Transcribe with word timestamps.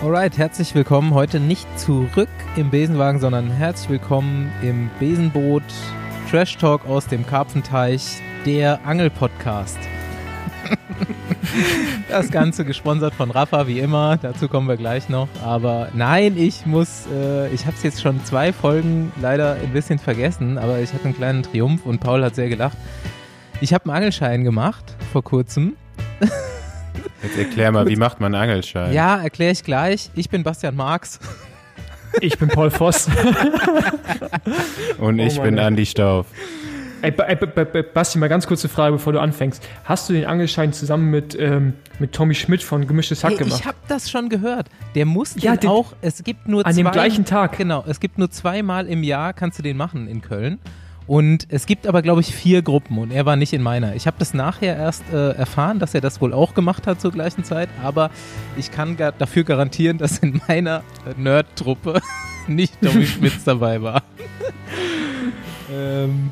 Alright, 0.00 0.38
herzlich 0.38 0.76
willkommen. 0.76 1.12
Heute 1.12 1.40
nicht 1.40 1.66
zurück 1.76 2.28
im 2.54 2.70
Besenwagen, 2.70 3.18
sondern 3.18 3.50
herzlich 3.50 3.90
willkommen 3.90 4.52
im 4.62 4.90
Besenboot 5.00 5.64
Trash 6.30 6.56
Talk 6.56 6.86
aus 6.86 7.08
dem 7.08 7.26
Karpfenteich, 7.26 8.22
der 8.46 8.78
Angelpodcast. 8.86 9.76
das 12.08 12.30
Ganze 12.30 12.64
gesponsert 12.64 13.12
von 13.12 13.32
Rafa, 13.32 13.66
wie 13.66 13.80
immer. 13.80 14.18
Dazu 14.18 14.46
kommen 14.46 14.68
wir 14.68 14.76
gleich 14.76 15.08
noch. 15.08 15.26
Aber 15.44 15.88
nein, 15.92 16.38
ich 16.38 16.64
muss, 16.64 17.08
äh, 17.12 17.48
ich 17.52 17.66
habe 17.66 17.74
es 17.76 17.82
jetzt 17.82 18.00
schon 18.00 18.24
zwei 18.24 18.52
Folgen 18.52 19.12
leider 19.20 19.54
ein 19.54 19.72
bisschen 19.72 19.98
vergessen, 19.98 20.58
aber 20.58 20.78
ich 20.78 20.92
hatte 20.92 21.06
einen 21.06 21.16
kleinen 21.16 21.42
Triumph 21.42 21.84
und 21.84 21.98
Paul 21.98 22.22
hat 22.22 22.36
sehr 22.36 22.48
gelacht. 22.48 22.78
Ich 23.60 23.74
habe 23.74 23.86
einen 23.86 23.96
Angelschein 23.96 24.44
gemacht 24.44 24.94
vor 25.12 25.24
kurzem. 25.24 25.74
Jetzt 27.22 27.36
erklär 27.38 27.72
mal, 27.72 27.86
wie 27.88 27.96
macht 27.96 28.20
man 28.20 28.34
einen 28.34 28.42
Angelschein? 28.50 28.92
Ja, 28.92 29.20
erkläre 29.20 29.52
ich 29.52 29.64
gleich. 29.64 30.10
Ich 30.14 30.28
bin 30.30 30.42
Bastian 30.44 30.76
Marx. 30.76 31.18
Ich 32.20 32.38
bin 32.38 32.48
Paul 32.48 32.70
Voss. 32.70 33.08
Und 34.98 35.18
ich 35.18 35.38
Oh 35.38 35.42
bin. 35.42 35.58
Andi 35.58 35.86
Stauf. 35.86 36.26
Ey, 37.00 37.12
ey, 37.28 37.36
Ba- 37.36 37.46
Ba- 37.46 37.64
Ba- 37.64 37.82
Basti, 37.94 38.18
mal 38.18 38.28
ganz 38.28 38.46
kurze 38.46 38.68
Frage, 38.68 38.92
bevor 38.94 39.12
du 39.12 39.20
anfängst. 39.20 39.62
Hast 39.84 40.08
du 40.08 40.14
den 40.14 40.24
Angelschein 40.24 40.72
zusammen 40.72 41.10
mit, 41.10 41.36
ähm, 41.38 41.74
mit 42.00 42.12
Tommy 42.12 42.34
Schmidt 42.34 42.62
von 42.62 42.88
Gemischtes 42.88 43.22
Hack 43.22 43.32
Hey, 43.32 43.38
gemacht? 43.38 43.60
ich 43.60 43.66
habe 43.66 43.76
das 43.86 44.10
schon 44.10 44.28
gehört. 44.28 44.66
Der 44.96 45.06
muss 45.06 45.34
Ja, 45.40 45.52
den 45.52 45.60
den- 45.60 45.70
auch, 45.70 45.92
es 46.00 46.24
gibt 46.24 46.48
nur 46.48 46.66
An 46.66 46.72
zwei, 46.72 46.82
dem 46.82 46.90
gleichen 46.90 47.24
Tag. 47.24 47.56
Genau, 47.56 47.84
es 47.86 48.00
gibt 48.00 48.18
nur 48.18 48.30
zweimal 48.32 48.88
im 48.88 49.04
Jahr 49.04 49.32
kannst 49.32 49.58
du 49.60 49.62
den 49.62 49.76
machen 49.76 50.08
in 50.08 50.22
Köln. 50.22 50.58
Und 51.08 51.46
es 51.48 51.64
gibt 51.64 51.86
aber, 51.86 52.02
glaube 52.02 52.20
ich, 52.20 52.34
vier 52.34 52.60
Gruppen 52.60 52.98
und 52.98 53.10
er 53.10 53.24
war 53.24 53.34
nicht 53.36 53.54
in 53.54 53.62
meiner. 53.62 53.96
Ich 53.96 54.06
habe 54.06 54.18
das 54.18 54.34
nachher 54.34 54.76
erst 54.76 55.02
äh, 55.10 55.30
erfahren, 55.30 55.78
dass 55.78 55.94
er 55.94 56.02
das 56.02 56.20
wohl 56.20 56.34
auch 56.34 56.52
gemacht 56.52 56.86
hat 56.86 57.00
zur 57.00 57.12
gleichen 57.12 57.44
Zeit, 57.44 57.70
aber 57.82 58.10
ich 58.58 58.70
kann 58.70 58.98
gar 58.98 59.12
dafür 59.12 59.44
garantieren, 59.44 59.96
dass 59.96 60.18
in 60.18 60.42
meiner 60.46 60.82
äh, 61.06 61.18
Nerd-Truppe 61.18 62.02
nicht 62.46 62.78
Tommy 62.82 63.06
Schmitz 63.06 63.42
dabei 63.42 63.80
war. 63.80 64.02
ähm, 65.72 66.30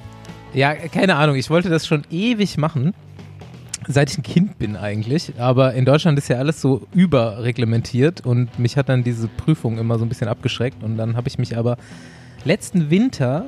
ja, 0.52 0.74
keine 0.74 1.16
Ahnung, 1.16 1.36
ich 1.36 1.48
wollte 1.48 1.70
das 1.70 1.86
schon 1.86 2.04
ewig 2.10 2.58
machen 2.58 2.92
seit 3.88 4.10
ich 4.10 4.18
ein 4.18 4.24
Kind 4.24 4.58
bin 4.58 4.76
eigentlich. 4.76 5.34
Aber 5.38 5.74
in 5.74 5.84
Deutschland 5.84 6.18
ist 6.18 6.28
ja 6.28 6.38
alles 6.38 6.60
so 6.60 6.88
überreglementiert 6.92 8.26
und 8.26 8.58
mich 8.58 8.76
hat 8.76 8.88
dann 8.88 9.04
diese 9.04 9.28
Prüfung 9.28 9.78
immer 9.78 9.96
so 9.96 10.04
ein 10.04 10.08
bisschen 10.08 10.26
abgeschreckt. 10.26 10.82
Und 10.82 10.96
dann 10.96 11.16
habe 11.16 11.28
ich 11.28 11.38
mich 11.38 11.56
aber 11.56 11.76
letzten 12.44 12.90
Winter 12.90 13.46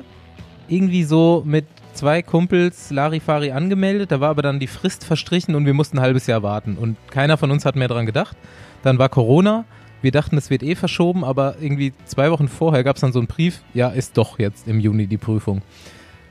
irgendwie 0.69 1.03
so 1.03 1.43
mit 1.45 1.65
zwei 1.93 2.21
Kumpels 2.21 2.91
Larifari 2.91 3.51
angemeldet. 3.51 4.11
Da 4.11 4.19
war 4.19 4.29
aber 4.29 4.41
dann 4.41 4.59
die 4.59 4.67
Frist 4.67 5.03
verstrichen 5.03 5.55
und 5.55 5.65
wir 5.65 5.73
mussten 5.73 5.97
ein 5.97 6.03
halbes 6.03 6.27
Jahr 6.27 6.43
warten. 6.43 6.77
Und 6.77 6.97
keiner 7.11 7.37
von 7.37 7.51
uns 7.51 7.65
hat 7.65 7.75
mehr 7.75 7.87
dran 7.87 8.05
gedacht. 8.05 8.37
Dann 8.83 8.99
war 8.99 9.09
Corona. 9.09 9.65
Wir 10.01 10.11
dachten, 10.11 10.37
es 10.37 10.49
wird 10.49 10.63
eh 10.63 10.75
verschoben, 10.75 11.25
aber 11.25 11.55
irgendwie 11.59 11.93
zwei 12.05 12.31
Wochen 12.31 12.47
vorher 12.47 12.85
gab 12.85 12.95
es 12.95 13.01
dann 13.01 13.11
so 13.11 13.19
einen 13.19 13.27
Brief, 13.27 13.61
ja, 13.73 13.89
ist 13.89 14.17
doch 14.17 14.39
jetzt 14.39 14.65
im 14.65 14.79
Juni 14.79 15.07
die 15.07 15.17
Prüfung. 15.17 15.61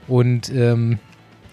Und 0.06 0.50
ähm, 0.54 0.98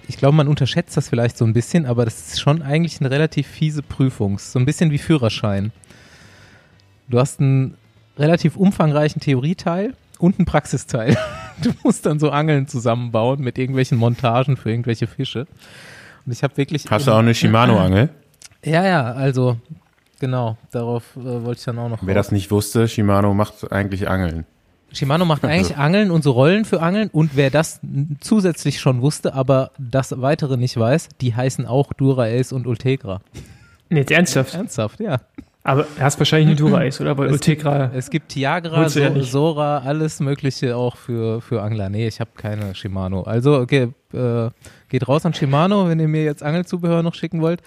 ich 0.08 0.16
glaube, 0.16 0.38
man 0.38 0.48
unterschätzt 0.48 0.96
das 0.96 1.10
vielleicht 1.10 1.38
so 1.38 1.44
ein 1.44 1.52
bisschen, 1.52 1.86
aber 1.86 2.06
das 2.06 2.28
ist 2.28 2.40
schon 2.40 2.62
eigentlich 2.62 3.02
eine 3.02 3.12
relativ 3.12 3.48
fiese 3.48 3.82
Prüfung. 3.82 4.40
So 4.40 4.60
ein 4.60 4.66
bisschen 4.66 4.92
wie 4.92 4.98
Führerschein. 4.98 5.74
Du 7.10 7.20
hast 7.20 7.42
einen 7.42 7.76
relativ 8.18 8.56
umfangreichen 8.56 9.20
Theorieteil 9.22 9.94
und 10.18 10.40
einen 10.40 10.46
Praxisteil. 10.46 11.18
Du 11.62 11.72
musst 11.84 12.06
dann 12.06 12.20
so 12.20 12.30
Angeln 12.30 12.68
zusammenbauen 12.68 13.42
mit 13.42 13.58
irgendwelchen 13.58 13.98
Montagen 13.98 14.58
für 14.58 14.70
irgendwelche 14.70 15.08
Fische. 15.08 15.48
Und 16.26 16.32
ich 16.32 16.44
habe 16.44 16.58
wirklich. 16.58 16.86
Hast 16.90 17.08
du 17.08 17.12
auch 17.12 17.20
eine 17.20 17.34
Shimano-Angel? 17.34 18.10
Ja, 18.64 18.86
ja, 18.86 19.12
also 19.12 19.58
genau, 20.20 20.58
darauf 20.72 21.04
äh, 21.16 21.24
wollte 21.24 21.60
ich 21.60 21.66
dann 21.66 21.78
auch 21.78 21.90
noch. 21.90 22.00
Wer 22.02 22.16
das 22.16 22.32
nicht 22.32 22.50
wusste, 22.52 22.88
Shimano 22.88 23.34
macht 23.34 23.72
eigentlich 23.72 24.10
Angeln. 24.10 24.46
Shimano 24.92 25.26
macht 25.26 25.44
eigentlich 25.44 25.78
Angeln 25.78 26.10
und 26.10 26.24
so 26.24 26.32
Rollen 26.32 26.66
für 26.66 26.82
Angeln 26.82 27.10
und 27.12 27.36
wer 27.36 27.50
das 27.50 27.80
zusätzlich 28.22 28.80
schon 28.80 29.02
wusste, 29.02 29.34
aber 29.34 29.72
das 29.78 30.22
weitere 30.22 30.58
nicht 30.58 30.78
weiß, 30.78 31.10
die 31.22 31.36
heißen 31.36 31.66
auch 31.66 31.92
Dura 31.94 32.26
Ace 32.26 32.54
und 32.54 32.66
Ultegra. 32.66 33.22
Jetzt 33.90 34.12
ernsthaft. 34.12 34.56
Ernsthaft, 34.56 35.00
ja. 35.00 35.20
Aber 35.66 35.82
du 35.84 36.00
hast 36.00 36.20
wahrscheinlich 36.20 36.48
eine 36.50 36.56
Dura-Eis, 36.56 37.02
oder? 37.02 37.18
Weil 37.18 37.28
Es 37.28 37.34
Ultegra. 37.34 37.90
Es 37.94 38.12
gibt 38.12 38.30
Tiagra, 38.30 38.84
ja 38.84 38.90
so, 38.90 39.10
nicht. 39.10 39.32
Sora, 39.32 39.80
alles 39.80 40.20
mögliche 40.20 40.78
auch 40.78 40.96
für, 40.96 41.42
für 41.42 41.64
Angler. 41.64 41.90
Nee, 41.90 42.08
ich 42.08 42.20
habe 42.20 42.30
keine 42.38 42.76
Shimano. 42.76 43.24
Also 43.24 43.58
okay, 43.58 43.90
äh, 44.14 44.50
geht 44.90 45.08
raus 45.08 45.26
an 45.26 45.34
Shimano, 45.34 45.90
wenn 45.90 46.00
ihr 46.00 46.08
mir 46.08 46.24
jetzt 46.24 46.44
Angelzubehör 46.44 47.02
noch 47.02 47.16
schicken 47.16 47.42
wollt. 47.42 47.64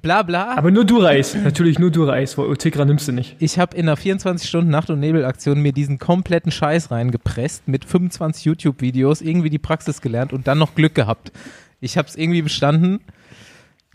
Bla 0.00 0.22
bla. 0.22 0.56
Aber 0.56 0.70
nur 0.70 0.84
Dura-Eis. 0.84 1.34
Natürlich 1.34 1.80
nur 1.80 1.90
Dura-Eis, 1.90 2.38
weil 2.38 2.46
Ultegra 2.46 2.84
nimmst 2.84 3.08
du 3.08 3.12
nicht. 3.12 3.34
Ich 3.40 3.58
habe 3.58 3.76
in 3.76 3.88
einer 3.88 3.98
24-Stunden-Nacht- 3.98 4.90
und 4.90 5.00
Nebelaktion 5.00 5.60
mir 5.60 5.72
diesen 5.72 5.98
kompletten 5.98 6.52
Scheiß 6.52 6.92
reingepresst 6.92 7.66
mit 7.66 7.84
25 7.84 8.44
YouTube-Videos, 8.44 9.22
irgendwie 9.22 9.50
die 9.50 9.58
Praxis 9.58 10.00
gelernt 10.00 10.32
und 10.32 10.46
dann 10.46 10.58
noch 10.58 10.76
Glück 10.76 10.94
gehabt. 10.94 11.32
Ich 11.80 11.98
habe 11.98 12.06
es 12.06 12.14
irgendwie 12.14 12.42
bestanden. 12.42 13.00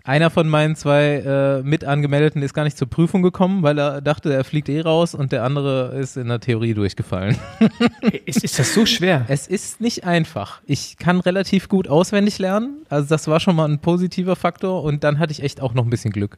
Einer 0.10 0.32
von 0.32 0.50
meinen 0.50 0.76
zwei 0.76 1.18
äh, 1.18 1.62
Mitangemeldeten 1.62 2.42
ist 2.42 2.56
gar 2.56 2.64
nicht 2.64 2.80
zur 2.80 2.90
Prüfung 2.90 3.22
gekommen, 3.22 3.62
weil 3.62 3.78
er 3.78 4.02
dachte, 4.02 4.34
er 4.34 4.44
fliegt 4.44 4.68
eh 4.68 4.82
raus 4.82 5.14
und 5.14 5.32
der 5.32 5.44
andere 5.44 5.96
ist 6.00 6.18
in 6.18 6.30
der 6.30 6.40
Theorie 6.40 6.74
durchgefallen. 6.74 7.38
Ist, 8.26 8.44
ist 8.44 8.58
das 8.58 8.74
so 8.74 8.88
schwer? 8.88 9.26
Es 9.28 9.46
ist 9.46 9.82
nicht 9.82 10.06
einfach. 10.06 10.62
Ich 10.66 10.98
kann 10.98 11.20
relativ 11.20 11.70
gut 11.70 11.88
auswendig 11.88 12.40
lernen. 12.40 12.86
Also 12.90 13.08
das 13.08 13.28
war 13.28 13.40
schon 13.40 13.56
mal 13.56 13.70
ein 13.70 13.78
positiver 13.78 14.36
Faktor 14.36 14.84
und 14.84 15.04
dann 15.04 15.20
hatte 15.20 15.32
ich 15.32 15.44
echt 15.44 15.62
auch 15.62 15.76
noch 15.76 15.84
ein 15.84 15.92
bisschen 15.92 16.12
Glück. 16.12 16.38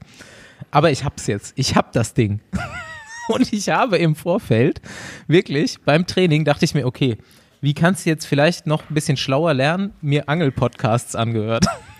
Aber 0.69 0.91
ich 0.91 1.05
hab's 1.05 1.27
jetzt. 1.27 1.53
Ich 1.55 1.77
hab 1.77 1.93
das 1.93 2.13
Ding. 2.13 2.41
Und 3.29 3.53
ich 3.53 3.69
habe 3.69 3.97
im 3.97 4.15
Vorfeld 4.15 4.81
wirklich 5.27 5.79
beim 5.85 6.05
Training 6.05 6.43
dachte 6.43 6.65
ich 6.65 6.73
mir, 6.73 6.85
okay, 6.85 7.17
wie 7.61 7.73
kannst 7.73 8.05
du 8.05 8.09
jetzt 8.09 8.25
vielleicht 8.25 8.67
noch 8.67 8.89
ein 8.89 8.93
bisschen 8.93 9.15
schlauer 9.15 9.53
lernen? 9.53 9.93
Mir 10.01 10.27
Angel-Podcasts 10.27 11.15
angehört. 11.15 11.65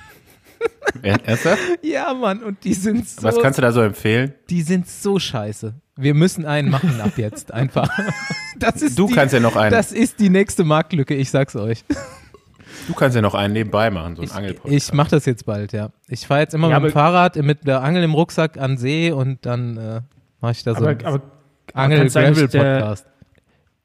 Er- 1.03 1.19
Ernsthaft? 1.25 1.59
ja, 1.81 2.13
Mann, 2.13 2.43
und 2.43 2.63
die 2.63 2.73
sind 2.73 3.07
so, 3.07 3.23
Was 3.23 3.39
kannst 3.39 3.57
du 3.57 3.61
da 3.61 3.71
so 3.71 3.81
empfehlen? 3.81 4.33
die 4.49 4.61
sind 4.61 4.87
so 4.87 5.19
scheiße. 5.19 5.73
Wir 5.95 6.13
müssen 6.13 6.45
einen 6.45 6.69
machen 6.69 6.99
ab 7.01 7.13
jetzt, 7.17 7.53
einfach. 7.53 7.89
Das 8.57 8.81
ist 8.81 8.97
Du 8.97 9.07
die, 9.07 9.13
kannst 9.13 9.33
ja 9.33 9.39
noch 9.39 9.55
einen, 9.55 9.71
Das 9.71 9.91
ist 9.91 10.19
die 10.19 10.29
nächste 10.29 10.63
Marktlücke, 10.63 11.13
ich 11.15 11.29
sag's 11.31 11.55
euch. 11.55 11.83
du 12.87 12.93
kannst 12.93 13.15
ja 13.15 13.21
noch 13.21 13.33
einen 13.35 13.53
nebenbei 13.53 13.89
machen, 13.89 14.15
so 14.15 14.21
einen 14.21 14.29
Ich, 14.31 14.35
Angelpodcast. 14.35 14.75
ich 14.75 14.93
mache 14.93 15.09
das 15.11 15.25
jetzt 15.25 15.45
bald, 15.45 15.71
ja. 15.73 15.91
Ich 16.07 16.27
fahre 16.27 16.41
jetzt 16.41 16.53
immer 16.53 16.69
Ja, 16.69 16.79
mit 16.79 16.91
dem 16.91 16.93
Fahrrad 16.93 17.35
mit 17.37 17.65
der 17.67 17.81
Angel 17.81 18.03
im 18.03 18.13
Rucksack 18.13 18.57
an 18.57 18.77
See 18.77 19.11
und 19.11 19.45
dann 19.45 19.77
äh, 19.77 20.01
mache 20.41 20.51
ich 20.53 20.63
da 20.63 20.73
so 20.73 20.79
Aber, 20.81 20.89
einen 20.89 21.05
aber 21.05 21.21
Angel 21.73 21.99
kann's 21.99 22.13
sein, 22.13 22.33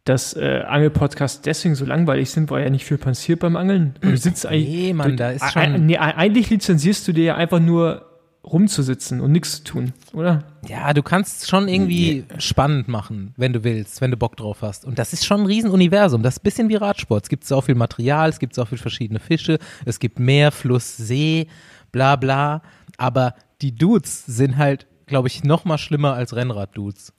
dass 0.06 0.32
äh, 0.34 0.62
Angelpodcasts 0.66 1.42
deswegen 1.42 1.74
so 1.74 1.84
langweilig 1.84 2.30
sind, 2.30 2.50
weil 2.50 2.62
er 2.64 2.70
nicht 2.70 2.84
viel 2.86 2.96
passiert 2.96 3.40
beim 3.40 3.56
Angeln. 3.56 3.94
Du 4.00 4.16
sitzt 4.16 4.46
eigentlich. 4.46 4.68
Nee, 4.68 4.92
Mann, 4.94 5.10
du, 5.10 5.16
da 5.16 5.30
ist 5.32 5.52
schon- 5.52 5.84
nee, 5.86 5.98
eigentlich 5.98 6.48
lizenzierst 6.48 7.06
du 7.06 7.12
dir 7.12 7.24
ja 7.24 7.34
einfach 7.34 7.60
nur 7.60 8.06
rumzusitzen 8.44 9.20
und 9.20 9.32
nichts 9.32 9.56
zu 9.56 9.64
tun, 9.64 9.92
oder? 10.12 10.44
Ja, 10.68 10.94
du 10.94 11.02
kannst 11.02 11.50
schon 11.50 11.66
irgendwie 11.66 12.24
spannend 12.38 12.86
machen, 12.86 13.34
wenn 13.36 13.52
du 13.52 13.64
willst, 13.64 14.00
wenn 14.00 14.12
du 14.12 14.16
Bock 14.16 14.36
drauf 14.36 14.58
hast. 14.62 14.84
Und 14.84 15.00
das 15.00 15.12
ist 15.12 15.26
schon 15.26 15.40
ein 15.40 15.46
Riesenuniversum. 15.46 16.22
Das 16.22 16.34
ist 16.34 16.40
ein 16.40 16.44
bisschen 16.44 16.68
wie 16.68 16.76
Radsport. 16.76 17.24
Es 17.24 17.28
gibt 17.28 17.44
so 17.44 17.60
viel 17.60 17.74
Material, 17.74 18.28
es 18.28 18.38
gibt 18.38 18.54
so 18.54 18.64
viel 18.64 18.78
verschiedene 18.78 19.18
Fische, 19.18 19.58
es 19.84 19.98
gibt 19.98 20.20
Meer, 20.20 20.52
Fluss, 20.52 20.96
See, 20.96 21.48
bla 21.90 22.14
bla. 22.14 22.62
Aber 22.98 23.34
die 23.62 23.74
Dudes 23.74 24.24
sind 24.26 24.56
halt, 24.56 24.86
glaube 25.06 25.26
ich, 25.26 25.42
noch 25.42 25.64
mal 25.64 25.76
schlimmer 25.78 26.14
als 26.14 26.36
Rennrad-Dudes. 26.36 27.12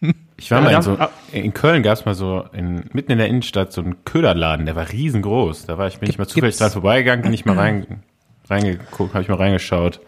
Ich 0.40 0.50
war 0.52 0.58
Ja, 0.58 0.64
mal 0.64 0.74
in 0.76 0.82
so, 0.82 0.92
Ah. 0.98 1.10
in 1.32 1.52
Köln 1.52 1.82
gab 1.82 1.94
es 1.94 2.04
mal 2.04 2.14
so, 2.14 2.44
in, 2.52 2.84
mitten 2.92 3.10
in 3.10 3.18
der 3.18 3.26
Innenstadt 3.26 3.72
so 3.72 3.80
einen 3.80 4.04
Köderladen, 4.04 4.66
der 4.66 4.76
war 4.76 4.88
riesengroß. 4.92 5.66
Da 5.66 5.78
war 5.78 5.88
ich, 5.88 5.98
bin 5.98 6.08
ich 6.08 6.16
mal 6.18 6.26
zufällig 6.28 6.56
dran 6.56 6.70
vorbeigegangen, 6.70 7.22
bin 7.22 7.32
ich 7.32 7.44
mal 7.44 7.58
rein, 7.58 8.02
reingeguckt, 8.48 9.14
habe 9.14 9.22
ich 9.22 9.28
mal 9.28 9.34
reingeschaut 9.36 9.98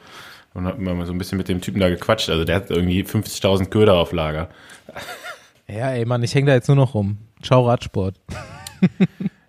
und 0.54 0.66
hab 0.66 0.78
mal 0.78 1.04
so 1.06 1.12
ein 1.12 1.18
bisschen 1.18 1.36
mit 1.38 1.48
dem 1.48 1.60
Typen 1.60 1.80
da 1.80 1.88
gequatscht. 1.88 2.30
Also 2.30 2.44
der 2.44 2.56
hat 2.56 2.70
irgendwie 2.70 3.02
50.000 3.02 3.66
Köder 3.70 3.94
auf 3.94 4.12
Lager. 4.12 4.48
Ja, 5.72 5.91
ey, 5.92 6.04
Mann, 6.04 6.20
ich 6.24 6.34
hänge 6.34 6.48
da 6.48 6.54
jetzt 6.54 6.66
nur 6.66 6.76
noch 6.76 6.94
rum. 6.94 7.18
Ciao 7.44 7.65
Radsport. 7.65 8.16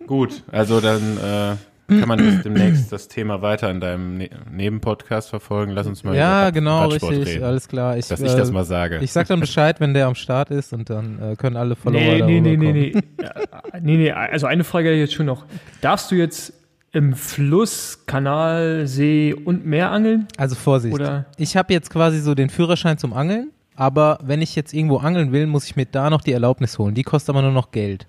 Gut, 0.06 0.44
also 0.52 0.80
dann 0.80 1.18
äh, 1.18 1.56
kann 2.00 2.08
man 2.08 2.20
jetzt 2.24 2.46
demnächst 2.46 2.92
das 2.92 3.08
Thema 3.08 3.42
weiter 3.42 3.70
in 3.70 3.80
deinem 3.80 4.18
ne 4.18 4.30
Nebenpodcast 4.52 5.30
verfolgen. 5.30 5.72
Lass 5.74 5.88
uns 5.88 6.04
mal 6.04 6.16
Ja, 6.16 6.44
über 6.44 6.52
genau, 6.54 6.80
Radsport 6.88 7.12
richtig, 7.14 7.36
reden, 7.36 7.44
alles 7.44 7.68
klar. 7.68 7.98
Ich, 7.98 8.08
dass 8.08 8.22
ich 8.22 8.34
das 8.34 8.50
äh, 8.50 8.54
mal 8.54 8.64
sage. 8.64 9.00
Ich 9.02 9.12
sag 9.12 9.28
dann 9.28 9.40
Bescheid, 9.40 9.80
wenn 9.80 9.94
der 9.94 10.08
am 10.08 10.16
Start 10.16 10.50
ist 10.52 10.74
und 10.74 10.90
dann 10.90 11.20
äh, 11.22 11.36
können 11.36 11.58
alle 11.58 11.76
Follower 11.76 12.00
Nee, 12.02 12.22
nee, 12.22 12.40
nee, 12.42 12.58
nee, 12.58 12.92
kommen. 12.92 13.04
nee. 13.20 13.24
Ja, 13.24 13.34
nee, 13.82 13.98
nee. 13.98 14.12
Also 14.12 14.48
eine 14.48 14.64
Frage 14.64 14.88
hätte 14.90 14.96
ich 14.96 15.02
jetzt 15.10 15.14
schon 15.14 15.26
noch. 15.26 15.46
Darfst 15.82 16.10
du 16.12 16.16
jetzt 16.16 16.54
im 16.94 17.14
Fluss, 17.14 18.04
Kanal, 18.06 18.86
See 18.88 19.34
und 19.34 19.66
Meer 19.66 19.92
angeln? 19.92 20.28
Also 20.38 20.56
Vorsicht. 20.56 20.94
Oder- 20.94 21.26
Ich 21.38 21.56
habe 21.56 21.74
jetzt 21.74 21.90
quasi 21.90 22.20
so 22.20 22.36
den 22.36 22.50
Führerschein 22.50 22.98
zum 22.98 23.14
Angeln, 23.14 23.52
aber 23.76 24.20
wenn 24.24 24.42
ich 24.42 24.56
jetzt 24.56 24.74
irgendwo 24.74 24.98
angeln 24.98 25.32
will, 25.32 25.48
muss 25.48 25.66
ich 25.66 25.76
mir 25.78 25.86
da 25.86 26.10
noch 26.10 26.22
die 26.22 26.34
Erlaubnis 26.34 26.78
holen. 26.78 26.94
Die 26.94 27.04
kostet 27.04 27.30
aber 27.30 27.42
nur 27.42 27.52
noch 27.52 27.72
Geld. 27.72 28.08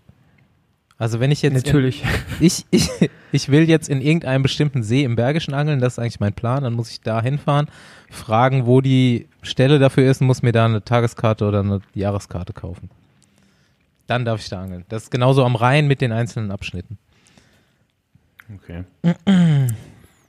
Also 1.02 1.18
wenn 1.18 1.32
ich 1.32 1.42
jetzt 1.42 1.66
Natürlich. 1.66 2.04
In, 2.04 2.08
ich, 2.46 2.64
ich, 2.70 2.88
ich 3.32 3.48
will 3.48 3.68
jetzt 3.68 3.88
in 3.88 4.00
irgendeinem 4.00 4.44
bestimmten 4.44 4.84
See 4.84 5.02
im 5.02 5.16
Bergischen 5.16 5.52
angeln, 5.52 5.80
das 5.80 5.94
ist 5.94 5.98
eigentlich 5.98 6.20
mein 6.20 6.32
Plan, 6.32 6.62
dann 6.62 6.74
muss 6.74 6.92
ich 6.92 7.00
da 7.00 7.20
hinfahren, 7.20 7.66
fragen, 8.08 8.66
wo 8.66 8.80
die 8.80 9.26
Stelle 9.42 9.80
dafür 9.80 10.08
ist 10.08 10.20
und 10.20 10.28
muss 10.28 10.42
mir 10.42 10.52
da 10.52 10.64
eine 10.64 10.84
Tageskarte 10.84 11.44
oder 11.44 11.58
eine 11.58 11.80
Jahreskarte 11.94 12.52
kaufen. 12.52 12.88
Dann 14.06 14.24
darf 14.24 14.40
ich 14.40 14.48
da 14.48 14.62
angeln. 14.62 14.84
Das 14.90 15.02
ist 15.02 15.10
genauso 15.10 15.44
am 15.44 15.56
Rhein 15.56 15.88
mit 15.88 16.00
den 16.02 16.12
einzelnen 16.12 16.52
Abschnitten. 16.52 16.98
Okay. 18.54 18.84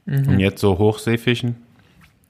Und 0.08 0.40
jetzt 0.40 0.60
so 0.60 0.80
Hochseefischen? 0.80 1.56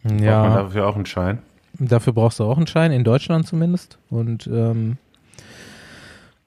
Braucht 0.04 0.16
man 0.16 0.22
Ja, 0.22 0.64
dafür 0.64 0.88
auch 0.88 0.98
einen 0.98 1.06
Schein? 1.06 1.40
dafür 1.80 2.12
brauchst 2.12 2.42
du 2.42 2.44
auch 2.44 2.58
einen 2.58 2.68
Schein, 2.68 2.92
in 2.92 3.06
Deutschland 3.06 3.48
zumindest. 3.48 4.00
Und 4.10 4.48
ähm, 4.48 4.98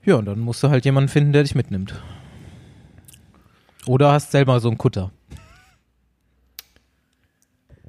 ja, 0.07 0.15
und 0.17 0.25
dann 0.25 0.41
musst 0.41 0.63
du 0.63 0.71
halt 0.71 0.85
jemanden 0.85 1.09
finden, 1.09 1.33
der 1.33 1.43
dich 1.43 1.55
mitnimmt. 1.55 2.01
Oder 3.87 4.13
hast 4.13 4.33
selber 4.33 4.61
so 4.61 4.69
einen 4.69 4.79
Kutter. 4.79 5.11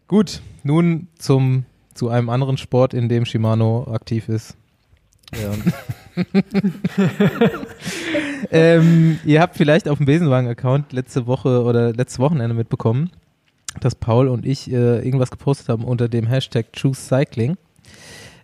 Gut, 0.07 0.41
nun 0.63 1.07
zum, 1.17 1.65
zu 1.93 2.09
einem 2.09 2.29
anderen 2.29 2.57
Sport, 2.57 2.93
in 2.93 3.07
dem 3.09 3.25
Shimano 3.25 3.87
aktiv 3.91 4.29
ist. 4.29 4.55
Ja. 5.35 5.53
ähm, 8.51 9.19
ihr 9.25 9.41
habt 9.41 9.57
vielleicht 9.57 9.89
auf 9.89 9.97
dem 9.97 10.05
Besenwagen-Account 10.05 10.93
letzte 10.93 11.27
Woche 11.27 11.63
oder 11.63 11.91
letztes 11.93 12.19
Wochenende 12.19 12.55
mitbekommen, 12.55 13.11
dass 13.81 13.95
Paul 13.95 14.27
und 14.29 14.45
ich 14.45 14.71
äh, 14.71 14.99
irgendwas 14.99 15.29
gepostet 15.29 15.69
haben 15.69 15.83
unter 15.83 16.07
dem 16.07 16.25
Hashtag 16.25 16.67
Choose 16.71 17.01
Cycling. 17.01 17.57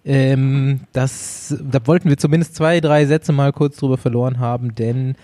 Ähm, 0.05 0.81
das, 0.91 1.55
da 1.63 1.79
wollten 1.87 2.09
wir 2.09 2.17
zumindest 2.17 2.55
zwei, 2.55 2.81
drei 2.81 3.05
Sätze 3.05 3.31
mal 3.31 3.53
kurz 3.53 3.77
drüber 3.77 3.97
verloren 3.97 4.39
haben, 4.39 4.75
denn 4.75 5.15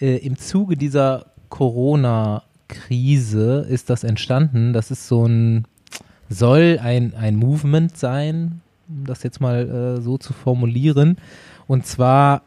äh, 0.00 0.16
im 0.18 0.38
Zuge 0.38 0.76
dieser 0.76 1.26
Corona-Krise 1.50 3.66
ist 3.68 3.90
das 3.90 4.04
entstanden. 4.04 4.72
Das 4.72 4.90
ist 4.90 5.06
so 5.06 5.26
ein, 5.26 5.66
soll 6.28 6.80
ein, 6.82 7.14
ein 7.14 7.36
Movement 7.36 7.96
sein, 7.96 8.60
um 8.88 9.04
das 9.04 9.22
jetzt 9.22 9.40
mal 9.40 9.98
äh, 9.98 10.00
so 10.00 10.18
zu 10.18 10.32
formulieren. 10.32 11.18
Und 11.66 11.86
zwar 11.86 12.42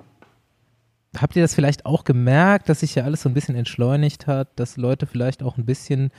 habt 1.17 1.35
ihr 1.35 1.41
das 1.41 1.55
vielleicht 1.55 1.85
auch 1.85 2.03
gemerkt, 2.03 2.69
dass 2.69 2.81
sich 2.81 2.95
ja 2.95 3.03
alles 3.03 3.21
so 3.21 3.29
ein 3.29 3.33
bisschen 3.33 3.55
entschleunigt 3.55 4.27
hat, 4.27 4.47
dass 4.55 4.77
Leute 4.77 5.05
vielleicht 5.05 5.43
auch 5.43 5.57
ein 5.57 5.65
bisschen 5.65 6.11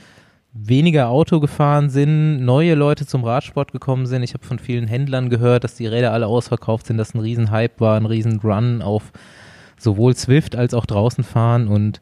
weniger 0.52 1.08
Auto 1.08 1.41
gefahren 1.41 1.91
sind, 1.91 2.44
neue 2.44 2.75
Leute 2.75 3.06
zum 3.06 3.25
Radsport 3.25 3.73
gekommen 3.73 4.06
sind. 4.06 4.23
Ich 4.23 4.35
habe 4.35 4.44
von 4.44 4.58
vielen 4.58 4.88
Händlern 4.88 5.31
gehört, 5.31 5.64
dass 5.64 5.76
die 5.76 5.87
Räder 5.87 6.12
alle 6.12 6.26
ausverkauft 6.26 6.87
sind, 6.87 6.97
dass 6.97 7.14
ein 7.14 7.20
Riesenhype 7.20 7.79
war, 7.79 7.97
ein 7.97 8.06
Riesenrun 8.06 8.82
auf 8.82 9.12
sowohl 9.79 10.17
Swift 10.17 10.56
als 10.56 10.75
auch 10.75 10.87
draußen 10.87 11.25
fahren 11.25 11.69
und 11.69 12.00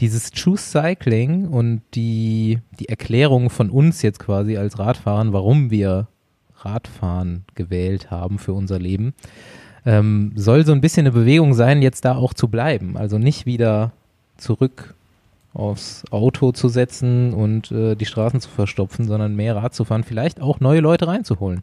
dieses 0.00 0.30
Choose 0.30 0.62
Cycling 0.62 1.48
und 1.48 1.82
die, 1.94 2.58
die 2.78 2.88
Erklärung 2.88 3.48
von 3.48 3.70
uns 3.70 4.02
jetzt 4.02 4.18
quasi 4.18 4.56
als 4.58 4.78
Radfahrern, 4.78 5.32
warum 5.32 5.70
wir 5.70 6.08
Radfahren 6.58 7.44
gewählt 7.54 8.10
haben 8.10 8.38
für 8.38 8.52
unser 8.52 8.78
Leben, 8.78 9.14
ähm, 9.86 10.32
soll 10.36 10.66
so 10.66 10.72
ein 10.72 10.80
bisschen 10.82 11.06
eine 11.06 11.12
Bewegung 11.12 11.54
sein, 11.54 11.80
jetzt 11.80 12.04
da 12.04 12.14
auch 12.16 12.34
zu 12.34 12.48
bleiben. 12.48 12.96
Also 12.96 13.18
nicht 13.18 13.46
wieder 13.46 13.92
zurück 14.36 14.94
aufs 15.56 16.04
Auto 16.10 16.52
zu 16.52 16.68
setzen 16.68 17.32
und 17.32 17.72
äh, 17.72 17.94
die 17.94 18.04
Straßen 18.04 18.40
zu 18.40 18.50
verstopfen, 18.50 19.06
sondern 19.06 19.34
mehr 19.34 19.56
Rad 19.56 19.74
zu 19.74 19.84
fahren, 19.84 20.04
vielleicht 20.04 20.40
auch 20.40 20.60
neue 20.60 20.80
Leute 20.80 21.06
reinzuholen. 21.06 21.62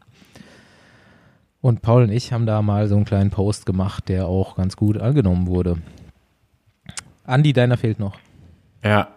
Und 1.60 1.80
Paul 1.80 2.02
und 2.02 2.10
ich 2.10 2.32
haben 2.32 2.44
da 2.44 2.60
mal 2.60 2.88
so 2.88 2.96
einen 2.96 3.04
kleinen 3.04 3.30
Post 3.30 3.64
gemacht, 3.66 4.08
der 4.08 4.26
auch 4.26 4.56
ganz 4.56 4.76
gut 4.76 4.98
angenommen 4.98 5.46
wurde. 5.46 5.78
Andi, 7.24 7.52
deiner 7.52 7.76
fehlt 7.76 7.98
noch. 7.98 8.18
Ja. 8.82 9.08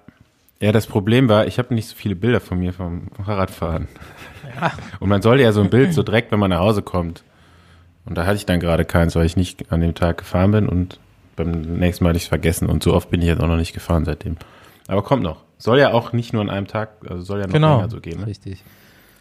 Ja, 0.59 0.71
das 0.71 0.88
Problem 0.88 1.30
war, 1.30 1.45
ich 1.45 1.59
habe 1.59 1.75
nicht 1.75 1.88
so 1.88 1.95
viele 1.95 2.15
Bilder 2.15 2.39
von 2.39 2.57
mir 2.57 2.73
vom 2.73 3.09
Fahrradfahren. 3.23 3.88
Und 5.00 5.09
man 5.09 5.21
sollte 5.21 5.44
ja 5.44 5.51
so 5.51 5.62
ein 5.62 5.69
Bild 5.69 5.94
so 5.94 6.01
direkt, 6.01 6.31
wenn 6.31 6.39
man 6.39 6.50
nach 6.50 6.59
Hause 6.59 6.81
kommt. 6.81 7.23
Und 8.06 8.18
da 8.18 8.25
hatte 8.25 8.38
ich 8.38 8.45
dann 8.45 8.59
gerade 8.59 8.85
keins, 8.85 9.15
weil 9.15 9.25
ich 9.25 9.35
nicht 9.35 9.71
an 9.71 9.81
dem 9.81 9.94
Tag 9.94 10.19
gefahren 10.19 10.51
bin 10.51 10.69
und 10.69 11.00
beim 11.35 11.51
nächsten 11.51 12.03
Mal 12.03 12.09
hatte 12.09 12.18
ich 12.18 12.23
es 12.23 12.30
vergessen 12.30 12.68
und 12.69 12.81
so 12.81 12.94
oft 12.94 13.09
bin 13.09 13.21
ich 13.21 13.27
jetzt 13.27 13.41
auch 13.41 13.47
noch 13.47 13.57
nicht 13.57 13.73
gefahren 13.73 14.06
seitdem. 14.06 14.38
Aber 14.87 15.03
kommt 15.03 15.23
noch. 15.23 15.43
Soll 15.57 15.79
ja 15.79 15.91
auch 15.91 16.13
nicht 16.13 16.33
nur 16.33 16.41
an 16.41 16.49
einem 16.49 16.67
Tag, 16.67 16.89
also 17.09 17.21
soll 17.21 17.39
ja 17.39 17.47
noch 17.47 17.53
Genau, 17.53 17.77
länger 17.77 17.89
so 17.89 17.99
gehen. 17.99 18.19
Ne? 18.21 18.27
richtig. 18.27 18.63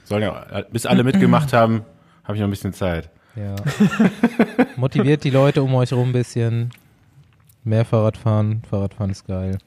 Soll 0.05 0.23
ja, 0.23 0.63
bis 0.71 0.87
alle 0.87 1.03
mitgemacht 1.03 1.53
haben, 1.53 1.85
habe 2.25 2.35
ich 2.35 2.41
noch 2.41 2.47
ein 2.47 2.51
bisschen 2.51 2.73
Zeit. 2.73 3.11
Ja. 3.35 3.57
Motiviert 4.77 5.25
die 5.25 5.31
Leute 5.31 5.63
um 5.63 5.75
euch 5.75 5.93
rum 5.93 6.11
ein 6.11 6.13
bisschen. 6.13 6.71
Mehr 7.65 7.85
Fahrradfahren. 7.85 8.63
Fahrradfahren 8.71 9.11
ist 9.11 9.27
geil. 9.27 9.59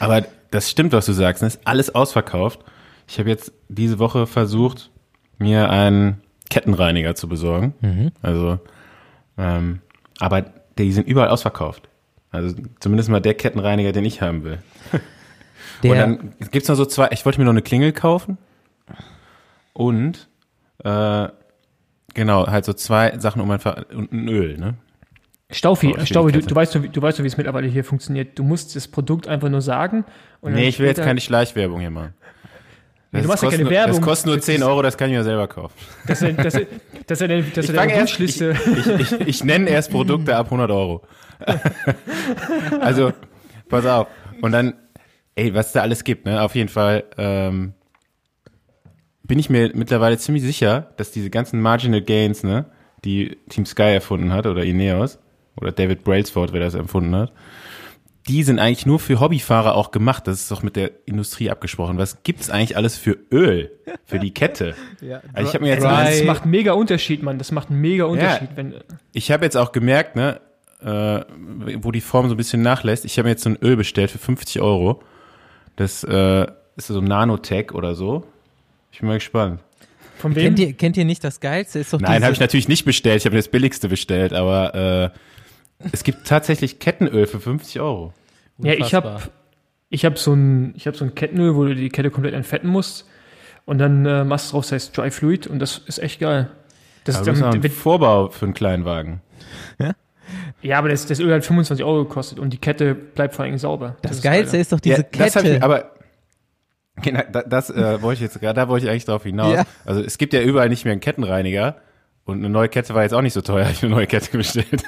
Aber 0.00 0.24
das 0.50 0.70
stimmt, 0.70 0.92
was 0.92 1.06
du 1.06 1.12
sagst. 1.12 1.42
Es 1.42 1.56
ist 1.56 1.66
alles 1.66 1.94
ausverkauft. 1.94 2.60
Ich 3.06 3.18
habe 3.18 3.28
jetzt 3.28 3.52
diese 3.68 3.98
Woche 3.98 4.26
versucht, 4.26 4.90
mir 5.38 5.70
einen 5.70 6.22
Kettenreiniger 6.48 7.14
zu 7.14 7.28
besorgen. 7.28 7.74
Mhm. 7.80 8.12
Also, 8.22 8.58
ähm, 9.36 9.80
aber 10.18 10.46
die 10.78 10.92
sind 10.92 11.06
überall 11.06 11.28
ausverkauft. 11.28 11.88
Also 12.30 12.56
zumindest 12.80 13.08
mal 13.10 13.20
der 13.20 13.34
Kettenreiniger, 13.34 13.92
den 13.92 14.04
ich 14.04 14.22
haben 14.22 14.44
will. 14.44 14.58
Der, 15.82 15.90
und 15.90 15.98
dann 15.98 16.34
gibt's 16.50 16.68
noch 16.68 16.74
so 16.76 16.84
zwei, 16.86 17.08
ich 17.12 17.24
wollte 17.24 17.38
mir 17.38 17.44
noch 17.44 17.52
eine 17.52 17.62
Klingel 17.62 17.92
kaufen 17.92 18.38
und 19.72 20.28
äh, 20.84 21.28
genau, 22.14 22.46
halt 22.46 22.64
so 22.64 22.72
zwei 22.72 23.18
Sachen 23.18 23.40
um 23.42 23.50
einfach 23.50 23.84
und 23.94 24.12
ein 24.12 24.28
Öl, 24.28 24.56
ne? 24.58 24.74
Staufi, 25.50 25.94
Oh, 25.96 26.04
Staufi 26.04 26.32
du, 26.32 26.40
du 26.40 26.54
weißt 26.54 26.74
doch, 26.74 26.82
wie- 26.82 26.88
du 26.88 27.00
weißt 27.00 27.22
wie 27.22 27.26
es 27.26 27.36
mittlerweile 27.36 27.68
hier 27.68 27.84
funktioniert. 27.84 28.36
Du 28.36 28.42
musst 28.42 28.74
das 28.74 28.88
Produkt 28.88 29.28
einfach 29.28 29.48
nur 29.48 29.60
sagen. 29.62 30.04
Und 30.40 30.54
Nee, 30.54 30.66
ich 30.68 30.80
will 30.80 30.88
jetzt 30.88 31.00
keine 31.02 31.20
Schleichwerbung 31.20 31.78
hier 31.78 31.90
machen. 31.90 32.14
Nee, 33.12 33.20
du 33.22 33.28
Das 33.28 33.28
machst 33.28 33.42
ja 33.44 33.50
keine 33.50 33.70
Werbung. 33.70 33.96
Das 33.96 34.04
kostet 34.04 34.26
nur 34.26 34.36
Das 34.36 34.44
10 34.44 34.56
ist- 34.56 34.62
Euro, 34.64 34.82
das 34.82 34.96
kann 34.96 35.08
ich 35.10 35.16
mir 35.16 35.22
selber 35.22 35.46
kaufen. 35.46 35.72
Das 36.08 36.20
ist, 36.20 36.36
das 36.38 36.54
das 36.54 36.66
das 37.06 37.20
ist 37.20 37.30
Ich 37.30 37.66
deine 37.66 37.78
fange 37.78 37.92
erst, 37.92 38.18
ich, 38.18 38.40
Wunschliste. 38.40 38.56
ich, 39.00 39.20
ich, 39.20 39.28
ich 39.28 39.44
nenne 39.44 39.70
erst 39.70 39.92
Produkte 39.92 40.34
ab 40.36 40.46
100 40.46 40.68
Euro. 40.72 41.02
also, 42.80 43.12
pass 43.68 43.86
auf. 43.86 44.08
Und 44.42 44.50
dann, 44.52 44.74
ey, 45.36 45.54
was 45.54 45.72
da 45.72 45.82
alles 45.82 46.02
gibt, 46.04 46.24
ne? 46.26 46.42
Auf 46.42 46.54
jeden 46.54 46.68
Fall 46.68 47.04
ähm, 47.16 47.74
bin 49.22 49.38
ich 49.38 49.50
mir 49.50 49.70
mittlerweile 49.74 50.18
ziemlich 50.18 50.42
sicher, 50.44 50.92
dass 50.96 51.10
diese 51.10 51.30
ganzen 51.30 51.60
Marginal 51.60 52.00
Gains, 52.02 52.42
ne, 52.42 52.66
die 53.04 53.36
Team 53.48 53.66
Sky 53.66 53.82
erfunden 53.94 54.32
hat 54.32 54.46
oder 54.46 54.64
Ineos 54.64 55.18
oder 55.60 55.72
David 55.72 56.04
Brailsford, 56.04 56.52
wer 56.52 56.60
das 56.60 56.74
erfunden 56.74 57.14
hat, 57.14 57.32
die 58.28 58.42
sind 58.42 58.58
eigentlich 58.58 58.86
nur 58.86 58.98
für 58.98 59.20
Hobbyfahrer 59.20 59.74
auch 59.76 59.92
gemacht. 59.92 60.26
Das 60.26 60.40
ist 60.40 60.50
doch 60.50 60.62
mit 60.64 60.74
der 60.74 60.90
Industrie 61.06 61.48
abgesprochen. 61.50 61.96
Was 61.96 62.24
gibt's 62.24 62.50
eigentlich 62.50 62.76
alles 62.76 62.96
für 62.96 63.16
Öl 63.32 63.70
für 64.04 64.18
die 64.18 64.34
Kette? 64.34 64.74
Also 65.32 65.48
ich 65.48 65.54
habe 65.54 65.64
mir 65.64 65.70
jetzt 65.70 65.84
Dry- 65.84 66.04
Das 66.18 66.24
macht 66.24 66.46
mega 66.46 66.72
Unterschied, 66.72 67.22
Mann. 67.22 67.38
Das 67.38 67.52
macht 67.52 67.70
einen 67.70 67.80
mega 67.80 68.04
Unterschied, 68.04 68.48
wenn. 68.56 68.74
Ich 69.12 69.30
habe 69.30 69.44
jetzt 69.44 69.56
auch 69.56 69.70
gemerkt, 69.70 70.16
ne, 70.16 70.40
äh, 70.82 71.20
wo 71.82 71.92
die 71.92 72.00
Form 72.00 72.28
so 72.28 72.34
ein 72.34 72.36
bisschen 72.36 72.62
nachlässt. 72.62 73.04
Ich 73.04 73.16
habe 73.18 73.26
mir 73.26 73.30
jetzt 73.32 73.44
so 73.44 73.50
ein 73.50 73.58
Öl 73.62 73.76
bestellt 73.76 74.10
für 74.10 74.18
50 74.18 74.60
Euro. 74.60 75.02
Das 75.76 76.04
äh, 76.04 76.46
ist 76.76 76.88
so 76.88 77.00
Nanotech 77.00 77.72
oder 77.72 77.94
so. 77.94 78.24
Ich 78.90 79.00
bin 79.00 79.08
mal 79.08 79.14
gespannt. 79.14 79.60
Von 80.16 80.34
wem? 80.34 80.44
kennt, 80.44 80.58
ihr, 80.58 80.72
kennt 80.72 80.96
ihr 80.96 81.04
nicht 81.04 81.22
das 81.22 81.40
Geilste? 81.40 81.78
Ist 81.78 81.92
doch 81.92 82.00
Nein, 82.00 82.24
habe 82.24 82.32
ich 82.32 82.40
natürlich 82.40 82.68
nicht 82.68 82.84
bestellt. 82.84 83.18
Ich 83.18 83.26
habe 83.26 83.34
mir 83.34 83.40
das 83.40 83.48
billigste 83.50 83.88
bestellt, 83.88 84.32
aber 84.32 84.74
äh, 84.74 85.86
es 85.92 86.02
gibt 86.04 86.26
tatsächlich 86.26 86.78
Kettenöl 86.78 87.26
für 87.26 87.38
50 87.38 87.80
Euro. 87.80 88.14
Ja, 88.58 88.72
ich 88.72 88.84
Unfassbar. 88.84 89.14
habe 89.14 89.30
ich 89.90 90.04
hab 90.04 90.18
so 90.18 90.32
ein, 90.32 90.74
ich 90.76 90.86
hab 90.86 90.96
so 90.96 91.04
ein 91.04 91.14
Kettenöl, 91.14 91.54
wo 91.54 91.64
du 91.64 91.74
die 91.74 91.90
Kette 91.90 92.10
komplett 92.10 92.34
entfetten 92.34 92.70
musst. 92.70 93.06
Und 93.66 93.78
dann 93.78 94.06
äh, 94.06 94.24
machst 94.24 94.48
du 94.48 94.52
drauf, 94.52 94.64
das 94.64 94.72
heißt 94.72 94.96
Dry 94.96 95.10
Fluid 95.10 95.46
und 95.46 95.58
das 95.58 95.78
ist 95.78 95.98
echt 95.98 96.20
geil. 96.20 96.50
Das 97.04 97.16
Aber 97.16 97.22
ist 97.22 97.26
das 97.26 97.36
ist 97.36 97.42
dann, 97.42 97.60
auch 97.60 97.64
ein 97.64 97.70
Vorbau 97.70 98.28
für 98.28 98.46
einen 98.46 98.54
Kleinwagen. 98.54 99.20
ja, 99.78 99.92
aber 100.74 100.88
das, 100.88 101.06
das 101.06 101.20
Öl 101.20 101.32
hat 101.34 101.44
25 101.44 101.84
Euro 101.84 102.04
gekostet 102.04 102.38
und 102.38 102.50
die 102.52 102.58
Kette 102.58 102.94
bleibt 102.94 103.34
vor 103.34 103.44
allem 103.44 103.58
sauber. 103.58 103.96
Das, 104.02 104.12
ist 104.12 104.22
Geilste 104.22 104.52
geil. 104.52 104.60
ist 104.60 104.72
doch 104.72 104.80
diese 104.80 104.96
ja, 105.02 105.02
Das 105.18 105.34
Kette. 105.34 105.62
aber 105.62 105.92
genau, 107.02 107.20
da- 107.30 107.42
das 107.42 107.70
äh, 107.70 108.00
wollte 108.02 108.14
ich 108.16 108.20
jetzt 108.32 108.40
gerade, 108.40 108.54
da 108.60 108.68
wollte 108.68 108.86
ich 108.86 108.90
eigentlich 108.90 109.04
drauf 109.04 109.22
hinaus. 109.22 109.52
Ja. 109.54 109.64
Also 109.84 110.00
es 110.02 110.18
gibt 110.18 110.32
ja 110.32 110.40
überall 110.40 110.68
nicht 110.68 110.84
mehr 110.84 110.92
einen 110.92 111.00
Kettenreiniger. 111.00 111.76
Und 112.24 112.38
eine 112.38 112.48
neue 112.48 112.68
Kette 112.68 112.92
war 112.92 113.04
jetzt 113.04 113.12
auch 113.14 113.22
nicht 113.22 113.34
so 113.34 113.40
teuer. 113.40 113.66
Ich 113.70 113.76
habe 113.78 113.86
eine 113.86 113.94
neue 113.96 114.06
Kette 114.08 114.36
bestellt. 114.36 114.82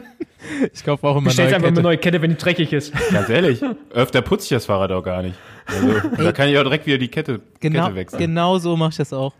ich 0.72 0.84
kaufe 0.84 1.06
auch 1.06 1.16
immer 1.16 1.26
Bestellst 1.26 1.50
neue 1.52 1.56
einfach 1.56 1.68
eine 1.68 1.82
neue 1.82 1.98
Kette, 1.98 2.20
wenn 2.20 2.30
die 2.30 2.36
dreckig 2.36 2.72
ist. 2.72 2.92
Ganz 3.12 3.28
ehrlich, 3.28 3.60
öfter 3.92 4.22
putze 4.22 4.44
ich 4.44 4.48
das 4.50 4.66
Fahrrad 4.66 4.90
auch 4.90 5.02
gar 5.02 5.22
nicht. 5.22 5.36
Also, 5.66 6.08
da 6.16 6.32
kann 6.32 6.48
ich 6.48 6.58
auch 6.58 6.64
direkt 6.64 6.86
wieder 6.86 6.98
die 6.98 7.06
Kette, 7.08 7.40
Genau, 7.60 7.84
Kette 7.84 7.94
wechseln. 7.94 8.18
genau 8.18 8.58
so 8.58 8.76
mache 8.76 8.90
ich 8.90 8.96
das 8.96 9.12
auch. 9.12 9.32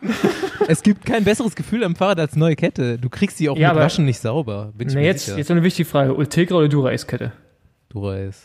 es 0.68 0.82
gibt 0.82 1.04
kein 1.04 1.24
besseres 1.24 1.54
Gefühl 1.56 1.82
am 1.84 1.96
Fahrrad 1.96 2.20
als 2.20 2.36
neue 2.36 2.56
Kette. 2.56 2.98
Du 2.98 3.08
kriegst 3.08 3.40
die 3.40 3.48
auch 3.48 3.56
Ja, 3.56 3.72
mit 3.72 3.82
Waschen 3.82 4.04
nicht 4.04 4.20
sauber. 4.20 4.72
Bin 4.76 4.88
ich 4.88 4.94
Na, 4.94 5.00
mir 5.00 5.06
jetzt, 5.06 5.24
sicher. 5.24 5.38
jetzt 5.38 5.48
noch 5.48 5.56
eine 5.56 5.64
wichtige 5.64 5.88
Frage. 5.88 6.14
Ultegra 6.14 6.56
oder 6.56 6.68
Dura-Ace-Kette? 6.68 7.32
Du 7.88 8.02
weißt. 8.02 8.42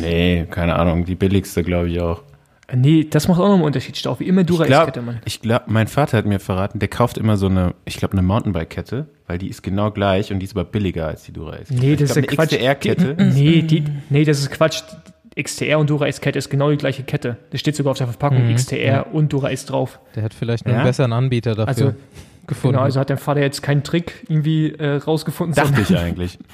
Nee, 0.00 0.46
keine 0.50 0.76
Ahnung, 0.76 1.04
die 1.04 1.14
billigste 1.14 1.62
glaube 1.62 1.88
ich 1.90 2.00
auch. 2.00 2.22
Nee, 2.74 3.04
das 3.08 3.28
macht 3.28 3.38
auch 3.40 3.48
noch 3.48 3.54
einen 3.54 3.62
Unterschied. 3.62 3.96
Stau 3.96 4.18
wie 4.18 4.24
immer 4.24 4.42
glaube, 4.42 5.02
Mann. 5.02 5.20
ich 5.26 5.42
glaub, 5.42 5.68
mein 5.68 5.86
Vater 5.86 6.16
hat 6.16 6.24
mir 6.24 6.40
verraten, 6.40 6.78
der 6.78 6.88
kauft 6.88 7.18
immer 7.18 7.36
so 7.36 7.46
eine, 7.46 7.74
ich 7.84 7.98
glaube, 7.98 8.12
eine 8.14 8.22
Mountainbike-Kette, 8.22 9.06
weil 9.26 9.38
die 9.38 9.48
ist 9.48 9.62
genau 9.62 9.90
gleich 9.90 10.32
und 10.32 10.38
die 10.40 10.44
ist 10.46 10.56
aber 10.56 10.64
billiger 10.64 11.06
als 11.06 11.24
die 11.24 11.32
Dura 11.32 11.56
Ace. 11.56 11.70
Nee, 11.70 11.94
das 11.94 12.16
ist 12.16 12.16
glaub, 12.16 12.26
Quatsch. 12.28 12.52
eine 12.54 12.74
XTR-Kette. 12.74 13.16
Nee, 13.34 13.62
die, 13.62 13.84
nee, 14.08 14.24
das 14.24 14.40
ist 14.40 14.50
Quatsch. 14.50 14.82
XTR 15.40 15.78
und 15.78 15.90
Dura-Ace-Kette 15.90 16.38
ist 16.38 16.48
genau 16.50 16.70
die 16.70 16.76
gleiche 16.76 17.02
Kette. 17.02 17.36
Das 17.50 17.60
steht 17.60 17.74
sogar 17.76 17.90
auf 17.92 17.98
der 17.98 18.06
Verpackung 18.06 18.46
Mhm, 18.48 18.54
XTR 18.54 18.84
ja. 18.84 19.00
und 19.02 19.32
Dura-Ace 19.32 19.66
drauf. 19.66 19.98
Der 20.14 20.22
hat 20.22 20.34
vielleicht 20.34 20.64
noch 20.66 20.72
Ja? 20.72 20.78
einen 20.80 20.86
besseren 20.88 21.12
Anbieter 21.12 21.54
dafür 21.54 21.68
Also, 21.68 21.94
gefunden. 22.46 22.74
Genau, 22.74 22.84
also 22.84 23.00
hat 23.00 23.10
dein 23.10 23.18
Vater 23.18 23.40
jetzt 23.40 23.62
keinen 23.62 23.82
Trick 23.82 24.24
irgendwie 24.28 24.72
äh, 24.72 24.96
rausgefunden. 24.96 25.54
Dachte 25.56 25.80
ich 25.80 25.96
eigentlich. 25.98 26.38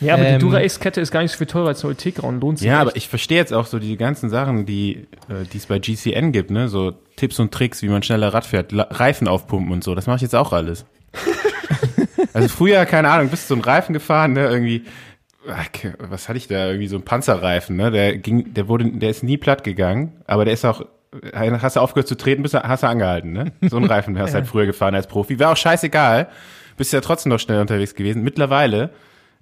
Ja, 0.00 0.14
aber 0.14 0.24
Ähm, 0.26 0.38
die 0.38 0.44
Dura-Ace-Kette 0.44 1.00
ist 1.00 1.12
gar 1.12 1.22
nicht 1.22 1.30
so 1.32 1.38
viel 1.38 1.46
teurer 1.46 1.68
als 1.68 1.82
eine 1.82 1.90
Ultegra 1.90 2.26
und 2.26 2.40
lohnt 2.40 2.58
sich 2.58 2.66
Ja, 2.66 2.74
echt. 2.74 2.80
aber 2.82 2.96
ich 2.96 3.08
verstehe 3.08 3.38
jetzt 3.38 3.52
auch 3.54 3.64
so 3.66 3.78
die 3.78 3.96
ganzen 3.96 4.28
Sachen, 4.28 4.66
die 4.66 5.06
äh, 5.30 5.56
es 5.56 5.66
bei 5.66 5.78
GCN 5.78 6.32
gibt, 6.32 6.50
ne? 6.50 6.68
So 6.68 6.92
Tipps 7.16 7.38
und 7.38 7.52
Tricks, 7.54 7.80
wie 7.80 7.88
man 7.88 8.02
schneller 8.02 8.34
Rad 8.34 8.44
fährt, 8.44 8.72
La 8.72 8.88
Reifen 8.90 9.28
aufpumpen 9.28 9.72
und 9.72 9.84
so. 9.84 9.94
Das 9.94 10.06
mache 10.06 10.16
ich 10.16 10.22
jetzt 10.22 10.34
auch 10.34 10.52
alles. 10.52 10.84
also 12.34 12.48
früher, 12.48 12.84
keine 12.86 13.08
Ahnung, 13.08 13.28
bist 13.28 13.44
du 13.44 13.48
so 13.48 13.54
einen 13.54 13.62
Reifen 13.64 13.92
gefahren, 13.92 14.32
ne? 14.32 14.46
Irgendwie, 14.48 14.82
was 15.98 16.28
hatte 16.28 16.38
ich 16.38 16.48
da? 16.48 16.68
Irgendwie 16.68 16.86
so 16.86 16.96
einen 16.96 17.04
Panzerreifen, 17.04 17.76
ne? 17.76 17.90
Der 17.90 18.16
ging, 18.16 18.54
der 18.54 18.68
wurde, 18.68 18.90
der 18.90 19.10
ist 19.10 19.22
nie 19.22 19.36
platt 19.36 19.64
gegangen, 19.64 20.12
aber 20.26 20.44
der 20.44 20.54
ist 20.54 20.64
auch, 20.64 20.82
äh, 21.32 21.50
hast 21.50 21.76
du 21.76 21.80
aufgehört 21.80 22.08
zu 22.08 22.16
treten, 22.16 22.42
bist 22.42 22.54
hast 22.54 22.82
du 22.82 22.88
angehalten, 22.88 23.32
ne? 23.32 23.52
So 23.62 23.76
einen 23.76 23.86
Reifen 23.86 24.18
hast 24.18 24.30
du 24.30 24.34
halt 24.38 24.46
früher 24.46 24.66
gefahren 24.66 24.94
als 24.94 25.06
Profi. 25.06 25.38
War 25.38 25.52
auch 25.52 25.56
scheißegal. 25.56 26.28
Bist 26.76 26.92
ja 26.92 27.00
trotzdem 27.00 27.30
noch 27.30 27.38
schnell 27.38 27.60
unterwegs 27.60 27.94
gewesen. 27.94 28.22
Mittlerweile 28.22 28.90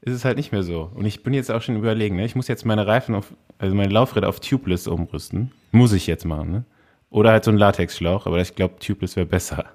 ist 0.03 0.15
es 0.15 0.25
halt 0.25 0.37
nicht 0.37 0.53
mehr 0.53 0.63
so. 0.63 0.91
Und 0.95 1.07
ich 1.07 1.23
bin 1.23 1.33
jetzt 1.33 1.51
auch 1.51 1.63
schon 1.63 1.77
überlegen, 1.77 2.17
ne? 2.17 2.25
ich 2.25 2.35
muss 2.35 2.49
jetzt 2.49 2.67
meine 2.67 2.87
Reifen 2.87 3.15
auf, 3.15 3.33
also 3.59 3.75
meine 3.75 3.93
Laufräder 3.93 4.29
auf 4.29 4.41
Tubeless 4.41 4.87
umrüsten. 4.87 5.53
Muss 5.71 5.93
ich 5.93 6.07
jetzt 6.07 6.25
machen, 6.25 6.51
ne? 6.51 6.65
Oder 7.09 7.31
halt 7.31 7.45
so 7.45 7.51
ein 7.51 7.59
Latexschlauch, 7.59 8.27
aber 8.27 8.41
ich 8.41 8.55
glaube, 8.57 8.79
Tubeless 8.79 9.17
wäre 9.17 9.27
besser. 9.27 9.67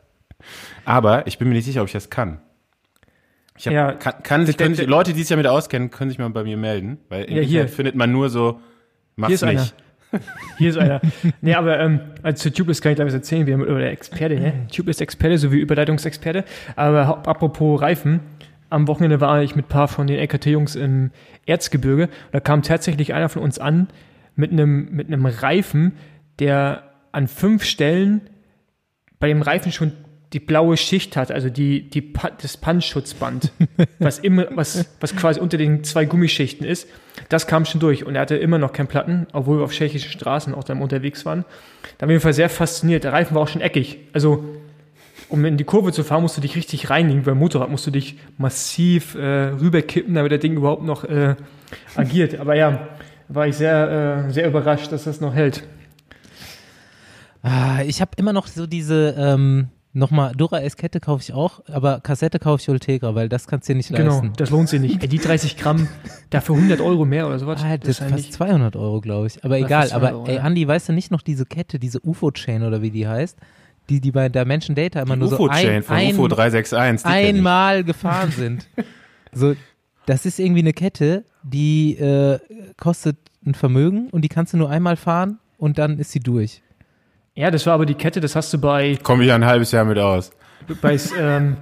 Aber 0.86 1.28
ich 1.28 1.38
bin 1.38 1.48
mir 1.48 1.54
nicht 1.54 1.66
sicher, 1.66 1.82
ob 1.82 1.88
ich 1.88 1.94
das 1.94 2.10
kann. 2.10 2.40
Ich 3.58 3.68
hab, 3.68 3.74
Ja, 3.74 3.92
kann, 3.94 4.14
kann 4.24 4.46
sich, 4.46 4.58
können 4.58 4.76
Leute, 4.88 5.14
die 5.14 5.20
sich 5.20 5.30
damit 5.30 5.48
auskennen, 5.48 5.90
können 5.90 6.10
sich 6.10 6.20
mal 6.20 6.30
bei 6.30 6.44
mir 6.44 6.58
melden. 6.58 7.00
Weil 7.10 7.26
im 7.26 7.36
Ja, 7.38 7.42
hier. 7.42 7.62
Internet 7.62 7.76
findet 7.76 7.96
man 7.96 8.12
nur 8.12 8.30
so, 8.30 8.60
mach's 9.16 9.40
Hier 9.40 9.50
ist 9.50 9.60
nicht. 9.60 9.76
Hier 10.58 10.70
ist 10.70 10.78
einer. 10.78 11.02
nee, 11.42 11.54
aber 11.54 11.80
ähm, 11.80 12.00
also 12.24 12.44
zu 12.44 12.54
Tubeless 12.54 12.82
kann 12.82 12.94
ich 12.94 12.96
gleich 12.96 13.08
was 13.08 13.14
erzählen, 13.14 13.46
wir 13.46 13.54
haben 13.54 13.66
über 13.66 13.80
der 13.80 13.92
Experte, 13.92 14.40
ne? 14.40 14.54
Tubeless 14.74 15.02
Experte 15.02 15.38
sowie 15.38 15.60
Überleitungsexperte. 15.60 16.46
Aber 16.78 17.28
apropos 17.28 17.82
Reifen, 17.82 18.22
am 18.70 18.88
Wochenende 18.88 19.20
war 19.20 19.42
ich 19.44 19.56
mit 19.56 19.66
ein 19.66 19.70
paar 19.70 19.88
von 19.90 20.08
den 20.08 20.18
LKT-Jungs 20.20 20.76
im 20.76 21.12
Erzgebirge 21.46 22.04
und 22.04 22.34
da 22.34 22.40
kam 22.40 22.62
tatsächlich 22.62 23.14
einer 23.14 23.28
von 23.30 23.42
uns 23.42 23.60
an 23.60 23.88
mit 24.36 24.52
einem, 24.52 24.90
mit 24.92 25.08
einem 25.08 25.26
Reifen, 25.26 25.94
der 26.40 26.84
an 27.12 27.28
fünf 27.28 27.64
Stellen 27.64 28.22
bei 29.20 29.28
dem 29.28 29.42
Reifen 29.42 29.72
schon 29.72 29.92
die 30.34 30.40
blaue 30.40 30.76
Schicht 30.76 31.16
hat, 31.16 31.32
also 31.32 31.50
die, 31.50 31.90
die, 31.90 32.02
Pa- 32.02 32.32
das 32.42 32.58
Panzschutzband, 32.58 33.52
was 34.00 34.20
immer, 34.20 34.48
was, 34.52 34.86
was 35.00 35.16
quasi 35.16 35.40
unter 35.40 35.58
den 35.58 35.84
zwei 35.86 36.04
Gummischichten 36.06 36.66
ist, 36.68 36.88
das 37.30 37.48
kam 37.48 37.64
schon 37.66 37.80
durch 37.80 38.06
und 38.06 38.16
er 38.16 38.22
hatte 38.22 38.36
immer 38.36 38.58
noch 38.58 38.74
keinen 38.74 38.88
Platten, 38.88 39.28
obwohl 39.34 39.60
wir 39.60 39.64
auf 39.64 39.72
tschechischen 39.72 40.12
Straßen 40.12 40.54
auch 40.54 40.64
dann 40.66 40.82
unterwegs 40.82 41.26
waren. 41.26 41.46
Da 41.98 42.02
war 42.08 42.10
ich 42.10 42.10
auf 42.10 42.10
jeden 42.10 42.22
Fall 42.22 42.34
sehr 42.34 42.50
fasziniert. 42.50 43.06
Der 43.06 43.14
Reifen 43.14 43.36
war 43.36 43.42
auch 43.44 43.48
schon 43.48 43.62
eckig. 43.62 44.00
Also, 44.14 44.44
um 45.30 45.44
in 45.46 45.58
die 45.58 45.64
Kurve 45.64 45.92
zu 45.94 46.04
fahren, 46.04 46.22
musst 46.22 46.38
du 46.38 46.42
dich 46.42 46.56
richtig 46.56 46.90
reinlegen. 46.90 47.24
Beim 47.24 47.38
Motorrad 47.40 47.70
musst 47.70 47.88
du 47.88 47.92
dich 47.92 48.18
massiv 48.38 49.16
äh, 49.16 49.20
rüberkippen, 49.50 50.14
damit 50.14 50.32
der 50.32 50.40
Ding 50.40 50.54
überhaupt 50.56 50.84
noch 50.84 51.04
äh, 51.06 51.36
agiert. 51.96 52.40
Aber 52.40 52.56
ja, 52.56 52.90
war 53.30 53.48
ich 53.48 53.56
sehr, 53.56 54.26
äh, 54.28 54.32
sehr 54.32 54.48
überrascht, 54.48 54.92
dass 54.92 55.06
das 55.06 55.20
noch 55.22 55.34
hält. 55.34 55.64
Ah, 57.44 57.82
ich 57.86 58.02
habe 58.02 58.12
immer 58.18 58.34
noch 58.34 58.48
so 58.48 58.68
diese, 58.68 59.16
ähm, 59.18 59.70
nochmal, 59.98 60.34
Dura 60.34 60.62
S-Kette 60.62 61.00
kaufe 61.00 61.22
ich 61.22 61.34
auch, 61.34 61.62
aber 61.68 62.00
Kassette 62.00 62.40
kaufe 62.40 62.62
ich 62.62 62.70
Ultegra, 62.70 63.16
weil 63.16 63.30
das 63.30 63.48
kannst 63.48 63.68
du 63.68 63.74
dir 63.74 63.78
nicht 63.78 63.94
Genau, 63.94 64.12
leisten. 64.12 64.34
das 64.38 64.50
lohnt 64.50 64.70
sich 64.70 64.80
nicht. 64.80 65.02
Ey, 65.02 65.08
die 65.08 65.18
30 65.18 65.58
Gramm, 65.58 65.88
dafür 66.30 66.56
100 66.56 66.82
Euro 66.82 67.06
mehr 67.06 67.28
oder 67.28 67.40
sowas. 67.40 67.62
Ah, 67.64 67.78
das 67.78 68.00
ist 68.00 68.04
fast 68.04 68.34
200 68.34 68.76
Euro, 68.76 69.02
glaube 69.02 69.28
ich. 69.28 69.44
Aber 69.44 69.56
Oder 69.58 69.66
egal, 69.66 69.92
aber 69.92 70.10
200 70.10 70.14
Euro, 70.14 70.28
ey, 70.28 70.36
ja. 70.36 70.42
Andi, 70.42 70.68
weißt 70.68 70.90
du 70.90 70.94
nicht 70.94 71.12
noch 71.12 71.22
diese 71.22 71.46
Kette, 71.46 71.80
diese 71.80 72.00
UFO-Chain 72.06 72.64
oder 72.64 72.82
wie 72.82 72.92
die 72.92 73.08
heißt, 73.08 73.38
die, 73.90 74.02
die 74.02 74.12
bei 74.12 74.30
der 74.30 74.46
Menschen 74.46 74.76
Data 74.76 75.02
immer 75.02 75.16
nur 75.16 75.30
so 75.30 75.36
UFO-Chain 75.36 75.70
ein, 75.78 75.84
von 75.84 75.96
ein, 75.96 76.14
UFO 76.14 76.28
361. 76.28 77.04
die 77.04 77.18
einmal 77.18 77.84
gefahren 77.84 78.32
sind. 78.32 78.68
so, 79.34 79.56
das 80.06 80.26
ist 80.26 80.40
irgendwie 80.40 80.62
eine 80.62 80.74
Kette, 80.74 81.26
die 81.44 81.98
äh, 81.98 82.40
kostet 82.78 83.18
ein 83.46 83.54
Vermögen 83.56 84.10
und 84.10 84.22
die 84.22 84.30
kannst 84.30 84.54
du 84.54 84.58
nur 84.58 84.70
einmal 84.70 84.96
fahren 84.98 85.40
und 85.58 85.78
dann 85.78 86.00
ist 86.00 86.12
sie 86.12 86.20
durch. 86.20 86.62
Ja, 87.38 87.52
das 87.52 87.68
war 87.68 87.76
aber 87.76 87.86
die 87.86 87.94
Kette, 87.94 88.20
das 88.20 88.36
hast 88.36 88.52
du 88.52 88.58
bei, 88.58 88.98
Komme 89.04 89.22
ich 89.22 89.30
ja 89.30 89.36
ein 89.36 89.46
halbes 89.46 89.72
Jahr 89.72 89.86
mit 89.86 90.00
aus. 90.00 90.32
bei 90.82 90.98
ähm, 91.20 91.58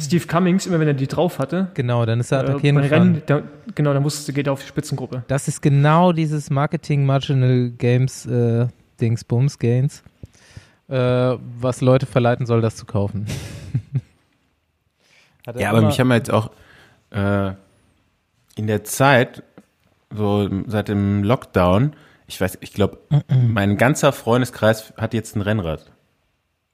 Steve 0.00 0.26
Cummings, 0.26 0.66
immer 0.66 0.80
wenn 0.80 0.88
er 0.88 0.94
die 0.94 1.06
drauf 1.06 1.38
hatte. 1.38 1.68
Genau, 1.74 2.04
dann 2.04 2.18
ist 2.18 2.32
er 2.32 2.40
Äh, 2.40 2.48
attackieren 2.48 2.74
bei 2.74 2.82
gefahren. 2.82 3.02
Rennen, 3.02 3.22
da, 3.26 3.42
genau, 3.76 3.94
da 3.94 4.00
musste 4.00 4.32
geht 4.32 4.48
er 4.48 4.52
auf 4.52 4.62
die 4.62 4.66
Spitzengruppe. 4.66 5.22
Das 5.28 5.46
ist 5.46 5.62
genau 5.62 6.10
dieses 6.10 6.50
Marketing 6.50 7.06
Marginal 7.06 7.70
Games 7.70 8.26
äh, 8.26 8.66
Dingsbums 9.00 9.60
Gains, 9.60 10.02
äh, 10.88 10.96
was 10.96 11.80
Leute 11.82 12.06
verleiten 12.06 12.44
soll, 12.44 12.60
das 12.60 12.74
zu 12.74 12.84
kaufen. 12.84 13.26
Hat 15.46 15.60
Ja, 15.60 15.70
aber 15.70 15.82
mich 15.82 16.00
haben 16.00 16.10
jetzt 16.10 16.32
auch 16.32 16.50
äh, 17.10 17.52
in 18.56 18.66
der 18.66 18.82
Zeit, 18.82 19.44
so 20.12 20.48
seit 20.66 20.88
dem 20.88 21.22
Lockdown, 21.22 21.92
ich 22.26 22.40
weiß, 22.40 22.58
ich 22.60 22.72
glaube, 22.72 22.98
mein 23.28 23.76
ganzer 23.76 24.12
Freundeskreis 24.12 24.92
hat 24.96 25.14
jetzt 25.14 25.36
ein 25.36 25.42
Rennrad. 25.42 25.90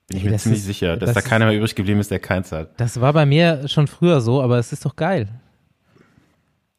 Bin 0.09 0.19
ich 0.19 0.25
Ey, 0.25 0.31
mir 0.31 0.39
ziemlich 0.39 0.61
ist- 0.61 0.67
sicher, 0.67 0.97
dass 0.97 1.13
das 1.13 1.23
da 1.23 1.29
keiner 1.29 1.47
mehr 1.47 1.57
übrig 1.57 1.75
geblieben 1.75 2.01
ist, 2.01 2.11
der 2.11 2.19
keins 2.21 2.53
hat. 2.53 2.79
Das 2.81 3.01
war 3.01 3.13
bei 3.13 3.27
mir 3.27 3.69
schon 3.69 3.87
früher 3.87 4.21
so, 4.21 4.41
aber 4.43 4.59
es 4.59 4.73
ist 4.73 4.85
doch 4.85 4.97
geil. 4.97 5.29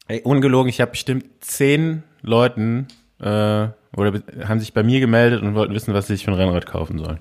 Ey, 0.07 0.21
ungelogen, 0.23 0.69
ich 0.69 0.81
habe 0.81 0.91
bestimmt 0.91 1.25
zehn 1.41 2.03
Leuten 2.21 2.87
äh, 3.19 3.67
oder 3.95 4.11
be- 4.11 4.23
haben 4.47 4.59
sich 4.59 4.73
bei 4.73 4.81
mir 4.83 4.99
gemeldet 4.99 5.41
und 5.43 5.53
wollten 5.55 5.73
wissen, 5.73 5.93
was 5.93 6.07
sie 6.07 6.13
sich 6.15 6.25
für 6.25 6.31
ein 6.31 6.37
Rennrad 6.37 6.65
kaufen 6.65 6.97
sollen. 6.97 7.19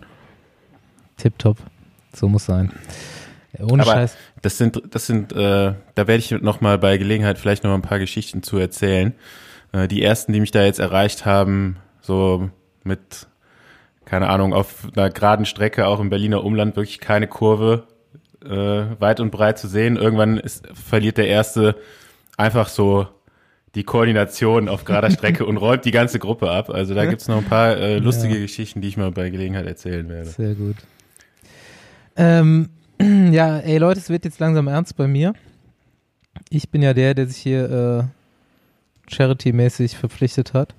Tipptopp. 1.16 1.58
So 2.14 2.28
muss 2.28 2.46
sein. 2.46 2.72
Ohne 3.60 3.82
Aber 3.82 3.92
Scheiß. 3.92 4.16
das 4.42 4.56
sind, 4.58 4.80
das 4.90 5.06
sind, 5.06 5.32
äh, 5.32 5.36
da 5.36 6.06
werde 6.06 6.16
ich 6.16 6.30
noch 6.30 6.60
mal 6.60 6.78
bei 6.78 6.96
Gelegenheit 6.96 7.38
vielleicht 7.38 7.64
noch 7.64 7.70
mal 7.70 7.76
ein 7.76 7.82
paar 7.82 7.98
Geschichten 7.98 8.42
zu 8.42 8.56
erzählen. 8.58 9.14
Äh, 9.72 9.88
die 9.88 10.02
ersten, 10.02 10.32
die 10.32 10.40
mich 10.40 10.50
da 10.50 10.64
jetzt 10.64 10.78
erreicht 10.78 11.26
haben, 11.26 11.76
so 12.00 12.50
mit, 12.84 13.26
keine 14.04 14.28
Ahnung, 14.28 14.52
auf 14.52 14.88
einer 14.96 15.10
geraden 15.10 15.46
Strecke, 15.46 15.86
auch 15.86 16.00
im 16.00 16.10
Berliner 16.10 16.44
Umland, 16.44 16.76
wirklich 16.76 17.00
keine 17.00 17.26
Kurve 17.26 17.86
äh, 18.44 18.48
weit 19.00 19.20
und 19.20 19.30
breit 19.30 19.58
zu 19.58 19.68
sehen. 19.68 19.96
Irgendwann 19.96 20.38
ist, 20.38 20.66
verliert 20.72 21.18
der 21.18 21.28
erste 21.28 21.76
einfach 22.36 22.68
so 22.68 23.08
die 23.74 23.84
Koordination 23.84 24.68
auf 24.68 24.84
gerader 24.84 25.10
Strecke 25.10 25.44
und 25.46 25.56
räumt 25.58 25.84
die 25.84 25.90
ganze 25.90 26.18
Gruppe 26.18 26.50
ab. 26.50 26.70
Also 26.70 26.94
da 26.94 27.04
gibt's 27.06 27.28
noch 27.28 27.38
ein 27.38 27.44
paar 27.44 27.76
äh, 27.76 27.98
lustige 27.98 28.34
Ja. 28.34 28.40
Geschichten, 28.40 28.80
die 28.80 28.88
ich 28.88 28.96
mal 28.96 29.10
bei 29.10 29.28
Gelegenheit 29.30 29.66
erzählen 29.66 30.08
werde. 30.08 30.30
Sehr 30.30 30.54
gut. 30.54 30.76
Ähm, 32.16 32.70
ja, 33.00 33.58
ey 33.58 33.78
Leute, 33.78 34.00
es 34.00 34.08
wird 34.08 34.24
jetzt 34.24 34.40
langsam 34.40 34.68
ernst 34.68 34.96
bei 34.96 35.06
mir. 35.06 35.34
Ich 36.50 36.70
bin 36.70 36.82
ja 36.82 36.94
der, 36.94 37.14
der 37.14 37.26
sich 37.26 37.36
hier 37.36 37.70
äh, 37.70 38.17
charity-mäßig 39.08 39.96
verpflichtet 39.96 40.54
hat. 40.54 40.74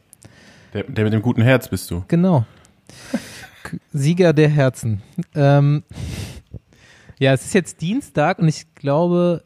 Der, 0.74 0.84
der 0.84 1.04
mit 1.04 1.14
dem 1.14 1.22
guten 1.22 1.42
Herz 1.42 1.68
bist 1.68 1.90
du. 1.90 2.04
Genau. 2.08 2.46
Sieger 3.92 4.34
der 4.34 4.50
Herzen. 4.50 5.02
Ähm, 5.36 5.84
ja, 7.20 7.34
es 7.34 7.46
ist 7.46 7.54
jetzt 7.54 7.82
Dienstag 7.82 8.40
und 8.40 8.48
ich 8.48 8.74
glaube, 8.76 9.44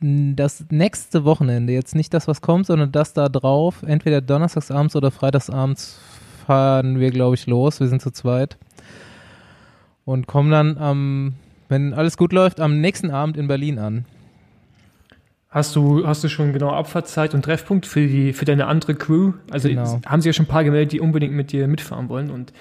das 0.00 0.64
nächste 0.70 1.24
Wochenende, 1.24 1.72
jetzt 1.72 1.94
nicht 1.94 2.12
das, 2.12 2.28
was 2.28 2.40
kommt, 2.40 2.66
sondern 2.66 2.92
das 2.92 3.14
da 3.14 3.28
drauf, 3.28 3.82
entweder 3.82 4.20
donnerstagsabends 4.20 4.94
oder 4.94 5.10
freitagsabends 5.10 5.98
fahren 6.46 7.00
wir, 7.00 7.10
glaube 7.10 7.34
ich, 7.34 7.46
los. 7.46 7.80
Wir 7.80 7.88
sind 7.88 8.02
zu 8.02 8.10
zweit. 8.10 8.56
Und 10.04 10.26
kommen 10.26 10.50
dann 10.50 10.78
am, 10.78 11.34
wenn 11.68 11.92
alles 11.92 12.16
gut 12.16 12.32
läuft, 12.32 12.60
am 12.60 12.80
nächsten 12.80 13.10
Abend 13.10 13.36
in 13.36 13.48
Berlin 13.48 13.78
an. 13.78 14.04
Hast 15.48 15.74
du, 15.76 16.06
hast 16.06 16.22
du 16.24 16.28
schon 16.28 16.52
genau 16.52 16.70
Abfahrtszeit 16.70 17.32
und 17.32 17.42
Treffpunkt 17.44 17.86
für, 17.86 18.06
die, 18.06 18.32
für 18.32 18.44
deine 18.44 18.66
andere 18.66 18.94
Crew? 18.94 19.32
Also 19.50 19.68
Genau. 19.68 20.00
haben 20.04 20.20
sie 20.20 20.28
ja 20.28 20.32
schon 20.32 20.44
ein 20.44 20.48
paar 20.48 20.64
gemeldet, 20.64 20.92
die 20.92 21.00
unbedingt 21.00 21.32
mit 21.34 21.52
dir 21.52 21.66
mitfahren 21.68 22.08
wollen 22.08 22.30
und 22.30 22.52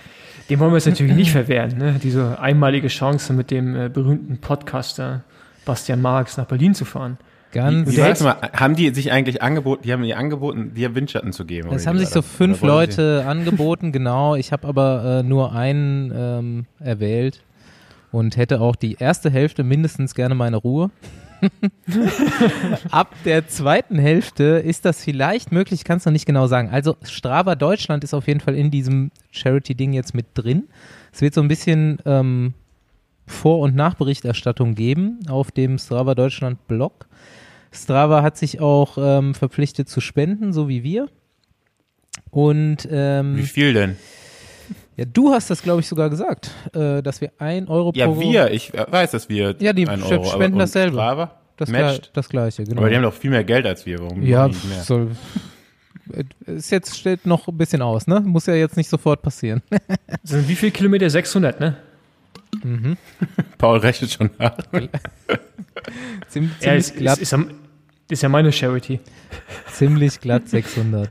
dem 0.49 0.59
wollen 0.59 0.71
wir 0.71 0.77
es 0.77 0.85
natürlich 0.85 1.15
nicht 1.15 1.31
verwehren, 1.39 1.77
ne? 1.77 1.99
diese 2.01 2.39
einmalige 2.39 2.87
Chance 2.87 3.33
mit 3.33 3.49
dem 3.51 3.75
äh, 3.75 3.89
berühmten 3.89 4.37
Podcaster 4.37 5.23
Bastian 5.65 6.01
Marx 6.01 6.37
nach 6.37 6.45
Berlin 6.45 6.75
zu 6.75 6.85
fahren. 6.85 7.17
Ganz 7.51 7.89
Wie, 7.89 7.97
wie 7.97 8.01
warte 8.01 8.23
mal, 8.23 8.35
haben 8.53 8.75
die 8.75 8.93
sich 8.93 9.11
eigentlich 9.11 9.41
angeboten, 9.41 9.81
die 9.83 9.91
haben 9.91 10.03
ihr 10.03 10.17
angeboten, 10.17 10.73
dir 10.75 10.93
Windschatten 10.93 11.31
zu 11.33 11.45
geben? 11.45 11.69
Es 11.73 11.87
haben 11.87 11.97
sich 11.97 12.09
so 12.09 12.21
fünf 12.21 12.61
wollen 12.61 12.91
sie- 12.91 13.01
Leute 13.01 13.25
angeboten, 13.25 13.91
genau. 13.93 14.35
Ich 14.35 14.51
habe 14.51 14.67
aber 14.67 15.19
äh, 15.21 15.23
nur 15.23 15.53
einen 15.53 16.11
ähm, 16.15 16.65
erwählt 16.79 17.41
und 18.11 18.37
hätte 18.37 18.61
auch 18.61 18.75
die 18.75 18.97
erste 18.99 19.29
Hälfte 19.31 19.63
mindestens 19.63 20.13
gerne 20.15 20.35
meine 20.35 20.57
Ruhe. 20.57 20.91
Ab 22.91 23.13
der 23.25 23.47
zweiten 23.47 23.97
Hälfte 23.97 24.43
ist 24.65 24.85
das 24.85 25.03
vielleicht 25.03 25.51
möglich, 25.51 25.81
ich 25.81 25.83
kann 25.83 25.97
es 25.97 26.05
noch 26.05 26.13
nicht 26.13 26.25
genau 26.25 26.47
sagen. 26.47 26.69
Also 26.69 26.95
Strava 27.03 27.55
Deutschland 27.55 28.03
ist 28.03 28.13
auf 28.13 28.27
jeden 28.27 28.39
Fall 28.39 28.55
in 28.55 28.71
diesem 28.71 29.11
Charity-Ding 29.31 29.93
jetzt 29.93 30.13
mit 30.13 30.27
drin. 30.33 30.67
Es 31.11 31.21
wird 31.21 31.33
so 31.33 31.41
ein 31.41 31.47
bisschen 31.47 31.99
ähm, 32.05 32.53
Vor- 33.27 33.59
und 33.59 33.75
Nachberichterstattung 33.75 34.75
geben 34.75 35.19
auf 35.29 35.51
dem 35.51 35.77
Strava 35.77 36.15
Deutschland 36.15 36.67
Blog. 36.67 37.07
Strava 37.71 38.21
hat 38.21 38.37
sich 38.37 38.61
auch 38.61 38.97
ähm, 38.97 39.35
verpflichtet 39.35 39.89
zu 39.89 40.01
spenden, 40.01 40.53
so 40.53 40.69
wie 40.69 40.83
wir. 40.83 41.09
Und 42.31 42.87
ähm, 42.91 43.37
Wie 43.37 43.43
viel 43.43 43.73
denn? 43.73 43.97
Ja, 44.97 45.05
du 45.05 45.31
hast 45.33 45.49
das, 45.49 45.61
glaube 45.61 45.81
ich, 45.81 45.87
sogar 45.87 46.09
gesagt, 46.09 46.51
äh, 46.73 47.01
dass 47.03 47.21
wir 47.21 47.31
ein 47.39 47.67
Euro 47.67 47.91
Ja, 47.95 48.07
pro 48.07 48.19
wir. 48.19 48.51
Ich 48.51 48.71
weiß, 48.73 49.11
dass 49.11 49.29
wir 49.29 49.55
Ja, 49.59 49.73
die 49.73 49.87
sch- 49.87 50.11
Euro, 50.11 50.23
spenden 50.25 50.53
aber, 50.55 50.63
dasselbe. 50.63 50.93
Strava? 50.95 51.31
das, 51.57 51.69
matcht? 51.69 52.01
Gle 52.03 52.09
das 52.13 52.29
gleiche, 52.29 52.63
genau. 52.63 52.81
Aber 52.81 52.89
die 52.89 52.95
haben 52.95 53.03
doch 53.03 53.13
viel 53.13 53.29
mehr 53.29 53.43
Geld 53.43 53.65
als 53.65 53.85
wir. 53.85 53.99
Warum 53.99 54.21
ja, 54.23 54.47
nicht 54.47 54.63
mehr? 54.67 54.81
soll, 54.83 55.11
ist 56.45 56.69
jetzt 56.71 56.97
steht 56.97 57.25
noch 57.25 57.47
ein 57.47 57.57
bisschen 57.57 57.81
aus, 57.81 58.07
ne? 58.07 58.19
Muss 58.21 58.45
ja 58.45 58.55
jetzt 58.55 58.77
nicht 58.77 58.89
sofort 58.89 59.21
passieren. 59.21 59.61
Sind 60.23 60.47
wie 60.47 60.55
viel 60.55 60.71
Kilometer? 60.71 61.09
600, 61.09 61.59
ne? 61.59 61.75
Paul 63.57 63.79
rechnet 63.79 64.11
schon 64.11 64.29
nach. 64.37 64.57
Ziem, 66.29 66.51
Ja, 66.61 66.77
ziemlich, 66.77 66.77
ist, 66.79 66.95
glatt, 66.97 67.17
ist, 67.19 67.21
ist, 67.21 67.31
ja, 67.31 67.45
ist 68.09 68.23
ja 68.23 68.29
meine 68.29 68.51
Charity. 68.51 68.99
ziemlich 69.71 70.19
glatt 70.19 70.47
600. 70.49 71.09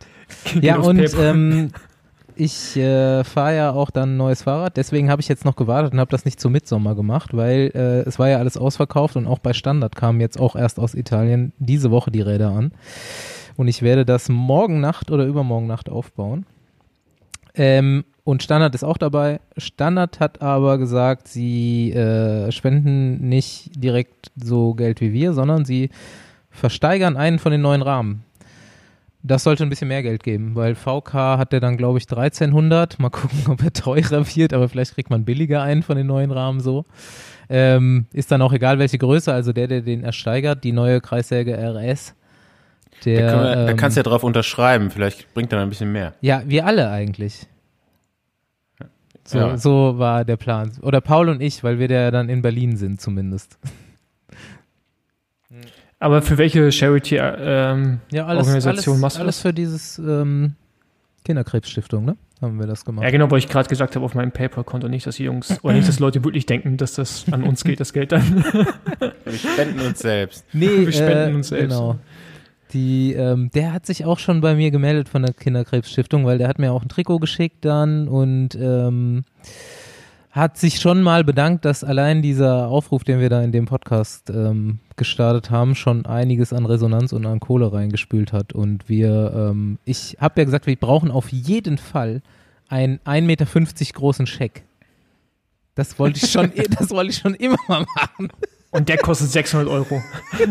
Geht 0.53 0.64
ja, 0.64 0.76
und 0.76 0.99
ähm, 1.19 1.71
ich 2.37 2.76
äh, 2.76 3.25
fahre 3.25 3.57
ja 3.57 3.71
auch 3.73 3.91
dann 3.91 4.14
ein 4.14 4.17
neues 4.17 4.43
Fahrrad, 4.43 4.76
deswegen 4.76 5.11
habe 5.11 5.23
ich 5.23 5.29
jetzt 5.29 5.45
noch 5.45 5.57
gewartet 5.57 5.93
und 5.93 6.00
habe 6.00 6.11
das 6.11 6.25
nicht 6.25 6.41
zum 6.41 6.53
Mitsommer 6.53 6.95
gemacht, 6.95 7.37
weil 7.37 7.71
äh, 7.75 8.09
es 8.09 8.19
war 8.19 8.29
ja 8.29 8.38
alles 8.38 8.57
ausverkauft 8.57 9.17
und 9.17 9.26
auch 9.26 9.38
bei 9.38 9.53
Standard 9.53 9.97
kamen 9.97 10.21
jetzt 10.21 10.38
auch 10.38 10.57
erst 10.57 10.79
aus 10.79 10.95
Italien 10.95 11.53
diese 11.59 11.91
Woche 11.91 12.11
die 12.11 12.21
Räder 12.21 12.50
an. 12.50 12.73
Und 13.57 13.69
ich 13.69 13.83
werde 13.83 14.05
das 14.05 14.29
morgen 14.29 14.81
Nacht 14.81 15.11
oder 15.11 15.25
übermorgen 15.25 15.67
Nacht 15.67 15.88
aufbauen. 15.88 16.45
Ähm, 17.55 18.05
und 18.25 18.43
Standard 18.43 18.75
ist 18.75 18.85
auch 18.85 18.97
dabei. 18.97 19.41
Standard 19.57 20.19
hat 20.19 20.43
aber 20.43 20.79
gesagt, 20.79 21.29
sie 21.29 21.93
äh, 21.93 22.50
spenden 22.50 23.29
nicht 23.29 23.71
direkt 23.76 24.33
so 24.35 24.75
Geld 24.75 25.00
wie 25.00 25.12
wir, 25.12 25.35
sondern 25.35 25.64
sie 25.64 25.91
versteigern 26.50 27.17
einen 27.17 27.38
von 27.38 27.53
den 27.53 27.61
neuen 27.61 27.83
Rahmen. 27.83 28.25
Das 29.26 29.43
sollte 29.43 29.62
ein 29.62 29.71
bisschen 29.71 29.88
mehr 29.88 30.02
Geld 30.02 30.23
geben, 30.23 30.54
weil 30.54 30.75
VK 30.75 31.14
hat 31.38 31.52
der 31.52 31.61
dann, 31.61 31.78
glaube 31.78 31.97
ich, 31.99 32.04
1300. 32.04 32.99
Mal 32.99 33.09
gucken, 33.09 33.38
ob 33.49 33.62
er 33.62 33.73
teurer 33.73 34.26
wird, 34.37 34.52
aber 34.52 34.69
vielleicht 34.69 34.95
kriegt 34.95 35.09
man 35.09 35.25
billiger 35.25 35.62
einen 35.62 35.83
von 35.83 35.97
den 35.97 36.07
neuen 36.07 36.31
Rahmen 36.31 36.61
so. 36.61 36.85
Ähm, 37.49 38.07
ist 38.12 38.31
dann 38.31 38.43
auch 38.43 38.52
egal, 38.52 38.78
welche 38.78 38.99
Größe, 38.99 39.33
also 39.33 39.52
der, 39.54 39.66
der 39.66 39.81
den 39.81 40.04
ersteigert, 40.04 40.62
die 40.62 40.73
neue 40.73 41.00
Kreissäge 41.00 41.57
RS. 41.57 42.14
Der, 43.07 43.31
Da, 43.33 43.43
wir, 43.43 43.54
da 43.57 43.69
ähm, 43.71 43.76
kannst 43.78 43.97
du 43.97 44.00
ja 44.00 44.02
drauf 44.04 44.25
unterschreiben. 44.25 44.90
Vielleicht 44.90 45.33
bringt 45.35 45.52
er 45.52 45.61
ein 45.61 45.69
bisschen 45.71 45.90
mehr. 45.90 46.14
ja, 46.21 46.43
wir 46.47 46.66
alle 46.66 46.90
eigentlich. 46.90 47.47
So, 49.26 49.38
Ja. 49.38 49.57
so 49.57 49.99
war 49.99 50.25
der 50.26 50.37
Plan. 50.37 50.73
Oder 50.83 51.00
Paul 51.00 51.31
und 51.31 51.40
ich, 51.40 51.64
weil 51.64 51.78
wir 51.78 51.88
da 51.88 52.11
dann 52.11 52.28
in 52.28 52.43
Berlin 52.43 52.76
sind 52.76 53.00
zumindest. 53.00 53.59
Aber 56.04 56.20
für 56.20 56.37
welche 56.37 56.70
Charity 56.70 57.16
ähm, 57.16 58.00
Ja, 58.12 58.26
alles, 58.26 58.46
Organisation 58.46 58.92
alles, 58.96 59.00
machst 59.00 59.16
du 59.16 59.23
alles 59.23 59.37
das? 59.37 59.42
für 59.42 59.54
dieses 59.54 59.99
ähm, 59.99 60.54
Kinderkrebsstiftung, 61.25 62.04
ne? 62.04 62.18
Haben 62.42 62.58
wir 62.61 62.66
das 62.66 62.84
gemacht. 62.84 63.04
Ja, 63.04 63.11
genau, 63.11 63.30
weil 63.30 63.38
ich 63.38 63.49
gerade 63.49 63.70
gesagt 63.70 63.96
habe 63.96 64.04
auf 64.04 64.14
meinem 64.14 64.30
PayPal-Konto 64.30 64.88
nicht, 64.88 65.06
dass 65.06 65.16
die 65.16 65.25
Jungs, 65.25 65.58
oder 65.64 65.73
nicht, 65.73 65.88
dass 65.88 66.00
Leute 66.00 66.23
wirklich 66.23 66.44
denken, 66.44 66.76
dass 66.76 66.92
das 66.92 67.25
an 67.30 67.42
uns 67.42 67.64
geht, 67.64 67.80
das 67.80 67.94
Geld 67.94 68.12
dann. 68.12 68.44
Wir 69.25 69.32
spenden 69.38 69.80
uns 69.80 70.00
selbst. 70.00 70.44
Nee, 70.52 70.84
Wir 70.84 70.92
spenden 70.92 71.32
äh, 71.32 71.37
uns 71.37 71.49
selbst. 71.49 71.70
Genau. 71.70 71.99
Die, 72.75 73.14
ähm, 73.14 73.50
der 73.54 73.73
hat 73.73 73.87
sich 73.87 74.04
auch 74.04 74.18
schon 74.18 74.42
bei 74.42 74.54
mir 74.54 74.70
gemeldet 74.70 75.08
von 75.08 75.23
der 75.23 75.32
Kinderkrebsstiftung, 75.32 76.26
weil 76.26 76.37
der 76.37 76.49
hat 76.49 76.58
mir 76.58 76.73
auch 76.73 76.82
ein 76.82 76.90
Trikot 76.90 77.18
geschickt 77.18 77.64
dann 77.64 78.08
und 78.08 78.50
ähm, 78.61 79.25
hat 80.35 80.59
sich 80.59 80.81
schon 80.81 81.00
mal 81.00 81.23
bedankt, 81.23 81.64
dass 81.64 81.85
allein 81.85 82.21
dieser 82.21 82.67
Aufruf, 82.67 83.05
den 83.05 83.21
wir 83.21 83.31
da 83.31 83.41
in 83.41 83.53
dem 83.53 83.67
Podcast 83.67 84.31
ähm, 84.31 84.81
gestartet 84.97 85.50
haben, 85.50 85.76
schon 85.76 86.07
einiges 86.07 86.53
an 86.53 86.67
Resonanz 86.67 87.12
und 87.12 87.25
an 87.25 87.38
Kohle 87.38 87.73
reingespült 87.73 88.33
hat. 88.33 88.53
Und 88.53 88.88
wir, 88.88 89.33
ähm, 89.33 89.79
ich 89.85 90.17
habe 90.21 90.41
ja 90.41 90.45
gesagt, 90.45 90.67
wir 90.67 90.75
brauchen 90.75 91.12
auf 91.12 91.29
jeden 91.31 91.79
Fall 91.79 92.21
einen 92.69 92.99
1,50 93.07 93.23
Meter 93.23 93.47
großen 93.95 94.26
Scheck. 94.26 94.64
Das 95.76 96.00
wollte 96.00 96.19
ich 96.25 96.33
schon, 96.33 96.50
das 96.79 96.91
wollte 96.91 97.12
ich 97.12 97.19
schon 97.19 97.35
immer 97.35 97.59
mal 97.69 97.87
machen. 97.95 98.33
Und 98.73 98.88
der 98.88 98.99
kostet 98.99 99.31
600 99.31 99.69
Euro. 99.69 100.03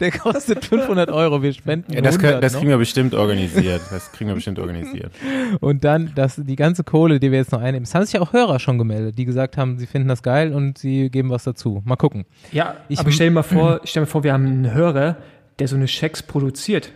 Der 0.00 0.10
kostet 0.12 0.64
500 0.64 1.10
Euro. 1.10 1.42
Wir 1.42 1.52
spenden 1.52 1.92
Ja, 1.92 2.00
das, 2.00 2.14
100 2.16 2.30
können, 2.30 2.42
das 2.42 2.52
noch. 2.52 2.60
kriegen 2.60 2.70
wir 2.70 2.78
bestimmt 2.78 3.14
organisiert. 3.14 3.80
Das 3.90 4.12
kriegen 4.12 4.28
wir 4.28 4.34
bestimmt 4.34 4.58
organisiert. 4.58 5.12
Und 5.60 5.84
dann 5.84 6.12
das, 6.14 6.36
die 6.36 6.56
ganze 6.56 6.84
Kohle, 6.84 7.18
die 7.20 7.30
wir 7.32 7.38
jetzt 7.38 7.52
noch 7.52 7.60
einnehmen. 7.60 7.82
Es 7.84 7.94
haben 7.94 8.04
sich 8.04 8.12
ja 8.14 8.20
auch 8.20 8.32
Hörer 8.32 8.58
schon 8.60 8.78
gemeldet, 8.78 9.18
die 9.18 9.24
gesagt 9.24 9.56
haben, 9.56 9.78
sie 9.78 9.86
finden 9.86 10.08
das 10.08 10.22
geil 10.22 10.52
und 10.54 10.78
sie 10.78 11.10
geben 11.10 11.30
was 11.30 11.44
dazu. 11.44 11.82
Mal 11.84 11.96
gucken. 11.96 12.24
Ja, 12.52 12.76
Ich- 12.88 12.98
aber 13.00 13.10
stell 13.10 13.28
dir 13.28 13.34
mal 13.34 13.42
vor, 13.42 13.80
stell 13.84 14.02
dir 14.02 14.06
mal 14.06 14.10
vor, 14.10 14.24
wir 14.24 14.32
haben 14.32 14.46
einen 14.46 14.72
Hörer, 14.72 15.16
der 15.58 15.66
so 15.68 15.76
eine 15.76 15.88
Schecks 15.88 16.22
produziert. 16.22 16.92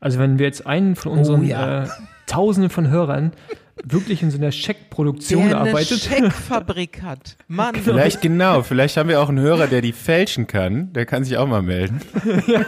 Also 0.00 0.18
wenn 0.18 0.38
wir 0.38 0.46
jetzt 0.46 0.66
einen 0.66 0.96
von 0.96 1.12
unseren 1.12 1.40
Oh 1.40 1.44
ja. 1.44 1.84
äh, 1.84 1.88
Tausenden 2.26 2.68
von 2.70 2.88
Hörern 2.88 3.32
wirklich 3.82 4.22
in 4.22 4.30
so 4.30 4.38
einer 4.38 4.52
Scheckproduktion 4.52 5.52
arbeitet, 5.52 6.00
Scheckfabrik 6.00 7.02
hat. 7.02 7.36
Mann. 7.48 7.74
Vielleicht 7.74 8.22
genau, 8.22 8.62
vielleicht 8.62 8.96
haben 8.96 9.08
wir 9.08 9.20
auch 9.20 9.28
einen 9.28 9.40
Hörer, 9.40 9.66
der 9.66 9.82
die 9.82 9.92
fälschen 9.92 10.46
kann. 10.46 10.92
Der 10.92 11.06
kann 11.06 11.24
sich 11.24 11.36
auch 11.36 11.46
mal 11.46 11.62
melden. 11.62 12.00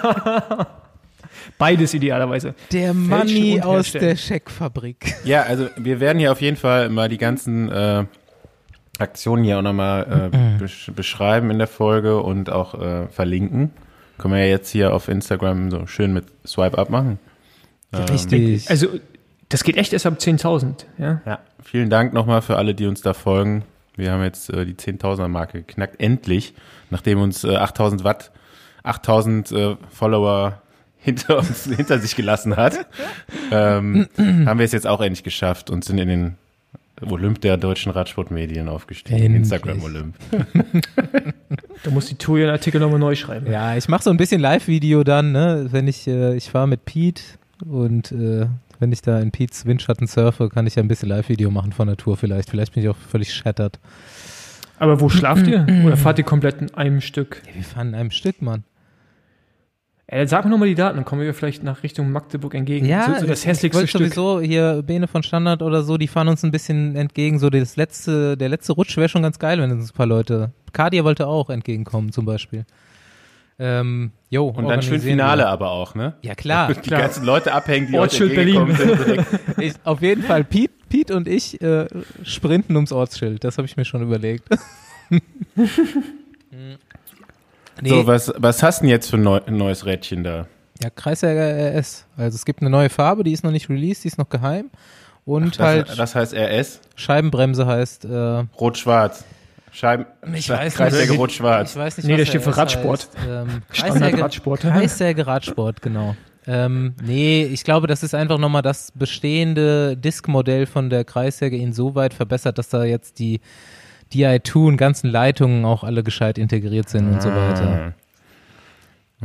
beides 1.59 1.95
idealerweise. 1.95 2.55
Der 2.73 2.95
Money 2.95 3.61
aus 3.61 3.93
der 3.93 4.17
Scheckfabrik. 4.17 5.15
Ja, 5.25 5.43
also 5.43 5.69
wir 5.77 6.01
werden 6.01 6.19
hier 6.19 6.33
auf 6.33 6.41
jeden 6.41 6.57
Fall 6.57 6.89
mal 6.89 7.09
die 7.09 7.19
ganzen 7.19 7.71
äh, 7.71 8.05
Aktionen 8.99 9.45
hier 9.45 9.59
auch 9.59 9.63
nochmal 9.63 10.31
äh, 10.33 10.59
besch 10.59 10.91
beschreiben 10.95 11.51
in 11.51 11.59
der 11.59 11.67
Folge 11.67 12.21
und 12.21 12.51
auch 12.51 12.75
äh, 12.75 13.09
verlinken. 13.09 13.71
Können 14.19 14.35
wir 14.35 14.41
ja 14.41 14.51
jetzt 14.51 14.71
hier 14.71 14.95
auf 14.95 15.09
Instagram 15.09 15.71
so 15.71 15.87
schön 15.87 16.13
mit 16.13 16.25
Swipe 16.47 16.79
Up 16.79 16.91
machen. 16.91 17.19
Richtig. 17.93 18.69
Also 18.71 18.89
das 19.49 19.65
geht 19.65 19.77
echt 19.77 19.93
erst 19.93 20.07
ab 20.07 20.15
10.000. 20.19 20.85
Ja? 20.99 21.21
Ja, 21.25 21.39
vielen 21.63 21.91
Dank 21.91 22.13
nochmal 22.13 22.43
für 22.43 22.57
alle, 22.57 22.75
die 22.75 22.87
uns 22.87 23.01
da 23.01 23.15
folgen. 23.15 23.65
Wir 23.97 24.13
haben 24.13 24.23
jetzt 24.23 24.51
äh, 24.51 24.65
die 24.67 24.75
10.000er 24.75 25.29
Marke 25.29 25.63
geknackt. 25.63 26.01
Endlich, 26.01 26.55
nachdem 26.91 27.21
uns 27.21 27.45
äh, 27.45 27.57
8.000 27.57 28.05
Watt, 28.05 28.31
8.000 28.85 29.73
äh, 29.73 29.77
Follower 29.91 30.61
hinter 30.99 31.39
uns, 31.39 31.65
hinter 31.77 31.99
sich 31.99 32.17
gelassen 32.17 32.57
hat, 32.57 32.87
ähm, 33.51 34.09
haben 34.19 34.59
wir 34.59 34.65
es 34.65 34.73
jetzt 34.73 34.87
auch 34.87 35.01
endlich 35.01 35.23
geschafft 35.23 35.71
und 35.71 35.85
sind 35.85 35.99
in 35.99 36.09
den 36.09 36.35
Olymp 37.03 37.41
der 37.43 37.57
deutschen 37.57 37.93
Radsportmedien 37.93 38.69
aufgestiegen. 38.69 39.19
Endlich. 39.19 39.43
Instagram 39.43 39.83
Olymp. 39.83 40.15
Da 41.83 41.91
muss 41.93 42.07
die 42.07 42.17
Tour 42.17 42.39
ihren 42.39 42.51
Artikel 42.51 42.81
nochmal 42.81 42.99
neu 42.99 43.15
schreiben. 43.15 43.51
ja, 43.53 43.77
ich 43.77 43.87
mache 43.89 44.03
so 44.03 44.11
ein 44.11 44.17
bisschen 44.17 44.41
Live-Video 44.41 45.05
dann, 45.05 45.31
ne? 45.31 45.69
Wenn 45.71 45.87
ich, 45.87 46.09
äh, 46.09 46.35
ich 46.35 46.51
fahre 46.51 46.67
mit 46.67 46.85
Pete 46.85 47.23
und 47.65 48.11
äh, 48.11 48.47
wenn 48.79 48.93
ich 48.93 49.03
da 49.03 49.21
in 49.21 49.31
Pete's 49.31 49.67
Windschatten 49.67 50.07
surfe, 50.07 50.49
kann 50.49 50.67
ich 50.67 50.75
ja 50.75 50.83
ein 50.83 50.89
bisschen 50.89 51.09
Live-Video 51.09 51.51
machen 51.51 51.73
von 51.73 51.89
der 51.89 51.97
Tour 51.97 52.17
vielleicht. 52.17 52.51
Vielleicht 52.51 52.75
bin 52.75 52.83
ich 52.83 52.89
auch 52.89 52.97
völlig 52.97 53.33
shattered. 53.33 53.79
Aber 54.79 55.01
wo 55.01 55.09
schlaft 55.09 55.47
ihr? 55.47 55.67
Oder 55.85 55.97
fahrt 55.97 56.19
ihr 56.19 56.25
komplett 56.25 56.61
in 56.61 56.75
einem 56.75 57.01
Stück? 57.01 57.43
Ja, 57.47 57.55
wir 57.55 57.65
fahren 57.65 57.89
in 57.89 57.95
einem 57.95 58.11
Stück, 58.11 58.43
Mann. 58.43 58.65
Äh, 60.09 60.29
sag 60.29 60.45
mir 60.45 60.53
nochmal 60.53 60.69
die 60.69 60.77
Daten, 60.77 60.97
dann 60.97 61.05
kommen 61.05 61.23
wir 61.23 61.35
vielleicht 61.35 61.65
nach 61.65 61.83
Richtung 61.83 62.13
Magdeburg 62.13 62.55
entgegen. 62.55 62.87
Ja, 62.87 63.15
so, 63.15 63.21
so 63.23 63.27
das 63.27 63.41
ich 63.41 63.47
hässlichste 63.47 63.79
wollte 63.79 63.89
Stück. 63.89 64.15
sowieso 64.15 64.41
hier 64.41 64.83
Bene 64.83 65.09
von 65.09 65.25
Standard 65.25 65.63
oder 65.63 65.83
so, 65.83 65.99
die 65.99 66.07
fahren 66.07 66.29
uns 66.29 66.45
ein 66.45 66.53
bisschen 66.53 66.95
entgegen. 66.95 67.41
So 67.41 67.51
das 67.51 67.75
letzte, 67.77 68.37
der 68.37 68.49
letzte 68.49 68.73
Rutsch 68.75 68.97
wäre 68.97 69.09
schon 69.09 69.23
ganz 69.23 69.41
geil, 69.41 69.61
wenn 69.61 69.73
uns 69.73 69.91
ein 69.91 69.97
paar 69.97 70.07
Leute. 70.07 70.53
Kadia 70.73 71.03
wollte 71.03 71.27
auch 71.27 71.51
entgegenkommen 71.51 72.13
zum 72.13 72.25
Beispiel. 72.25 72.67
Ähm, 73.59 74.13
jo, 74.29 74.49
Und 74.49 74.69
dann 74.69 74.83
schön 74.83 75.01
Finale 75.01 75.43
wir. 75.43 75.49
aber 75.49 75.71
auch, 75.71 75.95
ne? 75.95 76.15
Ja 76.23 76.35
klar, 76.35 76.73
Die 76.85 76.91
ganzen 76.91 77.25
Leute 77.25 77.53
abhängen, 77.55 77.87
die 77.87 77.99
Ortsschild 77.99 78.33
entgegengekommen 78.33 78.77
sind. 78.77 78.99
direkt. 79.07 79.27
ich, 79.59 79.73
auf 79.85 80.03
jeden 80.03 80.23
Fall. 80.23 80.45
Pete, 80.45 80.75
Pete 80.91 81.17
und 81.17 81.27
ich 81.27 81.61
äh, 81.63 81.87
sprinten 82.23 82.77
ums 82.77 82.93
Ortsschild. 82.93 83.43
Das 83.45 83.57
habe 83.57 83.67
ich 83.67 83.77
mir 83.77 83.85
schon 83.87 84.03
überlegt. 84.03 84.49
nee, 87.81 87.89
So, 87.89 88.07
was, 88.07 88.33
was 88.37 88.63
hast 88.63 88.81
du 88.81 88.83
denn 88.85 88.91
jetzt 88.91 89.11
für 89.11 89.17
ein 89.17 89.23
neu, 89.23 89.41
neues 89.49 89.87
Rädchen 89.87 90.23
da? 90.25 90.47
ja, 90.83 90.91
Kreissäger 90.91 91.79
RS. 91.79 92.05
Also 92.19 92.35
es 92.37 92.45
gibt 92.45 92.61
eine 92.61 92.69
neue 92.69 92.91
Farbe, 92.91 93.25
die 93.25 93.33
ist 93.33 93.43
noch 93.43 93.51
nicht 93.51 93.71
released, 93.71 94.05
die 94.05 94.09
ist 94.09 94.19
noch 94.19 94.29
geheim. 94.29 94.71
Und 95.25 95.59
Das, 95.59 95.67
halt 95.67 95.99
das 95.99 96.15
heißt 96.15 96.35
RS, 96.35 96.81
Scheibenbremse 96.95 97.67
heißt 97.67 98.05
äh, 98.05 98.45
rot-schwarz. 98.61 99.25
Scheiben, 99.77 100.07
Ich 100.35 100.49
weiß 100.49 100.75
Kreissäge 100.75 101.11
nicht. 101.13 101.21
rot-schwarz. 101.21 101.73
Ich 101.73 101.77
weiß 101.77 101.99
nicht, 101.99 102.07
Nee, 102.07 102.13
was 102.15 102.19
der 102.21 102.27
steht 102.27 102.43
für 102.43 102.57
Radsport. 102.57 103.09
Ähm, 103.29 103.61
Kreissäge, 103.71 104.23
Radsport. 104.23 104.61
Kreissäge 104.61 105.27
Radsport, 105.27 105.83
genau. 105.83 106.17
Ähm, 106.47 106.95
nee, 107.05 107.45
ich 107.45 107.63
glaube, 107.63 107.87
das 107.87 108.03
ist 108.03 108.15
einfach 108.15 108.39
nochmal 108.39 108.63
das 108.63 108.91
bestehende 108.95 109.95
Diskmodell 109.95 110.65
von 110.65 110.89
der 110.89 111.05
Kreissäge 111.05 111.59
insoweit 111.59 112.15
verbessert, 112.15 112.57
dass 112.57 112.71
da 112.71 112.85
jetzt 112.85 113.19
die 113.19 113.41
DI2 114.15 114.67
und 114.67 114.77
ganzen 114.79 115.11
Leitungen 115.11 115.67
auch 115.67 115.85
alle 115.85 116.03
gescheit 116.03 116.39
integriert 116.39 116.89
sind 116.89 117.13
und 117.13 117.21
so 117.21 117.29
weiter. 117.29 117.93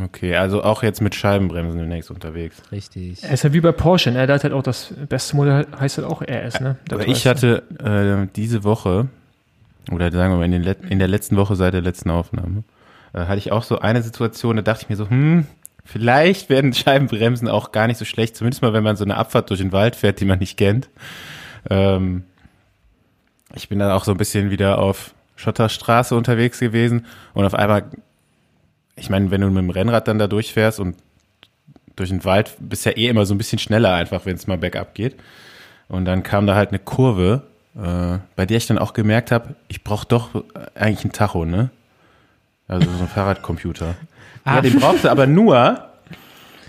Okay, 0.03 0.35
also 0.35 0.63
auch 0.63 0.83
jetzt 0.83 1.01
mit 1.01 1.15
Scheibenbremsen 1.15 1.79
demnächst 1.79 2.11
unterwegs. 2.11 2.61
Richtig. 2.73 3.23
Er 3.23 3.31
ist 3.31 3.43
ja 3.43 3.53
wie 3.53 3.61
bei 3.61 3.71
Porsche, 3.71 4.11
ne? 4.11 4.27
Der 4.27 4.35
hat 4.35 4.43
halt 4.43 4.53
auch 4.53 4.63
das 4.63 4.93
beste 5.07 5.37
Modell, 5.37 5.65
heißt 5.79 5.97
halt 5.97 6.07
auch 6.07 6.21
RS, 6.21 6.59
ne? 6.59 6.77
Aber 6.91 7.07
ich 7.07 7.25
hatte 7.27 7.63
äh, 7.79 8.27
diese 8.35 8.65
Woche, 8.65 9.07
oder 9.89 10.11
sagen 10.11 10.33
wir 10.33 10.37
mal 10.37 10.45
in, 10.45 10.51
den 10.51 10.75
in 10.89 10.99
der 10.99 11.07
letzten 11.07 11.37
Woche 11.37 11.55
seit 11.55 11.73
der 11.73 11.81
letzten 11.81 12.09
Aufnahme, 12.09 12.63
äh, 13.13 13.25
hatte 13.25 13.37
ich 13.37 13.51
auch 13.51 13.63
so 13.63 13.79
eine 13.79 14.03
Situation, 14.03 14.57
da 14.57 14.61
dachte 14.61 14.83
ich 14.83 14.89
mir 14.89 14.95
so, 14.95 15.09
hm, 15.09 15.47
vielleicht 15.83 16.49
werden 16.49 16.73
Scheibenbremsen 16.73 17.47
auch 17.47 17.71
gar 17.71 17.87
nicht 17.87 17.97
so 17.97 18.05
schlecht, 18.05 18.35
zumindest 18.35 18.61
mal, 18.61 18.73
wenn 18.73 18.83
man 18.83 18.95
so 18.95 19.03
eine 19.03 19.17
Abfahrt 19.17 19.49
durch 19.49 19.59
den 19.59 19.71
Wald 19.71 19.95
fährt, 19.95 20.19
die 20.19 20.25
man 20.25 20.39
nicht 20.39 20.57
kennt. 20.57 20.89
Ähm, 21.69 22.23
ich 23.55 23.69
bin 23.69 23.79
dann 23.79 23.91
auch 23.91 24.03
so 24.03 24.11
ein 24.11 24.17
bisschen 24.17 24.49
wieder 24.49 24.77
auf 24.77 25.13
Schotterstraße 25.35 26.15
unterwegs 26.15 26.59
gewesen 26.59 27.05
und 27.33 27.45
auf 27.45 27.55
einmal, 27.55 27.85
ich 28.95 29.09
meine, 29.09 29.31
wenn 29.31 29.41
du 29.41 29.47
mit 29.47 29.63
dem 29.63 29.69
Rennrad 29.69 30.07
dann 30.07 30.19
da 30.19 30.27
durchfährst 30.27 30.79
und 30.79 30.95
durch 31.95 32.09
den 32.09 32.23
Wald 32.23 32.55
bist 32.59 32.85
ja 32.85 32.91
eh 32.93 33.07
immer 33.07 33.25
so 33.25 33.33
ein 33.33 33.37
bisschen 33.37 33.59
schneller 33.59 33.93
einfach, 33.93 34.25
wenn 34.25 34.35
es 34.35 34.47
mal 34.47 34.57
bergab 34.57 34.95
geht. 34.95 35.15
Und 35.87 36.05
dann 36.05 36.23
kam 36.23 36.47
da 36.47 36.55
halt 36.55 36.69
eine 36.69 36.79
Kurve, 36.79 37.43
äh, 37.75 38.17
bei 38.35 38.45
der 38.45 38.57
ich 38.57 38.67
dann 38.67 38.77
auch 38.77 38.93
gemerkt 38.93 39.31
habe, 39.31 39.55
ich 39.67 39.83
brauche 39.83 40.05
doch 40.07 40.43
eigentlich 40.75 41.03
einen 41.05 41.13
Tacho, 41.13 41.45
ne? 41.45 41.69
Also 42.67 42.89
so 42.89 42.97
einen 42.99 43.07
Fahrradcomputer. 43.07 43.95
Ah. 44.43 44.55
Ja, 44.55 44.61
den 44.61 44.79
brauchst 44.79 45.03
du 45.03 45.09
aber 45.11 45.27
nur, 45.27 45.85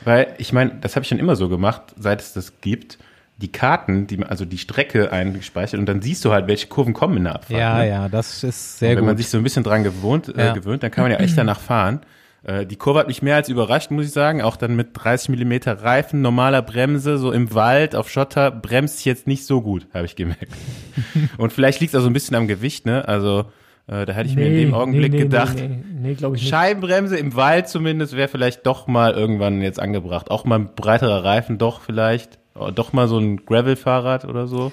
weil 0.04 0.34
ich 0.36 0.52
meine, 0.52 0.72
das 0.82 0.94
habe 0.94 1.04
ich 1.04 1.08
schon 1.08 1.18
immer 1.18 1.36
so 1.36 1.48
gemacht, 1.48 1.80
seit 1.98 2.20
es 2.20 2.34
das 2.34 2.60
gibt. 2.60 2.98
Die 3.38 3.50
Karten, 3.50 4.06
die, 4.06 4.22
also 4.22 4.44
die 4.44 4.58
Strecke 4.58 5.10
eingespeichert 5.10 5.80
und 5.80 5.86
dann 5.86 6.02
siehst 6.02 6.22
du 6.26 6.32
halt, 6.32 6.48
welche 6.48 6.66
Kurven 6.66 6.92
kommen 6.92 7.16
in 7.16 7.24
der 7.24 7.36
Abfahrt. 7.36 7.58
Ja, 7.58 7.78
ne? 7.78 7.88
ja, 7.88 8.08
das 8.10 8.44
ist 8.44 8.74
Und 8.74 8.78
sehr 8.80 8.90
wenn 8.90 8.98
gut. 8.98 9.06
man 9.06 9.16
sich 9.16 9.30
so 9.30 9.38
ein 9.38 9.42
bisschen 9.42 9.64
dran 9.64 9.84
gewohnt, 9.84 10.28
äh, 10.36 10.48
Ja. 10.48 10.52
gewöhnt, 10.52 10.82
dann 10.82 10.90
kann 10.90 11.04
man 11.04 11.12
ja 11.12 11.16
echt 11.18 11.38
danach 11.38 11.60
fahren. 11.60 12.00
Äh, 12.44 12.66
die 12.66 12.76
Kurve 12.76 12.98
hat 12.98 13.06
mich 13.08 13.22
mehr 13.22 13.36
als 13.36 13.48
überrascht, 13.48 13.90
muss 13.90 14.06
ich 14.06 14.12
sagen. 14.12 14.42
Auch 14.42 14.56
dann 14.56 14.74
mit 14.74 14.88
30 14.94 15.28
Millimeter 15.28 15.82
Reifen, 15.82 16.22
normaler 16.22 16.62
Bremse, 16.62 17.18
so 17.18 17.30
im 17.32 17.54
Wald, 17.54 17.94
auf 17.94 18.10
Schotter, 18.10 18.50
bremst 18.50 19.04
jetzt 19.04 19.26
nicht 19.26 19.46
so 19.46 19.60
gut, 19.62 19.86
habe 19.94 20.06
ich 20.06 20.16
gemerkt. 20.16 20.48
Und 21.38 21.52
vielleicht 21.52 21.80
liegt 21.80 21.94
es 21.94 21.98
auch 22.00 22.02
so 22.02 22.10
ein 22.10 22.12
bisschen 22.14 22.36
am 22.36 22.48
Gewicht, 22.48 22.84
ne? 22.86 23.06
Also 23.06 23.46
äh, 23.86 24.06
da 24.06 24.12
hätte 24.12 24.28
ich 24.28 24.36
mir 24.36 24.46
in 24.46 24.56
dem 24.56 24.74
Augenblick 24.74 25.12
nee, 25.12 25.18
nee, 25.18 25.22
gedacht, 25.24 25.54
Nee, 25.56 25.68
nee, 25.68 25.84
nee 26.08 26.14
glaube 26.14 26.36
ich 26.36 26.42
nicht. 26.42 26.50
Scheibenbremse 26.50 27.16
im 27.16 27.34
Wald 27.36 27.68
zumindest 27.68 28.16
wäre 28.16 28.28
vielleicht 28.28 28.66
doch 28.66 28.86
mal 28.86 29.12
irgendwann 29.12 29.60
jetzt 29.62 29.80
angebracht. 29.80 30.30
Auch 30.30 30.44
mal 30.44 30.58
ein 30.58 30.74
breiterer 30.74 31.24
Reifen 31.24 31.58
doch 31.58 31.80
vielleicht. 31.80 32.38
Oh, 32.54 32.70
Doch 32.70 32.92
mal 32.92 33.08
so 33.08 33.18
ein 33.18 33.46
Gravel-Fahrrad 33.46 34.24
oder 34.26 34.46
so. 34.46 34.72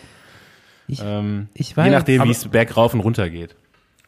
Ich- 0.87 1.01
ähm, 1.05 1.47
ich 1.53 1.69
je 1.71 1.77
weiß, 1.77 1.91
nachdem, 1.91 2.23
wie 2.25 2.31
es 2.31 2.47
bergauf 2.47 2.93
und 2.93 2.99
runter 2.99 3.29
geht. 3.29 3.55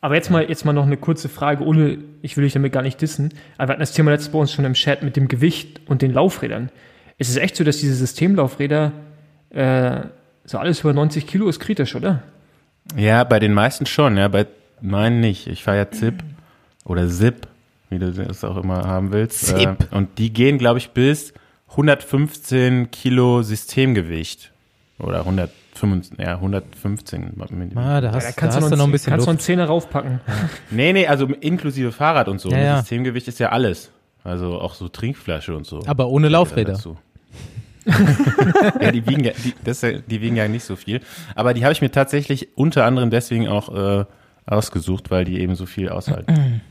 Aber 0.02 0.16
jetzt 0.16 0.32
mal, 0.32 0.50
jetzt 0.50 0.66
mal 0.66 0.74
noch 0.74 0.86
eine 0.86 0.98
kurze 0.98 1.30
Frage, 1.30 1.64
ohne, 1.64 2.00
ich 2.24 2.36
will 2.36 2.44
dich 2.44 2.54
damit 2.54 2.74
gar 2.74 2.82
nicht 2.82 3.00
dissen. 3.00 3.34
Aber 3.58 3.68
wir 3.68 3.74
hatten 3.74 3.82
das 3.82 3.94
Thema 3.94 4.12
letztes 4.12 4.32
bei 4.32 4.40
uns 4.40 4.52
schon 4.52 4.66
im 4.66 4.74
Chat 4.74 5.04
mit 5.04 5.16
dem 5.16 5.28
Gewicht 5.28 5.80
und 5.88 6.02
den 6.02 6.12
Laufrädern. 6.12 6.72
Ist 7.20 7.30
es 7.30 7.38
echt 7.38 7.56
so, 7.56 7.64
dass 7.64 7.78
diese 7.78 7.94
Systemlaufräder, 7.94 8.94
äh, 9.52 10.02
so 10.44 10.58
alles 10.58 10.80
über 10.80 10.94
90 10.94 11.28
Kilo 11.28 11.48
ist 11.48 11.60
kritisch, 11.60 11.96
oder? 11.96 12.24
Ja, 12.98 13.24
bei 13.24 13.40
den 13.40 13.54
meisten 13.54 13.86
schon, 13.86 14.18
ja, 14.18 14.28
bei 14.28 14.48
meinen 14.82 15.20
nicht. 15.20 15.46
Ich 15.46 15.64
fahre 15.64 15.78
ja 15.78 15.92
ZIP 15.92 16.24
oder 16.84 17.08
ZIP, 17.08 17.48
wie 17.92 18.00
du 18.00 18.12
das 18.12 18.44
auch 18.44 18.58
immer 18.58 18.88
haben 18.88 19.12
willst. 19.12 19.46
ZIP. 19.46 19.92
Äh, 19.92 19.96
und 19.96 20.18
die 20.18 20.34
gehen, 20.34 20.58
glaube 20.58 20.80
ich, 20.80 20.90
bis 20.90 21.34
115 21.70 22.90
Kilo 22.90 23.44
Systemgewicht. 23.44 24.52
Oder 24.98 25.26
125, 25.76 26.18
ja, 26.20 26.34
115. 26.36 27.34
Ah, 27.76 28.02
da 28.02 28.08
Ja, 28.10 28.14
hast, 28.14 28.26
da 28.26 28.30
da 28.32 28.36
kannst 28.36 28.58
hast 28.58 28.64
du 28.66 28.70
du 28.70 28.70
noch, 28.72 28.78
noch 28.78 28.86
ein 28.86 28.92
bisschen 28.92 29.12
kannst 29.12 29.28
du 29.28 29.32
noch. 29.32 29.40
Zehner 29.40 29.66
raufpacken. 29.66 30.20
Nee, 30.72 30.94
nee, 30.94 31.08
also 31.08 31.26
inklusive 31.28 31.92
Fahrrad 31.92 32.28
und 32.28 32.40
so. 32.40 32.50
Ja, 32.50 32.58
ne? 32.58 32.64
ja. 32.66 32.78
Systemgewicht 32.80 33.28
ist 33.28 33.40
ja 33.40 33.50
alles. 33.50 33.92
Also 34.24 34.60
auch 34.60 34.74
so 34.76 34.88
Trinkflasche 34.88 35.56
und 35.56 35.66
so. 35.66 35.82
Aber 35.88 36.08
ohne 36.10 36.30
Laufräder. 36.30 36.78
ja, 38.80 38.92
die 38.92 39.06
wiegen 39.08 39.24
ja, 39.24 39.32
die, 39.44 39.54
das, 39.64 39.78
ist 39.82 39.84
ja- 39.92 40.00
die 40.00 40.22
wiegen 40.22 40.36
ja 40.36 40.48
nicht 40.48 40.64
so 40.64 40.76
viel. 40.76 41.02
Aber 41.36 41.54
die 41.56 41.64
habe 41.64 41.74
ich 41.74 41.82
mir 41.82 41.90
tatsächlich 41.92 42.50
unter 42.56 42.86
anderem 42.86 43.10
deswegen 43.10 43.48
auch 43.48 43.74
äh, 44.02 44.06
ausgesucht, 44.46 45.10
weil 45.10 45.26
die 45.26 45.40
eben 45.40 45.56
so 45.56 45.66
viel 45.66 45.90
aushalten. 45.90 46.62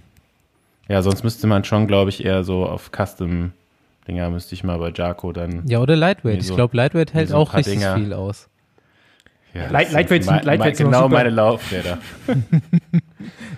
ja, 0.89 1.03
sonst 1.03 1.25
müsste 1.25 1.47
man 1.49 1.65
schon, 1.65 1.87
glaube 1.89 2.11
ich, 2.11 2.25
eher 2.25 2.45
so 2.45 2.65
auf 2.65 2.91
Custom-Dinger 2.97 4.31
müsste 4.31 4.55
ich 4.55 4.63
mal 4.63 4.79
bei 4.79 4.93
Jaco 4.95 5.33
dann. 5.33 5.65
Ja, 5.67 5.81
oder 5.81 5.97
Lightweight. 5.97 6.43
So- 6.45 6.51
ich 6.53 6.57
glaube, 6.57 6.77
Lightweight 6.77 7.13
hält 7.15 7.31
so 7.31 7.37
auch 7.37 7.55
richtig 7.55 7.79
Dinger. 7.81 7.97
viel 7.97 8.13
aus. 8.13 8.49
Ja, 9.55 9.69
Light- 9.69 9.87
das 9.87 9.93
Lightweight 9.95 10.25
sind- 10.25 10.33
mein- 10.35 10.45
Lightweight 10.45 10.77
sind 10.77 10.87
auch 10.87 10.91
Genau 11.05 11.09
meine 11.09 11.31
Laufräder. 11.31 11.99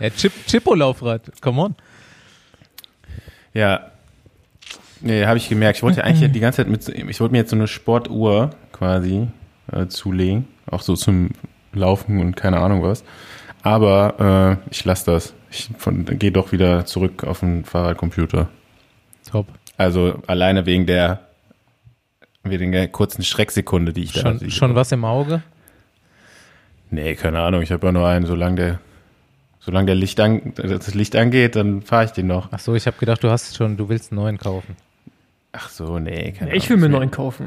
Ja, 0.01 0.11
Chip, 0.11 0.33
Chippo-Laufrad. 0.49 1.41
Come 1.41 1.61
on. 1.63 1.75
Ja. 3.55 3.91
Nee, 5.01 5.27
habe 5.27 5.37
ich 5.39 5.49
gemerkt. 5.49 5.77
Ich 5.79 5.83
wollte 5.83 6.03
eigentlich 6.05 6.31
die 6.33 6.41
ganze 6.41 6.59
Zeit 6.59 6.69
mit, 6.69 6.83
so- 6.83 6.93
ich 6.93 7.21
wollte 7.21 7.33
mir 7.33 7.39
jetzt 7.39 7.51
so 7.51 7.57
eine 7.57 7.69
Sportuhr 7.69 8.51
quasi 8.73 9.29
äh, 9.71 9.87
zulegen. 9.87 10.49
Auch 10.71 10.83
so 10.83 10.97
zum 10.97 11.31
Laufen 11.73 12.21
und 12.21 12.37
keine 12.37 12.59
Ahnung 12.59 12.83
was. 12.83 13.05
Aber 13.63 14.59
äh, 14.67 14.71
ich 14.71 14.85
lasse 14.85 15.11
das. 15.13 15.35
Ich 15.51 15.71
gehe 16.19 16.33
doch 16.33 16.51
wieder 16.53 16.85
zurück 16.87 17.25
auf 17.25 17.41
den 17.41 17.65
Fahrradcomputer. 17.65 18.49
Top. 19.31 19.47
Also 19.77 20.21
alleine 20.27 20.67
wegen 20.67 20.87
der, 20.87 21.21
wegen 22.43 22.73
der 22.73 22.89
kurzen 22.89 23.23
Schrecksekunde, 23.23 23.93
die 23.93 24.05
ich 24.05 24.13
da 24.13 24.21
Schon, 24.21 24.39
sehe. 24.39 24.51
schon 24.51 24.75
was 24.75 24.91
im 24.93 25.05
Auge? 25.05 25.43
Nee, 26.93 27.15
keine 27.17 27.41
Ahnung. 27.41 27.63
Ich 27.63 27.73
habe 27.73 27.87
ja 27.87 27.93
nur 27.93 28.07
einen. 28.07 28.27
Solange 28.27 28.55
der, 28.57 28.79
solange 29.61 29.87
der 29.87 29.95
Licht 29.95 30.21
an, 30.21 30.53
das 30.55 30.95
Licht 30.95 31.17
angeht, 31.17 31.57
dann 31.57 31.81
fahre 31.83 32.05
ich 32.05 32.11
den 32.13 32.27
noch. 32.27 32.49
Ach 32.53 32.59
so, 32.59 32.75
ich 32.75 32.87
habe 32.87 32.99
gedacht, 32.99 33.25
du 33.25 33.31
hast 33.31 33.57
schon, 33.57 33.77
du 33.79 33.89
willst 33.89 34.13
einen 34.13 34.21
neuen 34.21 34.37
kaufen. 34.39 34.77
Ach 35.53 35.69
so, 35.71 35.99
nee, 35.99 36.33
keine 36.33 36.55
Ich 36.55 36.69
will 36.69 36.77
mir 36.77 36.85
einen 36.85 36.93
neuen 36.95 37.11
kaufen, 37.11 37.47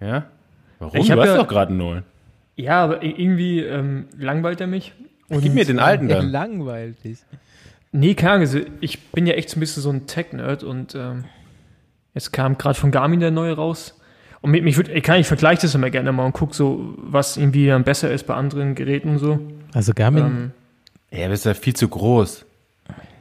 ey. 0.00 0.06
Ja? 0.08 0.24
Warum? 0.78 1.00
Ich 1.00 1.06
du 1.08 1.20
hast 1.20 1.28
ja- 1.28 1.36
doch 1.36 1.48
gerade 1.48 1.68
einen 1.68 1.78
neuen. 1.78 2.02
Ja, 2.56 2.82
aber 2.82 3.02
irgendwie 3.02 3.60
ähm, 3.60 4.06
langweilt 4.18 4.60
er 4.60 4.66
mich. 4.66 4.92
Und, 5.28 5.42
Gib 5.42 5.54
mir 5.54 5.64
den 5.64 5.78
alten 5.78 6.08
Ja, 6.08 6.16
dann. 6.16 6.28
langweilig. 6.30 7.18
Nee, 7.92 8.14
keine 8.14 8.32
Ahnung. 8.32 8.40
Also 8.42 8.60
ich 8.80 9.00
bin 9.10 9.26
ja 9.26 9.34
echt 9.34 9.50
so 9.50 9.58
ein 9.58 9.60
bisschen 9.60 9.82
so 9.82 9.90
ein 9.90 10.06
Tech-Nerd 10.06 10.64
und 10.64 10.94
ähm, 10.94 11.24
jetzt 12.14 12.32
kam 12.32 12.56
gerade 12.58 12.78
von 12.78 12.90
Garmin 12.90 13.20
der 13.20 13.30
neue 13.30 13.54
raus. 13.54 13.98
Und 14.42 14.50
mich, 14.50 14.62
mich 14.62 14.76
würd, 14.76 14.88
ich 14.88 15.02
kann, 15.02 15.20
ich 15.20 15.26
vergleiche 15.26 15.62
das 15.62 15.74
immer 15.74 15.88
gerne 15.88 16.12
mal 16.12 16.26
und 16.26 16.32
gucke 16.32 16.54
so, 16.54 16.94
was 16.98 17.36
irgendwie 17.36 17.68
dann 17.68 17.84
besser 17.84 18.10
ist 18.10 18.26
bei 18.26 18.34
anderen 18.34 18.74
Geräten 18.74 19.08
und 19.10 19.18
so. 19.18 19.38
Also 19.72 19.92
Garmin, 19.94 20.24
Ähm, 20.24 20.50
Ja, 21.10 21.28
das 21.28 21.40
ist 21.40 21.46
ja 21.46 21.54
viel 21.54 21.74
zu 21.74 21.88
groß. 21.88 22.44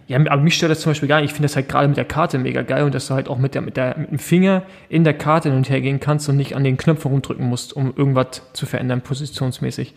ja, 0.07 0.17
aber 0.17 0.41
mich 0.41 0.55
stört 0.55 0.71
das 0.71 0.81
zum 0.81 0.89
Beispiel 0.89 1.07
gar 1.07 1.21
nicht. 1.21 1.29
Ich 1.29 1.33
finde 1.33 1.47
das 1.47 1.55
halt 1.55 1.69
gerade 1.69 1.87
mit 1.87 1.95
der 1.97 2.05
Karte 2.05 2.37
mega 2.39 2.63
geil 2.63 2.83
und 2.83 2.95
dass 2.95 3.07
du 3.07 3.13
halt 3.13 3.29
auch 3.29 3.37
mit, 3.37 3.53
der, 3.53 3.61
mit, 3.61 3.77
der, 3.77 3.97
mit 3.97 4.11
dem 4.11 4.19
Finger 4.19 4.63
in 4.89 5.03
der 5.03 5.13
Karte 5.13 5.49
hin 5.49 5.57
und 5.57 5.69
her 5.69 5.79
gehen 5.79 5.99
kannst 5.99 6.27
und 6.27 6.37
nicht 6.37 6.55
an 6.55 6.63
den 6.63 6.75
Knöpfen 6.75 7.11
rumdrücken 7.11 7.45
musst, 7.45 7.73
um 7.73 7.93
irgendwas 7.95 8.41
zu 8.53 8.65
verändern, 8.65 9.01
positionsmäßig. 9.01 9.93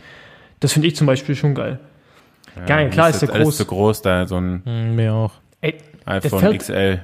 Das 0.60 0.72
finde 0.72 0.88
ich 0.88 0.96
zum 0.96 1.06
Beispiel 1.06 1.34
schon 1.34 1.54
geil. 1.54 1.80
Geil, 2.66 2.90
klar 2.90 3.08
das 3.08 3.16
ist 3.16 3.28
der 3.28 3.34
alles 3.34 3.46
groß. 3.46 3.56
zu 3.56 3.64
groß, 3.64 4.02
da 4.02 4.26
so 4.26 4.36
ein 4.36 4.62
hm, 4.64 4.94
mir 4.94 5.12
auch. 5.14 5.32
Ey, 5.60 5.74
iPhone 6.04 6.56
XL. 6.56 7.00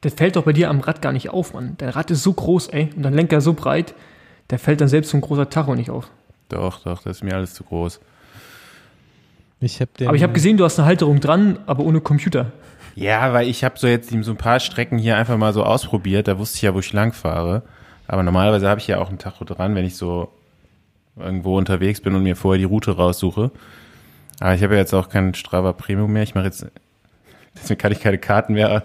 Das 0.00 0.14
fällt 0.14 0.36
doch 0.36 0.44
bei 0.44 0.52
dir 0.52 0.70
am 0.70 0.80
Rad 0.80 1.02
gar 1.02 1.12
nicht 1.12 1.28
auf, 1.30 1.52
Mann. 1.52 1.74
Dein 1.78 1.90
Rad 1.90 2.10
ist 2.10 2.22
so 2.22 2.32
groß, 2.32 2.68
ey, 2.68 2.90
und 2.96 3.02
dein 3.02 3.12
Lenker 3.12 3.40
so 3.40 3.52
breit, 3.52 3.94
der 4.48 4.58
fällt 4.58 4.80
dann 4.80 4.88
selbst 4.88 5.10
so 5.10 5.18
ein 5.18 5.20
großer 5.20 5.50
Tacho 5.50 5.74
nicht 5.74 5.90
auf. 5.90 6.10
Doch, 6.48 6.80
doch, 6.82 7.02
das 7.02 7.18
ist 7.18 7.22
mir 7.22 7.34
alles 7.34 7.54
zu 7.54 7.64
groß. 7.64 8.00
Ich 9.60 9.80
habe 9.80 9.90
den. 9.98 10.08
Aber 10.08 10.16
ich 10.16 10.22
habe 10.22 10.32
gesehen, 10.32 10.56
du 10.56 10.64
hast 10.64 10.78
eine 10.78 10.86
Halterung 10.86 11.20
dran, 11.20 11.58
aber 11.66 11.84
ohne 11.84 12.00
Computer. 12.00 12.50
Ja, 12.96 13.32
weil 13.32 13.46
ich 13.46 13.62
habe 13.62 13.78
so 13.78 13.86
jetzt 13.86 14.10
so 14.10 14.30
ein 14.30 14.36
paar 14.36 14.58
Strecken 14.58 14.98
hier 14.98 15.16
einfach 15.16 15.36
mal 15.36 15.52
so 15.52 15.64
ausprobiert. 15.64 16.28
Da 16.28 16.38
wusste 16.38 16.56
ich 16.56 16.62
ja, 16.62 16.74
wo 16.74 16.80
ich 16.80 16.92
lang 16.92 17.12
fahre. 17.12 17.62
Aber 18.08 18.22
normalerweise 18.22 18.68
habe 18.68 18.80
ich 18.80 18.86
ja 18.86 18.98
auch 18.98 19.10
einen 19.10 19.18
Tacho 19.18 19.44
dran, 19.44 19.74
wenn 19.74 19.84
ich 19.84 19.96
so 19.96 20.32
irgendwo 21.16 21.56
unterwegs 21.56 22.00
bin 22.00 22.14
und 22.14 22.22
mir 22.22 22.36
vorher 22.36 22.58
die 22.58 22.64
Route 22.64 22.96
raussuche. 22.96 23.50
Aber 24.40 24.54
ich 24.54 24.62
habe 24.62 24.74
ja 24.74 24.80
jetzt 24.80 24.94
auch 24.94 25.10
keinen 25.10 25.34
Strava 25.34 25.72
Premium 25.74 26.12
mehr. 26.12 26.22
Ich 26.22 26.34
mache 26.34 26.46
jetzt, 26.46 26.66
deswegen 27.54 27.78
kann 27.78 27.92
ich 27.92 28.00
keine 28.00 28.18
Karten 28.18 28.54
mehr 28.54 28.84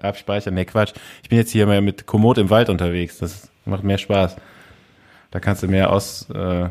abspeichern. 0.00 0.54
Nee, 0.54 0.64
Quatsch. 0.64 0.92
Ich 1.22 1.28
bin 1.28 1.38
jetzt 1.38 1.50
hier 1.50 1.66
mal 1.66 1.80
mit 1.80 2.06
Komoot 2.06 2.38
im 2.38 2.50
Wald 2.50 2.68
unterwegs. 2.68 3.18
Das 3.18 3.50
macht 3.64 3.84
mehr 3.84 3.98
Spaß. 3.98 4.36
Da 5.30 5.40
kannst 5.40 5.62
du 5.62 5.68
mehr 5.68 5.90
aus. 5.92 6.28
Äh, 6.30 6.68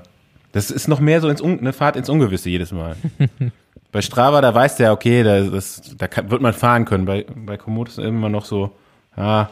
das 0.51 0.71
ist 0.71 0.87
noch 0.87 0.99
mehr 0.99 1.19
so 1.19 1.29
ins 1.29 1.41
Un 1.41 1.59
eine 1.59 1.73
Fahrt 1.73 1.95
ins 1.95 2.09
Ungewisse 2.09 2.49
jedes 2.49 2.71
Mal. 2.71 2.95
Bei 3.91 4.01
Strava, 4.01 4.41
da 4.41 4.53
weißt 4.53 4.79
du 4.79 4.83
ja, 4.83 4.91
okay, 4.91 5.21
da, 5.23 5.41
das, 5.41 5.95
da 5.97 6.07
kann, 6.07 6.31
wird 6.31 6.41
man 6.41 6.53
fahren 6.53 6.85
können. 6.85 7.05
Bei, 7.05 7.25
bei 7.35 7.57
Komoot 7.57 7.89
ist 7.89 7.99
immer 7.99 8.29
noch 8.29 8.45
so, 8.45 8.71
ja, 9.15 9.49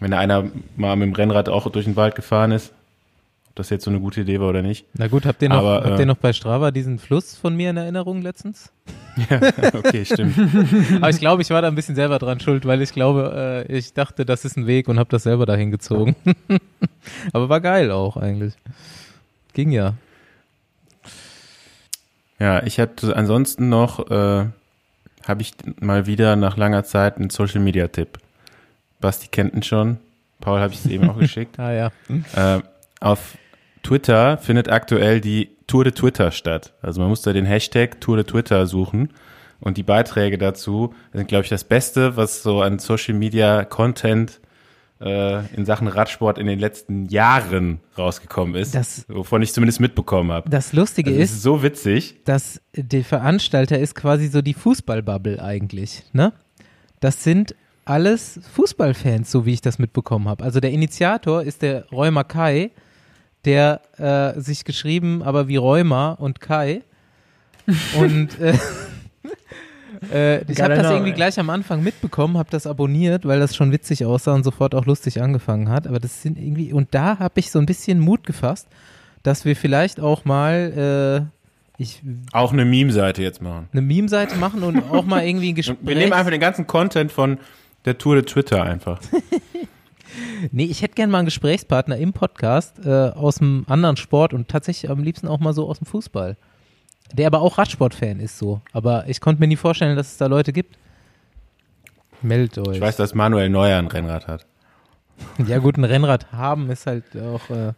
wenn 0.00 0.12
da 0.12 0.18
einer 0.18 0.44
mal 0.76 0.94
mit 0.96 1.08
dem 1.08 1.14
Rennrad 1.14 1.48
auch 1.48 1.68
durch 1.70 1.86
den 1.86 1.96
Wald 1.96 2.14
gefahren 2.14 2.52
ist, 2.52 2.72
das 3.58 3.70
jetzt 3.70 3.84
so 3.84 3.90
eine 3.90 4.00
gute 4.00 4.20
Idee 4.20 4.40
war 4.40 4.48
oder 4.48 4.62
nicht. 4.62 4.86
Na 4.94 5.08
gut, 5.08 5.26
habt 5.26 5.42
ihr 5.42 5.48
noch, 5.48 5.58
Aber, 5.58 5.84
habt 5.84 5.98
äh, 5.98 6.00
ihr 6.00 6.06
noch 6.06 6.16
bei 6.16 6.32
Strava 6.32 6.70
diesen 6.70 6.98
Fluss 6.98 7.36
von 7.36 7.56
mir 7.56 7.70
in 7.70 7.76
Erinnerung 7.76 8.22
letztens? 8.22 8.70
okay, 9.72 10.04
stimmt. 10.04 10.36
Aber 10.96 11.10
ich 11.10 11.18
glaube, 11.18 11.42
ich 11.42 11.50
war 11.50 11.60
da 11.62 11.68
ein 11.68 11.74
bisschen 11.74 11.94
selber 11.94 12.18
dran 12.18 12.40
schuld, 12.40 12.66
weil 12.66 12.82
ich 12.82 12.92
glaube, 12.92 13.66
äh, 13.68 13.76
ich 13.76 13.92
dachte, 13.94 14.24
das 14.24 14.44
ist 14.44 14.56
ein 14.56 14.66
Weg 14.66 14.88
und 14.88 14.98
habe 14.98 15.10
das 15.10 15.24
selber 15.24 15.46
dahin 15.46 15.70
gezogen. 15.70 16.14
Aber 17.32 17.48
war 17.48 17.60
geil 17.60 17.90
auch 17.90 18.16
eigentlich. 18.16 18.54
Ging 19.54 19.72
ja. 19.72 19.94
Ja, 22.38 22.62
ich 22.62 22.78
hatte 22.78 23.16
ansonsten 23.16 23.68
noch, 23.68 24.10
äh, 24.10 24.46
habe 25.26 25.42
ich 25.42 25.54
mal 25.80 26.06
wieder 26.06 26.36
nach 26.36 26.56
langer 26.56 26.84
Zeit 26.84 27.16
einen 27.16 27.30
Social 27.30 27.60
Media 27.60 27.88
Tipp. 27.88 28.18
Basti 29.00 29.28
kennt 29.28 29.54
ihn 29.54 29.62
schon. 29.62 29.98
Paul 30.40 30.60
habe 30.60 30.72
ich 30.72 30.80
es 30.80 30.86
eben 30.86 31.10
auch 31.10 31.18
geschickt. 31.18 31.58
Ah 31.58 31.72
ja. 31.72 31.90
Äh, 32.34 32.62
auf 33.00 33.36
Twitter 33.88 34.38
findet 34.38 34.68
aktuell 34.70 35.20
die 35.20 35.50
Tour 35.66 35.84
de 35.84 35.92
Twitter 35.92 36.30
statt. 36.30 36.74
Also 36.82 37.00
man 37.00 37.10
muss 37.10 37.22
da 37.22 37.32
den 37.32 37.46
Hashtag 37.46 38.00
Tour 38.00 38.16
de 38.16 38.24
Twitter 38.24 38.66
suchen. 38.66 39.12
Und 39.60 39.76
die 39.76 39.82
Beiträge 39.82 40.38
dazu 40.38 40.94
sind, 41.12 41.26
glaube 41.26 41.42
ich, 41.44 41.50
das 41.50 41.64
Beste, 41.64 42.16
was 42.16 42.42
so 42.42 42.62
an 42.62 42.78
Social 42.78 43.14
Media 43.14 43.64
Content 43.64 44.40
äh, 45.00 45.44
in 45.54 45.64
Sachen 45.64 45.88
Radsport 45.88 46.38
in 46.38 46.46
den 46.46 46.58
letzten 46.58 47.06
Jahren 47.06 47.80
rausgekommen 47.96 48.54
ist. 48.54 48.74
Das- 48.74 49.04
wovon 49.08 49.42
ich 49.42 49.52
zumindest 49.52 49.80
mitbekommen 49.80 50.30
habe. 50.32 50.48
Das 50.50 50.72
Lustige 50.72 51.10
Das 51.10 51.18
ist, 51.20 51.30
ist 51.32 51.42
so 51.42 51.62
witzig. 51.62 52.16
dass 52.24 52.60
der 52.74 53.04
Veranstalter 53.04 53.78
ist 53.78 53.94
quasi 53.94 54.28
so 54.28 54.42
die 54.42 54.54
Fußballbubble 54.54 55.42
eigentlich, 55.42 56.04
ne? 56.12 56.32
Das 57.00 57.22
sind 57.24 57.54
alles 57.84 58.40
Fußballfans, 58.54 59.30
so 59.30 59.46
wie 59.46 59.54
ich 59.54 59.60
das 59.60 59.78
mitbekommen 59.78 60.28
habe. 60.28 60.44
Also 60.44 60.60
der 60.60 60.70
Initiator 60.72 61.42
ist 61.42 61.62
der 61.62 61.86
Räumer 61.90 62.24
Kai, 62.24 62.70
der 63.44 63.80
äh, 63.98 64.40
sich 64.40 64.64
geschrieben, 64.64 65.22
aber 65.22 65.48
wie 65.48 65.56
Räumer 65.56 66.16
und 66.18 66.40
Kai. 66.40 66.82
Und 67.98 68.38
äh, 68.40 68.54
äh, 70.12 70.42
ich 70.50 70.60
habe 70.60 70.74
das 70.74 70.82
Name, 70.82 70.94
irgendwie 70.94 71.10
ey. 71.10 71.16
gleich 71.16 71.38
am 71.38 71.50
Anfang 71.50 71.82
mitbekommen, 71.82 72.38
habe 72.38 72.50
das 72.50 72.66
abonniert, 72.66 73.26
weil 73.26 73.40
das 73.40 73.54
schon 73.54 73.72
witzig 73.72 74.04
aussah 74.04 74.34
und 74.34 74.44
sofort 74.44 74.74
auch 74.74 74.86
lustig 74.86 75.20
angefangen 75.20 75.68
hat. 75.68 75.86
Aber 75.86 75.98
das 75.98 76.22
sind 76.22 76.38
irgendwie, 76.38 76.72
und 76.72 76.94
da 76.94 77.18
habe 77.18 77.40
ich 77.40 77.50
so 77.50 77.58
ein 77.58 77.66
bisschen 77.66 78.00
Mut 78.00 78.24
gefasst, 78.24 78.68
dass 79.22 79.44
wir 79.44 79.56
vielleicht 79.56 80.00
auch 80.00 80.24
mal, 80.24 81.28
äh, 81.78 81.82
ich 81.82 82.02
Auch 82.32 82.52
eine 82.52 82.64
Meme-Seite 82.64 83.22
jetzt 83.22 83.40
machen. 83.40 83.68
eine 83.72 83.82
Meme-Seite 83.82 84.36
machen 84.36 84.62
und 84.62 84.82
auch 84.90 85.04
mal 85.04 85.24
irgendwie 85.24 85.52
ein 85.52 85.54
Gespräch. 85.54 85.78
wir 85.82 85.94
nehmen 85.94 86.12
einfach 86.12 86.30
den 86.30 86.40
ganzen 86.40 86.66
Content 86.66 87.12
von 87.12 87.38
der 87.84 87.98
Tour 87.98 88.16
de 88.16 88.24
Twitter 88.24 88.62
einfach. 88.62 89.00
nee, 90.52 90.64
ich 90.64 90.82
hätte 90.82 90.94
gerne 90.94 91.10
mal 91.12 91.18
einen 91.18 91.26
Gesprächspartner 91.26 91.96
im 91.96 92.12
Podcast 92.12 92.78
äh, 92.84 92.90
aus 93.10 93.40
einem 93.40 93.64
anderen 93.68 93.96
Sport 93.96 94.32
und 94.34 94.48
tatsächlich 94.48 94.90
am 94.90 95.02
liebsten 95.02 95.28
auch 95.28 95.38
mal 95.40 95.52
so 95.52 95.68
aus 95.68 95.78
dem 95.78 95.86
Fußball. 95.86 96.36
Der 97.12 97.26
aber 97.26 97.40
auch 97.40 97.56
Radsportfan 97.58 98.20
ist 98.20 98.38
so. 98.38 98.60
Aber 98.72 99.08
ich 99.08 99.20
konnte 99.20 99.40
mir 99.40 99.48
nie 99.48 99.56
vorstellen, 99.56 99.96
dass 99.96 100.08
es 100.12 100.16
da 100.18 100.26
Leute 100.26 100.52
gibt. 100.52 100.76
Meldet 102.20 102.58
euch. 102.58 102.76
Ich 102.76 102.80
weiß, 102.80 102.96
dass 102.96 103.14
Manuel 103.14 103.48
Neuer 103.48 103.78
ein 103.78 103.86
Rennrad 103.86 104.26
hat. 104.26 104.44
Ja, 105.46 105.58
gut, 105.58 105.76
ein 105.78 105.84
Rennrad 105.84 106.30
haben 106.32 106.70
ist 106.70 106.86
halt 106.86 107.04
auch. 107.16 107.48
Äh, 107.50 107.72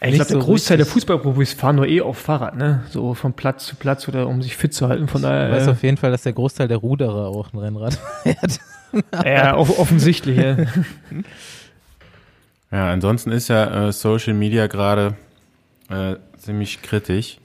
Ich 0.00 0.14
glaube, 0.14 0.16
der 0.16 0.24
so 0.26 0.38
Großteil 0.38 0.76
der. 0.76 0.86
Fußballprofis 0.86 1.54
fahren 1.54 1.76
nur 1.76 1.86
eh 1.88 2.00
auf 2.00 2.16
Fahrrad, 2.18 2.56
ne? 2.56 2.84
So 2.90 3.14
von 3.14 3.32
Platz 3.32 3.66
zu 3.66 3.74
Platz 3.76 4.06
oder 4.06 4.28
um 4.28 4.40
sich 4.42 4.56
fit 4.56 4.72
zu 4.72 4.88
halten. 4.88 5.08
Von 5.08 5.22
ich 5.22 5.26
weiß 5.26 5.50
daher, 5.64 5.70
auf 5.72 5.82
jeden 5.82 5.96
Fall, 5.96 6.10
dass 6.10 6.22
der 6.22 6.32
Großteil 6.34 6.68
der 6.68 6.76
Ruderer 6.78 7.26
auch 7.28 7.52
ein 7.52 7.58
Rennrad 7.58 7.94
fährt. 8.22 8.60
Ja, 9.24 9.56
off 9.56 9.78
offensichtlich. 9.78 10.36
Ja. 10.38 10.56
Ja, 12.70 12.90
ansonsten 12.92 13.32
ist 13.32 13.48
ja 13.48 13.88
äh, 13.88 13.92
Social 13.92 14.34
Media 14.34 14.66
gerade 14.66 15.16
äh, 15.88 16.16
ziemlich 16.36 16.82
kritisch. 16.82 17.38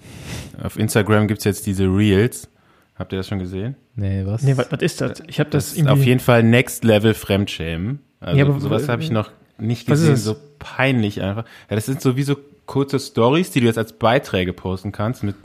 Auf 0.61 0.77
Instagram 0.77 1.27
gibt's 1.29 1.45
jetzt 1.45 1.65
diese 1.65 1.85
Reels. 1.85 2.49
Habt 2.95 3.13
ihr 3.13 3.17
das 3.19 3.27
schon 3.29 3.39
gesehen? 3.39 3.75
Nee, 3.95 4.23
was? 4.25 4.43
Nee, 4.43 4.57
was, 4.57 4.69
was 4.71 4.81
ist 4.81 4.99
das? 5.01 5.23
Ich 5.27 5.39
habe 5.39 5.49
das, 5.49 5.69
Das 5.69 5.77
ist 5.79 5.87
auf 5.87 6.03
jeden 6.03 6.19
Fall 6.19 6.43
Next 6.43 6.83
Level 6.83 7.13
Fremdschämen. 7.13 7.99
Also 8.19 8.37
Ja, 8.37 8.45
aber- 8.45 8.59
sowas 8.59 8.89
habe 8.89 9.01
ich 9.01 9.11
noch 9.11 9.31
nicht 9.57 9.89
Was 9.89 9.99
ist 9.99 10.07
gesehen, 10.09 10.15
das? 10.15 10.23
so 10.25 10.35
peinlich 10.59 11.21
einfach. 11.21 11.45
Ja, 11.69 11.75
das 11.77 11.85
sind 11.85 12.01
so 12.01 12.17
wie 12.17 12.23
so 12.23 12.35
kurze 12.65 12.99
Stories, 12.99 13.49
die 13.51 13.61
du 13.61 13.67
jetzt 13.67 13.77
als 13.77 13.93
Beiträge 13.93 14.51
posten 14.51 14.91
kannst. 14.91 15.23
Mit, 15.23 15.35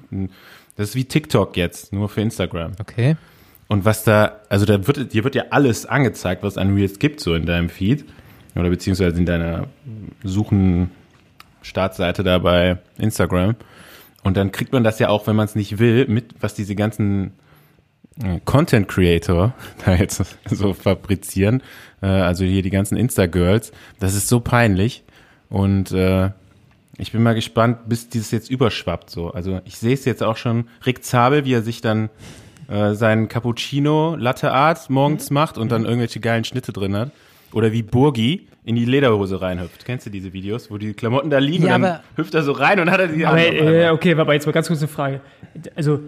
das 0.76 0.88
ist 0.90 0.94
wie 0.96 1.04
TikTok 1.04 1.56
jetzt, 1.56 1.92
nur 1.92 2.08
für 2.08 2.20
Instagram. 2.20 2.72
Okay. 2.80 3.16
Und 3.68 3.84
was 3.84 4.02
da, 4.02 4.40
also 4.48 4.64
da 4.64 4.86
wird, 4.86 5.12
dir 5.12 5.24
wird 5.24 5.34
ja 5.34 5.44
alles 5.50 5.86
angezeigt, 5.86 6.42
was 6.42 6.56
an 6.56 6.74
Reels 6.74 6.98
gibt, 6.98 7.20
so 7.20 7.34
in 7.34 7.46
deinem 7.46 7.68
Feed. 7.68 8.06
Oder 8.56 8.70
beziehungsweise 8.70 9.16
in 9.18 9.26
deiner 9.26 9.68
Suchen 10.24 10.90
Startseite 11.62 12.24
da 12.24 12.38
bei 12.38 12.78
Instagram. 12.96 13.54
Und 14.24 14.36
dann 14.36 14.52
kriegt 14.52 14.72
man 14.72 14.84
das 14.84 14.98
ja 14.98 15.10
auch, 15.10 15.26
wenn 15.26 15.36
man 15.36 15.44
es 15.44 15.54
nicht 15.54 15.78
will, 15.78 16.06
mit, 16.08 16.34
was 16.40 16.54
diese 16.54 16.74
ganzen 16.74 17.32
äh, 18.22 18.40
Content 18.44 18.88
Creator 18.88 19.54
da 19.84 19.94
jetzt 19.94 20.22
so 20.46 20.72
fabrizieren. 20.74 21.62
Äh, 22.02 22.06
also 22.06 22.44
hier 22.44 22.62
die 22.62 22.70
ganzen 22.70 22.96
Insta-Girls. 22.96 23.72
Das 24.00 24.14
ist 24.14 24.28
so 24.28 24.40
peinlich. 24.40 25.04
Und 25.50 25.92
äh, 25.92 26.30
ich 26.96 27.12
bin 27.12 27.22
mal 27.22 27.34
gespannt, 27.34 27.88
bis 27.88 28.08
dieses 28.08 28.30
jetzt 28.30 28.50
überschwappt 28.50 29.10
so. 29.10 29.30
Also 29.30 29.60
ich 29.64 29.78
sehe 29.78 29.94
es 29.94 30.04
jetzt 30.04 30.22
auch 30.22 30.36
schon, 30.36 30.68
Rick 30.84 31.04
Zabel, 31.04 31.44
wie 31.44 31.52
er 31.52 31.62
sich 31.62 31.80
dann 31.80 32.10
äh, 32.68 32.94
seinen 32.94 33.28
Cappuccino 33.28 34.14
Latte 34.16 34.52
Art 34.52 34.88
morgens 34.90 35.30
macht 35.30 35.58
und 35.58 35.72
dann 35.72 35.84
irgendwelche 35.84 36.20
geilen 36.20 36.44
Schnitte 36.44 36.72
drin 36.72 36.96
hat. 36.96 37.10
Oder 37.52 37.72
wie 37.72 37.82
Burgi 37.82 38.46
in 38.64 38.76
die 38.76 38.84
Lederhose 38.84 39.40
reinhüpft. 39.40 39.86
Kennst 39.86 40.04
du 40.04 40.10
diese 40.10 40.34
Videos, 40.34 40.70
wo 40.70 40.76
die 40.76 40.92
Klamotten 40.92 41.30
da 41.30 41.38
liegen 41.38 41.66
Ja, 41.66 41.76
und 41.76 41.82
dann 41.82 41.90
aber- 41.92 42.02
hüpft 42.16 42.34
er 42.34 42.42
so 42.42 42.52
rein 42.52 42.78
und 42.80 42.90
hat 42.90 43.00
er 43.00 43.08
die 43.08 43.24
Aber 43.24 43.38
äh, 43.40 43.88
okay, 43.90 44.14
aber 44.14 44.34
jetzt 44.34 44.44
mal 44.44 44.52
ganz 44.52 44.66
kurz 44.68 44.80
eine 44.80 44.88
Frage. 44.88 45.20
Also, 45.74 46.00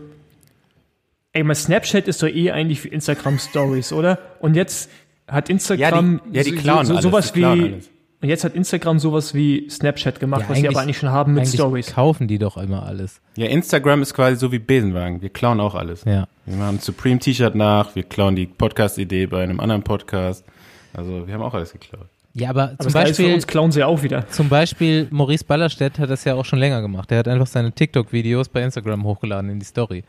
ey, 1.32 1.42
mal 1.42 1.54
Snapchat 1.54 2.08
ist 2.08 2.22
doch 2.22 2.28
eh 2.28 2.50
eigentlich 2.50 2.80
für 2.80 2.88
Instagram 2.88 3.38
Stories, 3.38 3.92
oder? 3.92 4.18
Und 4.40 4.54
jetzt 4.54 4.90
hat 5.26 5.48
Instagram 5.48 6.20
Ja, 6.26 6.30
die- 6.30 6.36
ja, 6.36 6.42
die 6.42 6.50
so- 6.50 6.56
klauen 6.62 6.86
so, 6.86 6.92
alles, 6.92 7.02
sowas 7.04 7.32
die 7.32 7.38
klauen 7.40 7.58
wie 7.64 7.72
alles. 7.72 7.90
Und 8.22 8.28
jetzt 8.28 8.44
hat 8.44 8.54
Instagram 8.54 8.98
sowas 8.98 9.34
wie 9.34 9.68
Snapchat 9.70 10.20
gemacht, 10.20 10.42
Ja, 10.42 10.48
was 10.50 10.58
sie 10.58 10.68
aber 10.68 10.80
eigentlich 10.80 10.98
schon 10.98 11.10
haben 11.10 11.34
mit 11.34 11.48
Stories. 11.48 11.92
kaufen 11.94 12.28
die 12.28 12.38
doch 12.38 12.56
immer 12.56 12.84
alles. 12.84 13.20
Ja, 13.36 13.46
Instagram 13.46 14.02
ist 14.02 14.14
quasi 14.14 14.36
so 14.36 14.52
wie 14.52 14.58
Besenwagen. 14.58 15.22
Wir 15.22 15.30
klauen 15.30 15.60
auch 15.60 15.74
alles. 15.74 16.04
Ja. 16.04 16.26
Wir 16.46 16.56
machen 16.56 16.76
ein 16.76 16.80
Supreme-T-Shirt 16.80 17.54
nach, 17.54 17.94
wir 17.94 18.02
klauen 18.02 18.36
die 18.36 18.46
Podcast-Idee 18.46 19.26
bei 19.26 19.42
einem 19.42 19.60
anderen 19.60 19.82
Podcast. 19.82 20.44
Also 20.92 21.26
wir 21.26 21.34
haben 21.34 21.42
auch 21.42 21.54
alles 21.54 21.72
geklaut. 21.72 22.06
Ja, 22.34 22.50
aber 22.50 22.62
Aber 22.62 22.78
zum 22.78 22.86
ist, 22.88 22.92
für 22.92 22.98
Beispiel, 22.98 23.34
uns 23.34 23.46
klauen 23.46 23.72
sie 23.72 23.82
auch 23.82 24.02
wieder. 24.02 24.28
zum 24.28 24.48
Beispiel 24.48 25.08
Maurice 25.10 25.44
Ballerstedt 25.44 25.98
hat 25.98 26.10
das 26.10 26.24
ja 26.24 26.34
auch 26.34 26.44
schon 26.44 26.58
länger 26.60 26.80
gemacht. 26.80 27.10
Der 27.10 27.18
hat 27.18 27.26
einfach 27.28 27.46
seine 27.48 27.72
TikTok-Videos 27.72 28.48
bei 28.50 28.62
Instagram 28.62 29.02
hochgeladen 29.04 29.50
in 29.50 29.58
die 29.58 29.66
Story. 29.66 30.04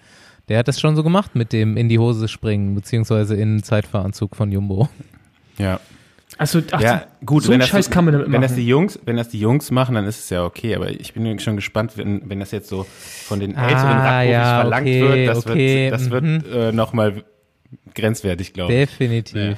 Der 0.50 0.60
hat 0.60 0.68
das 0.68 0.80
schon 0.80 0.96
so 0.96 1.04
gemacht 1.04 1.36
mit 1.36 1.54
dem 1.54 1.78
in 1.78 1.88
die 1.90 1.98
Hose 1.98 2.28
springen, 2.28 2.76
beziehungsweise 2.76 3.36
in 3.36 3.58
den 3.58 3.64
Zeitfahranzug 3.64 4.36
von 4.36 4.52
Jumbo. 4.52 4.90
Ja. 5.58 5.80
Also, 6.38 6.60
ach, 6.72 6.82
Ja, 6.82 7.06
gut, 7.26 7.44
so 7.44 7.50
wenn 7.50 7.56
einen 7.56 7.60
das, 7.62 7.70
Scheiß 7.70 7.90
kann 7.90 8.06
man 8.06 8.14
damit 8.14 8.28
wenn 8.28 8.32
machen. 8.34 8.42
das 8.44 8.56
die 8.56 8.66
Jungs, 8.66 9.00
wenn 9.06 9.18
das 9.18 9.30
die 9.30 9.40
Jungs 9.40 9.70
machen, 9.70 9.96
dann 9.96 10.06
ist 10.06 10.20
es 10.20 10.30
ja 10.30 10.44
okay, 10.44 10.76
aber 10.76 10.90
ich 10.90 11.14
bin 11.14 11.38
schon 11.40 11.56
gespannt, 11.56 11.98
wenn, 11.98 12.30
wenn 12.30 12.40
das 12.40 12.52
jetzt 12.52 12.70
so 12.70 12.86
von 13.26 13.40
den 13.40 13.56
Ah, 13.58 13.68
älteren 13.68 13.98
Radprofis 13.98 14.32
ja, 14.32 14.60
verlangt 14.62 14.88
okay, 14.88 15.02
wird, 15.02 15.30
das 15.30 15.46
okay, 15.46 15.84
wird, 15.92 15.94
das 15.94 16.10
wird 16.10 16.24
mhm. 16.24 16.44
äh, 16.54 16.72
nochmal 16.72 17.24
grenzwertig, 17.94 18.54
glaube 18.54 18.74
ich. 18.74 18.80
Definitiv. 18.90 19.58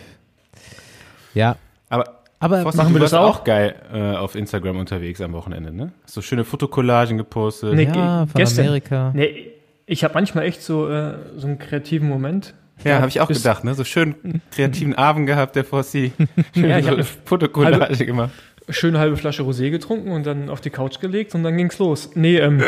Ja. 1.33 1.55
Aber 1.89 2.21
Aber 2.39 2.61
Fossi, 2.63 2.77
machen 2.77 2.93
wir 2.93 2.99
das 3.01 3.13
auch? 3.13 3.39
auch 3.39 3.43
geil 3.43 3.75
äh, 3.93 4.15
auf 4.15 4.35
Instagram 4.35 4.77
unterwegs 4.77 5.21
am 5.21 5.33
Wochenende, 5.33 5.71
ne? 5.73 5.93
Hast 6.03 6.13
so 6.15 6.21
schöne 6.21 6.43
Fotokollagen 6.43 7.17
gepostet. 7.17 7.73
Nee, 7.75 7.85
ja, 7.85 8.25
von 8.25 8.39
gestern. 8.39 8.65
Amerika. 8.67 9.11
Nee, 9.15 9.51
ich 9.85 10.03
habe 10.03 10.13
manchmal 10.15 10.45
echt 10.45 10.61
so, 10.61 10.89
äh, 10.89 11.13
so 11.37 11.47
einen 11.47 11.59
kreativen 11.59 12.09
Moment. 12.09 12.53
Ja, 12.83 12.97
habe 12.97 13.07
ich 13.07 13.21
auch 13.21 13.27
gedacht, 13.27 13.63
ne? 13.63 13.73
So 13.75 13.83
schön 13.83 14.41
kreativen 14.51 14.95
Abend 14.95 15.27
gehabt, 15.27 15.55
der 15.55 15.63
Fossi. 15.65 16.11
Schön 16.53 16.69
Ja, 16.69 16.79
ich 16.79 16.85
so 16.85 16.97
Fotokollage 17.25 18.05
gemacht. 18.05 18.31
Schöne 18.69 18.99
halbe 18.99 19.17
Flasche 19.17 19.43
Rosé 19.43 19.69
getrunken 19.71 20.11
und 20.11 20.25
dann 20.25 20.49
auf 20.49 20.61
die 20.61 20.69
Couch 20.69 20.99
gelegt 20.99 21.35
und 21.35 21.43
dann 21.43 21.57
ging's 21.57 21.79
los. 21.79 22.11
Nee, 22.15 22.37
ähm, 22.37 22.63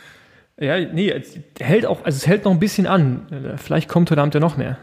ja, 0.60 0.78
nee, 0.80 1.10
es 1.10 1.38
hält 1.58 1.86
auch, 1.86 2.04
also 2.04 2.16
es 2.16 2.26
hält 2.26 2.44
noch 2.44 2.52
ein 2.52 2.58
bisschen 2.58 2.86
an. 2.86 3.54
Vielleicht 3.56 3.88
kommt 3.88 4.10
heute 4.10 4.20
Abend 4.20 4.34
ja 4.34 4.40
noch 4.40 4.56
mehr. 4.56 4.76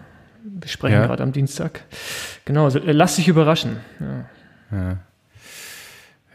Wir 0.43 0.67
sprechen 0.69 0.95
Ja. 0.95 1.05
gerade 1.05 1.21
am 1.21 1.31
Dienstag. 1.31 1.81
Genau, 2.45 2.63
also 2.63 2.79
äh, 2.79 2.91
lass 2.91 3.17
dich 3.17 3.27
überraschen. 3.27 3.77
Ja. 3.99 4.25
Ja. 4.77 4.97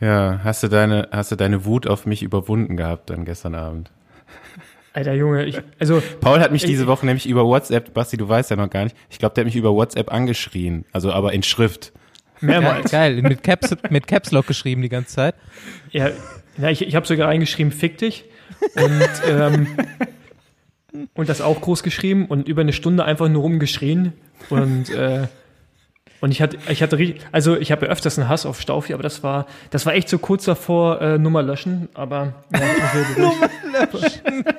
Ja, 0.01 0.41
hast 0.43 0.63
du 0.65 0.69
deine, 0.69 1.09
hast 1.13 1.31
du 1.31 1.37
deine 1.37 1.65
Wut 1.65 1.87
auf 1.87 2.07
mich 2.07 2.23
überwunden 2.23 2.77
gehabt 2.77 3.11
dann 3.11 3.25
gestern 3.25 3.55
Abend? 3.55 3.91
Alter 4.95 5.15
Junge, 5.15 5.45
ich, 5.47 5.59
also 5.79 6.03
Paul 6.21 6.41
hat 6.41 6.53
mich 6.53 6.65
Ich- 6.65 6.71
diese 6.71 6.87
Woche 6.87 7.07
nämlich 7.07 7.27
über 7.27 7.45
WhatsApp, 7.47 7.95
Basti, 7.95 8.17
du 8.17 8.29
weißt 8.29 8.51
ja 8.51 8.57
noch 8.57 8.69
gar 8.69 8.85
nicht, 8.85 8.97
ich 9.11 9.19
glaube, 9.19 9.35
der 9.35 9.43
hat 9.43 9.47
mich 9.47 9.57
über 9.57 9.73
WhatsApp 9.73 10.13
angeschrien, 10.13 10.85
also 10.93 11.13
aber 11.13 11.33
in 11.33 11.43
Schrift. 11.43 11.93
Ja, 12.41 12.47
mehrmals. 12.49 12.91
geil, 12.91 13.23
mit 13.23 13.43
Caps, 13.43 13.75
mit 13.91 14.07
Caps 14.07 14.33
Lock 14.33 14.47
geschrieben 14.47 14.83
die 14.83 14.89
ganze 14.89 15.15
Zeit. 15.15 15.35
Ja, 15.93 16.11
ja 16.59 16.69
ich, 16.71 16.83
ich 16.83 16.95
habe 16.97 17.07
sogar 17.07 17.29
reingeschrieben, 17.29 17.73
fick 17.73 17.99
dich. 17.99 18.25
Und, 18.77 19.11
ähm, 19.29 19.67
und 21.15 21.29
das 21.29 21.41
auch 21.41 21.61
groß 21.61 21.83
geschrieben 21.83 22.27
und 22.27 22.49
über 22.49 22.61
eine 22.61 22.73
Stunde 22.73 23.05
einfach 23.05 23.29
nur 23.29 23.43
rumgeschrien. 23.43 24.13
Und, 24.51 24.91
äh, 24.91 25.27
und 26.23 26.31
ich 26.31 26.41
hatte, 26.41 26.57
ich 26.69 26.83
hatte 26.83 26.99
richtig, 26.99 27.21
also 27.33 27.57
ich 27.57 27.73
habe 27.73 27.87
ja 27.87 27.93
öfters 27.93 28.17
einen 28.17 28.29
Hass 28.29 28.47
auf 28.47 28.61
Staufi, 28.61 28.95
aber 28.95 29.03
das 29.03 29.25
war, 29.25 29.47
das 29.71 29.87
war 29.87 29.95
echt 29.95 30.09
so 30.09 30.19
kurz 30.19 30.45
davor, 30.45 31.01
äh, 31.03 31.19
Nummer 31.19 31.43
löschen, 31.43 31.89
aber 31.95 32.33
ja, 32.53 32.61
Nummer 33.19 33.51
löschen. 33.93 34.45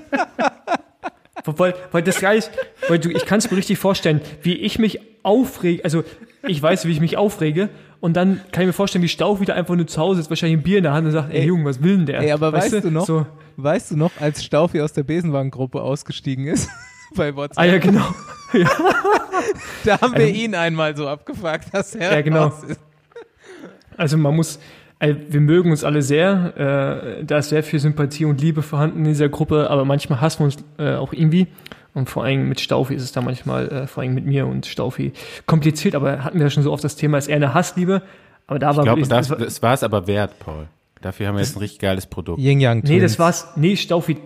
Weil, 1.45 1.75
weil 1.91 2.01
das 2.03 2.21
geil 2.21 2.37
ist, 2.37 2.51
weil 2.87 2.99
du, 2.99 3.09
ich 3.09 3.25
kann 3.25 3.39
es 3.39 3.51
mir 3.51 3.57
richtig 3.57 3.77
vorstellen, 3.77 4.21
wie 4.43 4.53
ich 4.53 4.79
mich 4.79 5.01
aufrege, 5.23 5.83
also 5.83 6.05
ich 6.47 6.61
weiß, 6.61 6.85
wie 6.85 6.91
ich 6.93 7.01
mich 7.01 7.17
aufrege 7.17 7.67
und 7.99 8.15
dann 8.15 8.39
kann 8.53 8.61
ich 8.63 8.67
mir 8.67 8.73
vorstellen, 8.73 9.03
wie 9.03 9.09
Stauf 9.09 9.41
wieder 9.41 9.53
einfach 9.53 9.75
nur 9.75 9.85
zu 9.85 9.99
Hause 9.99 10.21
ist, 10.21 10.29
wahrscheinlich 10.29 10.59
ein 10.59 10.63
Bier 10.63 10.77
in 10.77 10.83
der 10.83 10.93
Hand 10.93 11.05
und 11.05 11.11
sagt, 11.11 11.33
ey, 11.33 11.41
Ey. 11.41 11.47
Junge, 11.47 11.65
was 11.65 11.83
will 11.83 11.97
denn 11.97 12.05
der? 12.05 12.21
Ey, 12.21 12.31
aber 12.31 12.53
weißt 12.53 12.85
du 12.85 12.91
noch? 12.91 13.05
So, 13.05 13.25
Weißt 13.57 13.91
du 13.91 13.97
noch, 13.97 14.11
als 14.21 14.41
Staufi 14.41 14.79
aus 14.79 14.93
der 14.93 15.03
Besenwagengruppe 15.03 15.81
ausgestiegen 15.81 16.47
ist? 16.47 16.69
bei 17.15 17.35
WhatsApp. 17.35 17.59
Ah 17.59 17.65
ja, 17.65 17.77
genau. 17.77 18.07
Da 19.85 19.99
haben 20.01 20.15
wir 20.17 20.27
ihn 20.29 20.55
einmal 20.55 20.95
so 20.95 21.07
abgefragt, 21.07 21.67
dass 21.73 21.95
er 21.95 22.13
Ja, 22.15 22.21
genau. 22.21 22.43
raus 22.45 22.63
ist. 22.67 22.79
Also 23.97 24.17
man 24.17 24.35
muss, 24.35 24.59
also 24.99 25.19
wir 25.29 25.39
mögen 25.39 25.69
uns 25.69 25.83
alle 25.83 26.01
sehr, 26.01 27.17
äh, 27.19 27.23
da 27.23 27.37
ist 27.37 27.49
sehr 27.49 27.61
viel 27.63 27.79
Sympathie 27.79 28.25
und 28.25 28.41
Liebe 28.41 28.63
vorhanden 28.63 28.99
in 28.99 29.03
dieser 29.05 29.29
Gruppe, 29.29 29.69
aber 29.69 29.85
manchmal 29.85 30.19
hassen 30.21 30.39
wir 30.39 30.45
uns 30.45 30.57
äh, 30.79 30.95
auch 30.95 31.13
irgendwie. 31.13 31.47
Und 31.93 32.09
vor 32.09 32.23
allem 32.23 32.49
mit 32.49 32.59
Staufi 32.59 32.95
ist 32.95 33.03
es 33.03 33.11
da 33.11 33.21
manchmal, 33.21 33.67
äh, 33.69 33.87
vor 33.87 34.01
allem 34.01 34.15
mit 34.15 34.25
mir 34.25 34.47
und 34.47 34.65
Staufi, 34.65 35.13
kompliziert, 35.45 35.93
aber 35.93 36.23
hatten 36.23 36.39
wir 36.39 36.45
ja 36.47 36.49
schon 36.49 36.63
so 36.63 36.71
oft 36.71 36.83
das 36.83 36.95
Thema, 36.95 37.19
ist 37.19 37.27
eher 37.27 37.35
eine 37.35 37.53
Hassliebe. 37.53 38.01
Aber 38.47 38.57
da 38.57 38.67
war 38.75 38.79
Ich 38.79 38.83
glaube, 38.83 39.01
wirklich- 39.01 39.09
das, 39.09 39.27
das 39.27 39.29
war- 39.39 39.45
das 39.45 39.61
war 39.61 39.73
es 39.75 39.83
aber 39.83 40.07
wert, 40.07 40.39
Paul. 40.39 40.65
Dafür 41.01 41.27
haben 41.27 41.35
wir 41.35 41.41
jetzt 41.41 41.55
ein 41.55 41.59
richtig 41.59 41.79
geiles 41.79 42.07
Produkt. 42.07 42.39
Yin 42.39 42.59
Yang 42.59 42.79
Nee, 42.85 42.99
das 42.99 43.11
Twins. 43.11 43.19
war's. 43.19 43.47
Nee, 43.57 43.75
Staufi, 43.75 44.17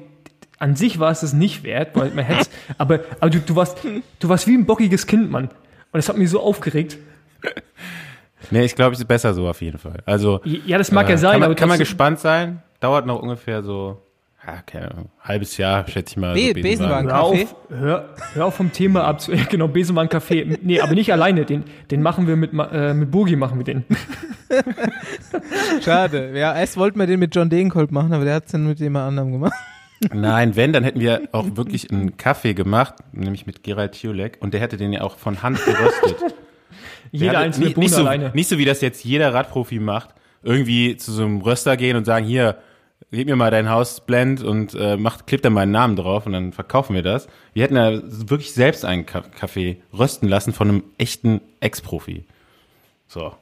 an 0.59 0.75
sich 0.75 0.99
war 0.99 1.11
es 1.11 1.21
das 1.21 1.33
nicht 1.33 1.63
wert, 1.63 1.91
weil 1.95 2.11
man 2.11 2.25
hätte 2.25 2.49
aber, 2.77 2.99
aber 3.19 3.29
du, 3.29 3.39
du 3.39 3.55
warst, 3.55 3.77
du 4.19 4.29
warst 4.29 4.47
wie 4.47 4.55
ein 4.55 4.65
bockiges 4.65 5.07
Kind, 5.07 5.29
Mann. 5.31 5.45
Und 5.45 5.53
das 5.93 6.09
hat 6.09 6.17
mich 6.17 6.29
so 6.29 6.39
aufgeregt. 6.41 6.97
Nee, 8.51 8.63
ich 8.65 8.75
glaube, 8.75 8.93
es 8.93 8.99
ist 8.99 9.07
besser 9.07 9.33
so 9.33 9.47
auf 9.47 9.61
jeden 9.61 9.77
Fall. 9.77 9.99
Also, 10.05 10.41
Ja, 10.43 10.77
das 10.77 10.91
mag 10.91 11.07
äh, 11.07 11.11
ja 11.11 11.17
sein, 11.17 11.31
kann 11.31 11.39
man, 11.41 11.45
aber 11.47 11.55
kann 11.55 11.69
man 11.69 11.79
gespannt 11.79 12.19
sein. 12.19 12.61
Dauert 12.79 13.05
noch 13.05 13.21
ungefähr 13.21 13.63
so, 13.63 14.01
ja, 14.45 14.61
keine 14.65 14.91
Ahnung, 14.91 15.09
halbes 15.21 15.57
Jahr, 15.57 15.85
schätze 15.87 16.11
ich 16.13 16.17
mal. 16.17 16.33
Be- 16.33 16.47
so 16.55 16.61
Besenwagen. 16.61 17.09
Hör 17.09 17.79
hör, 17.79 18.09
hör 18.33 18.45
auf 18.45 18.55
vom 18.55 18.71
Thema 18.71 19.03
ab. 19.05 19.19
zu- 19.21 19.31
Genau, 19.49 19.67
Besenmann 19.67 20.07
Kaffee. 20.09 20.57
Nee, 20.61 20.79
aber 20.79 20.93
nicht 20.93 21.11
alleine. 21.11 21.45
Den, 21.45 21.63
den 21.91 22.01
machen 22.01 22.27
wir 22.27 22.35
mit, 22.35 22.51
äh, 22.53 22.93
mit 22.93 23.11
Bogi 23.11 23.35
machen 23.35 23.57
wir 23.59 23.65
den. 23.65 23.83
Schade. 25.83 26.31
Ja, 26.37 26.55
erst 26.55 26.77
wollten 26.77 26.99
wir 26.99 27.07
den 27.07 27.19
mit 27.19 27.35
John 27.35 27.49
Degenkolb 27.49 27.91
machen, 27.91 28.13
aber 28.13 28.23
der 28.25 28.35
hat 28.35 28.45
es 28.45 28.51
dann 28.51 28.67
mit 28.67 28.79
jemand 28.79 29.07
anderem 29.09 29.31
gemacht. 29.33 29.53
Nein, 30.13 30.55
wenn, 30.55 30.73
dann 30.73 30.83
hätten 30.83 30.99
wir 30.99 31.29
auch 31.31 31.55
wirklich 31.55 31.91
einen 31.91 32.17
Kaffee 32.17 32.53
gemacht, 32.53 32.95
nämlich 33.11 33.45
mit 33.47 33.63
Gerald 33.63 33.99
Tulek. 33.99 34.37
Und 34.41 34.53
der 34.53 34.61
hätte 34.61 34.77
den 34.77 34.93
ja 34.93 35.01
auch 35.01 35.17
von 35.17 35.41
Hand 35.43 35.63
geröstet. 35.63 36.15
Der 36.21 36.31
Jeder 37.11 37.29
hatte 37.29 37.39
einzelne 37.39 37.65
nicht, 37.67 37.77
nicht, 37.77 37.93
so, 37.93 38.01
alleine. 38.01 38.31
nicht 38.33 38.47
so, 38.49 38.57
wie 38.57 38.65
das 38.65 38.81
jetzt 38.81 39.03
jeder 39.03 39.33
Radprofi 39.33 39.79
macht. 39.79 40.09
Irgendwie 40.43 40.97
zu 40.97 41.11
so 41.11 41.23
einem 41.23 41.41
Röster 41.41 41.77
gehen 41.77 41.95
und 41.97 42.05
sagen, 42.05 42.25
hier, 42.25 42.57
gib 43.11 43.27
mir 43.27 43.35
mal 43.35 43.49
dein 43.49 43.69
Hausblend 43.69 44.43
und 44.43 44.75
äh, 44.75 44.97
macht, 44.97 45.25
klebt 45.25 45.45
da 45.45 45.49
meinen 45.49 45.71
Namen 45.71 45.95
drauf 45.95 46.25
und 46.25 46.33
dann 46.33 46.53
verkaufen 46.53 46.93
wir 46.95 47.01
das. 47.01 47.27
Wir 47.53 47.63
hätten 47.63 47.75
ja 47.75 47.99
wirklich 48.03 48.53
selbst 48.53 48.85
einen 48.85 49.05
Ka- 49.05 49.21
Kaffee 49.21 49.77
rösten 49.97 50.27
lassen 50.27 50.53
von 50.53 50.69
einem 50.69 50.83
echten 50.97 51.41
Ex-Profi. 51.59 52.25
So. 53.07 53.33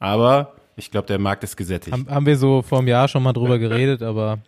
Aber 0.00 0.54
ich 0.76 0.90
glaube, 0.90 1.06
der 1.06 1.18
Markt 1.18 1.44
ist 1.44 1.56
gesättigt. 1.56 1.92
Haben, 1.92 2.08
haben 2.10 2.26
wir 2.26 2.36
so 2.36 2.62
vor 2.62 2.78
einem 2.78 2.88
Jahr 2.88 3.06
schon 3.08 3.22
mal 3.22 3.32
drüber 3.32 3.58
geredet, 3.60 4.02
aber 4.02 4.38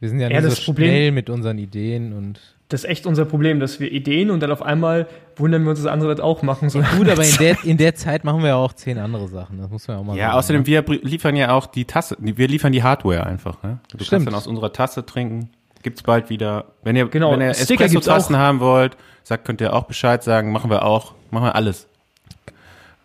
wir 0.00 0.08
sind 0.08 0.20
ja 0.20 0.28
nicht 0.28 0.34
Ja, 0.36 0.42
so 0.42 0.48
das 0.48 0.64
Problem- 0.64 0.88
schnell 0.90 1.10
mit 1.12 1.30
unseren 1.30 1.58
Ideen 1.58 2.12
und 2.12 2.40
Das 2.68 2.82
ist 2.82 2.90
echt 2.90 3.06
unser 3.06 3.24
Problem, 3.24 3.60
dass 3.60 3.78
wir 3.78 3.92
Ideen 3.92 4.30
und 4.30 4.40
dann 4.40 4.50
auf 4.50 4.60
einmal 4.60 5.06
wundern 5.36 5.62
wir 5.62 5.70
uns, 5.70 5.80
dass 5.82 5.86
andere 5.92 6.12
das 6.14 6.20
auch 6.24 6.42
machen. 6.42 6.68
So. 6.68 6.80
gut, 6.98 7.08
aber 7.08 7.24
in 7.24 7.36
der, 7.38 7.56
in 7.64 7.76
der 7.76 7.94
Zeit 7.94 8.24
machen 8.24 8.40
wir 8.42 8.48
ja 8.48 8.56
auch 8.56 8.72
zehn 8.72 8.98
andere 8.98 9.28
Sachen. 9.28 9.58
Das 9.60 9.70
muss 9.70 9.86
man 9.86 9.96
ja 9.96 10.00
auch 10.00 10.04
mal 10.06 10.16
Ja, 10.16 10.26
sagen. 10.26 10.38
außerdem, 10.38 10.66
wir 10.66 10.82
br- 10.82 10.98
liefern 11.02 11.36
ja 11.36 11.52
auch 11.52 11.66
die 11.66 11.84
Tasse, 11.84 12.16
wir 12.18 12.48
liefern 12.48 12.72
die 12.72 12.82
Hardware 12.82 13.24
einfach. 13.24 13.62
Ne? 13.62 13.78
Du 13.88 13.98
Stimmt. 13.98 14.10
kannst 14.10 14.26
dann 14.26 14.34
aus 14.34 14.46
unserer 14.48 14.72
Tasse 14.72 15.06
trinken. 15.06 15.50
Gibt's 15.84 16.02
bald 16.02 16.28
wieder. 16.28 16.64
Wenn 16.82 16.96
ihr, 16.96 17.06
Genau, 17.06 17.30
wenn 17.32 17.40
ihr 17.40 17.50
Espresso-Tassen 17.50 18.36
haben 18.36 18.58
wollt, 18.58 18.96
sagt, 19.22 19.44
könnt 19.44 19.60
ihr 19.60 19.72
auch 19.72 19.84
Bescheid 19.84 20.24
sagen. 20.24 20.50
Machen 20.50 20.68
wir 20.68 20.84
auch. 20.84 21.14
Machen 21.30 21.44
wir 21.44 21.54
alles. 21.54 21.86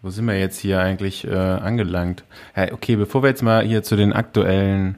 Wo 0.01 0.09
sind 0.09 0.25
wir 0.25 0.39
jetzt 0.39 0.57
hier 0.57 0.79
eigentlich 0.79 1.27
äh, 1.27 1.35
angelangt? 1.35 2.23
Ja, 2.55 2.71
okay, 2.73 2.95
bevor 2.95 3.21
wir 3.21 3.29
jetzt 3.29 3.43
mal 3.43 3.63
hier 3.63 3.83
zu 3.83 3.95
den 3.95 4.11
aktuellen 4.13 4.95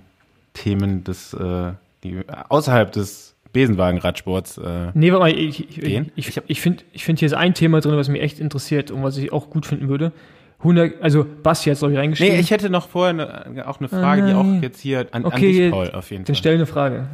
Themen 0.53 1.03
des, 1.03 1.33
äh, 1.33 1.73
die 2.03 2.21
außerhalb 2.49 2.91
des 2.91 3.35
Besenwagenradsports 3.53 4.57
äh, 4.57 4.91
Nee, 4.93 5.11
warte 5.11 5.23
mal, 5.25 5.31
ich, 5.31 5.69
ich, 5.69 5.75
Gehen? 5.79 6.11
ich, 6.15 6.27
ich, 6.29 6.41
ich 6.47 6.61
finde 6.61 6.83
ich 6.91 7.03
find 7.05 7.19
hier 7.19 7.27
ist 7.27 7.33
ein 7.33 7.53
Thema 7.53 7.81
drin, 7.81 7.95
was 7.95 8.09
mich 8.09 8.21
echt 8.21 8.39
interessiert 8.39 8.91
und 8.91 9.03
was 9.03 9.17
ich 9.17 9.31
auch 9.31 9.49
gut 9.49 9.65
finden 9.65 9.89
würde. 9.89 10.11
100, 10.59 11.01
also 11.01 11.25
Basti 11.43 11.65
hat 11.69 11.73
es, 11.73 11.79
glaube 11.79 11.93
ich, 11.93 11.99
reingeschrieben. 11.99 12.35
Nee, 12.35 12.39
ich 12.39 12.49
hätte 12.51 12.69
noch 12.69 12.87
vorher 12.87 13.13
ne, 13.13 13.67
auch 13.67 13.79
eine 13.79 13.89
Frage, 13.89 14.25
die 14.25 14.33
auch 14.33 14.61
jetzt 14.61 14.79
hier 14.79 15.01
an, 15.01 15.07
an 15.11 15.25
Okay, 15.25 15.47
dich, 15.47 15.57
jetzt- 15.57 15.71
Paul, 15.71 15.91
auf 15.91 16.09
jeden 16.09 16.23
Dann 16.23 16.35
Fall. 16.35 16.39
stell 16.39 16.53
eine 16.55 16.65
Frage. 16.65 17.07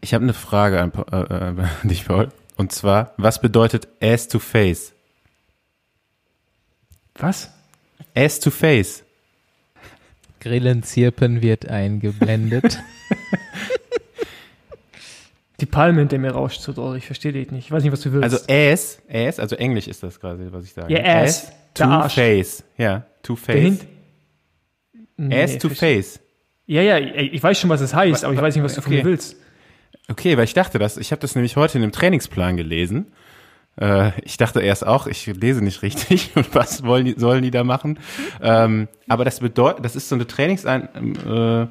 Ich 0.00 0.14
habe 0.14 0.24
eine 0.24 0.32
Frage 0.32 0.80
an, 0.80 0.90
äh, 1.12 1.16
äh, 1.20 1.44
an 1.82 1.88
dich, 1.88 2.06
Paul. 2.06 2.28
Und 2.56 2.72
zwar, 2.72 3.12
was 3.18 3.40
bedeutet 3.40 3.88
Ass 4.02 4.26
to 4.28 4.38
Face? 4.38 4.94
Was? 7.14 7.50
Ass 8.14 8.40
to 8.40 8.50
Face. 8.50 9.04
Grillenzirpen 10.42 11.40
wird 11.40 11.68
eingeblendet. 11.68 12.80
Die 15.60 15.66
Palme 15.66 16.00
hinter 16.00 16.18
mir 16.18 16.32
rauscht 16.32 16.60
so 16.60 16.72
doll. 16.72 16.96
Ich 16.96 17.06
verstehe 17.06 17.32
dich 17.32 17.52
nicht. 17.52 17.66
Ich 17.66 17.70
weiß 17.70 17.84
nicht, 17.84 17.92
was 17.92 18.00
du 18.00 18.12
willst. 18.12 18.24
Also 18.24 18.38
Ass, 18.52 19.00
Ass, 19.08 19.38
also 19.38 19.54
Englisch 19.54 19.86
ist 19.86 20.02
das 20.02 20.18
quasi, 20.18 20.48
was 20.50 20.64
ich 20.64 20.72
sage. 20.72 20.92
Ja, 20.92 21.22
Ass, 21.22 21.46
to 21.74 21.84
der 21.84 21.88
Arsch. 21.88 22.14
Face. 22.14 22.64
Ja, 22.76 23.06
to 23.22 23.36
Face. 23.36 23.78
Nee, 25.16 25.42
Ass 25.42 25.58
to 25.58 25.68
Face. 25.68 26.18
Ja, 26.66 26.82
ja, 26.82 26.98
ich 26.98 27.40
weiß 27.40 27.60
schon, 27.60 27.70
was 27.70 27.80
es 27.80 27.94
heißt, 27.94 28.22
Wa- 28.22 28.26
aber 28.26 28.34
ich 28.34 28.40
weiß 28.42 28.56
nicht, 28.56 28.64
was 28.64 28.74
du 28.74 28.82
von 28.82 28.92
okay. 28.92 29.02
mir 29.04 29.08
willst. 29.08 29.36
Okay, 30.08 30.36
weil 30.36 30.44
ich 30.44 30.54
dachte 30.54 30.80
das, 30.80 30.96
ich 30.96 31.12
habe 31.12 31.20
das 31.20 31.36
nämlich 31.36 31.54
heute 31.54 31.78
in 31.78 31.82
dem 31.82 31.92
Trainingsplan 31.92 32.56
gelesen. 32.56 33.12
Äh, 33.80 34.12
ich 34.22 34.36
dachte 34.36 34.60
erst 34.60 34.86
auch, 34.86 35.06
ich 35.06 35.26
lese 35.26 35.62
nicht 35.62 35.82
richtig 35.82 36.30
und 36.36 36.54
was 36.54 36.84
wollen 36.84 37.06
die, 37.06 37.14
sollen 37.16 37.42
die 37.42 37.50
da 37.50 37.64
machen? 37.64 37.98
Ähm, 38.40 38.88
aber 39.08 39.24
das 39.24 39.40
bedeutet, 39.40 39.84
das 39.84 39.96
ist 39.96 40.08
so 40.08 40.14
eine 40.14 40.26
Trainingsein, 40.26 40.88
äh, 41.26 41.66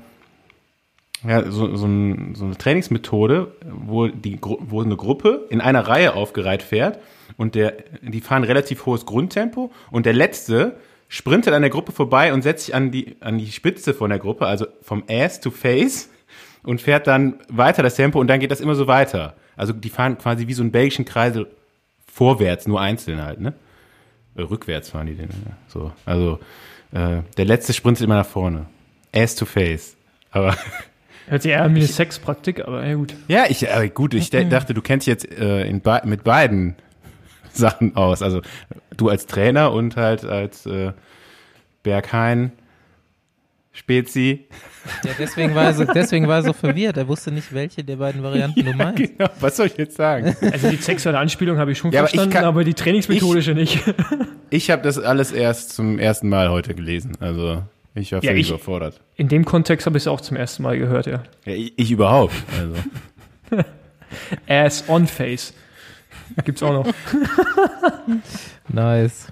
ja, 1.27 1.51
so, 1.51 1.75
so, 1.75 1.85
ein, 1.85 2.33
so 2.33 2.45
eine 2.45 2.57
Trainingsmethode, 2.57 3.55
wo 3.69 4.07
die 4.07 4.39
wo 4.41 4.81
eine 4.81 4.95
Gruppe 4.95 5.45
in 5.49 5.61
einer 5.61 5.87
Reihe 5.87 6.15
aufgereiht 6.15 6.63
fährt 6.63 6.99
und 7.37 7.53
der, 7.53 7.75
die 8.01 8.21
fahren 8.21 8.43
relativ 8.43 8.87
hohes 8.87 9.05
Grundtempo 9.05 9.71
und 9.91 10.07
der 10.07 10.13
letzte 10.13 10.77
sprintet 11.09 11.53
an 11.53 11.61
der 11.61 11.69
Gruppe 11.69 11.91
vorbei 11.91 12.33
und 12.33 12.41
setzt 12.41 12.65
sich 12.65 12.75
an 12.75 12.89
die, 12.89 13.17
an 13.19 13.37
die 13.37 13.51
Spitze 13.51 13.93
von 13.93 14.09
der 14.09 14.17
Gruppe, 14.17 14.47
also 14.47 14.65
vom 14.81 15.03
Ass 15.07 15.41
to 15.41 15.51
Face 15.51 16.09
und 16.63 16.81
fährt 16.81 17.05
dann 17.05 17.35
weiter 17.49 17.83
das 17.83 17.95
Tempo 17.95 18.19
und 18.19 18.27
dann 18.27 18.39
geht 18.39 18.49
das 18.49 18.61
immer 18.61 18.75
so 18.75 18.87
weiter. 18.87 19.35
Also 19.55 19.73
die 19.73 19.89
fahren 19.89 20.17
quasi 20.17 20.47
wie 20.47 20.53
so 20.53 20.63
einen 20.63 20.71
belgischen 20.71 21.05
Kreisel 21.05 21.47
vorwärts, 22.11 22.67
nur 22.67 22.81
einzeln 22.81 23.21
halt, 23.23 23.39
ne? 23.41 23.53
Äh, 24.35 24.41
rückwärts 24.43 24.89
fahren 24.89 25.07
die 25.07 25.15
den. 25.15 25.29
Ja. 25.29 25.57
So, 25.67 25.91
also 26.05 26.39
äh, 26.91 27.21
der 27.37 27.45
letzte 27.45 27.73
sprintet 27.73 28.03
immer 28.03 28.15
nach 28.15 28.25
vorne. 28.25 28.65
Ass 29.15 29.35
to 29.35 29.45
Face. 29.45 29.95
Aber 30.31 30.55
Hört 31.27 31.43
sich 31.43 31.51
eher 31.51 31.63
an 31.63 31.75
wie 31.75 31.79
eine 31.79 31.87
Sexpraktik, 31.87 32.65
aber 32.67 32.85
ja 32.85 32.95
gut. 32.95 33.13
ja, 33.27 33.45
ich 33.47 33.67
äh, 33.67 33.89
gut, 33.89 34.13
ich 34.13 34.29
de- 34.31 34.47
dachte, 34.49 34.73
du 34.73 34.81
kennst 34.81 35.07
jetzt 35.07 35.29
äh, 35.31 35.63
in 35.65 35.81
mit 36.05 36.23
beiden 36.23 36.75
Sachen 37.53 37.95
aus. 37.95 38.21
Also 38.21 38.41
du 38.97 39.07
als 39.09 39.27
Trainer 39.27 39.71
und 39.71 39.95
halt 39.97 40.25
als 40.25 40.65
äh, 40.65 40.91
Berghain 41.83 42.51
Spezi. 43.73 44.47
ja, 45.05 45.11
deswegen 45.17 45.55
war, 45.55 45.63
er 45.65 45.73
so, 45.73 45.85
deswegen 45.85 46.27
war 46.27 46.37
er 46.37 46.43
so 46.43 46.53
verwirrt. 46.53 46.97
Er 46.97 47.07
wusste 47.07 47.31
nicht, 47.31 47.53
welche 47.53 47.83
der 47.83 47.95
beiden 47.95 48.21
Varianten 48.21 48.65
du 48.65 48.73
meinst. 48.73 48.97
Genau, 49.17 49.29
was 49.39 49.55
soll 49.57 49.67
ich 49.67 49.77
jetzt 49.77 49.95
sagen? 49.95 50.35
Also 50.51 50.69
die 50.69 50.75
sexuelle 50.75 51.17
Anspielung 51.17 51.57
habe 51.57 51.71
ich 51.71 51.77
schon 51.77 51.91
Ja, 51.91 52.01
aber 52.01 52.07
ich 52.07 52.11
verstanden, 52.15 52.33
kann- 52.33 52.43
aber 52.45 52.63
die 52.65 52.73
trainingsmethodische 52.73 53.53
nicht. 53.53 53.79
Ich 54.49 54.69
habe 54.69 54.81
das 54.81 54.97
alles 54.99 55.31
erst 55.31 55.73
zum 55.73 55.99
ersten 55.99 56.27
Mal 56.27 56.49
heute 56.49 56.73
gelesen. 56.75 57.13
Also 57.21 57.63
ich 57.95 58.11
war 58.11 58.21
Ja, 58.23 58.31
völlig 58.31 58.47
ich- 58.47 58.49
überfordert. 58.49 58.99
In 59.15 59.29
dem 59.29 59.45
Kontext 59.45 59.85
habe 59.85 59.97
ich 59.97 60.03
es 60.03 60.07
auch 60.07 60.19
zum 60.19 60.35
ersten 60.35 60.63
Mal 60.63 60.77
gehört, 60.77 61.05
ja. 61.05 61.23
Ja, 61.45 61.53
ich, 61.53 61.71
ich 61.77 61.91
überhaupt. 61.91 62.33
Also. 62.59 63.63
Ass 64.47 64.83
on 64.89 65.07
Face. 65.07 65.53
Gibt's 66.43 66.61
auch 66.63 66.73
noch. 66.73 66.87
Nice. 68.67 69.27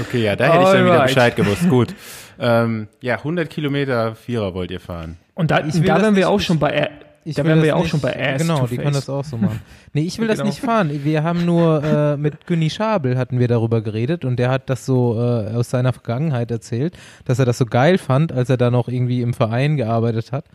Okay, 0.00 0.22
ja, 0.24 0.36
da 0.36 0.44
hätte 0.46 0.58
ich 0.64 0.70
dann 0.70 0.84
wieder 0.84 0.92
Alright. 0.94 1.08
Bescheid 1.08 1.36
gewusst. 1.36 1.68
Gut. 1.68 1.94
Ähm, 2.38 2.88
ja, 3.00 3.16
100 3.16 3.48
Kilometer 3.50 4.14
Vierer 4.14 4.54
wollt 4.54 4.70
ihr 4.70 4.80
fahren. 4.80 5.16
Und 5.34 5.50
da, 5.50 5.60
da 5.60 5.66
das 5.66 5.82
wären 5.82 6.16
wir 6.16 6.28
auch 6.28 6.40
schon 6.40 6.58
bei, 6.58 6.84
A- 6.84 6.88
Ich 7.24 7.36
da 7.36 7.44
wären 7.44 7.56
das 7.58 7.62
wir 7.62 7.68
ja 7.68 7.74
auch 7.76 7.86
schon 7.86 8.00
bei 8.00 8.14
Ass 8.34 8.42
Genau, 8.42 8.60
to 8.60 8.66
die 8.66 8.76
Face. 8.76 8.82
können 8.84 8.94
das 8.94 9.08
auch 9.08 9.24
so 9.24 9.36
machen. 9.36 9.60
Nee, 9.94 10.02
ich 10.02 10.18
will 10.18 10.26
das 10.28 10.38
Genau. 10.38 10.48
nicht 10.48 10.60
fahren. 10.60 10.90
Wir 11.04 11.22
haben 11.22 11.44
nur 11.44 11.82
äh, 11.84 12.16
mit 12.16 12.46
Günni 12.46 12.70
Schabel 12.70 13.16
hatten 13.18 13.38
wir 13.38 13.46
darüber 13.48 13.80
geredet 13.82 14.24
und 14.24 14.36
der 14.38 14.50
hat 14.50 14.68
das 14.70 14.86
so 14.86 15.16
äh, 15.20 15.54
aus 15.54 15.70
seiner 15.70 15.92
Vergangenheit 15.92 16.50
erzählt, 16.50 16.94
dass 17.24 17.38
er 17.38 17.44
das 17.44 17.58
so 17.58 17.66
geil 17.66 17.98
fand, 17.98 18.32
als 18.32 18.48
er 18.50 18.56
da 18.56 18.70
noch 18.70 18.88
irgendwie 18.88 19.20
im 19.22 19.34
Verein 19.34 19.76
gearbeitet 19.76 20.32
hat. 20.32 20.46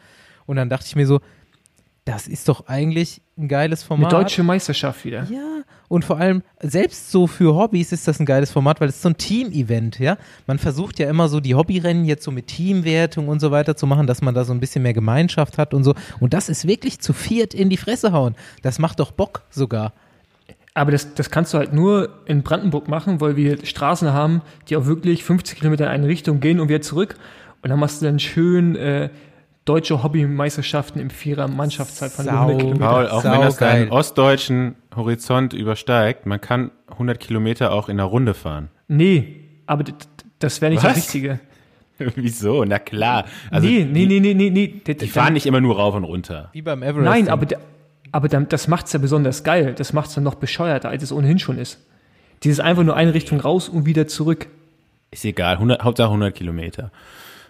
Und 0.45 0.55
dann 0.57 0.69
dachte 0.69 0.85
ich 0.87 0.95
mir 0.95 1.05
so, 1.07 1.19
das 2.07 2.27
ist 2.27 2.47
doch 2.47 2.67
eigentlich 2.67 3.21
ein 3.37 3.49
geiles 3.49 3.81
Eine 3.81 3.87
Format. 3.87 4.13
deutsche 4.13 4.41
Meisterschaft 4.41 5.03
wieder. 5.03 5.27
Ja, 5.29 5.63
und 5.89 6.05
vor 6.05 6.17
allem, 6.17 6.41
selbst 6.61 7.11
so 7.11 7.27
für 7.27 7.53
Hobbys 7.53 7.91
ist 7.91 8.07
das 8.07 8.19
ein 8.21 8.25
geiles 8.25 8.49
Format, 8.49 8.79
weil 8.79 8.87
es 8.87 8.95
ist 8.95 9.01
so 9.01 9.09
ein 9.09 9.17
Team-Event, 9.17 9.99
ja. 9.99 10.17
Man 10.45 10.57
versucht 10.57 10.99
ja 10.99 11.09
immer 11.09 11.27
so 11.27 11.41
die 11.41 11.53
Hobbyrennen 11.53 12.05
jetzt 12.05 12.23
so 12.23 12.31
mit 12.31 12.47
Teamwertung 12.47 13.27
und 13.27 13.41
so 13.41 13.51
weiter 13.51 13.75
zu 13.75 13.87
machen, 13.87 14.07
dass 14.07 14.21
man 14.21 14.33
da 14.33 14.45
so 14.45 14.53
ein 14.53 14.61
bisschen 14.61 14.83
mehr 14.83 14.93
Gemeinschaft 14.93 15.57
hat 15.57 15.73
und 15.73 15.83
so. 15.83 15.95
Und 16.21 16.33
das 16.33 16.47
ist 16.47 16.65
wirklich 16.65 16.99
zu 16.99 17.11
viert 17.11 17.53
in 17.53 17.69
die 17.69 17.77
Fresse 17.77 18.13
hauen. 18.13 18.35
Das 18.61 18.79
macht 18.79 19.01
doch 19.01 19.11
Bock 19.11 19.43
sogar. 19.49 19.91
Aber 20.73 20.91
das, 20.91 21.13
das 21.13 21.29
kannst 21.29 21.53
du 21.53 21.57
halt 21.57 21.73
nur 21.73 22.09
in 22.25 22.43
Brandenburg 22.43 22.87
machen, 22.87 23.19
weil 23.19 23.35
wir 23.35 23.65
Straßen 23.65 24.13
haben, 24.13 24.41
die 24.69 24.77
auch 24.77 24.85
wirklich 24.85 25.25
50 25.25 25.59
Kilometer 25.59 25.85
in 25.85 25.91
eine 25.91 26.07
Richtung 26.07 26.39
gehen 26.39 26.61
und 26.61 26.69
wieder 26.69 26.81
zurück. 26.81 27.15
Und 27.63 27.69
dann 27.69 27.79
machst 27.79 28.01
du 28.01 28.05
dann 28.05 28.19
schön 28.19 28.75
äh, 28.75 29.09
deutsche 29.67 30.01
Hobbymeisterschaften 30.03 30.99
im 30.99 31.09
Vierer 31.09 31.47
Mannschaftszeitfahren 31.47 32.27
über 32.29 32.37
Sau 32.37 32.41
100 32.47 32.59
Kilometer. 32.61 32.85
Paul, 32.89 33.07
auch 33.09 33.21
Sau 33.23 33.31
wenn 33.31 33.41
das 33.41 33.57
geil. 33.57 33.79
deinen 33.81 33.91
ostdeutschen 33.91 34.75
Horizont 34.95 35.53
übersteigt, 35.53 36.25
man 36.25 36.41
kann 36.41 36.71
100 36.91 37.19
Kilometer 37.19 37.71
auch 37.71 37.89
in 37.89 37.99
einer 37.99 38.05
Runde 38.09 38.33
fahren. 38.33 38.69
Nee, 38.87 39.35
aber 39.65 39.83
das 40.39 40.61
wäre 40.61 40.71
nicht 40.71 40.83
Was? 40.83 40.93
das 40.95 41.03
Richtige. 41.03 41.39
Wieso? 42.15 42.63
Na 42.63 42.79
klar. 42.79 43.25
Also 43.51 43.67
nee, 43.67 43.83
nee, 43.83 44.05
nee, 44.05 44.19
nee, 44.19 44.33
nee, 44.33 44.49
nee. 44.49 44.67
Die 44.85 44.95
d- 44.95 45.07
fahren 45.07 45.33
nicht 45.33 45.45
immer 45.45 45.61
nur 45.61 45.75
rauf 45.77 45.95
und 45.95 46.03
runter. 46.03 46.49
Wie 46.53 46.61
beim 46.61 46.83
Everest. 46.83 47.05
Nein, 47.05 47.27
aber, 47.29 47.47
aber 48.11 48.27
das 48.29 48.67
macht's 48.67 48.93
ja 48.93 48.99
besonders 48.99 49.43
geil. 49.43 49.73
Das 49.75 49.93
macht's 49.93 50.13
dann 50.13 50.23
noch 50.23 50.35
bescheuerter, 50.35 50.89
als 50.89 51.01
es 51.03 51.11
ohnehin 51.11 51.39
schon 51.39 51.57
ist. 51.57 51.79
Dieses 52.43 52.59
einfach 52.59 52.83
nur 52.83 52.95
eine 52.95 53.13
Richtung 53.15 53.39
raus 53.39 53.67
und 53.67 53.85
wieder 53.87 54.07
zurück. 54.07 54.47
Ist 55.09 55.25
egal, 55.25 55.55
100, 55.55 55.83
Hauptsache 55.83 56.07
100 56.09 56.35
Kilometer. 56.35 56.91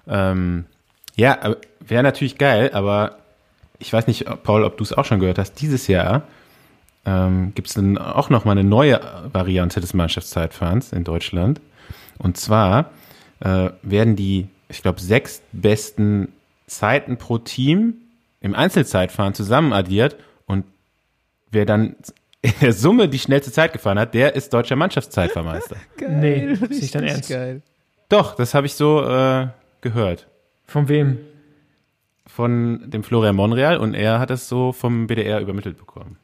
Ähm, 0.07 0.63
ja, 1.18 1.55
wäre 1.80 2.03
natürlich 2.03 2.38
geil, 2.38 2.72
aber 2.74 3.18
ich 3.80 3.91
weiß 3.91 4.07
nicht, 4.07 4.26
Paul, 4.43 4.63
ob 4.63 4.78
du 4.78 4.84
es 4.84 4.93
auch 4.93 5.05
schon 5.05 5.20
gehört 5.20 5.38
hast. 5.38 5.55
Dieses 5.61 5.88
Jahr 5.88 6.24
ähm, 7.05 7.53
gibt 7.55 7.68
es 7.68 7.74
dann 7.74 7.97
auch 7.97 8.30
noch 8.30 8.45
mal 8.45 8.51
eine 8.51 8.63
neue 8.63 9.01
Variante 9.34 9.82
des 9.82 9.93
Mannschaftszeitfahrens 9.93 10.93
in 10.93 11.03
Deutschland. 11.03 11.59
Und 12.18 12.38
zwar 12.38 12.91
äh, 13.39 13.70
werden 13.82 14.15
die, 14.15 14.47
ich 14.70 14.82
glaube, 14.82 15.01
sechs 15.01 15.41
besten 15.51 16.30
Zeiten 16.68 17.18
pro 17.18 17.38
Team 17.38 17.95
im 18.41 18.55
Einzelzeitfahren 18.55 19.34
zusammen 19.34 19.74
addiert 19.74 20.15
und 20.45 20.65
wer 21.51 21.65
dann 21.65 21.95
in 22.41 22.53
der 22.61 22.74
Summe 22.74 23.09
die 23.09 23.20
schnellste 23.20 23.51
Zeit 23.51 23.74
gefahren 23.74 23.97
hat, 23.97 24.13
der 24.13 24.36
ist 24.36 24.53
deutscher 24.53 24.76
Mannschaftszeitfahrmeister. 24.76 25.78
nee, 26.07 26.53
ist 26.53 26.70
nicht 26.70 26.95
dein 26.95 27.03
Ernst. 27.05 27.30
Geil. 27.30 27.61
Doch, 28.09 28.36
das 28.36 28.53
habe 28.53 28.68
ich 28.68 28.76
so 28.76 29.03
äh, 29.03 29.47
gehört. 29.82 30.28
Von 30.68 30.89
wem? 30.89 31.18
Von 32.26 32.89
dem 32.89 33.03
Florian 33.03 33.36
Monreal 33.36 33.78
und 33.78 33.93
er 33.93 34.20
hat 34.20 34.32
es 34.32 34.47
so 34.47 34.74
vom 34.74 35.07
BDR 35.07 35.39
übermittelt 35.39 35.78
bekommen. 35.78 36.18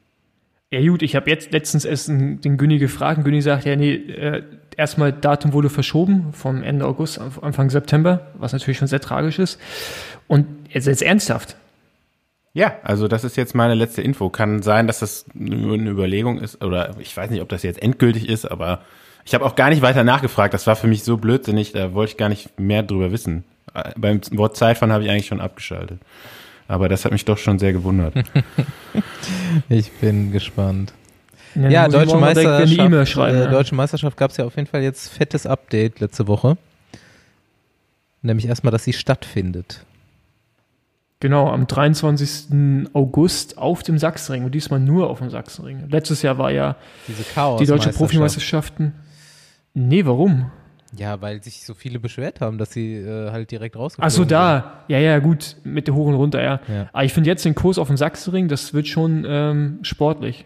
Ja 0.70 0.80
gut, 0.80 1.02
ich 1.02 1.16
habe 1.16 1.30
jetzt 1.30 1.52
letztens 1.52 1.84
erst 1.84 2.08
den 2.08 2.56
Günni 2.56 2.78
gefragt 2.78 3.24
Günni 3.24 3.40
sagt, 3.42 3.64
ja 3.64 3.76
nee, 3.76 3.94
äh, 3.94 4.42
erstmal 4.76 5.12
Datum 5.12 5.52
wurde 5.52 5.70
verschoben 5.70 6.32
vom 6.32 6.62
Ende 6.62 6.84
August 6.84 7.20
auf 7.20 7.42
Anfang 7.42 7.70
September, 7.70 8.32
was 8.34 8.52
natürlich 8.52 8.78
schon 8.78 8.88
sehr 8.88 9.00
tragisch 9.00 9.38
ist. 9.38 9.60
Und 10.26 10.46
jetzt, 10.68 10.86
jetzt 10.86 11.02
ernsthaft. 11.02 11.56
Ja, 12.52 12.76
also 12.82 13.08
das 13.08 13.24
ist 13.24 13.36
jetzt 13.36 13.54
meine 13.54 13.74
letzte 13.74 14.02
Info. 14.02 14.30
Kann 14.30 14.62
sein, 14.62 14.86
dass 14.86 15.00
das 15.00 15.26
nur 15.34 15.74
eine 15.74 15.90
Überlegung 15.90 16.38
ist 16.38 16.62
oder 16.62 16.94
ich 16.98 17.16
weiß 17.16 17.30
nicht, 17.30 17.42
ob 17.42 17.48
das 17.48 17.62
jetzt 17.62 17.82
endgültig 17.82 18.28
ist, 18.28 18.44
aber 18.44 18.82
ich 19.24 19.34
habe 19.34 19.44
auch 19.44 19.56
gar 19.56 19.70
nicht 19.70 19.82
weiter 19.82 20.04
nachgefragt. 20.04 20.54
Das 20.54 20.66
war 20.66 20.76
für 20.76 20.86
mich 20.86 21.02
so 21.02 21.16
blödsinnig, 21.16 21.72
da 21.72 21.94
wollte 21.94 22.12
ich 22.12 22.16
gar 22.16 22.28
nicht 22.28 22.58
mehr 22.60 22.82
drüber 22.82 23.10
wissen. 23.10 23.44
Äh, 23.74 23.92
Beim 23.96 24.20
Wort 24.32 24.56
Zeitfahren 24.56 24.92
habe 24.92 25.04
ich 25.04 25.10
eigentlich 25.10 25.26
schon 25.26 25.40
abgeschaltet. 25.40 26.00
Aber 26.66 26.88
das 26.88 27.04
hat 27.04 27.12
mich 27.12 27.24
doch 27.24 27.38
schon 27.38 27.58
sehr 27.58 27.72
gewundert. 27.72 28.14
Ich 29.68 29.90
bin 29.92 30.32
gespannt. 30.32 30.92
Ja, 31.54 31.84
muss 31.84 31.94
ich 31.94 32.00
Deutsche 32.00 32.16
Meisterschaft, 32.16 32.78
E-Mail 32.78 33.06
schreiben. 33.06 33.36
äh, 33.36 33.44
ja. 33.44 33.50
Deutsche 33.50 33.74
Meisterschaft 33.74 34.16
gab 34.16 34.30
es 34.32 34.36
ja 34.36 34.44
auf 34.44 34.56
jeden 34.56 34.66
Fall 34.66 34.82
jetzt 34.82 35.08
fettes 35.12 35.46
Update 35.46 36.00
letzte 36.00 36.26
Woche. 36.26 36.56
Nämlich 38.22 38.46
erstmal, 38.48 38.70
dass 38.72 38.84
sie 38.84 38.92
stattfindet. 38.92 39.84
Genau, 41.20 41.48
am 41.50 41.66
23. 41.66 42.88
August 42.92 43.56
auf 43.56 43.82
dem 43.82 43.98
Sachsenring 43.98 44.44
und 44.44 44.52
diesmal 44.54 44.80
nur 44.80 45.08
auf 45.08 45.18
dem 45.20 45.30
Sachsenring. 45.30 45.88
Letztes 45.88 46.22
Jahr 46.22 46.38
war 46.38 46.50
ja 46.50 46.76
Diese 47.06 47.22
Chaos. 47.22 47.60
die 47.60 47.66
deutsche 47.66 47.90
Profimeisterschaften. 47.90 48.92
Nee, 49.74 50.04
warum? 50.06 50.50
Ja, 50.98 51.20
weil 51.20 51.42
sich 51.42 51.64
so 51.64 51.74
viele 51.74 51.98
beschwert 51.98 52.40
haben, 52.40 52.58
dass 52.58 52.72
sie 52.72 52.94
äh, 52.96 53.30
halt 53.30 53.50
direkt 53.50 53.76
rausgekommen 53.76 54.06
Ach 54.06 54.14
so, 54.14 54.24
da. 54.24 54.84
Ja, 54.88 54.98
ja, 54.98 55.18
gut, 55.18 55.56
mit 55.64 55.86
der 55.88 55.94
hoch 55.94 56.06
und 56.06 56.14
runter, 56.14 56.42
ja. 56.42 56.60
Ja. 56.68 56.88
Aber 56.92 57.04
ich 57.04 57.12
finde 57.12 57.30
jetzt 57.30 57.44
den 57.44 57.54
Kurs 57.54 57.78
auf 57.78 57.88
dem 57.88 57.96
Sachsenring, 57.96 58.48
das 58.48 58.74
wird 58.74 58.86
schon 58.86 59.24
ähm, 59.26 59.78
sportlich. 59.82 60.44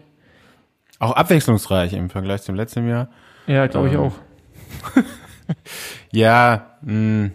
auch 0.99 1.11
abwechslungsreich 1.11 1.93
im 1.93 2.09
Vergleich 2.09 2.41
zum 2.41 2.55
letzten 2.55 2.87
Jahr. 2.87 3.09
Ja, 3.47 3.67
glaube 3.67 3.87
ich 3.89 3.93
Ähm, 3.93 3.99
auch. 3.99 4.13
Ja, 6.11 6.67
mh, 6.81 7.31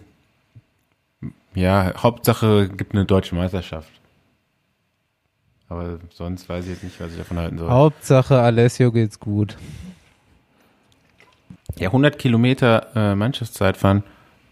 ja, 1.53 1.93
Hauptsache 1.97 2.69
gibt 2.69 2.93
eine 2.93 3.05
deutsche 3.05 3.35
Meisterschaft. 3.35 3.89
Aber 5.67 5.99
sonst 6.11 6.47
weiß 6.47 6.65
ich 6.65 6.71
jetzt 6.71 6.83
nicht, 6.83 6.99
was 6.99 7.11
ich 7.11 7.17
davon 7.17 7.37
halten 7.37 7.57
soll. 7.57 7.69
Hauptsache 7.69 8.39
Alessio 8.39 8.91
geht's 8.91 9.19
gut. 9.19 9.57
Ja, 11.77 11.89
100 11.89 12.17
Kilometer 12.17 12.87
äh, 12.95 13.15
Mannschaftszeitfahren 13.15 14.03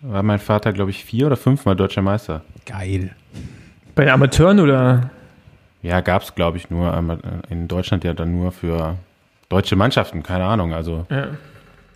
war 0.01 0.23
mein 0.23 0.39
Vater, 0.39 0.73
glaube 0.73 0.91
ich, 0.91 1.05
vier 1.05 1.27
oder 1.27 1.37
fünfmal 1.37 1.75
deutscher 1.75 2.01
Meister. 2.01 2.41
Geil. 2.65 3.11
Bei 3.95 4.03
den 4.05 4.13
Amateuren 4.13 4.59
oder? 4.59 5.09
Ja, 5.81 6.01
gab's 6.01 6.35
glaube 6.35 6.57
ich, 6.57 6.69
nur 6.69 6.93
äh, 6.93 7.51
in 7.53 7.67
Deutschland 7.67 8.03
ja 8.03 8.13
dann 8.13 8.31
nur 8.33 8.51
für 8.51 8.97
deutsche 9.49 9.75
Mannschaften, 9.75 10.23
keine 10.23 10.45
Ahnung. 10.45 10.73
Also 10.73 11.05
Ja. 11.09 11.27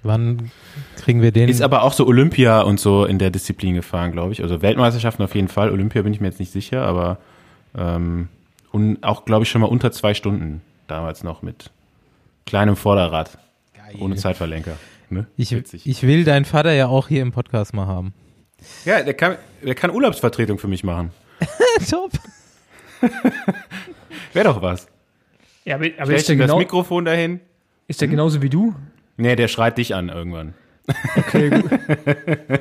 Wann 0.03 0.51
kriegen 0.97 1.21
wir 1.21 1.31
den? 1.31 1.49
ist 1.49 1.61
aber 1.61 1.81
auch 1.81 1.91
so 1.91 2.05
Olympia 2.05 2.61
und 2.61 2.79
so 2.79 3.03
in 3.05 3.17
der 3.19 3.29
Disziplin 3.29 3.73
gefahren, 3.73 4.11
glaube 4.11 4.31
ich. 4.31 4.41
Also 4.41 4.61
Weltmeisterschaften 4.61 5.23
auf 5.23 5.35
jeden 5.35 5.47
Fall. 5.49 5.71
Olympia 5.71 6.01
bin 6.03 6.13
ich 6.13 6.21
mir 6.21 6.27
jetzt 6.27 6.39
nicht 6.39 6.51
sicher, 6.51 6.83
aber 6.83 7.17
ähm, 7.77 8.29
und 8.71 9.03
auch, 9.03 9.25
glaube 9.25 9.43
ich, 9.43 9.49
schon 9.49 9.59
mal 9.61 9.67
unter 9.67 9.91
zwei 9.91 10.13
Stunden 10.13 10.61
damals 10.87 11.23
noch 11.23 11.41
mit 11.41 11.71
kleinem 12.45 12.75
Vorderrad, 12.75 13.37
ohne 13.99 14.15
Zeitverlenker. 14.15 14.73
Ne? 15.09 15.27
ich, 15.37 15.51
Witzig. 15.51 15.87
ich 15.87 16.03
will 16.03 16.23
deinen 16.23 16.45
Vater 16.45 16.73
ja 16.73 16.87
auch 16.87 17.07
hier 17.07 17.21
im 17.21 17.31
Podcast 17.31 17.73
mal 17.73 17.87
haben. 17.87 18.13
ja, 18.85 19.01
der 19.03 19.13
kann, 19.13 19.37
der 19.63 19.75
kann 19.75 19.91
Urlaubsvertretung 19.91 20.59
für 20.59 20.67
mich 20.67 20.83
machen. 20.83 21.11
Top. 21.89 22.11
Wäre 24.33 24.45
doch 24.45 24.61
was. 24.61 24.87
Ja, 25.63 25.75
aber, 25.75 25.85
aber 25.97 26.13
ist, 26.13 26.27
der 26.27 26.35
du 26.35 26.41
das 26.41 26.47
genau, 26.47 26.59
Mikrofon 26.59 27.05
dahin? 27.05 27.39
ist 27.87 28.01
der 28.01 28.07
genauso 28.07 28.41
wie 28.41 28.49
du? 28.49 28.75
Nee, 29.15 29.35
der 29.35 29.47
schreit 29.47 29.77
dich 29.77 29.95
an 29.95 30.09
irgendwann. 30.09 30.53
Okay, 31.15 31.49
gut. 31.49 31.71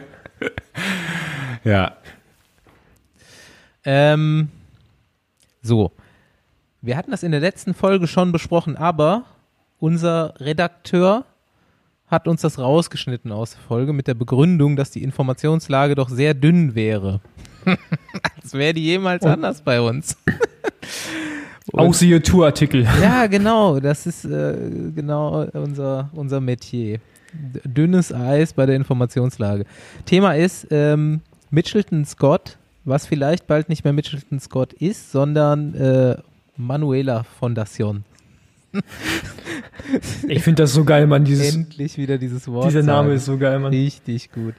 Ja. 1.66 1.96
Ähm, 3.84 4.50
so. 5.62 5.90
Wir 6.80 6.96
hatten 6.96 7.10
das 7.10 7.24
in 7.24 7.32
der 7.32 7.40
letzten 7.40 7.74
Folge 7.74 8.06
schon 8.06 8.30
besprochen, 8.30 8.76
aber 8.76 9.24
unser 9.78 10.34
Redakteur 10.38 11.24
hat 12.08 12.28
uns 12.28 12.40
das 12.42 12.58
rausgeschnitten 12.58 13.32
aus 13.32 13.52
der 13.52 13.60
Folge 13.62 13.92
mit 13.92 14.06
der 14.06 14.14
Begründung, 14.14 14.76
dass 14.76 14.90
die 14.90 15.02
Informationslage 15.02 15.94
doch 15.94 16.08
sehr 16.08 16.34
dünn 16.34 16.74
wäre. 16.74 17.20
Als 18.42 18.52
wäre 18.52 18.74
die 18.74 18.84
jemals 18.84 19.24
Und- 19.24 19.30
anders 19.32 19.60
bei 19.62 19.80
uns. 19.80 20.16
Auch 21.72 21.92
siehe 21.92 22.22
Tourartikel. 22.22 22.86
Ja, 23.02 23.26
genau, 23.26 23.80
das 23.80 24.06
ist 24.06 24.24
äh, 24.24 24.54
genau 24.94 25.44
unser, 25.52 26.10
unser 26.14 26.40
Metier. 26.40 27.00
Dünnes 27.64 28.12
Eis 28.14 28.52
bei 28.52 28.66
der 28.66 28.76
Informationslage. 28.76 29.64
Thema 30.06 30.34
ist 30.36 30.68
ähm, 30.70 31.20
Mitchelton 31.50 32.04
Scott, 32.04 32.56
was 32.84 33.06
vielleicht 33.06 33.46
bald 33.48 33.68
nicht 33.68 33.82
mehr 33.84 33.92
Mitchelton 33.92 34.38
Scott 34.40 34.72
ist, 34.74 35.10
sondern 35.10 35.74
äh, 35.74 36.16
Manuela 36.56 37.24
Fondation. 37.24 38.04
Ich 40.28 40.42
finde 40.42 40.62
das 40.62 40.72
so 40.72 40.84
geil, 40.84 41.06
Mann. 41.06 41.24
Dieses, 41.24 41.54
Endlich 41.54 41.96
wieder 41.96 42.18
dieses 42.18 42.48
Wort. 42.48 42.66
dieser 42.66 42.82
Name 42.82 43.08
sagen. 43.08 43.16
ist 43.16 43.24
so 43.26 43.38
geil, 43.38 43.58
Mann. 43.58 43.72
Richtig 43.72 44.32
gut. 44.32 44.54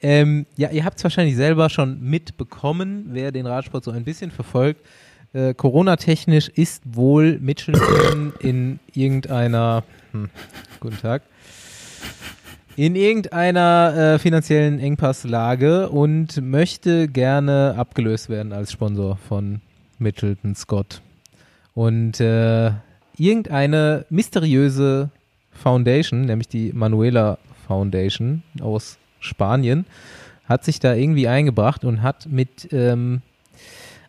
Ähm, 0.00 0.46
ja, 0.56 0.70
ihr 0.70 0.84
habt 0.84 0.98
es 0.98 1.04
wahrscheinlich 1.04 1.36
selber 1.36 1.68
schon 1.68 2.00
mitbekommen, 2.00 3.06
wer 3.10 3.32
den 3.32 3.46
Radsport 3.46 3.84
so 3.84 3.90
ein 3.90 4.04
bisschen 4.04 4.30
verfolgt. 4.30 4.80
Äh, 5.32 5.54
Corona-technisch 5.54 6.48
ist 6.48 6.82
wohl 6.86 7.38
Mitchelton 7.40 8.32
in 8.38 8.78
irgendeiner, 8.94 9.82
hm, 10.12 10.30
guten 10.80 10.98
Tag, 10.98 11.22
in 12.76 12.94
irgendeiner 12.94 14.14
äh, 14.14 14.18
finanziellen 14.20 14.78
Engpasslage 14.78 15.88
und 15.88 16.40
möchte 16.40 17.08
gerne 17.08 17.74
abgelöst 17.76 18.28
werden 18.28 18.52
als 18.52 18.70
Sponsor 18.70 19.16
von 19.16 19.60
Mitchelton 19.98 20.54
Scott. 20.54 21.02
Und 21.74 22.20
äh, 22.20 22.70
irgendeine 23.18 24.06
mysteriöse 24.10 25.10
Foundation, 25.50 26.22
nämlich 26.22 26.48
die 26.48 26.72
Manuela 26.72 27.38
Foundation 27.66 28.42
aus 28.60 28.98
Spanien, 29.20 29.86
hat 30.44 30.64
sich 30.64 30.80
da 30.80 30.94
irgendwie 30.94 31.28
eingebracht 31.28 31.84
und 31.84 32.02
hat 32.02 32.26
mit 32.26 32.72
ähm, 32.72 33.22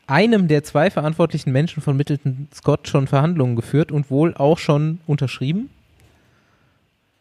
einem 0.08 0.48
der 0.48 0.64
zwei 0.64 0.90
verantwortlichen 0.90 1.52
Menschen 1.52 1.84
von 1.84 1.98
Middleton 1.98 2.48
Scott 2.54 2.88
schon 2.88 3.08
Verhandlungen 3.08 3.56
geführt 3.56 3.92
und 3.92 4.10
wohl 4.10 4.34
auch 4.36 4.58
schon 4.58 5.00
unterschrieben. 5.06 5.70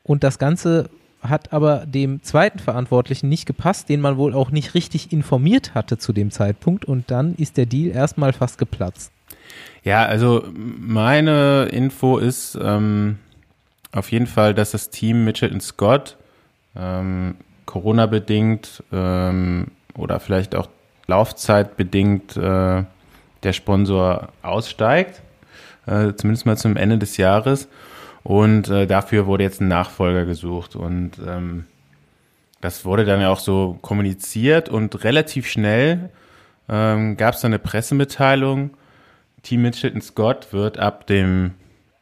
Und 0.02 0.24
das 0.24 0.38
Ganze 0.38 0.88
hat 1.20 1.52
aber 1.52 1.84
dem 1.84 2.22
zweiten 2.22 2.60
Verantwortlichen 2.60 3.28
nicht 3.28 3.44
gepasst, 3.44 3.88
den 3.88 4.00
man 4.00 4.16
wohl 4.16 4.34
auch 4.34 4.50
nicht 4.50 4.74
richtig 4.74 5.12
informiert 5.12 5.74
hatte 5.74 5.98
zu 5.98 6.12
dem 6.12 6.30
Zeitpunkt. 6.30 6.84
Und 6.84 7.10
dann 7.10 7.34
ist 7.34 7.56
der 7.56 7.66
Deal 7.66 7.94
erstmal 7.94 8.32
fast 8.32 8.56
geplatzt. 8.56 9.12
Ja, 9.84 10.04
also 10.04 10.44
meine 10.54 11.68
Info 11.72 12.18
ist 12.18 12.58
ähm, 12.60 13.18
auf 13.92 14.12
jeden 14.12 14.26
Fall, 14.26 14.54
dass 14.54 14.72
das 14.72 14.90
Team 14.90 15.24
Mitchell 15.24 15.58
Scott 15.60 16.16
ähm, 16.76 17.36
Corona-bedingt 17.66 18.82
ähm, 18.92 19.68
oder 19.94 20.20
vielleicht 20.20 20.54
auch 20.54 20.68
laufzeitbedingt 21.06 22.36
äh, 22.36 22.84
der 23.42 23.52
Sponsor 23.52 24.28
aussteigt, 24.42 25.22
äh, 25.86 26.12
zumindest 26.14 26.46
mal 26.46 26.56
zum 26.56 26.76
Ende 26.76 26.98
des 26.98 27.16
Jahres. 27.16 27.68
Und 28.24 28.68
äh, 28.68 28.86
dafür 28.86 29.26
wurde 29.26 29.44
jetzt 29.44 29.60
ein 29.60 29.68
Nachfolger 29.68 30.26
gesucht. 30.26 30.76
Und 30.76 31.12
ähm, 31.26 31.64
das 32.60 32.84
wurde 32.84 33.04
dann 33.04 33.20
ja 33.20 33.30
auch 33.30 33.38
so 33.38 33.78
kommuniziert 33.80 34.68
und 34.68 35.04
relativ 35.04 35.46
schnell 35.46 36.10
ähm, 36.68 37.16
gab 37.16 37.34
es 37.34 37.40
dann 37.40 37.52
eine 37.52 37.58
Pressemitteilung. 37.58 38.70
Team 39.48 39.62
Mitchelton 39.62 40.02
Scott 40.02 40.52
wird 40.52 40.78
ab 40.78 41.06
dem 41.06 41.54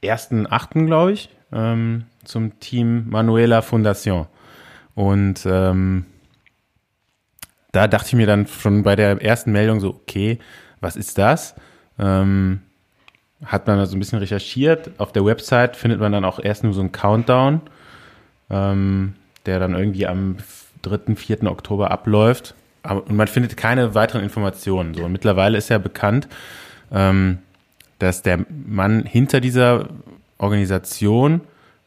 1.8., 0.02 0.86
glaube 0.86 1.12
ich, 1.12 1.28
ähm, 1.52 2.06
zum 2.24 2.58
Team 2.58 3.08
Manuela 3.08 3.62
Fondation. 3.62 4.26
Und 4.96 5.46
ähm, 5.46 6.06
da 7.70 7.86
dachte 7.86 8.08
ich 8.08 8.14
mir 8.14 8.26
dann 8.26 8.48
schon 8.48 8.82
bei 8.82 8.96
der 8.96 9.22
ersten 9.22 9.52
Meldung 9.52 9.78
so, 9.78 9.90
okay, 9.90 10.40
was 10.80 10.96
ist 10.96 11.18
das? 11.18 11.54
Ähm, 12.00 12.62
hat 13.44 13.68
man 13.68 13.78
also 13.78 13.96
ein 13.96 14.00
bisschen 14.00 14.18
recherchiert. 14.18 14.90
Auf 14.98 15.12
der 15.12 15.24
Website 15.24 15.76
findet 15.76 16.00
man 16.00 16.10
dann 16.10 16.24
auch 16.24 16.40
erst 16.40 16.64
nur 16.64 16.74
so 16.74 16.80
einen 16.80 16.90
Countdown, 16.90 17.60
ähm, 18.50 19.14
der 19.44 19.60
dann 19.60 19.74
irgendwie 19.74 20.08
am 20.08 20.38
3., 20.82 21.14
4. 21.14 21.44
Oktober 21.44 21.92
abläuft. 21.92 22.56
Aber, 22.82 23.06
und 23.06 23.14
man 23.14 23.28
findet 23.28 23.56
keine 23.56 23.94
weiteren 23.94 24.24
Informationen. 24.24 24.94
So, 24.94 25.04
und 25.04 25.12
mittlerweile 25.12 25.56
ist 25.56 25.68
ja 25.68 25.78
bekannt, 25.78 26.26
ähm, 26.92 27.38
dass 27.98 28.22
der 28.22 28.44
Mann 28.66 29.04
hinter 29.04 29.40
dieser 29.40 29.88
Organisation 30.38 31.40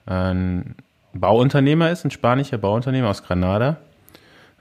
ein 0.05 0.75
Bauunternehmer 1.13 1.91
ist, 1.91 2.05
ein 2.05 2.11
spanischer 2.11 2.57
Bauunternehmer 2.57 3.09
aus 3.09 3.23
Granada. 3.23 3.77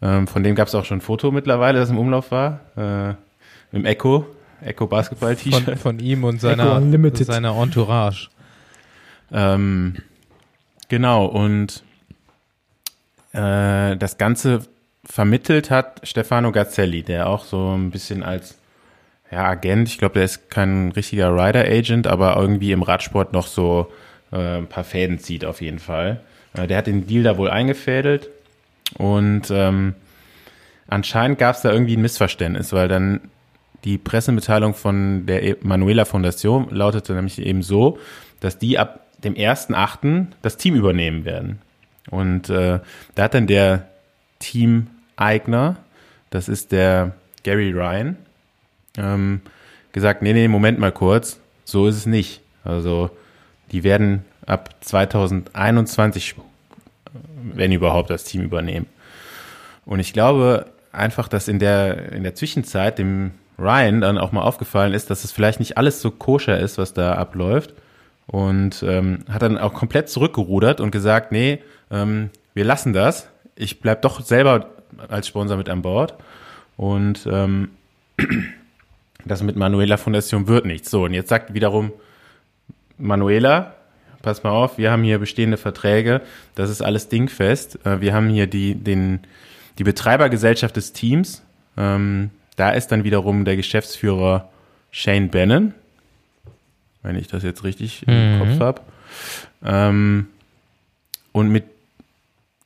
Ähm, 0.01 0.27
von 0.27 0.43
dem 0.43 0.55
gab 0.55 0.69
es 0.69 0.75
auch 0.75 0.85
schon 0.85 0.99
ein 0.99 1.03
Foto 1.03 1.31
mittlerweile, 1.31 1.79
das 1.79 1.91
im 1.91 1.99
Umlauf 1.99 2.31
war. 2.31 2.61
Äh, 2.77 3.77
Im 3.77 3.85
Echo, 3.85 4.27
Echo 4.61 4.87
Basketball-T-Shirt. 4.87 5.65
Von, 5.65 5.77
von, 5.77 5.99
ihm 5.99 6.25
und 6.25 6.41
seiner, 6.41 6.81
seiner 7.15 7.57
Entourage. 7.57 8.29
Ähm, 9.33 9.97
genau, 10.89 11.27
und 11.27 11.83
äh, 13.33 13.97
das 13.97 14.17
Ganze 14.19 14.61
vermittelt 15.05 15.71
hat 15.71 16.01
Stefano 16.03 16.53
Gazzelli, 16.53 17.03
der 17.03 17.29
auch 17.29 17.45
so 17.45 17.75
ein 17.75 17.91
bisschen 17.91 18.23
als 18.23 18.59
ja, 19.31 19.45
Agent, 19.45 19.89
ich 19.89 19.99
glaube, 19.99 20.15
der 20.15 20.25
ist 20.25 20.51
kein 20.51 20.91
richtiger 20.93 21.35
Rider-Agent, 21.35 22.07
aber 22.07 22.37
irgendwie 22.37 22.73
im 22.73 22.83
Radsport 22.83 23.33
noch 23.33 23.47
so 23.47 23.93
äh, 24.33 24.59
ein 24.59 24.67
paar 24.67 24.85
Fäden 24.85 25.19
zieht 25.19 25.45
auf 25.45 25.61
jeden 25.61 25.79
Fall. 25.79 26.21
Äh, 26.55 26.67
der 26.67 26.79
hat 26.79 26.87
den 26.87 27.07
Deal 27.07 27.23
da 27.23 27.37
wohl 27.37 27.51
eingefädelt 27.51 28.31
und 28.97 29.51
ähm, 29.51 29.95
anscheinend 30.89 31.39
gab 31.39 31.57
es 31.57 31.63
da 31.63 31.71
irgendwie 31.71 31.97
ein 31.97 32.03
Missverständnis, 32.03 32.73
weil 32.73 32.89
dann 32.89 33.21
die 33.85 33.99
Pressemitteilung 33.99 34.75
von 34.75 35.27
der 35.27 35.57
Manuela 35.63 36.05
Foundation 36.05 36.69
lautete 36.71 37.13
nämlich 37.13 37.39
eben 37.39 37.63
so, 37.63 37.99
dass 38.41 38.59
die 38.59 38.79
ab 38.79 39.07
dem 39.23 39.35
1.8. 39.35 40.27
das 40.43 40.57
Team 40.57 40.75
übernehmen 40.75 41.25
werden. 41.25 41.61
Und 42.11 42.49
äh, 42.49 42.81
da 43.15 43.23
hat 43.23 43.35
dann 43.35 43.47
der 43.47 43.89
Teameigner, 44.39 45.77
das 46.31 46.49
ist 46.49 46.73
der 46.73 47.13
Gary 47.43 47.73
Ryan, 47.73 48.17
ähm, 48.99 49.41
gesagt, 49.93 50.23
nee, 50.23 50.33
nee, 50.33 50.49
Moment 50.49 50.79
mal 50.79 50.93
kurz, 50.93 51.41
so 51.65 51.87
ist 51.87 51.97
es 51.97 52.07
nicht. 52.07 52.41
Also 52.65 53.11
die 53.73 53.85
werden 53.85 54.25
ab 54.47 54.75
2021, 54.81 56.35
wenn 57.43 57.73
überhaupt, 57.73 58.11
das 58.11 58.25
Team 58.25 58.43
übernehmen. 58.43 58.87
Und 59.87 60.01
ich 60.01 60.13
glaube 60.13 60.67
einfach, 60.93 61.29
dass 61.29 61.49
in 61.49 61.59
der, 61.59 62.13
in 62.13 62.23
der 62.23 62.35
Zwischenzeit 62.35 62.99
dem 62.99 63.33
Ryan 63.59 64.01
dann 64.01 64.19
auch 64.19 64.33
mal 64.33 64.43
aufgefallen 64.43 64.95
ist, 64.95 65.11
dass 65.11 65.25
es 65.25 65.33
vielleicht 65.33 65.61
nicht 65.61 65.77
alles 65.77 66.01
so 66.01 66.11
koscher 66.11 66.59
ist, 66.59 66.79
was 66.79 66.93
da 66.93 67.15
abläuft. 67.15 67.75
Und 68.27 68.83
ähm, 68.87 69.21
hat 69.31 69.41
dann 69.41 69.57
auch 69.57 69.73
komplett 69.73 70.11
zurückgerudert 70.11 70.81
und 70.81 70.91
gesagt, 70.91 71.33
nee, 71.33 71.61
ähm, 71.91 72.29
wir 72.53 72.65
lassen 72.65 72.93
das. 72.93 73.29
Ich 73.57 73.81
bleib 73.81 74.03
doch 74.03 74.21
selber 74.21 74.69
als 75.09 75.29
Sponsor 75.29 75.57
mit 75.57 75.71
an 75.71 75.81
Bord. 75.81 76.15
Und 76.77 77.27
ähm, 77.31 77.71
das 79.25 79.43
mit 79.43 79.57
Manuela 79.57 79.97
Foundation 79.97 80.47
wird 80.47 80.65
nichts. 80.65 80.91
So, 80.91 81.05
und 81.05 81.15
jetzt 81.15 81.29
sagt 81.29 81.55
wiederum 81.55 81.93
Manuela, 82.99 83.75
pass 84.23 84.43
mal 84.43 84.51
auf, 84.51 84.79
wir 84.79 84.91
haben 84.91 85.03
hier 85.03 85.19
bestehende 85.19 85.57
Verträge, 85.57 86.21
das 86.55 86.71
ist 86.71 86.83
alles 86.83 87.09
dingfest. 87.09 87.85
Äh, 87.87 88.01
wir 88.01 88.15
haben 88.15 88.29
hier 88.29 88.47
die, 88.47 88.75
den, 88.75 89.21
die 89.79 89.85
Betreibergesellschaft 89.85 90.77
des 90.77 90.93
Teams. 90.93 91.43
Ähm, 91.77 92.31
da 92.57 92.71
ist 92.71 92.89
dann 92.89 93.05
wiederum 93.05 93.45
der 93.45 93.57
Geschäftsführer 93.57 94.49
Shane 94.91 95.29
Bannon, 95.29 95.75
wenn 97.03 97.17
ich 97.17 97.29
das 97.29 97.43
jetzt 97.43 97.63
richtig 97.65 98.07
mhm. 98.07 98.13
im 98.13 98.39
Kopf 98.41 98.61
habe. 98.61 98.81
Ähm, 99.65 100.27
und 101.33 101.49
mit 101.51 101.65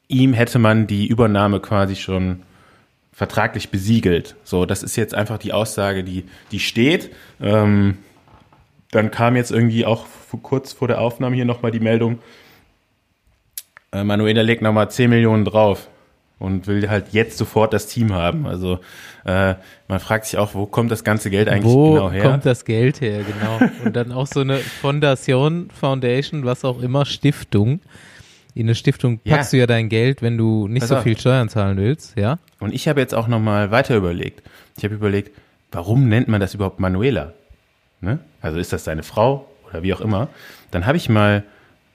ihm 0.09 0.32
hätte 0.32 0.59
man 0.59 0.86
die 0.86 1.07
Übernahme 1.07 1.61
quasi 1.61 1.96
schon 1.96 2.42
vertraglich 3.12 3.70
besiegelt. 3.70 4.36
So, 4.44 4.64
das 4.66 4.82
ist 4.82 4.96
jetzt 4.96 5.14
einfach 5.14 5.38
die 5.38 5.52
Aussage, 5.52 6.02
die, 6.02 6.24
die 6.50 6.60
steht. 6.60 7.10
Ähm, 7.40 7.98
dann 8.90 9.10
kam 9.10 9.36
jetzt 9.36 9.50
irgendwie 9.50 9.84
auch 9.84 10.06
kurz 10.42 10.72
vor 10.72 10.88
der 10.88 11.00
Aufnahme 11.00 11.36
hier 11.36 11.44
nochmal 11.44 11.70
die 11.70 11.80
Meldung, 11.80 12.18
äh, 13.92 14.04
Manuela 14.04 14.42
legt 14.42 14.62
nochmal 14.62 14.90
10 14.90 15.10
Millionen 15.10 15.44
drauf 15.44 15.88
und 16.38 16.66
will 16.66 16.88
halt 16.88 17.12
jetzt 17.12 17.38
sofort 17.38 17.72
das 17.72 17.86
Team 17.86 18.12
haben. 18.12 18.46
Also 18.46 18.80
äh, 19.24 19.54
man 19.86 20.00
fragt 20.00 20.26
sich 20.26 20.38
auch, 20.38 20.54
wo 20.54 20.66
kommt 20.66 20.90
das 20.90 21.04
ganze 21.04 21.30
Geld 21.30 21.48
eigentlich 21.48 21.72
wo 21.72 21.92
genau 21.92 22.10
her? 22.10 22.24
Wo 22.24 22.30
kommt 22.30 22.46
das 22.46 22.64
Geld 22.64 23.00
her, 23.00 23.20
genau. 23.22 23.70
Und 23.84 23.94
dann 23.94 24.10
auch 24.12 24.26
so 24.26 24.40
eine 24.40 24.56
Fondation, 24.56 25.68
Foundation, 25.70 26.44
was 26.44 26.64
auch 26.64 26.82
immer, 26.82 27.04
Stiftung. 27.04 27.80
In 28.55 28.66
eine 28.66 28.74
Stiftung 28.74 29.18
packst 29.18 29.53
ja. 29.53 29.57
du 29.57 29.61
ja 29.61 29.66
dein 29.66 29.88
Geld, 29.88 30.20
wenn 30.20 30.36
du 30.36 30.68
nicht 30.68 30.82
also, 30.82 30.96
so 30.96 31.00
viel 31.03 31.18
Steuern 31.18 31.48
zahlen 31.48 31.78
willst, 31.78 32.16
ja? 32.18 32.38
Und 32.61 32.74
ich 32.74 32.86
habe 32.86 33.00
jetzt 33.00 33.14
auch 33.14 33.26
nochmal 33.26 33.70
weiter 33.70 33.96
überlegt. 33.96 34.42
Ich 34.76 34.84
habe 34.84 34.94
überlegt, 34.94 35.36
warum 35.70 36.09
nennt 36.09 36.28
man 36.28 36.40
das 36.40 36.55
überhaupt 36.55 36.78
Manuela? 36.78 37.32
Ne? 38.00 38.18
Also 38.40 38.59
ist 38.59 38.72
das 38.72 38.84
seine 38.84 39.03
Frau 39.03 39.48
oder 39.68 39.82
wie 39.82 39.94
auch 39.94 40.00
immer? 40.00 40.28
Dann 40.70 40.86
habe 40.86 40.96
ich 40.96 41.09
mal 41.09 41.44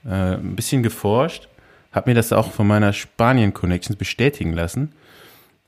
äh, 0.06 0.36
ein 0.36 0.56
bisschen 0.56 0.84
geforscht, 0.84 1.48
habe 1.92 2.10
mir 2.10 2.16
das 2.16 2.34
auch 2.34 2.52
von 2.52 2.66
meiner 2.66 2.94
Spanien-Connections 2.94 3.98
bestätigen 3.98 4.54
lassen. 4.54 4.94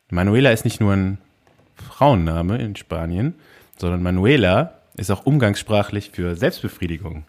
Manuela 0.09 0.51
ist 0.51 0.65
nicht 0.65 0.79
nur 0.79 0.93
ein 0.93 1.19
Frauenname 1.75 2.57
in 2.57 2.75
Spanien, 2.75 3.35
sondern 3.77 4.01
Manuela 4.01 4.79
ist 4.95 5.11
auch 5.11 5.25
umgangssprachlich 5.25 6.11
für 6.11 6.35
Selbstbefriedigung. 6.35 7.25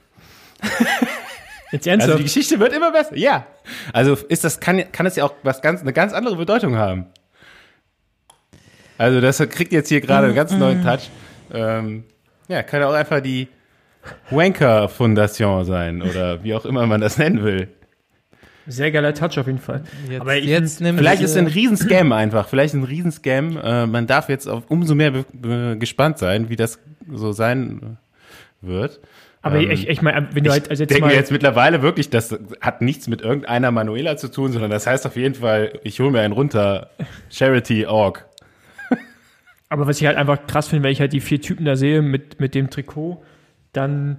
Jetzt 1.73 1.87
ernsthaft? 1.87 2.13
Also 2.13 2.19
die 2.19 2.25
Geschichte 2.25 2.59
wird 2.59 2.73
immer 2.73 2.93
besser. 2.93 3.17
Ja. 3.17 3.47
Also 3.93 4.15
ist 4.29 4.45
das, 4.45 4.61
kann, 4.61 4.91
kann 4.93 5.07
es 5.07 5.17
ja 5.17 5.25
auch 5.25 5.35
was 5.43 5.63
ganz, 5.63 5.81
eine 5.81 5.93
ganz 5.93 6.13
andere 6.13 6.37
Bedeutung 6.37 6.77
haben. 6.77 7.07
Also 8.99 9.21
das 9.21 9.39
kriegt 9.49 9.73
jetzt 9.73 9.89
hier 9.89 10.01
gerade 10.01 10.27
einen 10.27 10.37
ganz 10.37 10.53
neuen 10.53 10.85
Touch. 10.85 11.11
Ähm, 11.53 12.05
ja, 12.49 12.63
kann 12.63 12.83
auch 12.83 12.93
einfach 12.93 13.21
die 13.21 13.49
Wanker-Fundation 14.31 15.65
sein 15.65 16.03
oder 16.03 16.43
wie 16.45 16.55
auch 16.55 16.65
immer 16.65 16.87
man 16.87 17.01
das 17.01 17.17
nennen 17.17 17.43
will. 17.43 17.69
Sehr 18.67 18.91
geiler 18.93 19.15
Touch 19.15 19.39
auf 19.39 19.47
jeden 19.47 19.59
Fall. 19.59 19.83
Jetzt, 20.09 20.21
Aber 20.21 20.35
jetzt 20.35 20.79
vielleicht 20.79 21.23
ist 21.23 21.31
es 21.31 21.37
ein 21.37 21.47
Riesenscam 21.47 22.13
einfach. 22.13 22.49
Vielleicht 22.49 22.75
ein 22.75 22.85
Riesenscam. 22.85 23.57
Äh, 23.57 23.87
man 23.87 24.07
darf 24.07 24.29
jetzt 24.29 24.47
auf 24.49 24.65
umso 24.69 24.95
mehr 24.95 25.25
gespannt 25.79 26.19
sein, 26.19 26.51
wie 26.51 26.57
das 26.57 26.79
so 27.11 27.33
sein 27.33 27.99
wird. 28.61 29.01
Aber 29.43 29.59
ähm, 29.59 29.71
ich, 29.71 29.89
ich 29.89 30.03
meine, 30.03 30.29
wenn 30.33 30.45
du 30.45 30.51
halt 30.51 30.69
also 30.69 30.83
jetzt 30.83 30.91
denke 30.91 31.07
mal 31.07 31.15
jetzt 31.15 31.33
mittlerweile 31.33 31.83
wirklich, 31.83 32.11
das 32.11 32.39
hat 32.61 32.83
nichts 32.83 33.09
mit 33.09 33.23
irgendeiner 33.23 33.71
Manuela 33.71 34.17
zu 34.17 34.29
tun, 34.29 34.53
sondern 34.53 34.71
das 34.71 34.87
heißt 34.87 35.07
auf 35.07 35.17
jeden 35.17 35.35
Fall, 35.35 35.81
ich 35.83 35.99
hole 36.01 36.11
mir 36.11 36.21
einen 36.21 36.35
runter, 36.35 36.91
Charity.org. 37.31 38.27
Aber 39.71 39.87
was 39.87 40.01
ich 40.01 40.07
halt 40.07 40.19
einfach 40.19 40.47
krass 40.47 40.69
finde, 40.69 40.85
wenn 40.85 40.93
ich 40.93 41.01
halt 41.01 41.13
die 41.13 41.21
vier 41.21 41.41
Typen 41.41 41.65
da 41.65 41.77
sehe 41.77 42.03
mit, 42.03 42.39
mit 42.39 42.55
dem 42.55 42.69
Trikot, 42.69 43.23
dann 43.73 44.19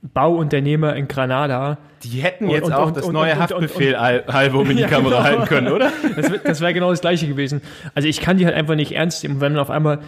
Bauunternehmer 0.00 0.94
in 0.94 1.08
Granada. 1.08 1.78
Die 2.04 2.20
hätten 2.20 2.48
jetzt 2.48 2.66
und, 2.66 2.72
auch 2.72 2.86
und, 2.86 2.96
das 2.96 3.04
und, 3.04 3.12
neue 3.12 3.36
Haftbefehl-Album 3.36 4.70
in 4.70 4.76
die 4.76 4.82
ja, 4.84 4.88
Kamera 4.88 5.16
genau. 5.16 5.22
halten 5.24 5.44
können, 5.46 5.68
oder? 5.68 5.90
Das, 6.14 6.30
das 6.44 6.60
wäre 6.60 6.72
genau 6.72 6.90
das 6.90 7.00
gleiche 7.00 7.26
gewesen. 7.26 7.60
Also 7.94 8.08
ich 8.08 8.20
kann 8.20 8.38
die 8.38 8.46
halt 8.46 8.54
einfach 8.54 8.76
nicht 8.76 8.92
ernst 8.92 9.24
nehmen. 9.24 9.40
wenn 9.40 9.52
man 9.52 9.60
auf 9.60 9.70
einmal 9.70 9.98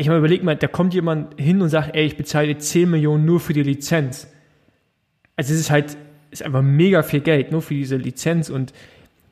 ich 0.00 0.08
habe 0.08 0.18
überlegt 0.18 0.42
mal, 0.42 0.56
da 0.56 0.66
kommt 0.66 0.94
jemand 0.94 1.38
hin 1.38 1.60
und 1.60 1.68
sagt, 1.68 1.94
ey, 1.94 2.06
ich 2.06 2.16
bezahle 2.16 2.56
10 2.56 2.90
Millionen 2.90 3.26
nur 3.26 3.38
für 3.38 3.52
die 3.52 3.62
Lizenz. 3.62 4.28
Also 5.36 5.52
es 5.52 5.60
ist 5.60 5.70
halt, 5.70 5.96
ist 6.30 6.42
einfach 6.42 6.62
mega 6.62 7.02
viel 7.02 7.20
Geld, 7.20 7.52
nur 7.52 7.60
für 7.60 7.74
diese 7.74 7.96
Lizenz 7.96 8.48
und 8.48 8.72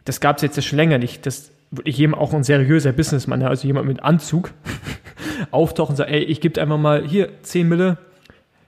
das 0.05 0.21
gab 0.21 0.37
es 0.37 0.43
jetzt 0.43 0.63
schon 0.65 0.77
länger 0.77 0.99
nicht, 0.99 1.25
dass 1.27 1.51
wirklich 1.71 1.97
jemand, 1.97 2.23
auch 2.23 2.35
ein 2.35 2.45
seriöser 2.45 2.93
Businessman, 2.93 3.43
also 3.43 3.67
jemand 3.67 3.87
mit 3.87 4.03
Anzug, 4.03 4.53
auftaucht 5.51 5.91
und 5.91 5.97
sagt, 5.97 6.11
ey, 6.11 6.23
ich 6.23 6.41
gebe 6.41 6.61
einfach 6.61 6.79
mal 6.79 7.07
hier 7.07 7.31
10 7.43 7.69
Mille, 7.69 7.99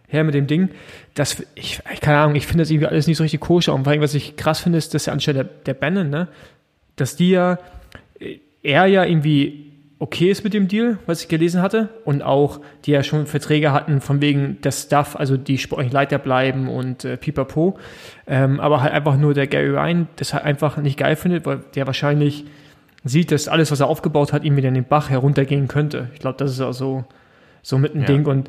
her 0.09 0.24
mit 0.24 0.34
dem 0.34 0.46
Ding. 0.46 0.70
Das, 1.14 1.42
ich, 1.55 1.80
keine 2.01 2.18
Ahnung, 2.18 2.34
ich 2.34 2.46
finde 2.46 2.62
das 2.62 2.70
irgendwie 2.70 2.88
alles 2.88 3.07
nicht 3.07 3.16
so 3.16 3.22
richtig 3.22 3.40
koscher. 3.40 3.74
Und 3.74 3.84
vor 3.84 3.92
allem, 3.92 4.03
was 4.03 4.14
ich 4.14 4.36
krass 4.36 4.61
finde, 4.61 4.78
ist, 4.78 4.92
dass 4.94 5.07
ja 5.07 5.12
anstelle 5.12 5.44
der, 5.44 5.53
der 5.66 5.74
Bannon, 5.74 6.11
ne, 6.11 6.28
dass 6.96 7.16
die 7.16 7.30
ja, 7.30 7.59
er 8.62 8.86
ja 8.86 9.05
irgendwie 9.05 9.69
okay 10.01 10.30
ist 10.30 10.42
mit 10.42 10.55
dem 10.55 10.66
Deal, 10.66 10.98
was 11.07 11.22
ich 11.22 11.28
gelesen 11.28 11.62
hatte. 11.62 11.90
Und 12.05 12.22
auch, 12.22 12.61
die 12.84 12.90
ja 12.90 13.03
schon 13.05 13.26
Verträge 13.26 13.70
hatten, 13.72 14.01
von 14.01 14.20
wegen 14.20 14.61
der 14.62 14.72
Staff, 14.72 15.14
also 15.14 15.36
die 15.36 15.59
sportlichen 15.59 15.92
Leiter 15.92 16.18
bleiben 16.18 16.68
und 16.68 17.05
äh, 17.05 17.16
pipapo. 17.16 17.78
Ähm, 18.26 18.59
aber 18.59 18.82
halt 18.82 18.92
einfach 18.92 19.16
nur 19.16 19.34
der 19.34 19.46
Gary 19.46 19.68
Ryan 19.68 20.09
das 20.16 20.34
halt 20.34 20.44
einfach 20.44 20.78
nicht 20.78 20.98
geil 20.98 21.16
findet, 21.16 21.46
weil 21.46 21.61
der 21.74 21.86
wahrscheinlich 21.86 22.46
sieht, 23.05 23.30
dass 23.30 23.46
alles, 23.46 23.70
was 23.70 23.80
er 23.80 23.86
aufgebaut 23.86 24.32
hat, 24.32 24.42
ihm 24.42 24.57
wieder 24.57 24.68
in 24.68 24.74
den 24.74 24.84
Bach 24.84 25.11
heruntergehen 25.11 25.68
könnte. 25.68 26.09
Ich 26.14 26.20
glaube, 26.20 26.38
das 26.38 26.51
ist 26.51 26.61
auch 26.61 26.72
so, 26.72 27.05
so 27.62 27.78
mit 27.78 27.94
ein 27.94 28.01
Ja. 28.01 28.07
Ding. 28.07 28.26
Und 28.26 28.48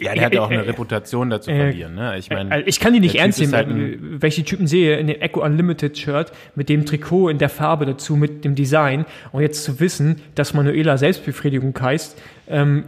Ja, 0.00 0.14
der 0.14 0.24
hat 0.24 0.34
ja 0.34 0.42
auch 0.42 0.50
Äh, 0.50 0.54
eine 0.54 0.64
äh, 0.64 0.66
Reputation 0.66 1.30
dazu 1.30 1.50
äh, 1.50 1.56
verlieren, 1.56 1.94
ne? 1.94 2.18
Ich 2.18 2.28
meine, 2.28 2.52
äh, 2.56 2.62
ich 2.66 2.80
kann 2.80 2.92
die 2.92 3.00
nicht 3.00 3.14
ernst 3.14 3.38
nehmen, 3.40 3.52
halt 3.54 3.68
wenn 3.68 4.28
ich 4.28 4.34
die 4.34 4.42
Typen 4.42 4.66
sehe 4.66 4.96
in 4.96 5.06
dem 5.06 5.20
Echo 5.20 5.42
Unlimited 5.44 5.96
Shirt 5.96 6.32
mit 6.56 6.68
dem 6.68 6.84
Trikot 6.84 7.28
in 7.28 7.38
der 7.38 7.48
Farbe 7.48 7.86
dazu, 7.86 8.16
mit 8.16 8.44
dem 8.44 8.54
Design 8.56 9.06
und 9.30 9.42
jetzt 9.42 9.62
zu 9.62 9.78
wissen, 9.78 10.20
dass 10.34 10.52
Manuela 10.52 10.98
Selbstbefriedigung 10.98 11.78
heißt, 11.80 12.20
ähm, 12.48 12.84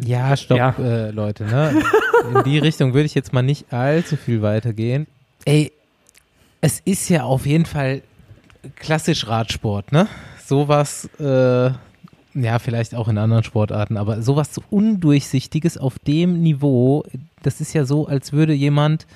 Ja, 0.00 0.36
stopp, 0.36 0.58
Ja. 0.58 0.74
Äh, 0.78 1.10
Leute. 1.10 1.44
Ne? 1.44 1.82
In 2.32 2.44
die 2.44 2.58
Richtung 2.58 2.94
würde 2.94 3.06
ich 3.06 3.14
jetzt 3.14 3.32
mal 3.32 3.42
nicht 3.42 3.72
allzu 3.72 4.16
viel 4.16 4.40
weitergehen. 4.40 5.06
Ey, 5.44 5.72
es 6.60 6.80
ist 6.84 7.08
ja 7.10 7.24
auf 7.24 7.46
jeden 7.46 7.66
Fall 7.66 8.00
klassisch 8.76 9.26
Radsport, 9.26 9.90
ne? 9.92 10.06
Sowas, 10.46 11.08
äh, 11.18 11.70
ja, 12.34 12.58
vielleicht 12.58 12.94
auch 12.94 13.08
in 13.08 13.18
anderen 13.18 13.44
Sportarten, 13.44 13.96
aber 13.96 14.22
sowas 14.22 14.52
so 14.52 14.62
Undurchsichtiges 14.70 15.78
auf 15.78 15.98
dem 15.98 16.42
Niveau, 16.42 17.04
das 17.42 17.60
ist 17.60 17.72
ja 17.72 17.84
so, 17.84 18.06
als 18.06 18.32
würde 18.32 18.52
jemand, 18.52 19.06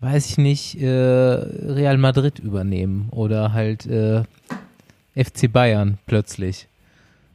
weiß 0.00 0.26
ich 0.30 0.38
nicht, 0.38 0.80
äh, 0.80 0.86
Real 0.88 1.98
Madrid 1.98 2.38
übernehmen 2.38 3.08
oder 3.10 3.52
halt 3.52 3.86
äh, 3.86 4.22
FC 5.16 5.52
Bayern 5.52 5.98
plötzlich. 6.06 6.68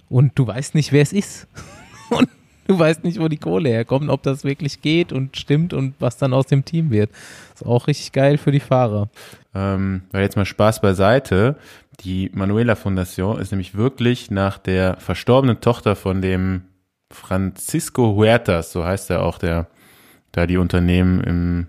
Und 0.09 0.31
du 0.35 0.47
weißt 0.47 0.75
nicht, 0.75 0.91
wer 0.91 1.01
es 1.01 1.11
ist. 1.11 1.47
Und 2.09 2.29
du 2.67 2.79
weißt 2.79 3.03
nicht, 3.03 3.19
wo 3.19 3.27
die 3.27 3.37
Kohle 3.37 3.69
herkommt, 3.69 4.09
ob 4.09 4.23
das 4.23 4.43
wirklich 4.43 4.81
geht 4.81 5.11
und 5.11 5.35
stimmt 5.37 5.73
und 5.73 5.95
was 5.99 6.17
dann 6.17 6.33
aus 6.33 6.45
dem 6.47 6.63
Team 6.63 6.91
wird. 6.91 7.09
Ist 7.53 7.65
auch 7.65 7.87
richtig 7.87 8.11
geil 8.11 8.37
für 8.37 8.51
die 8.51 8.59
Fahrer. 8.59 9.09
ähm, 9.55 10.03
jetzt 10.13 10.35
mal 10.35 10.45
Spaß 10.45 10.81
beiseite. 10.81 11.55
Die 11.99 12.31
Manuela 12.33 12.75
Fondation 12.75 13.39
ist 13.39 13.51
nämlich 13.51 13.75
wirklich 13.75 14.31
nach 14.31 14.57
der 14.57 14.97
verstorbenen 14.97 15.61
Tochter 15.61 15.95
von 15.95 16.21
dem 16.21 16.63
Francisco 17.11 18.15
Huertas, 18.15 18.71
so 18.71 18.83
heißt 18.83 19.11
er 19.11 19.23
auch, 19.23 19.37
der 19.37 19.67
da 20.31 20.47
die 20.47 20.57
Unternehmen 20.57 21.21
im, 21.21 21.67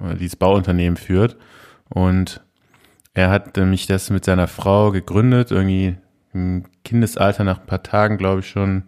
äh, 0.00 0.14
dieses 0.16 0.36
Bauunternehmen 0.36 0.96
führt. 0.96 1.36
Und 1.88 2.42
er 3.14 3.30
hat 3.30 3.56
nämlich 3.56 3.86
das 3.86 4.10
mit 4.10 4.24
seiner 4.24 4.48
Frau 4.48 4.90
gegründet, 4.90 5.50
irgendwie 5.50 5.96
im 6.32 6.64
Kindesalter 6.84 7.44
nach 7.44 7.60
ein 7.60 7.66
paar 7.66 7.82
Tagen, 7.82 8.18
glaube 8.18 8.40
ich, 8.40 8.48
schon 8.48 8.84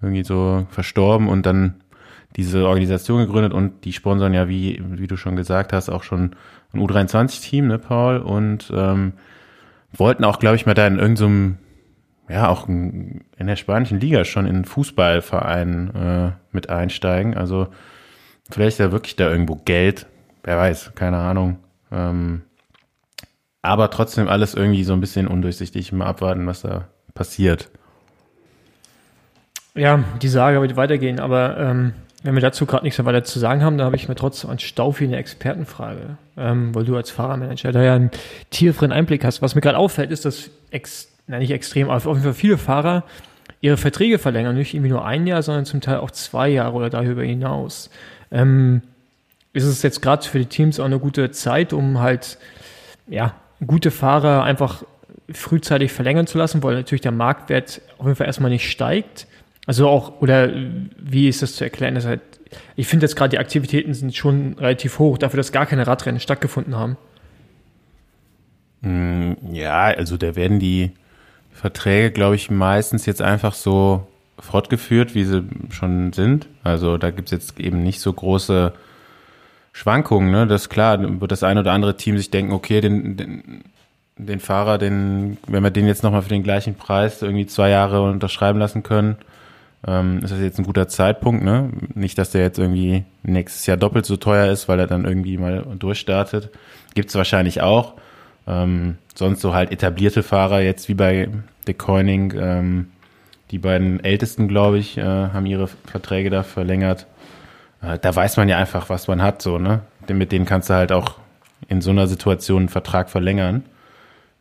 irgendwie 0.00 0.24
so 0.24 0.66
verstorben 0.70 1.28
und 1.28 1.46
dann 1.46 1.82
diese 2.36 2.66
Organisation 2.66 3.20
gegründet 3.20 3.52
und 3.52 3.84
die 3.84 3.92
sponsern 3.92 4.32
ja, 4.34 4.48
wie, 4.48 4.82
wie 4.84 5.06
du 5.06 5.16
schon 5.16 5.36
gesagt 5.36 5.72
hast, 5.72 5.90
auch 5.90 6.02
schon 6.02 6.34
ein 6.72 6.80
U23-Team, 6.80 7.68
ne, 7.68 7.78
Paul? 7.78 8.18
Und 8.18 8.72
ähm, 8.74 9.12
wollten 9.92 10.24
auch, 10.24 10.38
glaube 10.38 10.56
ich, 10.56 10.66
mal 10.66 10.74
da 10.74 10.86
in 10.86 10.98
irgendeinem, 10.98 11.58
ja, 12.28 12.48
auch 12.48 12.68
in 12.68 13.22
in 13.42 13.48
der 13.48 13.56
spanischen 13.56 13.98
Liga 14.00 14.24
schon 14.24 14.46
in 14.46 14.64
Fußballvereinen 14.64 15.94
äh, 15.94 16.32
mit 16.52 16.70
einsteigen. 16.70 17.36
Also 17.36 17.66
vielleicht 18.50 18.74
ist 18.74 18.78
ja 18.78 18.92
wirklich 18.92 19.16
da 19.16 19.28
irgendwo 19.28 19.56
Geld, 19.56 20.06
wer 20.44 20.56
weiß, 20.56 20.92
keine 20.94 21.18
Ahnung. 21.18 21.58
Ähm, 21.90 22.42
aber 23.62 23.90
trotzdem 23.90 24.28
alles 24.28 24.54
irgendwie 24.54 24.84
so 24.84 24.92
ein 24.92 25.00
bisschen 25.00 25.26
undurchsichtig. 25.26 25.92
Mal 25.92 26.06
abwarten, 26.06 26.46
was 26.46 26.62
da 26.62 26.88
passiert. 27.14 27.68
ja, 29.74 30.04
die 30.20 30.28
Sage 30.28 30.60
wird 30.60 30.76
weitergehen, 30.76 31.18
aber 31.18 31.58
ähm, 31.58 31.94
wenn 32.22 32.34
wir 32.34 32.40
dazu 32.40 32.66
gerade 32.66 32.84
nichts 32.84 32.98
mehr 32.98 33.06
weiter 33.06 33.24
zu 33.24 33.38
sagen 33.38 33.62
haben, 33.62 33.78
dann 33.78 33.86
habe 33.86 33.96
ich 33.96 34.08
mir 34.08 34.14
trotzdem 34.14 34.50
an 34.50 34.58
Staufi 34.58 35.04
eine 35.04 35.16
Expertenfrage, 35.16 36.16
ähm, 36.36 36.74
weil 36.74 36.84
du 36.84 36.96
als 36.96 37.10
Fahrermanager 37.10 37.72
da 37.72 37.82
ja 37.82 37.94
einen 37.94 38.10
tieferen 38.50 38.92
Einblick 38.92 39.24
hast. 39.24 39.42
Was 39.42 39.54
mir 39.54 39.60
gerade 39.60 39.78
auffällt, 39.78 40.10
ist, 40.10 40.24
dass 40.24 40.50
ex, 40.70 41.08
na 41.26 41.38
nicht 41.38 41.50
extrem, 41.50 41.90
aber 41.90 41.96
auf 41.96 42.04
jeden 42.04 42.22
Fall 42.22 42.34
viele 42.34 42.58
Fahrer 42.58 43.04
ihre 43.60 43.76
Verträge 43.76 44.18
verlängern, 44.18 44.56
nicht 44.56 44.74
irgendwie 44.74 44.90
nur 44.90 45.04
ein 45.04 45.26
Jahr, 45.26 45.42
sondern 45.42 45.64
zum 45.64 45.80
Teil 45.80 45.98
auch 45.98 46.10
zwei 46.10 46.48
Jahre 46.48 46.74
oder 46.74 46.90
darüber 46.90 47.22
hinaus. 47.22 47.90
Ähm, 48.30 48.82
ist 49.52 49.64
es 49.64 49.82
jetzt 49.82 50.00
gerade 50.02 50.26
für 50.26 50.38
die 50.38 50.46
Teams 50.46 50.80
auch 50.80 50.84
eine 50.84 50.98
gute 50.98 51.30
Zeit, 51.30 51.72
um 51.72 52.00
halt 52.00 52.38
ja 53.08 53.34
gute 53.64 53.90
Fahrer 53.90 54.42
einfach 54.42 54.84
frühzeitig 55.30 55.92
verlängern 55.92 56.26
zu 56.26 56.38
lassen, 56.38 56.62
weil 56.62 56.74
natürlich 56.74 57.02
der 57.02 57.12
Marktwert 57.12 57.80
auf 57.98 58.06
jeden 58.06 58.16
Fall 58.16 58.26
erstmal 58.26 58.50
nicht 58.50 58.70
steigt. 58.70 59.26
Also 59.66 59.88
auch, 59.88 60.20
oder 60.20 60.50
wie 60.98 61.28
ist 61.28 61.42
das 61.42 61.54
zu 61.54 61.64
erklären? 61.64 61.94
Das 61.94 62.04
halt, 62.04 62.20
ich 62.76 62.86
finde 62.88 63.04
jetzt 63.06 63.16
gerade 63.16 63.30
die 63.30 63.38
Aktivitäten 63.38 63.94
sind 63.94 64.14
schon 64.14 64.54
relativ 64.58 64.98
hoch, 64.98 65.18
dafür, 65.18 65.36
dass 65.36 65.52
gar 65.52 65.66
keine 65.66 65.86
Radrennen 65.86 66.20
stattgefunden 66.20 66.76
haben. 66.76 66.96
Mm, 68.80 69.34
Ja, 69.52 69.84
also 69.84 70.16
da 70.16 70.34
werden 70.36 70.58
die 70.58 70.92
Verträge, 71.52 72.10
glaube 72.10 72.34
ich, 72.36 72.50
meistens 72.50 73.06
jetzt 73.06 73.22
einfach 73.22 73.54
so 73.54 74.06
fortgeführt, 74.38 75.14
wie 75.14 75.24
sie 75.24 75.44
schon 75.70 76.12
sind. 76.12 76.48
Also 76.64 76.98
da 76.98 77.10
gibt's 77.10 77.30
jetzt 77.30 77.60
eben 77.60 77.82
nicht 77.82 78.00
so 78.00 78.12
große 78.12 78.72
Schwankungen. 79.72 80.30
Ne? 80.30 80.46
Das 80.46 80.62
ist 80.62 80.68
klar, 80.70 80.98
wird 81.20 81.32
das 81.32 81.44
ein 81.44 81.58
oder 81.58 81.72
andere 81.72 81.96
Team 81.96 82.16
sich 82.18 82.30
denken, 82.30 82.52
okay, 82.52 82.80
den, 82.80 83.16
den, 83.16 83.64
den 84.16 84.40
Fahrer, 84.40 84.78
den, 84.78 85.38
wenn 85.46 85.62
wir 85.62 85.70
den 85.70 85.86
jetzt 85.86 86.02
nochmal 86.02 86.22
für 86.22 86.28
den 86.30 86.42
gleichen 86.42 86.74
Preis 86.74 87.22
irgendwie 87.22 87.46
zwei 87.46 87.70
Jahre 87.70 88.02
unterschreiben 88.02 88.58
lassen 88.58 88.82
können, 88.82 89.16
ähm, 89.86 90.20
ist 90.22 90.30
das 90.30 90.40
jetzt 90.40 90.58
ein 90.58 90.64
guter 90.64 90.88
Zeitpunkt. 90.88 91.42
Ne? 91.42 91.70
Nicht, 91.94 92.18
dass 92.18 92.30
der 92.30 92.42
jetzt 92.42 92.58
irgendwie 92.58 93.04
nächstes 93.22 93.66
Jahr 93.66 93.76
doppelt 93.76 94.06
so 94.06 94.16
teuer 94.16 94.50
ist, 94.50 94.68
weil 94.68 94.78
er 94.78 94.86
dann 94.86 95.04
irgendwie 95.04 95.38
mal 95.38 95.64
durchstartet. 95.78 96.50
Gibt's 96.94 97.14
wahrscheinlich 97.14 97.60
auch. 97.60 97.94
Ähm, 98.46 98.96
sonst 99.14 99.40
so 99.40 99.54
halt 99.54 99.70
etablierte 99.70 100.22
Fahrer, 100.22 100.60
jetzt 100.60 100.88
wie 100.88 100.94
bei 100.94 101.28
De 101.66 101.74
Koenig, 101.74 102.34
ähm, 102.34 102.88
die 103.50 103.58
beiden 103.58 104.02
ältesten, 104.02 104.48
glaube 104.48 104.78
ich, 104.78 104.98
äh, 104.98 105.02
haben 105.02 105.46
ihre 105.46 105.68
Verträge 105.68 106.30
da 106.30 106.42
verlängert. 106.42 107.06
Äh, 107.82 107.98
da 107.98 108.14
weiß 108.14 108.36
man 108.36 108.48
ja 108.48 108.56
einfach, 108.58 108.88
was 108.88 109.08
man 109.08 109.22
hat, 109.22 109.42
so, 109.42 109.58
ne? 109.58 109.80
Mit 110.08 110.32
denen 110.32 110.46
kannst 110.46 110.70
du 110.70 110.74
halt 110.74 110.90
auch 110.90 111.16
in 111.68 111.80
so 111.80 111.90
einer 111.90 112.06
Situation 112.06 112.62
einen 112.62 112.68
Vertrag 112.68 113.10
verlängern. 113.10 113.64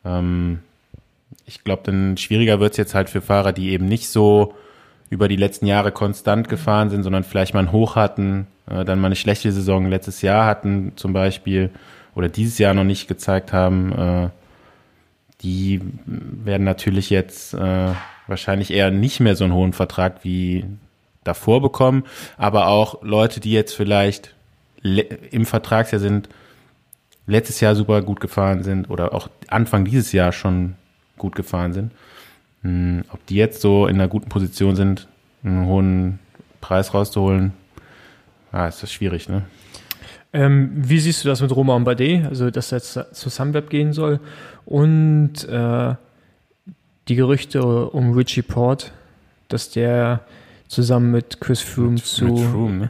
Ähm, 0.06 0.60
ich 1.46 1.64
glaube, 1.64 1.84
dann 1.86 2.18
schwieriger 2.18 2.60
wird's 2.60 2.78
jetzt 2.78 2.96
halt 2.96 3.10
für 3.10 3.22
Fahrer, 3.22 3.54
die 3.54 3.72
eben 3.72 3.86
nicht 3.86 4.10
so 4.10 4.56
über 5.12 5.28
die 5.28 5.36
letzten 5.36 5.68
Jahre 5.68 5.92
konstant 5.92 6.50
gefahren 6.50 6.90
sind, 6.90 7.04
sondern 7.04 7.24
vielleicht 7.24 7.54
mal 7.54 7.60
ein 7.60 7.72
Hoch 7.72 7.96
hatten, 7.96 8.48
äh, 8.68 8.84
dann 8.84 9.00
mal 9.00 9.08
eine 9.08 9.16
schlechte 9.16 9.52
Saison 9.52 9.88
letztes 9.88 10.24
Jahr 10.24 10.46
hatten 10.48 10.94
zum 10.96 11.14
Beispiel 11.14 11.70
oder 12.16 12.30
dieses 12.30 12.58
Jahr 12.58 12.74
noch 12.74 12.86
nicht 12.86 13.08
gezeigt 13.08 13.54
haben, 13.54 13.92
äh, 13.92 14.30
die 15.42 15.82
werden 16.06 16.64
natürlich 16.64 17.10
jetzt 17.10 17.54
äh, 17.54 17.90
wahrscheinlich 18.28 18.72
eher 18.72 18.90
nicht 18.90 19.20
mehr 19.20 19.36
so 19.36 19.44
einen 19.44 19.54
hohen 19.54 19.74
Vertrag 19.74 20.24
wie 20.24 20.66
davor 21.24 21.62
bekommen, 21.62 22.06
aber 22.38 22.68
auch 22.68 23.04
Leute, 23.04 23.40
die 23.42 23.52
jetzt 23.52 23.76
vielleicht 23.76 24.34
le- 24.82 25.02
im 25.02 25.46
Vertragsjahr 25.46 26.00
sind, 26.00 26.30
letztes 27.28 27.60
Jahr 27.60 27.76
super 27.76 28.02
gut 28.02 28.20
gefahren 28.22 28.64
sind 28.64 28.90
oder 28.90 29.14
auch 29.14 29.30
Anfang 29.48 29.84
dieses 29.84 30.14
Jahr 30.14 30.32
schon 30.32 30.76
gut 31.18 31.36
gefahren 31.36 31.74
sind, 31.74 31.92
mh, 32.64 33.04
ob 33.12 33.26
die 33.28 33.36
jetzt 33.36 33.62
so 33.62 33.88
in 33.88 33.96
einer 33.96 34.08
guten 34.08 34.30
Position 34.30 34.76
sind, 34.76 35.08
einen 35.44 35.66
hohen 35.66 36.20
Preis 36.60 36.94
rauszuholen, 36.94 37.54
ah, 38.52 38.68
ist 38.68 38.84
das 38.84 38.92
schwierig, 38.92 39.30
ne? 39.30 39.44
Ähm, 40.34 40.72
wie 40.76 41.00
siehst 41.00 41.24
du 41.26 41.28
das 41.28 41.42
mit 41.42 41.54
Roman 41.54 41.84
Bardet, 41.84 42.26
also 42.26 42.50
dass 42.52 42.72
er 42.72 42.78
jetzt 42.78 42.94
zu 43.12 43.30
Sunweb 43.30 43.70
gehen 43.70 43.92
soll 43.92 44.22
und 44.66 45.44
äh, 45.50 45.96
die 47.10 47.16
Gerüchte 47.16 47.62
um 47.90 48.14
Richie 48.14 48.42
Port, 48.42 48.94
dass 49.50 49.72
der 49.72 50.22
zusammen 50.70 51.12
mit 51.12 51.42
Chris 51.42 51.60
Froome 51.60 51.98
zu 51.98 52.24
Mit 52.26 52.40
Froome, 52.40 52.78
ne? 52.78 52.90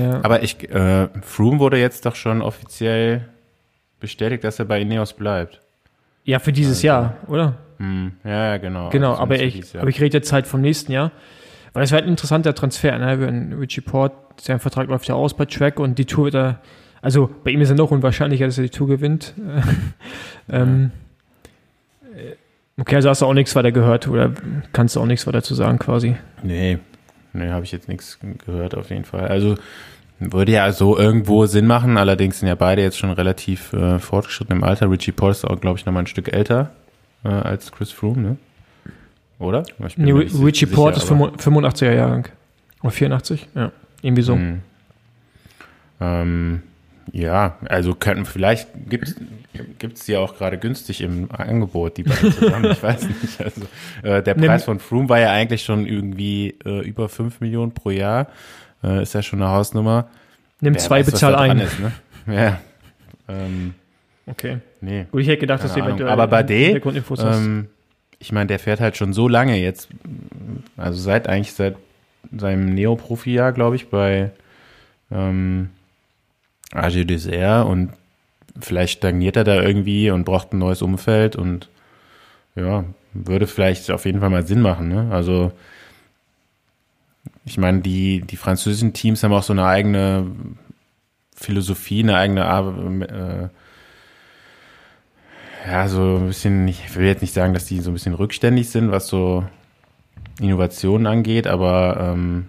Ja, 0.00 0.20
Aber 0.24 0.42
ich, 0.42 0.70
äh, 0.70 1.08
Froome 1.20 1.58
wurde 1.58 1.78
jetzt 1.78 2.06
doch 2.06 2.14
schon 2.14 2.40
offiziell 2.40 3.28
bestätigt, 4.00 4.42
dass 4.44 4.58
er 4.58 4.64
bei 4.64 4.80
Ineos 4.80 5.12
bleibt. 5.12 5.60
ja 6.24 6.38
für 6.38 6.52
dieses 6.52 6.80
Jahr, 6.80 7.18
oder? 7.26 7.54
Hm, 7.78 8.12
ja, 8.24 8.56
genau. 8.58 8.90
Genau, 8.90 9.12
Also 9.12 9.22
aber 9.22 9.40
ich, 9.40 9.76
aber 9.76 9.88
ich 9.88 10.00
rede 10.00 10.18
jetzt 10.18 10.32
halt 10.32 10.46
vom 10.46 10.60
nächsten 10.60 10.92
Jahr. 10.92 11.12
Weil 11.72 11.84
es 11.84 11.92
wäre 11.92 12.02
ein 12.02 12.08
interessanter 12.08 12.54
Transfer, 12.54 12.98
ne? 12.98 13.20
Wenn 13.20 13.52
Richie 13.52 13.80
Port, 13.80 14.12
sein 14.40 14.58
Vertrag 14.58 14.88
läuft 14.88 15.06
ja 15.08 15.14
aus 15.14 15.36
bei 15.36 15.44
Track 15.44 15.78
und 15.78 15.98
die 15.98 16.06
Tour 16.06 16.24
wird 16.24 16.34
er, 16.34 16.60
also 17.02 17.30
bei 17.44 17.50
ihm 17.52 17.60
ist 17.60 17.68
ja 17.68 17.74
noch 17.74 17.90
unwahrscheinlicher, 17.90 18.46
dass 18.46 18.58
er 18.58 18.64
die 18.64 18.70
Tour 18.70 18.88
gewinnt. 18.88 19.34
ähm, 20.48 20.90
äh, 22.16 22.34
okay, 22.80 22.96
also 22.96 23.10
hast 23.10 23.22
du 23.22 23.26
auch 23.26 23.34
nichts 23.34 23.54
weiter 23.54 23.70
gehört 23.70 24.08
oder 24.08 24.32
kannst 24.72 24.96
du 24.96 25.00
auch 25.00 25.06
nichts 25.06 25.26
weiter 25.26 25.42
zu 25.42 25.54
sagen 25.54 25.78
quasi. 25.78 26.16
Nee, 26.42 26.78
nee, 27.32 27.48
habe 27.48 27.64
ich 27.64 27.72
jetzt 27.72 27.88
nichts 27.88 28.18
gehört 28.44 28.74
auf 28.74 28.90
jeden 28.90 29.04
Fall. 29.04 29.28
Also 29.28 29.56
würde 30.18 30.50
ja 30.50 30.72
so 30.72 30.98
irgendwo 30.98 31.46
Sinn 31.46 31.66
machen, 31.66 31.96
allerdings 31.96 32.40
sind 32.40 32.48
ja 32.48 32.56
beide 32.56 32.82
jetzt 32.82 32.98
schon 32.98 33.10
relativ 33.10 33.72
äh, 33.72 34.00
fortgeschritten 34.00 34.56
im 34.56 34.64
Alter. 34.64 34.90
Richie 34.90 35.12
Paul 35.12 35.30
ist 35.30 35.44
auch, 35.44 35.60
glaube 35.60 35.78
ich, 35.78 35.86
noch 35.86 35.92
mal 35.92 36.00
ein 36.00 36.08
Stück 36.08 36.32
älter 36.32 36.72
äh, 37.24 37.28
als 37.28 37.72
Chris 37.72 37.90
Froome, 37.90 38.20
ne? 38.20 38.36
oder? 39.38 39.62
Nee, 39.96 40.12
Richie 40.12 40.66
Port 40.66 40.96
ist 40.96 41.10
aber- 41.10 41.32
85er 41.36 41.92
Jahrgang. 41.92 42.28
Oder 42.82 42.90
84? 42.90 43.48
Ja, 43.54 43.72
irgendwie 44.02 44.22
so. 44.22 44.34
Hm. 44.34 44.60
Ähm, 46.00 46.62
ja, 47.12 47.56
also 47.68 47.94
könnten 47.94 48.24
vielleicht 48.24 48.68
gibt 48.88 49.08
es 49.98 50.04
die 50.04 50.16
auch 50.16 50.36
gerade 50.36 50.58
günstig 50.58 51.00
im 51.00 51.30
Angebot, 51.30 51.96
die 51.96 52.02
beiden 52.02 52.32
zusammen. 52.32 52.64
ich 52.70 52.82
weiß 52.82 53.08
nicht. 53.08 53.40
Also, 53.40 53.62
äh, 54.02 54.22
der 54.22 54.34
Preis 54.34 54.64
von 54.64 54.78
Froome 54.78 55.08
war 55.08 55.18
ja 55.18 55.32
eigentlich 55.32 55.64
schon 55.64 55.86
irgendwie 55.86 56.54
äh, 56.64 56.86
über 56.86 57.08
5 57.08 57.40
Millionen 57.40 57.72
pro 57.72 57.90
Jahr. 57.90 58.28
Äh, 58.84 59.02
ist 59.02 59.14
ja 59.14 59.22
schon 59.22 59.42
eine 59.42 59.50
Hausnummer. 59.50 60.08
Nimm 60.60 60.74
Wer 60.74 60.80
zwei, 60.80 61.00
weiß, 61.00 61.06
bezahl 61.06 61.32
da 61.32 61.38
dran 61.38 61.50
ein. 61.52 61.60
Ist, 61.60 61.80
ne? 61.80 61.92
Ja. 62.26 62.60
Ähm, 63.28 63.74
Okay. 64.30 64.58
nee. 64.80 65.06
Gut, 65.10 65.22
ich 65.22 65.28
hätte 65.28 65.40
gedacht, 65.40 65.64
dass 65.64 65.74
du 65.74 65.80
eventuell 65.80 66.10
Aber 66.10 66.26
Hintergrundinfos 66.46 67.24
hast. 67.24 67.38
Ähm, 67.38 67.68
ich 68.18 68.32
meine, 68.32 68.48
der 68.48 68.58
fährt 68.58 68.80
halt 68.80 68.96
schon 68.96 69.12
so 69.12 69.28
lange 69.28 69.56
jetzt, 69.56 69.88
also 70.76 70.98
seit 70.98 71.28
eigentlich 71.28 71.54
seit 71.54 71.76
seinem 72.36 72.74
Neo-Profi-Jahr, 72.74 73.52
glaube 73.52 73.76
ich, 73.76 73.88
bei 73.88 74.32
ähm, 75.10 75.70
AG 76.72 77.04
Dessert 77.04 77.66
und 77.66 77.92
vielleicht 78.60 78.98
stagniert 78.98 79.36
er 79.36 79.44
da 79.44 79.62
irgendwie 79.62 80.10
und 80.10 80.24
braucht 80.24 80.52
ein 80.52 80.58
neues 80.58 80.82
Umfeld 80.82 81.36
und 81.36 81.68
ja, 82.56 82.84
würde 83.12 83.46
vielleicht 83.46 83.90
auf 83.90 84.04
jeden 84.04 84.20
Fall 84.20 84.30
mal 84.30 84.46
Sinn 84.46 84.60
machen. 84.60 84.88
Ne? 84.88 85.08
Also 85.12 85.52
ich 87.44 87.56
meine, 87.56 87.80
die, 87.80 88.20
die 88.20 88.36
französischen 88.36 88.92
Teams 88.92 89.22
haben 89.22 89.32
auch 89.32 89.42
so 89.42 89.52
eine 89.52 89.64
eigene 89.64 90.26
Philosophie, 91.34 92.02
eine 92.02 92.16
eigene 92.16 93.50
äh, 93.52 93.57
ja, 95.70 95.86
so 95.88 96.16
ein 96.16 96.28
bisschen, 96.28 96.66
ich 96.66 96.96
will 96.96 97.06
jetzt 97.06 97.20
nicht 97.20 97.34
sagen, 97.34 97.52
dass 97.52 97.66
die 97.66 97.80
so 97.80 97.90
ein 97.90 97.94
bisschen 97.94 98.14
rückständig 98.14 98.70
sind, 98.70 98.90
was 98.90 99.06
so 99.06 99.44
Innovationen 100.40 101.06
angeht, 101.06 101.46
aber 101.46 102.14
ähm, 102.14 102.48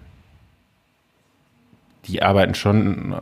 die 2.06 2.22
arbeiten 2.22 2.54
schon, 2.54 3.14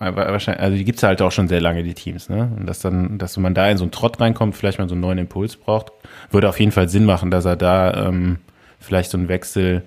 äh, 0.00 0.04
also 0.04 0.76
die 0.76 0.84
gibt's 0.84 1.02
halt 1.02 1.22
auch 1.22 1.32
schon 1.32 1.48
sehr 1.48 1.62
lange, 1.62 1.82
die 1.82 1.94
Teams, 1.94 2.28
ne? 2.28 2.52
Und 2.58 2.66
dass 2.66 2.80
dann, 2.80 3.16
dass 3.16 3.38
man 3.38 3.54
da 3.54 3.70
in 3.70 3.78
so 3.78 3.84
einen 3.84 3.90
Trott 3.90 4.20
reinkommt, 4.20 4.54
vielleicht 4.54 4.78
mal 4.78 4.88
so 4.88 4.94
einen 4.94 5.00
neuen 5.00 5.18
Impuls 5.18 5.56
braucht, 5.56 5.92
würde 6.30 6.48
auf 6.50 6.60
jeden 6.60 6.72
Fall 6.72 6.90
Sinn 6.90 7.06
machen, 7.06 7.30
dass 7.30 7.46
er 7.46 7.56
da 7.56 8.08
ähm, 8.08 8.38
vielleicht 8.80 9.10
so 9.10 9.16
einen 9.16 9.28
Wechsel 9.28 9.82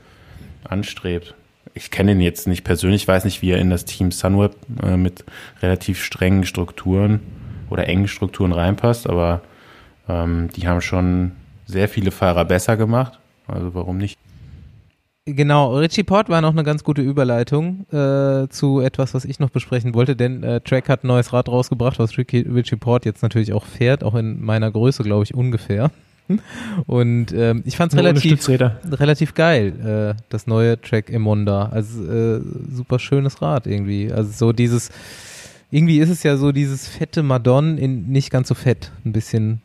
anstrebt. 0.63 1.35
Ich 1.75 1.91
kenne 1.91 2.13
ihn 2.13 2.21
jetzt 2.21 2.47
nicht 2.47 2.63
persönlich, 2.63 3.07
weiß 3.07 3.25
nicht, 3.25 3.43
wie 3.43 3.51
er 3.51 3.59
in 3.59 3.69
das 3.69 3.85
Team 3.85 4.11
Sunweb 4.11 4.55
äh, 4.81 4.97
mit 4.97 5.23
relativ 5.61 6.01
strengen 6.01 6.45
Strukturen 6.45 7.19
oder 7.69 7.87
engen 7.87 8.07
Strukturen 8.07 8.51
reinpasst, 8.51 9.09
aber 9.09 9.41
ähm, 10.07 10.49
die 10.55 10.67
haben 10.67 10.81
schon 10.81 11.31
sehr 11.65 11.89
viele 11.89 12.11
Fahrer 12.11 12.45
besser 12.45 12.77
gemacht. 12.77 13.19
Also 13.47 13.73
warum 13.73 13.97
nicht? 13.97 14.17
Genau, 15.27 15.75
Richie 15.75 16.03
Port 16.03 16.29
war 16.29 16.41
noch 16.41 16.51
eine 16.51 16.63
ganz 16.63 16.83
gute 16.83 17.01
Überleitung 17.01 17.87
äh, 17.91 18.47
zu 18.49 18.79
etwas, 18.79 19.15
was 19.15 19.25
ich 19.25 19.39
noch 19.39 19.49
besprechen 19.49 19.95
wollte, 19.95 20.15
denn 20.15 20.43
äh, 20.43 20.61
Track 20.61 20.87
hat 20.87 21.03
ein 21.03 21.07
neues 21.07 21.33
Rad 21.33 21.49
rausgebracht, 21.49 21.97
was 21.97 22.15
Ricky, 22.19 22.41
Richie 22.41 22.75
Port 22.75 23.05
jetzt 23.05 23.23
natürlich 23.23 23.51
auch 23.51 23.65
fährt, 23.65 24.03
auch 24.03 24.13
in 24.13 24.45
meiner 24.45 24.69
Größe, 24.69 25.01
glaube 25.01 25.23
ich, 25.23 25.33
ungefähr. 25.33 25.89
Und 26.85 27.31
ähm, 27.33 27.63
ich 27.65 27.75
fand 27.75 27.91
es 27.91 27.97
relativ, 27.97 28.47
relativ 28.47 29.33
geil, 29.33 30.15
äh, 30.15 30.21
das 30.29 30.45
neue 30.45 30.79
Track 30.79 31.11
Emonda. 31.11 31.69
Also 31.71 32.03
äh, 32.03 32.41
super 32.71 32.99
schönes 32.99 33.41
Rad 33.41 33.65
irgendwie. 33.65 34.11
Also 34.11 34.31
so 34.31 34.51
dieses, 34.51 34.91
irgendwie 35.75 35.99
ist 35.99 36.09
es 36.09 36.23
ja 36.23 36.37
so 36.37 36.53
dieses 36.53 36.87
fette 36.87 37.21
Madon 37.21 37.77
in 37.77 38.07
nicht 38.07 38.29
ganz 38.29 38.47
so 38.47 38.55
fett, 38.55 38.93
ein 39.03 39.11
bisschen 39.11 39.61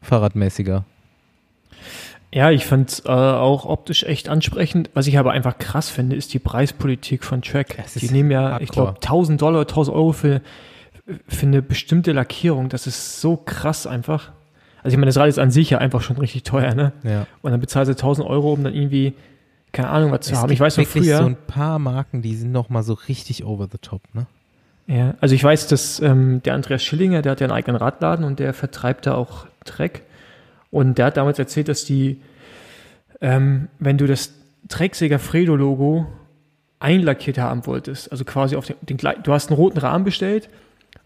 fahrradmäßiger. 0.00 0.84
Ja, 2.32 2.52
ich 2.52 2.64
fand 2.64 3.02
äh, 3.04 3.10
auch 3.10 3.66
optisch 3.66 4.04
echt 4.04 4.28
ansprechend. 4.28 4.90
Was 4.94 5.08
ich 5.08 5.18
aber 5.18 5.32
einfach 5.32 5.58
krass 5.58 5.90
finde, 5.90 6.14
ist 6.14 6.32
die 6.32 6.38
Preispolitik 6.38 7.24
von 7.24 7.42
Track. 7.42 7.84
Die 7.96 8.10
nehmen 8.10 8.30
ja, 8.30 8.60
ich 8.60 8.68
hardcore. 8.68 8.92
glaube, 8.92 9.00
1000 9.02 9.42
Dollar, 9.42 9.60
1000 9.62 9.96
Euro 9.96 10.12
für, 10.12 10.40
für 11.26 11.46
eine 11.46 11.62
bestimmte 11.62 12.12
Lackierung. 12.12 12.68
Das 12.68 12.86
ist 12.86 13.20
so 13.20 13.36
krass 13.36 13.88
einfach. 13.88 14.30
Also 14.84 14.94
ich 14.94 14.98
meine, 14.98 15.06
das 15.06 15.16
Rad 15.16 15.28
ist 15.28 15.40
an 15.40 15.50
sich 15.50 15.70
ja 15.70 15.78
einfach 15.78 16.00
schon 16.00 16.16
richtig 16.16 16.44
teuer, 16.44 16.74
ne? 16.76 16.92
Ja. 17.02 17.26
Und 17.42 17.50
dann 17.50 17.60
bezahlst 17.60 17.88
du 17.88 17.94
1000 17.94 18.26
Euro, 18.26 18.52
um 18.52 18.62
dann 18.62 18.74
irgendwie, 18.74 19.14
keine 19.72 19.88
Ahnung, 19.88 20.12
was 20.12 20.26
zu 20.26 20.36
haben. 20.36 20.52
Ich 20.52 20.60
weiß 20.60 20.76
noch 20.78 20.86
früher. 20.86 21.18
so 21.18 21.24
ein 21.24 21.36
paar 21.36 21.80
Marken, 21.80 22.22
die 22.22 22.36
sind 22.36 22.52
noch 22.52 22.68
mal 22.68 22.84
so 22.84 22.94
richtig 22.94 23.44
over 23.44 23.66
the 23.70 23.78
top, 23.78 24.02
ne? 24.14 24.26
Ja, 24.86 25.14
also 25.20 25.34
ich 25.34 25.42
weiß, 25.42 25.68
dass 25.68 26.00
ähm, 26.00 26.42
der 26.42 26.54
Andreas 26.54 26.82
Schillinger, 26.82 27.22
der 27.22 27.32
hat 27.32 27.40
ja 27.40 27.46
einen 27.46 27.54
eigenen 27.54 27.76
Radladen 27.76 28.24
und 28.24 28.38
der 28.38 28.52
vertreibt 28.52 29.06
da 29.06 29.14
auch 29.14 29.46
Trek. 29.64 30.02
Und 30.70 30.98
der 30.98 31.06
hat 31.06 31.16
damals 31.16 31.38
erzählt, 31.38 31.68
dass 31.68 31.84
die, 31.84 32.20
ähm, 33.20 33.68
wenn 33.78 33.98
du 33.98 34.06
das 34.06 34.32
Trecksäger 34.68 35.18
Fredo-Logo 35.18 36.06
einlackiert 36.78 37.38
haben 37.38 37.66
wolltest, 37.66 38.10
also 38.10 38.24
quasi 38.24 38.56
auf 38.56 38.66
den, 38.66 38.76
den 38.82 38.96
du 38.96 39.32
hast 39.32 39.50
einen 39.50 39.56
roten 39.56 39.78
Rahmen 39.78 40.04
bestellt, 40.04 40.48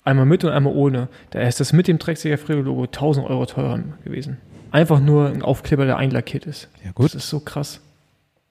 einmal 0.05 0.25
mit 0.25 0.45
und 0.45 0.51
einmal 0.51 0.73
ohne, 0.75 1.09
da 1.31 1.41
ist 1.41 1.61
das 1.61 1.73
mit 1.73 1.89
dem 1.89 1.99
Trecksäger 1.99 2.39
Fredo-Logo 2.39 2.85
1000 2.85 3.27
Euro 3.27 3.45
teurer 3.45 3.81
gewesen. 4.05 4.39
Einfach 4.71 5.01
nur 5.01 5.29
ein 5.29 5.43
Aufkleber, 5.43 5.85
der 5.85 5.97
einlackiert 5.97 6.47
ist. 6.47 6.69
Ja, 6.85 6.93
gut. 6.93 7.07
Das 7.07 7.15
ist 7.15 7.29
so 7.29 7.41
krass. 7.41 7.81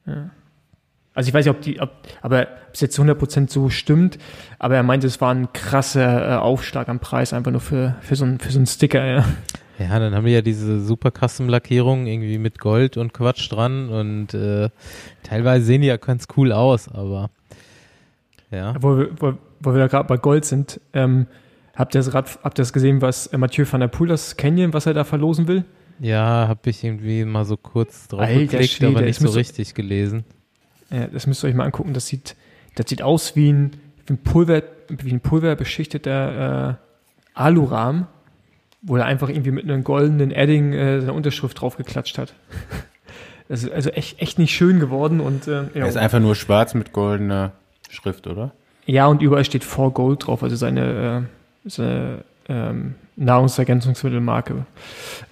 Ja. 0.05 0.30
Also 1.16 1.30
ich 1.30 1.34
weiß 1.34 1.45
nicht, 1.45 1.55
ob 1.55 1.61
die, 1.61 1.80
ob, 1.80 1.91
aber 2.22 2.41
ob 2.41 2.74
es 2.74 2.82
jetzt 2.82 2.99
100% 2.99 3.49
so 3.49 3.70
stimmt, 3.70 4.20
aber 4.59 4.76
er 4.76 4.84
meinte, 4.84 5.07
es 5.07 5.22
war 5.22 5.34
ein 5.34 5.51
krasser 5.53 6.34
äh, 6.34 6.36
Aufschlag 6.36 6.89
am 6.89 6.99
Preis, 6.99 7.32
einfach 7.32 7.51
nur 7.51 7.61
für, 7.61 7.95
für, 8.01 8.18
so, 8.18 8.26
einen, 8.26 8.39
für 8.39 8.51
so 8.51 8.59
einen 8.59 8.68
Sticker, 8.68 9.03
ja. 9.05 9.26
Ja, 9.80 9.99
dann 9.99 10.13
haben 10.13 10.26
wir 10.26 10.34
ja 10.34 10.41
diese 10.41 10.80
super 10.82 11.11
Custom-Lackierung 11.11 12.05
irgendwie 12.05 12.38
mit 12.38 12.59
Gold 12.59 12.97
und 12.97 13.13
Quatsch 13.13 13.51
dran 13.51 13.89
und 13.89 14.34
äh, 14.34 14.70
teilweise 15.24 15.66
sehen 15.66 15.82
die 15.82 15.88
ja 15.88 15.97
ganz 15.97 16.28
cool 16.38 16.51
aus, 16.51 16.89
aber 16.89 17.30
ja. 18.51 18.76
Wo 18.80 18.97
wir, 18.97 19.09
wo, 19.20 19.34
wo 19.61 19.74
wir 19.74 19.80
da 19.80 19.88
gerade 19.88 20.07
bei 20.07 20.18
Gold 20.18 20.45
sind, 20.45 20.80
ähm, 20.93 21.28
habt 21.76 21.95
ihr 21.95 21.99
das, 21.99 22.13
Rad, 22.13 22.39
habt 22.43 22.59
ihr 22.59 22.61
das 22.61 22.74
gesehen, 22.74 23.01
was 23.01 23.28
äh, 23.28 23.38
Mathieu 23.38 23.66
van 23.70 23.80
der 23.80 23.88
Poel, 23.88 24.09
das 24.09 24.38
Canyon, 24.38 24.74
was 24.74 24.86
er 24.86 24.93
da 24.93 25.03
verlosen 25.03 25.47
will? 25.47 25.63
Ja, 25.99 26.47
habe 26.47 26.70
ich 26.70 26.84
irgendwie 26.84 27.24
mal 27.24 27.45
so 27.45 27.55
kurz 27.55 28.09
drauf 28.09 28.22
Alter 28.22 28.39
geklickt, 28.39 28.74
Schwede, 28.74 28.97
aber 28.97 29.05
nicht 29.05 29.20
so 29.20 29.30
richtig 29.30 29.74
gelesen. 29.76 30.26
Ja, 30.96 31.08
das 31.08 31.28
müsst 31.28 31.43
ihr 31.43 31.50
euch 31.50 31.56
mal 31.56 31.66
angucken. 31.66 31.93
Das 31.93 32.08
sieht, 32.08 32.36
das 32.76 32.89
sieht 32.89 33.02
aus 33.02 33.36
wie 33.36 33.52
ein, 33.52 33.72
wie 34.06 34.14
ein 34.14 34.18
Pulver, 34.18 34.64
wie 34.88 35.12
ein 35.12 35.20
pulverbeschichteter 35.20 36.70
äh, 36.70 36.74
Alurahmen, 37.34 38.08
wo 38.82 38.96
er 38.96 39.06
einfach 39.06 39.28
irgendwie 39.30 39.52
mit 39.52 39.66
einem 39.66 39.84
goldenen 39.84 40.32
Edding 40.32 40.74
äh, 40.74 41.02
seine 41.02 41.14
Unterschrift 41.14 41.60
draufgeklatscht 41.60 42.18
hat. 42.18 42.34
Das 43.50 43.64
ist 43.64 43.72
also 43.72 43.89
echt, 43.89 44.22
echt 44.22 44.39
nicht 44.39 44.56
schön 44.56 44.80
geworden 44.80 45.20
und 45.20 45.48
äh, 45.48 45.66
Er 45.74 45.88
ist 45.88 45.96
ja. 45.96 46.02
einfach 46.02 46.20
nur 46.22 46.36
schwarz 46.36 46.74
mit 46.76 46.93
goldener 46.93 47.52
Schrift, 47.89 48.28
oder? 48.28 48.52
ja, 48.86 49.08
und 49.08 49.22
überall 49.22 49.43
steht 49.43 49.64
For 49.64 49.91
Gold 49.91 50.28
drauf, 50.28 50.43
also 50.43 50.56
seine, 50.56 51.26
äh, 51.66 51.70
seine 51.70 52.24
ähm, 52.48 52.96
Nahrungsergänzungsmittelmarke. 53.18 54.66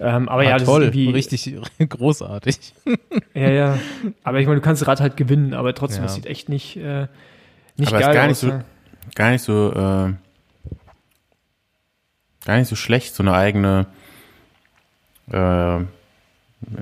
Ähm, 0.00 0.28
aber 0.28 0.42
Ah, 0.42 0.44
ja, 0.44 0.58
das 0.58 0.64
toll, 0.64 0.82
ist 0.84 0.86
irgendwie, 0.94 1.10
richtig 1.10 1.54
großartig. 1.88 2.74
ja, 3.34 3.50
ja. 3.50 3.78
Aber 4.22 4.40
ich 4.40 4.46
meine, 4.46 4.60
du 4.60 4.64
kannst 4.64 4.82
das 4.82 4.88
Rad 4.88 5.00
halt 5.00 5.16
gewinnen, 5.16 5.54
aber 5.54 5.74
trotzdem, 5.74 6.00
Ja. 6.02 6.06
das 6.06 6.14
sieht 6.14 6.26
echt 6.26 6.48
nicht, 6.48 6.76
äh, 6.76 7.08
nicht 7.76 7.88
Aber 7.88 7.98
ist 8.00 8.04
geil 8.06 8.14
gar 8.14 8.22
nicht 8.26 8.32
aus. 8.36 8.40
so- 8.40 8.48
ja. 8.48 8.64
Gar 9.14 9.30
nicht 9.32 9.42
so, 9.42 9.70
äh, 9.72 10.12
gar 12.46 12.56
nicht 12.58 12.68
so 12.68 12.76
schlecht, 12.76 13.14
so 13.14 13.22
eine 13.22 13.34
eigene, 13.34 13.86
äh, 15.30 15.36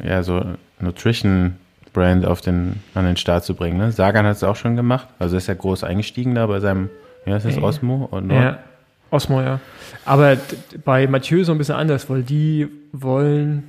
ja, 0.06 0.22
so 0.22 0.44
Nutrition-Brand 0.80 2.24
auf 2.26 2.40
den, 2.40 2.80
an 2.94 3.04
den 3.04 3.16
Start 3.16 3.44
zu 3.44 3.54
bringen. 3.54 3.78
Ne? 3.78 3.92
Sagan 3.92 4.26
hat 4.26 4.36
es 4.36 4.44
auch 4.44 4.56
schon 4.56 4.76
gemacht, 4.76 5.08
also 5.18 5.36
ist 5.36 5.48
ja 5.48 5.54
groß 5.54 5.84
eingestiegen 5.84 6.34
da 6.34 6.46
bei 6.46 6.60
seinem, 6.60 6.90
ja, 7.26 7.36
ist 7.36 7.46
das. 7.46 7.58
Osmo? 7.58 8.06
Und 8.10 8.30
Ja, 8.30 8.58
Osmo, 9.12 9.42
ja. 9.42 9.60
Aber 10.04 10.36
bei 10.84 11.06
Mathieu 11.06 11.44
so 11.44 11.52
ein 11.52 11.58
bisschen 11.58 11.76
anders, 11.76 12.08
weil 12.10 12.22
die 12.22 12.66
wollen, 12.92 13.64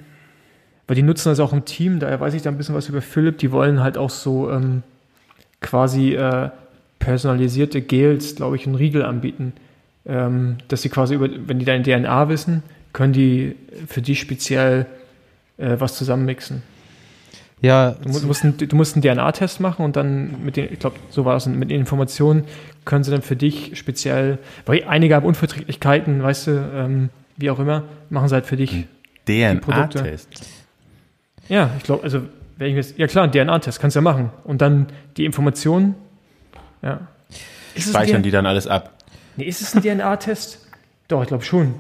weil 0.88 0.96
die 0.96 1.04
nutzen 1.04 1.30
das 1.30 1.40
auch 1.40 1.54
im 1.54 1.66
Team, 1.66 2.00
daher 2.00 2.20
weiß 2.20 2.34
ich 2.34 2.42
da 2.42 2.50
ein 2.50 2.58
bisschen 2.58 2.76
was 2.76 2.90
über 2.90 3.02
Philipp, 3.02 3.38
die 3.38 3.52
wollen 3.52 3.82
halt 3.82 3.98
auch 3.98 4.10
so 4.10 4.50
ähm, 4.50 4.84
quasi 5.60 6.14
äh, 6.16 6.50
personalisierte 7.00 7.82
Gels, 7.82 8.36
glaube 8.36 8.56
ich, 8.56 8.66
und 8.66 8.76
Riegel 8.76 9.04
anbieten. 9.04 9.54
Ähm, 10.06 10.58
dass 10.68 10.82
sie 10.82 10.90
quasi 10.90 11.16
über, 11.16 11.30
wenn 11.30 11.60
die 11.60 11.66
deine 11.66 11.84
DNA 11.84 12.30
wissen, 12.30 12.64
können 12.94 13.14
die 13.14 13.56
für 13.88 14.02
die 14.02 14.16
speziell 14.16 14.86
äh, 15.58 15.76
was 15.80 15.96
zusammenmixen. 15.96 16.62
Ja, 17.64 17.92
Du, 17.92 18.10
mu- 18.10 18.20
du, 18.20 18.28
musst 18.28 18.44
einen, 18.44 18.58
du 18.58 18.76
musst 18.76 18.96
einen 18.96 19.02
DNA-Test 19.04 19.60
machen 19.62 19.86
und 19.86 19.96
dann 19.96 20.44
mit 20.44 20.58
den, 20.58 20.72
ich 20.72 20.80
glaube, 20.80 20.98
so 21.10 21.24
war 21.24 21.38
es, 21.38 21.46
mit 21.46 21.72
den 21.72 21.80
Informationen 21.80 22.44
können 22.84 23.04
sie 23.06 23.12
dann 23.12 23.22
für 23.22 23.38
dich 23.38 23.78
speziell, 23.80 24.38
weil 24.66 24.84
einige 24.86 25.16
haben 25.16 25.26
Unverträglichkeiten, 25.26 26.22
weißt 26.22 26.48
du, 26.48 26.52
ähm, 26.76 27.10
wie 27.38 27.50
auch 27.50 27.60
immer, 27.60 27.84
machen 28.10 28.28
sie 28.28 28.36
halt 28.36 28.46
für 28.46 28.58
dich. 28.58 28.86
DNA-Test. 29.26 30.28
Ja, 31.48 31.72
ich 31.78 31.84
glaube, 31.84 32.04
also, 32.04 32.22
wenn 32.58 32.68
ich 32.72 32.76
jetzt, 32.76 32.98
ja 33.00 33.08
klar, 33.08 33.24
einen 33.24 33.32
DNA-Test 33.32 33.80
kannst 33.80 33.96
du 33.96 34.00
ja 34.00 34.02
machen 34.04 34.30
und 34.44 34.62
dann 34.62 34.88
die 35.16 35.24
Informationen, 35.26 35.96
ja. 36.82 37.00
Speichern 37.78 38.18
DNA 38.18 38.20
die 38.24 38.32
dann 38.32 38.46
alles 38.46 38.68
ab. 38.68 38.92
Nee, 39.38 39.46
ist 39.46 39.62
es 39.62 39.74
ein 39.74 39.82
DNA-Test? 39.82 40.60
Doch, 41.08 41.22
ich 41.22 41.30
glaube 41.30 41.44
schon. 41.46 41.76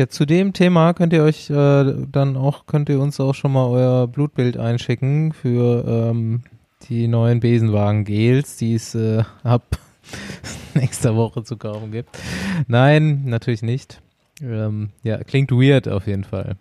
Ja, 0.00 0.08
zu 0.08 0.24
dem 0.24 0.54
Thema 0.54 0.94
könnt 0.94 1.12
ihr 1.12 1.22
euch 1.22 1.50
äh, 1.50 2.06
dann 2.10 2.34
auch, 2.34 2.64
könnt 2.64 2.88
ihr 2.88 2.98
uns 3.00 3.20
auch 3.20 3.34
schon 3.34 3.52
mal 3.52 3.66
euer 3.66 4.08
Blutbild 4.08 4.56
einschicken 4.56 5.34
für 5.34 5.84
ähm, 5.86 6.42
die 6.88 7.06
neuen 7.06 7.40
Besenwagen-Gels, 7.40 8.56
die 8.56 8.76
es 8.76 8.94
äh, 8.94 9.24
ab 9.42 9.78
nächster 10.74 11.16
Woche 11.16 11.44
zu 11.44 11.58
kaufen 11.58 11.92
gibt. 11.92 12.18
Nein, 12.66 13.26
natürlich 13.26 13.60
nicht. 13.60 14.00
Ähm, 14.40 14.88
ja, 15.02 15.22
klingt 15.22 15.52
weird 15.52 15.86
auf 15.86 16.06
jeden 16.06 16.24
Fall. 16.24 16.56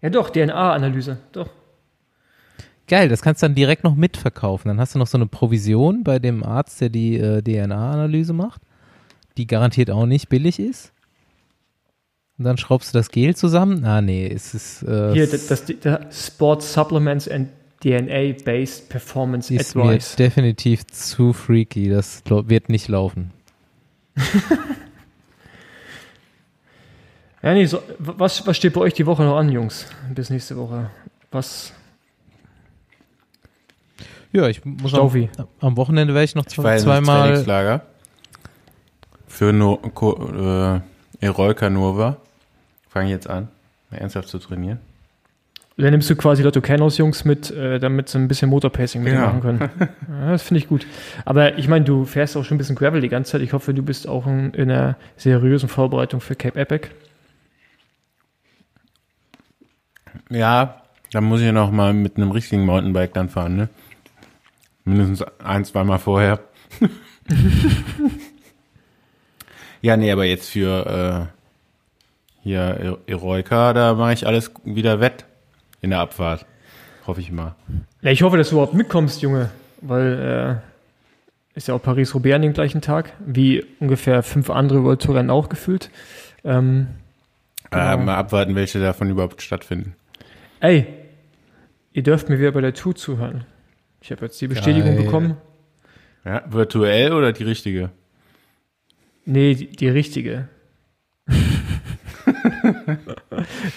Ja, 0.00 0.08
doch, 0.08 0.30
DNA-Analyse, 0.30 1.18
doch. 1.32 1.50
Geil, 2.86 3.10
das 3.10 3.20
kannst 3.20 3.42
du 3.42 3.46
dann 3.46 3.54
direkt 3.54 3.84
noch 3.84 3.94
mitverkaufen. 3.94 4.70
Dann 4.70 4.80
hast 4.80 4.94
du 4.94 4.98
noch 4.98 5.06
so 5.06 5.18
eine 5.18 5.26
Provision 5.26 6.02
bei 6.02 6.18
dem 6.18 6.44
Arzt, 6.44 6.80
der 6.80 6.88
die 6.88 7.18
äh, 7.18 7.42
DNA-Analyse 7.42 8.32
macht, 8.32 8.62
die 9.36 9.46
garantiert 9.46 9.90
auch 9.90 10.06
nicht 10.06 10.30
billig 10.30 10.58
ist. 10.58 10.94
Und 12.38 12.44
dann 12.44 12.56
schraubst 12.56 12.94
du 12.94 12.98
das 12.98 13.10
Gel 13.10 13.34
zusammen. 13.34 13.84
Ah, 13.84 14.00
nee, 14.00 14.26
es 14.32 14.54
ist. 14.54 14.82
Äh, 14.84 15.12
Hier, 15.12 15.26
das, 15.26 15.48
das, 15.48 15.64
das 15.80 16.26
Sports 16.26 16.72
Supplements 16.72 17.28
and 17.28 17.48
DNA-Based 17.82 18.88
Performance 18.88 19.52
ist 19.52 19.74
mir 19.74 19.82
Advice. 19.82 20.16
definitiv 20.16 20.86
zu 20.86 21.32
freaky. 21.32 21.88
Das 21.88 22.22
wird 22.26 22.68
nicht 22.68 22.88
laufen. 22.88 23.32
Ja, 27.40 27.54
nee, 27.54 27.66
so, 27.66 27.80
was, 27.98 28.44
was 28.46 28.56
steht 28.56 28.72
bei 28.72 28.80
euch 28.80 28.94
die 28.94 29.06
Woche 29.06 29.22
noch 29.22 29.36
an, 29.36 29.48
Jungs? 29.50 29.86
Bis 30.12 30.28
nächste 30.28 30.56
Woche. 30.56 30.90
Was? 31.30 31.72
Ja, 34.32 34.48
ich 34.48 34.64
muss 34.64 34.92
am, 34.92 35.28
am 35.60 35.76
Wochenende 35.76 36.14
werde 36.14 36.24
ich 36.24 36.34
noch 36.34 36.46
Ich 36.46 36.58
war 36.58 36.74
ins 36.74 36.82
zweimal. 36.82 37.28
Trainingslager 37.28 37.82
für 39.26 39.52
no 39.52 39.76
Ko 39.76 40.80
äh, 41.20 41.24
Eroica 41.24 41.70
Nova. 41.70 42.16
Fange 42.98 43.10
jetzt 43.10 43.28
an, 43.30 43.48
ernsthaft 43.90 44.28
zu 44.28 44.38
trainieren. 44.38 44.78
Dann 45.76 45.92
nimmst 45.92 46.10
du 46.10 46.16
quasi 46.16 46.42
Lotto 46.42 46.60
Canos 46.60 46.98
Jungs 46.98 47.24
mit, 47.24 47.52
äh, 47.52 47.78
damit 47.78 48.08
sie 48.08 48.18
ein 48.18 48.26
bisschen 48.26 48.50
Motorpacing 48.50 49.00
mit 49.00 49.12
dir 49.12 49.18
Ja. 49.20 49.26
machen 49.26 49.40
können. 49.40 49.70
Ja, 50.10 50.32
das 50.32 50.42
finde 50.42 50.58
ich 50.58 50.66
gut. 50.68 50.84
Aber 51.24 51.56
ich 51.56 51.68
meine, 51.68 51.84
du 51.84 52.04
fährst 52.04 52.36
auch 52.36 52.44
schon 52.44 52.56
ein 52.56 52.58
bisschen 52.58 52.74
Gravel 52.74 53.00
die 53.00 53.08
ganze 53.08 53.30
Zeit. 53.32 53.42
Ich 53.42 53.52
hoffe, 53.52 53.72
du 53.72 53.82
bist 53.84 54.08
auch 54.08 54.26
in, 54.26 54.52
in 54.54 54.70
einer 54.72 54.96
seriösen 55.16 55.68
Vorbereitung 55.68 56.20
für 56.20 56.34
Cape 56.34 56.58
Epic. 56.58 56.88
Ja, 60.30 60.82
dann 61.12 61.24
muss 61.24 61.40
ich 61.40 61.52
noch 61.52 61.70
mal 61.70 61.92
mit 61.94 62.16
einem 62.16 62.32
richtigen 62.32 62.64
Mountainbike 62.66 63.14
dann 63.14 63.28
fahren, 63.28 63.54
ne? 63.56 63.68
Mindestens 64.84 65.22
ein, 65.38 65.64
zweimal 65.64 65.98
vorher. 66.00 66.40
ja, 69.82 69.96
nee, 69.96 70.10
aber 70.10 70.24
jetzt 70.24 70.50
für 70.50 71.30
äh, 71.30 71.37
hier 72.42 72.98
E- 73.06 73.10
Eroica, 73.12 73.72
da 73.72 73.94
mache 73.94 74.12
ich 74.12 74.26
alles 74.26 74.50
wieder 74.64 75.00
wett 75.00 75.24
in 75.80 75.90
der 75.90 76.00
Abfahrt. 76.00 76.46
Hoffe 77.06 77.20
ich 77.20 77.30
mal. 77.32 77.54
Ja, 78.02 78.10
ich 78.10 78.22
hoffe, 78.22 78.36
dass 78.36 78.50
du 78.50 78.56
überhaupt 78.56 78.74
mitkommst, 78.74 79.22
Junge, 79.22 79.50
weil 79.80 80.60
äh, 81.54 81.56
ist 81.56 81.68
ja 81.68 81.74
auch 81.74 81.82
Paris-Roubaix 81.82 82.34
an 82.36 82.42
dem 82.42 82.52
gleichen 82.52 82.80
Tag, 82.80 83.12
wie 83.24 83.64
ungefähr 83.80 84.22
fünf 84.22 84.50
andere 84.50 84.84
World 84.84 85.02
Tour 85.02 85.16
Rennen 85.16 85.30
auch 85.30 85.48
gefühlt. 85.48 85.90
Ähm, 86.44 86.88
Äh, 87.70 87.76
Genau. 87.92 88.04
mal 88.04 88.16
abwarten, 88.16 88.54
welche 88.54 88.78
davon 88.80 89.10
überhaupt 89.10 89.42
stattfinden. 89.42 89.94
ey, 90.60 90.86
ihr 91.92 92.02
dürft 92.02 92.28
mir 92.28 92.38
wieder 92.38 92.52
bei 92.52 92.60
der 92.60 92.72
Tour 92.74 92.94
zuhören. 92.94 93.44
Ich 94.00 94.10
habe 94.12 94.24
jetzt 94.26 94.40
die 94.40 94.46
Bestätigung 94.48 94.94
Geil. 94.96 95.04
bekommen. 95.04 95.36
Ja, 96.24 96.42
virtuell 96.48 97.12
oder 97.12 97.32
die 97.32 97.44
richtige? 97.44 97.90
Nee, 99.24 99.54
die, 99.54 99.68
die 99.70 99.88
richtige. 99.88 100.48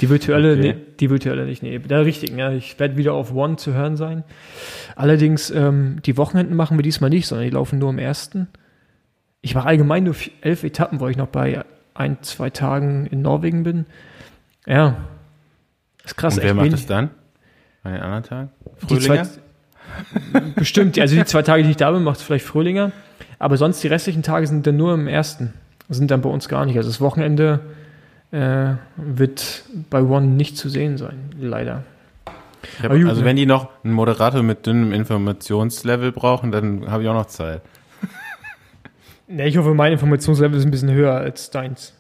Die 0.02 0.10
virtuelle, 0.10 0.54
Okay. 0.54 0.74
nee, 0.74 0.76
die 1.00 1.10
virtuelle 1.10 1.46
nicht, 1.46 1.64
nee, 1.64 1.80
der 1.80 2.06
richtigen, 2.06 2.38
ja. 2.38 2.52
Ich 2.52 2.80
werde 2.80 2.98
wieder 2.98 3.14
auf 3.14 3.34
One 3.34 3.56
zu 3.58 3.74
hören 3.74 3.96
sein. 3.96 4.24
Allerdings, 4.96 5.50
ähm, 5.52 6.02
die 6.06 6.18
Wochenenden 6.18 6.56
machen 6.56 6.78
wir 6.78 6.84
diesmal 6.84 7.10
nicht, 7.10 7.28
sondern 7.28 7.46
die 7.48 7.54
laufen 7.54 7.80
nur 7.80 7.90
am 7.90 8.00
ersten. 8.00 8.48
Ich 9.42 9.56
mache 9.56 9.68
allgemein 9.68 10.04
nur 10.04 10.16
elf 10.42 10.64
Etappen, 10.64 11.00
weil 11.00 11.12
ich 11.12 11.18
noch 11.18 11.28
bei 11.28 11.64
ein, 11.94 12.18
zwei 12.22 12.50
Tagen 12.50 13.08
in 13.08 13.22
Norwegen 13.22 13.64
bin. 13.64 13.86
Ja. 14.66 14.98
Ist 16.04 16.16
krass, 16.18 16.38
Und 16.38 16.44
wer 16.44 16.54
macht 16.54 16.74
das 16.74 16.86
dann? 16.86 17.10
An 17.84 17.94
den 17.94 18.02
anderen 18.02 18.24
Tagen? 18.24 18.52
Frühlinger? 18.78 19.28
bestimmt, 20.56 20.98
also 21.00 21.16
die 21.16 21.26
zwei 21.26 21.42
Tage, 21.42 21.64
die 21.64 21.72
ich 21.72 21.78
da 21.78 21.92
bin, 21.92 22.04
macht 22.04 22.18
es 22.18 22.24
vielleicht 22.24 22.46
Fröhlinger. 22.46 22.92
Aber 23.40 23.58
sonst 23.58 23.84
die 23.84 23.88
restlichen 23.88 24.24
Tage 24.24 24.46
sind 24.48 24.68
dann 24.68 24.78
nur 24.78 24.94
im 24.94 25.08
ersten. 25.08 25.54
Sind 25.90 26.12
dann 26.12 26.22
bei 26.22 26.30
uns 26.30 26.48
gar 26.48 26.66
nicht. 26.66 26.78
Also 26.78 26.90
das 26.90 27.02
Wochenende 27.02 27.60
äh, 28.32 28.76
wird 28.98 29.64
bei 29.90 30.02
One 30.02 30.28
nicht 30.28 30.58
zu 30.58 30.70
sehen 30.70 30.98
sein, 30.98 31.32
leider. 31.40 31.84
Hab, 32.82 32.92
gut, 32.92 33.06
also 33.08 33.22
ne? 33.22 33.26
wenn 33.26 33.36
die 33.36 33.46
noch 33.46 33.70
einen 33.84 33.94
Moderator 33.94 34.44
mit 34.44 34.66
dünnem 34.66 34.94
Informationslevel 34.94 36.12
brauchen, 36.12 36.52
dann 36.52 36.90
habe 36.90 37.04
ich 37.04 37.10
auch 37.10 37.14
noch 37.14 37.28
Zeit. 37.28 37.62
Ja, 39.34 39.46
ich 39.46 39.56
hoffe, 39.56 39.74
mein 39.74 39.94
Informationslevel 39.94 40.58
ist 40.58 40.66
ein 40.66 40.72
bisschen 40.72 40.92
höher 40.92 41.14
als 41.14 41.52
deins. 41.52 41.94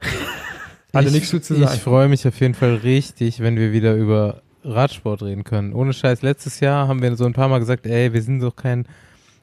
Hatte 0.92 1.12
nichts 1.12 1.28
zu 1.28 1.40
zu 1.40 1.54
Ich 1.54 1.60
sagen. 1.60 1.78
freue 1.78 2.08
mich 2.08 2.26
auf 2.26 2.40
jeden 2.40 2.54
Fall 2.54 2.74
richtig, 2.76 3.38
wenn 3.38 3.56
wir 3.56 3.70
wieder 3.72 3.94
über 3.94 4.42
Radsport 4.64 5.22
reden 5.22 5.44
können. 5.44 5.72
Ohne 5.72 5.92
Scheiß, 5.92 6.22
letztes 6.22 6.58
Jahr 6.58 6.88
haben 6.88 7.00
wir 7.00 7.14
so 7.14 7.24
ein 7.24 7.32
paar 7.32 7.48
Mal 7.48 7.60
gesagt, 7.60 7.86
ey, 7.86 8.12
wir 8.12 8.22
sind 8.22 8.40
doch 8.40 8.56
kein, 8.56 8.86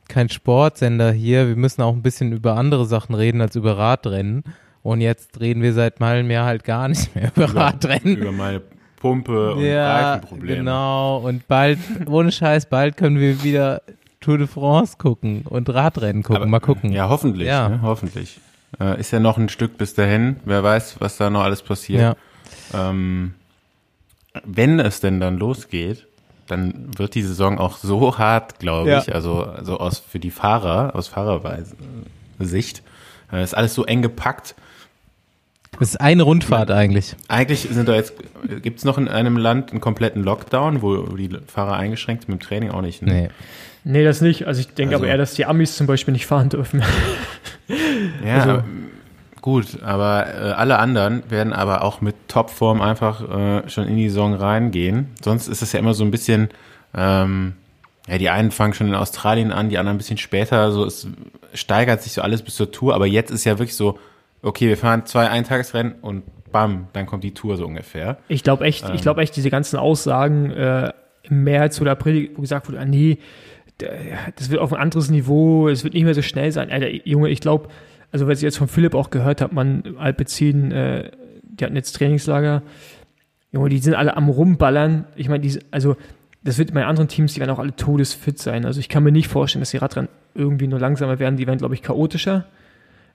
kein 0.10 0.28
Sportsender 0.28 1.14
hier, 1.14 1.48
wir 1.48 1.56
müssen 1.56 1.82
auch 1.84 1.94
ein 1.94 2.02
bisschen 2.02 2.34
über 2.34 2.58
andere 2.58 2.86
Sachen 2.86 3.16
reden 3.16 3.40
als 3.40 3.56
über 3.56 3.78
Radrennen. 3.78 4.44
Und 4.84 5.02
jetzt 5.02 5.40
reden 5.40 5.62
wir 5.62 5.74
seit 5.74 6.00
mal 6.00 6.24
mehr 6.24 6.44
halt 6.46 6.64
gar 6.64 6.88
nicht 6.88 7.16
mehr 7.16 7.32
über, 7.36 7.54
Radrennen. 7.56 8.18
Über 8.18 8.32
meine 8.32 8.62
Pumpe 8.98 9.54
und 9.54 9.64
ja, 9.64 10.14
Reifenprobleme. 10.14 10.58
genau. 10.58 11.18
Und 11.20 11.48
bald, 11.48 11.80
ohne 12.08 12.32
Scheiß, 12.32 12.68
bald 12.68 12.98
können 12.98 13.20
wir 13.20 13.44
wieder 13.44 13.82
Tour 14.20 14.38
de 14.38 14.48
France 14.48 14.96
gucken 14.98 15.44
und 15.48 15.70
Radrennen 15.70 16.24
gucken. 16.24 16.38
Aber- 16.44 16.46
Mal 16.52 16.60
gucken. 16.60 16.92
Ja, 16.92 17.10
hoffentlich. 17.10 17.48
Ja. 17.48 17.70
Ne? 17.70 17.80
Hoffentlich. 17.82 18.40
Äh, 18.80 19.00
ist 19.00 19.12
ja 19.12 19.20
noch 19.20 19.38
ein 19.38 19.50
Stück 19.50 19.78
bis 19.78 19.94
dahin. 19.96 20.38
Wer 20.46 20.64
weiß, 20.64 20.96
was 21.00 21.18
da 21.18 21.30
noch 21.30 21.42
alles 21.42 21.62
passiert. 21.62 22.02
ja. 22.02 22.16
Ähm, 22.74 23.34
wenn 24.46 24.80
es 24.80 25.02
denn 25.02 25.20
dann 25.20 25.38
losgeht, 25.38 26.08
dann 26.48 26.88
wird 26.98 27.16
die 27.16 27.24
Saison 27.24 27.58
auch 27.60 27.78
so 27.78 28.18
hart, 28.18 28.60
glaube 28.60 28.90
Ja. 28.90 29.00
ich, 29.00 29.14
also, 29.14 29.44
also 29.44 29.78
aus, 29.80 30.00
für 30.00 30.20
die 30.20 30.32
Fahrer, 30.32 30.96
aus 30.96 31.08
Fahrersicht, 31.10 32.84
äh, 33.32 33.44
ist 33.44 33.56
alles 33.56 33.74
so 33.74 33.86
eng 33.86 34.02
gepackt. 34.02 34.56
Das 35.80 35.90
ist 35.90 36.02
eine 36.02 36.24
Rundfahrt 36.24 36.70
eigentlich. 36.70 37.16
Eigentlich 37.28 37.68
sind 37.72 37.88
da 37.88 37.96
jetzt, 37.96 38.14
gibt 38.62 38.80
es 38.80 38.86
noch 38.86 38.98
in 38.98 39.08
einem 39.08 39.38
Land 39.38 39.72
einen 39.72 39.80
kompletten 39.82 40.24
Lockdown, 40.24 40.82
wo 40.82 40.98
die 41.16 41.30
Fahrer 41.48 41.76
eingeschränkt 41.78 42.24
sind 42.24 42.34
mit 42.34 42.42
dem 42.42 42.46
Training 42.48 42.72
auch 42.72 42.82
nicht. 42.82 43.02
Ne? 43.02 43.14
Nee. 43.14 43.30
Nee, 43.84 44.04
das 44.04 44.22
nicht. 44.22 44.46
Also 44.46 44.60
ich 44.60 44.68
denke 44.76 44.96
Also- 44.96 45.06
aber 45.06 45.12
eher, 45.12 45.18
dass 45.18 45.34
die 45.34 45.46
Amis 45.46 45.76
zum 45.76 45.88
Beispiel 45.88 46.12
nicht 46.12 46.28
fahren 46.28 46.50
dürfen. 46.50 46.84
Ja, 48.24 48.36
Also- 48.44 48.64
gut, 49.42 49.82
aber 49.82 50.28
äh, 50.28 50.52
alle 50.52 50.78
anderen 50.78 51.24
werden 51.32 51.54
aber 51.54 51.84
auch 51.84 52.02
mit 52.02 52.16
Topform 52.28 52.82
einfach 52.82 53.22
äh, 53.66 53.70
schon 53.70 53.88
in 53.88 53.96
die 53.96 54.10
Saison 54.10 54.36
reingehen. 54.36 55.08
Sonst 55.24 55.48
ist 55.48 55.62
es 55.64 55.72
ja 55.72 55.80
immer 55.80 55.94
so 55.96 56.04
ein 56.04 56.12
bisschen, 56.12 56.50
ähm, 56.94 57.54
ja, 58.08 58.18
die 58.20 58.30
einen 58.30 58.52
fangen 58.52 58.74
schon 58.74 58.88
in 58.88 58.94
Australien 58.96 59.52
an, 59.52 59.70
die 59.70 59.78
anderen 59.80 59.96
ein 59.96 60.00
bisschen 60.00 60.18
später. 60.18 60.72
So, 60.74 60.86
es 60.86 61.08
steigert 61.56 62.04
sich 62.04 62.12
so 62.14 62.22
alles 62.22 62.44
bis 62.44 62.56
zur 62.56 62.72
Tour, 62.72 62.94
aber 62.94 63.08
jetzt 63.08 63.32
ist 63.32 63.46
ja 63.46 63.54
wirklich 63.58 63.76
so, 63.76 63.98
okay, 64.42 64.68
wir 64.68 64.78
fahren 64.78 65.06
zwei 65.06 65.30
Eintagesrennen 65.30 65.96
und 66.02 66.24
bam, 66.52 66.88
dann 66.94 67.06
kommt 67.06 67.24
die 67.24 67.34
Tour 67.34 67.58
so 67.58 67.66
ungefähr. 67.66 68.18
Ich 68.28 68.44
glaube 68.44 68.66
echt, 68.66 68.90
ich 68.90 69.02
glaube 69.02 69.22
echt, 69.22 69.36
diese 69.36 69.50
ganzen 69.50 69.78
Aussagen 69.78 70.52
äh, 70.52 70.92
im 71.24 71.44
März 71.44 71.80
oder 71.82 71.92
April, 71.92 72.32
wo 72.36 72.42
gesagt 72.42 72.68
wurde, 72.68 72.80
ah, 72.80 72.86
nee, 72.86 73.20
das 74.36 74.50
wird 74.50 74.62
auf 74.62 74.74
ein 74.74 74.80
anderes 74.80 75.10
Niveau, 75.10 75.68
es 75.68 75.84
wird 75.84 75.94
nicht 75.94 76.04
mehr 76.04 76.14
so 76.14 76.22
schnell 76.22 76.52
sein. 76.52 76.72
Alter, 76.72 76.90
Junge, 77.08 77.30
ich 77.30 77.40
glaube, 77.40 77.70
also 78.12 78.28
was 78.28 78.40
ich 78.40 78.44
jetzt 78.44 78.58
von 78.58 78.68
Philipp 78.68 78.94
auch 78.94 79.10
gehört 79.10 79.42
habe, 79.42 79.56
man 79.56 79.96
Alpecin, 79.98 80.72
äh, 80.72 81.12
die 81.44 81.66
hatten 81.66 81.76
jetzt 81.76 81.94
Trainingslager, 81.94 82.62
Junge, 83.52 83.70
die 83.70 83.80
sind 83.80 83.96
alle 83.96 84.16
am 84.16 84.30
rumballern. 84.30 85.06
Ich 85.16 85.30
meine, 85.30 85.50
also 85.72 85.96
das 86.44 86.58
wird 86.58 86.74
bei 86.74 86.86
anderen 86.86 87.08
Teams, 87.08 87.34
die 87.34 87.40
werden 87.40 87.52
auch 87.52 87.60
alle 87.60 87.76
todesfit 87.76 88.40
sein. 88.40 88.66
Also 88.66 88.80
ich 88.80 88.90
kann 88.90 89.04
mir 89.04 89.12
nicht 89.12 89.28
vorstellen, 89.28 89.62
dass 89.62 89.72
die 89.72 89.78
Radrennen 89.78 90.10
irgendwie 90.34 90.68
nur 90.68 90.80
langsamer 90.80 91.20
werden, 91.20 91.38
die 91.38 91.48
werden, 91.48 91.60
glaube 91.60 91.74
ich, 91.74 91.82
chaotischer. 91.82 92.46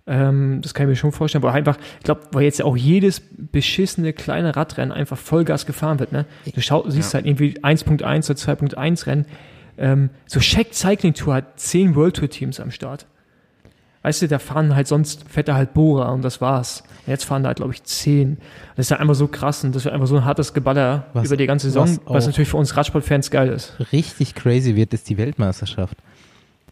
Ähm, 0.09 0.61
das 0.63 0.73
kann 0.73 0.87
ich 0.87 0.91
mir 0.91 0.97
schon 0.97 1.11
vorstellen, 1.13 1.43
aber 1.45 1.53
einfach, 1.53 1.79
ich 1.99 2.05
glaube, 2.05 2.21
weil 2.33 2.45
jetzt 2.45 2.59
ja 2.61 2.65
auch 2.65 2.77
jedes 2.77 3.21
beschissene 3.37 4.13
kleine 4.13 4.55
Radrennen 4.55 4.93
einfach 4.93 5.19
Vollgas 5.19 5.67
gefahren 5.67 5.99
wird, 5.99 6.13
ne? 6.13 6.27
Du 6.55 6.61
schau, 6.61 6.89
siehst 6.89 7.13
halt 7.15 7.27
irgendwie 7.27 7.59
1.1 7.61 8.31
oder 8.31 8.39
2.1 8.79 9.07
Rennen. 9.07 9.27
Ähm, 9.79 10.11
so 10.27 10.39
Check 10.41 10.73
Cycling 10.75 11.15
Tour 11.15 11.35
hat 11.35 11.59
zehn 11.59 11.95
World 11.97 12.17
Tour 12.17 12.31
Teams 12.31 12.61
am 12.61 12.71
Start. 12.71 13.07
Weißt 14.03 14.23
du, 14.23 14.29
da 14.29 14.39
fahren 14.39 14.77
halt 14.77 14.87
sonst 14.87 15.29
fährt 15.29 15.49
da 15.49 15.57
halt 15.57 15.75
Bora 15.75 16.11
und 16.13 16.23
das 16.23 16.41
war's. 16.41 16.85
Und 17.05 17.11
jetzt 17.11 17.25
fahren 17.25 17.43
da 17.43 17.49
halt, 17.49 17.57
glaube 17.57 17.73
ich, 17.73 17.83
zehn. 17.83 18.39
Das 18.77 18.87
ist 18.87 18.91
ja 18.91 18.99
einfach 18.99 19.17
so 19.17 19.27
krass 19.27 19.65
und 19.65 19.75
das 19.75 19.85
wird 19.85 19.93
einfach 19.93 20.07
so 20.07 20.17
ein 20.17 20.25
hartes 20.25 20.55
Geballer 20.55 21.07
Was- 21.15 21.27
über 21.27 21.37
die 21.37 21.47
ganze 21.47 21.67
Saison, 21.67 21.89
was 21.89 22.01
was, 22.15 22.27
natürlich 22.27 22.49
für 22.49 22.57
uns 22.57 22.77
Radsportfans 22.77 23.33
geil 23.33 23.49
ist. 23.49 23.75
Richtig 23.93 24.37
crazy 24.37 24.77
wird, 24.77 24.95
ist 24.95 25.09
die 25.11 25.19
Weltmeisterschaft. 25.19 25.97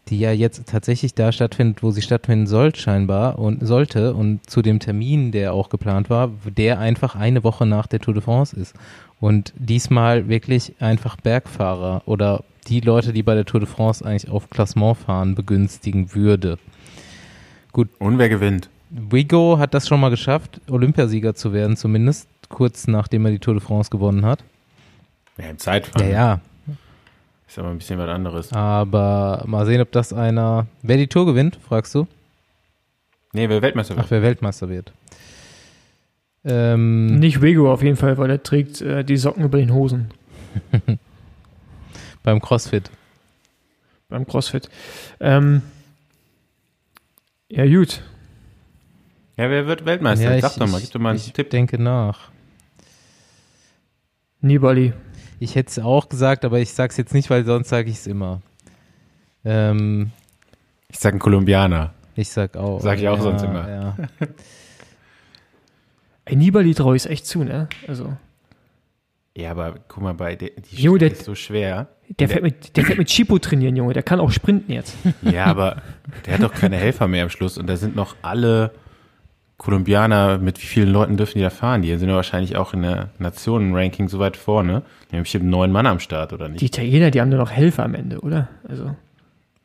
Die 0.09 0.19
ja 0.19 0.31
jetzt 0.31 0.67
tatsächlich 0.67 1.15
da 1.15 1.31
stattfindet, 1.31 1.81
wo 1.81 1.91
sie 1.91 2.01
stattfinden 2.01 2.47
soll, 2.47 2.75
scheinbar 2.75 3.39
und 3.39 3.65
sollte 3.65 4.13
und 4.13 4.47
zu 4.49 4.61
dem 4.61 4.79
Termin, 4.79 5.31
der 5.31 5.53
auch 5.53 5.69
geplant 5.69 6.09
war, 6.09 6.31
der 6.45 6.79
einfach 6.79 7.15
eine 7.15 7.43
Woche 7.43 7.65
nach 7.65 7.87
der 7.87 7.99
Tour 7.99 8.13
de 8.13 8.21
France 8.21 8.55
ist. 8.55 8.75
Und 9.19 9.53
diesmal 9.57 10.27
wirklich 10.27 10.73
einfach 10.79 11.15
Bergfahrer 11.17 12.03
oder 12.05 12.43
die 12.67 12.81
Leute, 12.81 13.13
die 13.13 13.23
bei 13.23 13.35
der 13.35 13.45
Tour 13.45 13.59
de 13.59 13.69
France 13.69 14.05
eigentlich 14.05 14.29
auf 14.29 14.49
Klassement 14.49 14.97
fahren, 14.97 15.35
begünstigen 15.35 16.13
würde. 16.13 16.57
Und 17.99 18.17
wer 18.17 18.29
gewinnt? 18.29 18.69
Wigo 18.89 19.57
hat 19.57 19.73
das 19.73 19.87
schon 19.87 19.99
mal 19.99 20.09
geschafft, 20.09 20.61
Olympiasieger 20.69 21.35
zu 21.35 21.51
werden, 21.51 21.75
zumindest 21.75 22.29
kurz 22.49 22.87
nachdem 22.87 23.25
er 23.25 23.31
die 23.31 23.39
Tour 23.39 23.55
de 23.55 23.63
France 23.63 23.89
gewonnen 23.89 24.25
hat. 24.25 24.43
Ja, 25.37 25.49
im 25.49 25.57
Zeitfahren. 25.57 26.07
Ja, 26.07 26.13
ja. 26.13 26.41
Ist 27.55 27.59
aber 27.59 27.69
ein 27.69 27.77
bisschen 27.77 27.97
was 27.97 28.09
anderes. 28.09 28.51
Aber 28.51 29.41
mal 29.47 29.65
sehen, 29.65 29.79
ob 29.79 29.89
das 29.93 30.11
einer. 30.11 30.67
Wer 30.81 30.97
die 30.97 31.07
Tour 31.07 31.25
gewinnt, 31.25 31.55
fragst 31.65 31.95
du? 31.95 32.05
Nee, 33.31 33.47
wer 33.47 33.61
Weltmeister 33.61 33.95
wird. 33.95 34.05
Ach, 34.05 34.11
wer 34.11 34.21
Weltmeister 34.21 34.67
wird. 34.67 34.91
Ähm, 36.43 37.17
Nicht 37.17 37.41
Wego 37.41 37.71
auf 37.71 37.81
jeden 37.81 37.95
Fall, 37.95 38.17
weil 38.17 38.29
er 38.29 38.43
trägt 38.43 38.81
äh, 38.81 39.05
die 39.05 39.15
Socken 39.15 39.45
über 39.45 39.57
den 39.57 39.73
Hosen 39.73 40.11
beim 42.23 42.41
CrossFit. 42.41 42.91
beim 44.09 44.27
CrossFit. 44.27 44.69
Ähm, 45.21 45.61
ja, 47.47 47.65
gut. 47.65 48.01
Ja, 49.37 49.49
wer 49.49 49.65
wird 49.65 49.85
Weltmeister? 49.85 50.35
ja, 50.35 50.41
Sag 50.41 50.51
ich, 50.51 50.57
doch 50.59 50.67
mal, 50.67 50.77
ich, 50.79 50.83
gib 50.83 50.91
doch 50.91 50.99
mal 50.99 51.09
einen 51.11 51.19
ich 51.19 51.31
Tipp. 51.31 51.49
denke 51.51 51.81
nach. 51.81 52.31
Nibali. 54.41 54.91
Ich 55.39 55.55
hätte 55.55 55.69
es 55.69 55.79
auch 55.79 56.09
gesagt, 56.09 56.45
aber 56.45 56.59
ich 56.59 56.73
sag's 56.73 56.97
jetzt 56.97 57.13
nicht, 57.13 57.29
weil 57.29 57.45
sonst 57.45 57.69
sage 57.69 57.89
ich 57.89 57.97
es 57.97 58.07
immer. 58.07 58.41
Ähm, 59.43 60.11
Ich 60.89 60.97
sag 60.99 61.13
einen 61.13 61.19
Kolumbianer. 61.19 61.93
ich 62.15 62.29
sag 62.29 62.55
auch. 62.57 62.79
Sag 62.81 62.99
ich 62.99 63.07
auch 63.07 63.17
ja, 63.17 63.21
sonst 63.23 63.43
immer. 63.43 63.69
Ja. 63.69 63.95
Ey, 66.25 66.35
Nibali 66.35 66.73
traue 66.73 66.95
ich 66.95 67.05
echt 67.07 67.25
zu, 67.27 67.43
ne? 67.43 67.67
Also, 67.87 68.13
Ja, 69.37 69.51
aber 69.51 69.75
guck 69.87 70.01
mal, 70.03 70.13
bei 70.13 70.35
der, 70.35 70.49
die 70.51 70.75
Jo, 70.81 70.95
Strecke 70.95 71.09
der- 71.11 71.19
ist 71.19 71.25
so 71.25 71.35
schwer. 71.35 71.87
der 72.19 72.29
fährt 72.29 72.41
mit, 72.43 72.75
der 72.77 72.85
fährt 72.85 72.97
mit 72.97 73.09
Chipo 73.09 73.37
trainieren, 73.37 73.75
Junge. 73.75 73.93
Der 73.93 74.01
kann 74.03 74.19
auch 74.19 74.31
sprinten 74.31 74.71
jetzt. 74.71 74.95
Ja, 75.21 75.45
aber 75.45 75.81
der 76.25 76.35
hat 76.35 76.43
doch 76.43 76.53
keine 76.53 76.77
Helfer 76.77 77.07
mehr 77.07 77.23
am 77.23 77.29
Schluss 77.29 77.57
und 77.57 77.67
da 77.67 77.75
sind 77.77 77.95
noch 77.95 78.15
alle 78.23 78.71
Kolumbianer, 79.57 80.37
mit 80.37 80.61
wie 80.61 80.65
vielen 80.65 80.89
Leuten 80.89 81.15
dürfen 81.17 81.37
die 81.37 81.43
da 81.43 81.49
fahren? 81.49 81.81
Die 81.81 81.95
sind 81.97 82.09
ja 82.09 82.15
wahrscheinlich 82.15 82.57
auch 82.57 82.73
in 82.73 82.81
der 82.81 83.09
Nationenranking 83.19 84.09
so 84.09 84.19
weit 84.19 84.35
vorne. 84.35 84.81
Die 85.11 85.15
haben 85.15 85.23
bestimmt 85.23 85.45
neun 85.45 85.71
Mann 85.71 85.85
am 85.87 85.99
Start, 85.99 86.33
oder 86.33 86.49
nicht? 86.49 86.61
Die 86.61 86.65
Italiener, 86.65 87.09
die 87.11 87.21
haben 87.21 87.29
nur 87.29 87.39
noch 87.39 87.51
Helfer 87.51 87.83
am 87.85 87.95
Ende, 87.95 88.19
oder? 88.19 88.49
Also, 88.67 88.95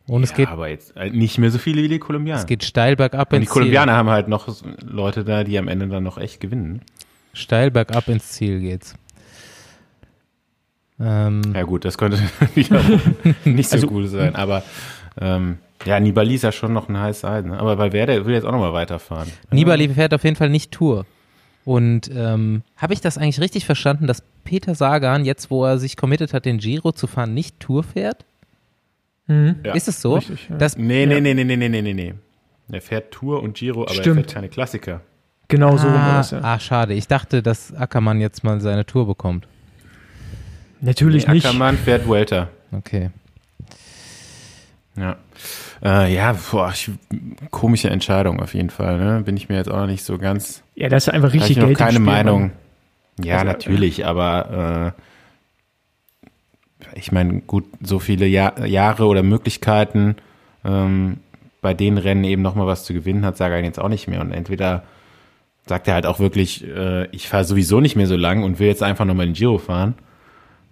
Und 0.07 0.23
es 0.23 0.31
ja, 0.31 0.37
geht, 0.37 0.49
aber 0.49 0.69
jetzt 0.69 0.97
äh, 0.97 1.11
nicht 1.11 1.39
mehr 1.39 1.51
so 1.51 1.59
viele 1.59 1.83
wie 1.83 1.89
die 1.89 1.99
Kolumbianer. 1.99 2.41
es 2.41 2.47
geht 2.47 2.63
steil 2.63 2.95
bergab 2.95 3.33
und 3.33 3.39
die 3.41 3.43
ins 3.43 3.47
Ziel. 3.53 3.63
Kolumbianer 3.63 3.93
haben 3.95 4.11
halt 4.11 4.29
noch 4.29 4.49
Leute 4.81 5.25
da, 5.25 5.43
die 5.43 5.59
am 5.59 5.67
Ende 5.67 5.89
dann 5.89 6.05
noch 6.05 6.19
echt 6.19 6.41
gewinnen. 6.41 6.83
Steil 7.33 7.71
bergab 7.73 8.07
ins 8.09 8.29
Ziel 8.31 8.61
geht's. 8.61 8.95
Ähm, 11.01 11.43
Ja 11.55 11.63
gut, 11.65 11.85
das 11.85 11.99
könnte 11.99 12.19
nicht 13.45 13.69
so 13.71 13.75
Also- 13.77 13.87
gut 13.89 14.09
sein, 14.09 14.37
aber 14.37 14.63
ähm, 15.21 15.59
ja, 15.85 15.99
Nibali 15.99 16.35
ist 16.35 16.43
ja 16.43 16.53
schon 16.53 16.73
noch 16.73 16.89
ein 16.89 16.99
heißes 16.99 17.25
Eisen. 17.25 17.51
Ne? 17.51 17.59
Aber 17.59 17.77
bei 17.77 17.93
Werder 17.93 18.27
will 18.27 18.35
jetzt 18.35 18.45
auch 18.45 18.53
nochmal 18.53 18.73
weiterfahren. 18.73 19.31
Nibali 19.51 19.89
fährt 19.89 20.13
auf 20.13 20.25
jeden 20.25 20.37
Fall 20.37 20.51
nicht 20.51 20.73
Tour. 20.73 21.07
Und 21.65 22.11
ähm, 22.15 22.63
habe 22.77 22.93
ich 22.93 23.01
das 23.01 23.19
eigentlich 23.19 23.41
richtig 23.41 23.67
verstanden, 23.67 24.07
dass 24.07 24.23
Peter 24.45 24.75
Sagan 24.75 25.25
jetzt, 25.25 25.51
wo 25.51 25.65
er 25.65 25.79
sich 25.79 25.97
committed 25.97 26.33
hat, 26.33 26.45
den 26.45 26.59
Giro 26.59 26.93
zu 26.93 27.07
fahren, 27.07 27.35
nicht 27.35 27.61
Tour 27.61 27.83
fährt? 27.83 28.25
Mhm. 29.27 29.57
Ja, 29.65 29.75
ist 29.75 29.89
es 29.89 30.01
so? 30.01 30.15
Richtig, 30.15 30.49
ja. 30.49 30.57
dass, 30.57 30.77
nee, 30.77 31.07
nee, 31.07 31.15
ja. 31.15 31.21
nee, 31.21 31.35
nee, 31.35 31.45
nee, 31.45 31.57
nee, 31.57 31.83
nee, 31.83 31.95
nee. 31.95 32.15
Er 32.73 32.81
fährt 32.81 33.11
Tour 33.11 33.43
und 33.43 33.57
Giro, 33.57 33.83
aber 33.83 33.93
Stimmt. 33.93 34.07
er 34.07 34.15
fährt 34.15 34.35
keine 34.35 34.49
Klassiker. 34.49 35.01
Genau 35.49 35.75
ah, 35.75 35.79
so 35.79 35.89
war 35.89 36.17
das, 36.19 36.31
ja. 36.31 36.41
Ah, 36.43 36.59
schade. 36.61 36.95
Ich 36.95 37.09
dachte, 37.09 37.43
dass 37.43 37.75
Ackermann 37.75 38.21
jetzt 38.21 38.45
mal 38.45 38.61
seine 38.61 38.87
Tour 38.87 39.07
bekommt. 39.07 39.47
Natürlich 40.81 41.27
nee, 41.27 41.35
nicht. 41.35 41.47
Ackermann 41.47 41.77
fährt 41.77 42.09
Welter. 42.09 42.49
Okay. 42.73 43.11
Ja. 45.01 45.17
Äh, 45.83 46.15
ja, 46.15 46.37
boah, 46.51 46.71
ich, 46.75 46.91
komische 47.51 47.89
Entscheidung 47.89 48.41
auf 48.41 48.55
jeden 48.55 48.71
Fall. 48.71 48.99
Ne? 48.99 49.23
Bin 49.25 49.37
ich 49.37 49.49
mir 49.49 49.57
jetzt 49.57 49.71
auch 49.71 49.87
nicht 49.87 50.05
so 50.05 50.19
ganz. 50.19 50.63
Ja, 50.75 50.89
da 50.89 50.97
ist 50.97 51.09
einfach 51.09 51.33
richtig 51.33 51.53
ich 51.53 51.57
noch 51.57 51.67
Geld 51.67 51.79
keine 51.79 51.93
Spiel, 51.93 52.05
Meinung. 52.05 52.41
Mann. 52.43 53.25
Ja, 53.25 53.37
Also, 53.37 53.47
natürlich, 53.47 54.07
aber 54.07 54.95
äh, 54.95 56.89
ich 56.99 57.13
meine, 57.13 57.41
gut, 57.41 57.65
so 57.83 57.99
viele 57.99 58.27
Jahr, 58.27 58.67
Jahre 58.67 59.07
oder 59.07 59.23
Möglichkeiten, 59.23 60.17
ähm, 60.65 61.19
bei 61.63 61.75
den 61.75 61.99
Rennen 61.99 62.25
eben 62.25 62.43
nochmal 62.43 62.67
was 62.67 62.85
zu 62.85 62.95
gewinnen 62.95 63.25
hat, 63.25 63.37
sage 63.37 63.59
ich 63.59 63.65
jetzt 63.65 63.79
auch 63.81 63.89
nicht 63.89 64.09
mehr. 64.09 64.21
Und 64.21 64.33
entweder 64.33 64.85
sagt 65.67 65.89
er 65.89 65.95
halt 65.95 66.07
auch 66.07 66.19
wirklich, 66.19 66.67
äh, 66.67 67.07
ich 67.11 67.29
fahre 67.29 67.45
sowieso 67.45 67.81
nicht 67.81 67.97
mehr 67.97 68.07
so 68.07 68.17
lang 68.17 68.43
und 68.43 68.59
will 68.59 68.67
jetzt 68.67 68.83
einfach 68.83 69.05
nochmal 69.05 69.27
den 69.27 69.35
Giro 69.35 69.59
fahren. 69.59 69.95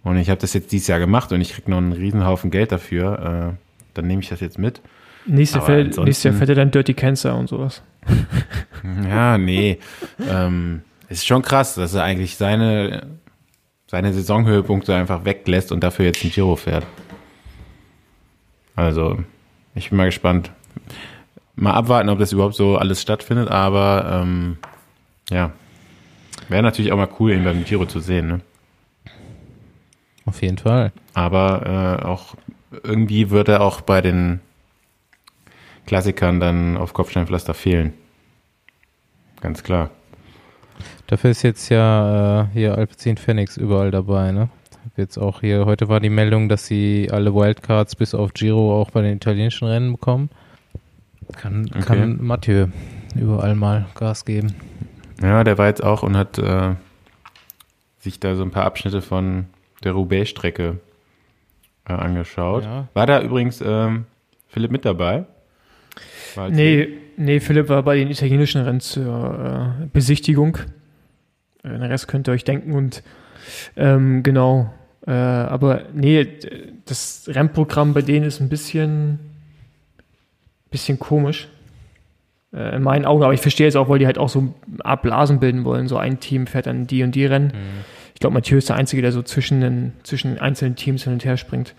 Und 0.03 0.17
ich 0.17 0.31
habe 0.31 0.41
das 0.41 0.55
jetzt 0.55 0.73
dieses 0.73 0.89
Jahr 0.89 0.99
gemacht 0.99 1.33
und 1.33 1.41
ich 1.41 1.53
krieg 1.53 1.69
noch 1.69 1.77
einen 1.77 1.93
Riesenhaufen 1.93 2.51
Geld 2.51 2.73
dafür. 2.73 3.55
Äh, 3.55 3.68
dann 3.99 4.07
nehme 4.07 4.23
ich 4.23 4.29
das 4.29 4.41
jetzt 4.41 4.59
mit. 4.59 4.81
Nächstes 5.27 5.67
Jahr, 5.69 5.77
ansonsten- 5.79 6.05
nächstes 6.05 6.25
Jahr 6.25 6.35
fährt 6.35 6.49
er 6.51 6.55
dann 6.55 6.71
Dirty 6.71 6.95
Cancer 6.95 7.37
und 7.37 7.49
sowas. 7.49 7.83
Ja, 9.09 9.37
nee. 9.39 9.79
ähm, 10.21 10.83
es 11.09 11.19
ist 11.19 11.27
schon 11.27 11.43
krass, 11.43 11.75
dass 11.75 11.95
er 11.95 12.05
eigentlich 12.05 12.37
seine, 12.37 13.09
seine 13.89 14.13
Saisonhöhepunkte 14.15 14.95
einfach 14.95 15.25
weglässt 15.25 15.73
und 15.73 15.83
dafür 15.83 16.05
jetzt 16.07 16.23
ein 16.25 16.31
Giro 16.31 16.55
fährt. 16.55 16.87
Also, 18.77 19.19
ich 19.75 19.89
bin 19.91 19.97
mal 19.99 20.05
gespannt. 20.07 20.53
Mal 21.57 21.73
abwarten, 21.73 22.09
ob 22.09 22.21
das 22.21 22.33
überhaupt 22.33 22.55
so 22.55 22.77
alles 22.79 23.03
stattfindet, 23.03 23.49
aber 23.51 24.23
ähm, 24.23 24.59
ja. 25.31 25.51
Wäre 26.49 26.63
natürlich 26.63 26.93
auch 26.93 26.97
mal 26.97 27.09
cool, 27.19 27.33
ihn 27.33 27.45
beim 27.45 27.65
Giro 27.65 27.85
zu 27.87 27.99
sehen, 28.01 28.29
ne? 28.29 28.41
Auf 30.25 30.41
jeden 30.41 30.59
Fall. 30.59 30.93
Aber 31.15 31.99
äh, 32.01 32.05
auch 32.07 32.37
irgendwie 32.71 33.31
wird 33.31 33.49
er 33.49 33.61
auch 33.61 33.81
bei 33.81 34.01
den 34.01 34.41
Klassikern 35.87 36.41
dann 36.41 36.77
auf 36.77 36.93
Kopfsteinpflaster 36.93 37.55
fehlen. 37.55 37.95
Ganz 39.41 39.63
klar. 39.63 39.91
Dafür 41.07 41.31
ist 41.31 41.43
jetzt 41.43 41.69
ja 41.71 42.43
äh, 42.43 42.47
hier 42.53 42.77
Alpecin 42.77 43.17
Phoenix 43.17 43.57
überall 43.57 43.91
dabei, 43.91 44.31
ne? 44.33 44.49
Jetzt 44.97 45.17
auch 45.17 45.41
hier, 45.41 45.65
heute 45.65 45.89
war 45.89 46.01
die 46.01 46.11
Meldung, 46.11 46.49
dass 46.49 46.67
sie 46.67 47.09
alle 47.11 47.35
Wildcards 47.35 47.95
bis 47.95 48.15
auf 48.15 48.35
Giro 48.35 48.81
auch 48.81 48.91
bei 48.91 49.03
den 49.03 49.17
italienischen 49.17 49.69
Rennen 49.69 49.93
bekommen. 49.93 50.29
Kann, 51.37 51.71
Okay. 51.71 51.83
kann 51.85 52.25
Mathieu 52.25 52.67
überall 53.15 53.55
mal 53.55 53.87
Gas 53.95 54.25
geben. 54.25 54.55
Ja, 55.23 55.45
der 55.45 55.57
war 55.57 55.67
jetzt 55.69 55.85
auch 55.85 56.03
und 56.03 56.17
hat 56.17 56.39
äh, 56.39 56.75
sich 58.01 58.19
da 58.19 58.35
so 58.35 58.43
ein 58.43 58.51
paar 58.51 58.65
Abschnitte 58.65 59.03
von 59.03 59.47
der 59.85 59.93
Roubaix-Strecke 59.93 60.79
äh, 61.89 61.93
angeschaut. 61.93 62.65
Ja. 62.65 62.89
War 62.95 63.07
da 63.07 63.23
übrigens 63.23 63.63
ähm, 63.65 64.07
Philipp 64.49 64.71
mit 64.71 64.85
dabei? 64.85 65.25
Nee, 66.51 66.89
nee, 67.17 67.41
Philipp 67.41 67.69
war 67.69 67.83
bei 67.83 67.97
den 67.97 68.11
italienischen 68.11 68.63
Rennen 68.63 68.81
zur 68.81 69.75
äh, 69.83 69.87
Besichtigung. 69.93 70.59
Äh, 71.65 71.71
Den 71.71 71.83
Rest 71.83 72.09
könnt 72.09 72.29
ihr 72.29 72.33
euch 72.33 72.45
denken 72.45 72.73
und 72.73 73.03
ähm, 73.77 74.23
genau. 74.23 74.73
Äh, 75.07 75.13
aber 75.13 75.83
nee, 75.95 76.27
das 76.85 77.29
Rennprogramm 77.29 77.95
bei 77.95 78.03
denen 78.03 78.27
ist 78.27 78.41
ein 78.41 78.49
bisschen, 78.49 79.19
bisschen 80.71 80.99
komisch. 80.99 81.49
Äh, 82.53 82.77
in 82.77 82.83
meinen 82.83 83.05
Augen, 83.05 83.23
aber 83.23 83.35
ich 83.35 83.41
verstehe 83.41 83.67
jetzt 83.67 83.77
auch, 83.77 83.89
weil 83.89 83.99
die 83.99 84.07
halt 84.07 84.19
auch 84.19 84.29
so 84.29 84.55
Blasen 85.03 85.41
bilden 85.41 85.65
wollen. 85.65 85.89
So 85.89 85.97
ein 85.97 86.21
Team 86.21 86.47
fährt 86.47 86.67
dann 86.67 86.87
die 86.87 87.03
und 87.03 87.15
die 87.15 87.27
Rennen. 87.27 87.53
Ich 88.19 88.21
glaube, 88.21 88.35
Mathieu 88.35 88.59
ist 88.59 88.69
der 88.69 88.75
Einzige, 88.75 89.01
der 89.01 89.13
so 89.13 89.23
zwischen 89.23 89.61
den, 89.61 89.93
zwischen 90.03 90.41
einzelnen 90.41 90.75
Teams 90.75 91.05
hin 91.05 91.13
und 91.13 91.25
her 91.25 91.37
springt. 91.37 91.73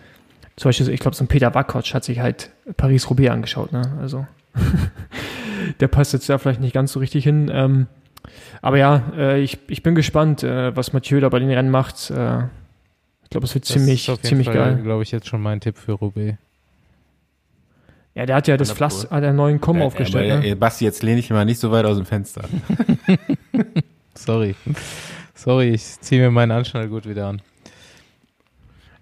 Zum 0.56 0.70
Beispiel, 0.70 0.86
so, 0.86 0.90
ich 0.90 0.98
glaube, 0.98 1.14
so 1.14 1.22
ein 1.22 1.28
Peter 1.28 1.54
Wackotsch 1.54 1.92
hat 1.92 2.02
sich 2.02 2.20
halt 2.20 2.48
Paris-Roubaix 2.78 3.30
angeschaut, 3.30 3.72
ne? 3.72 3.82
Also, 4.00 4.26
der 5.80 5.88
passt 5.88 6.14
jetzt 6.14 6.30
da 6.30 6.38
vielleicht 6.38 6.62
nicht 6.62 6.72
ganz 6.72 6.92
so 6.92 6.98
richtig 6.98 7.24
hin. 7.24 7.50
Ähm, 7.52 7.88
aber 8.62 8.78
ja, 8.78 9.02
äh, 9.18 9.40
ich, 9.42 9.58
ich 9.68 9.82
bin 9.82 9.94
gespannt, 9.94 10.42
äh, 10.42 10.74
was 10.74 10.94
Mathieu 10.94 11.20
da 11.20 11.28
bei 11.28 11.40
den 11.40 11.50
Rennen 11.50 11.70
macht. 11.70 12.08
Äh, 12.10 12.44
ich 13.24 13.28
glaube, 13.28 13.44
es 13.44 13.52
wird 13.52 13.66
ziemlich, 13.66 14.10
ziemlich 14.22 14.46
geil. 14.50 14.80
glaube 14.82 15.02
ich, 15.02 15.10
jetzt 15.10 15.28
schon 15.28 15.42
mein 15.42 15.60
Tipp 15.60 15.76
für 15.76 15.92
Roubaix. 15.92 16.38
Ja, 18.14 18.24
der 18.24 18.36
hat 18.36 18.48
ja 18.48 18.56
das 18.56 18.70
100 18.70 18.76
Pflaster, 18.78 19.14
hat 19.14 19.24
einen 19.24 19.36
neuen 19.36 19.60
Kommen 19.60 19.82
Äh, 19.82 19.84
aufgestellt. 19.84 20.32
aber, 20.32 20.40
ne? 20.40 20.48
äh, 20.48 20.54
Basti, 20.54 20.86
jetzt 20.86 21.02
lehne 21.02 21.20
ich 21.20 21.28
mal 21.28 21.44
nicht 21.44 21.60
so 21.60 21.70
weit 21.70 21.84
aus 21.84 21.98
dem 21.98 22.06
Fenster. 22.06 22.48
Sorry. 24.14 24.54
Sorry, 25.40 25.70
ich 25.70 25.98
ziehe 26.00 26.20
mir 26.20 26.30
meinen 26.30 26.50
Anschnall 26.50 26.86
gut 26.88 27.08
wieder 27.08 27.28
an. 27.28 27.40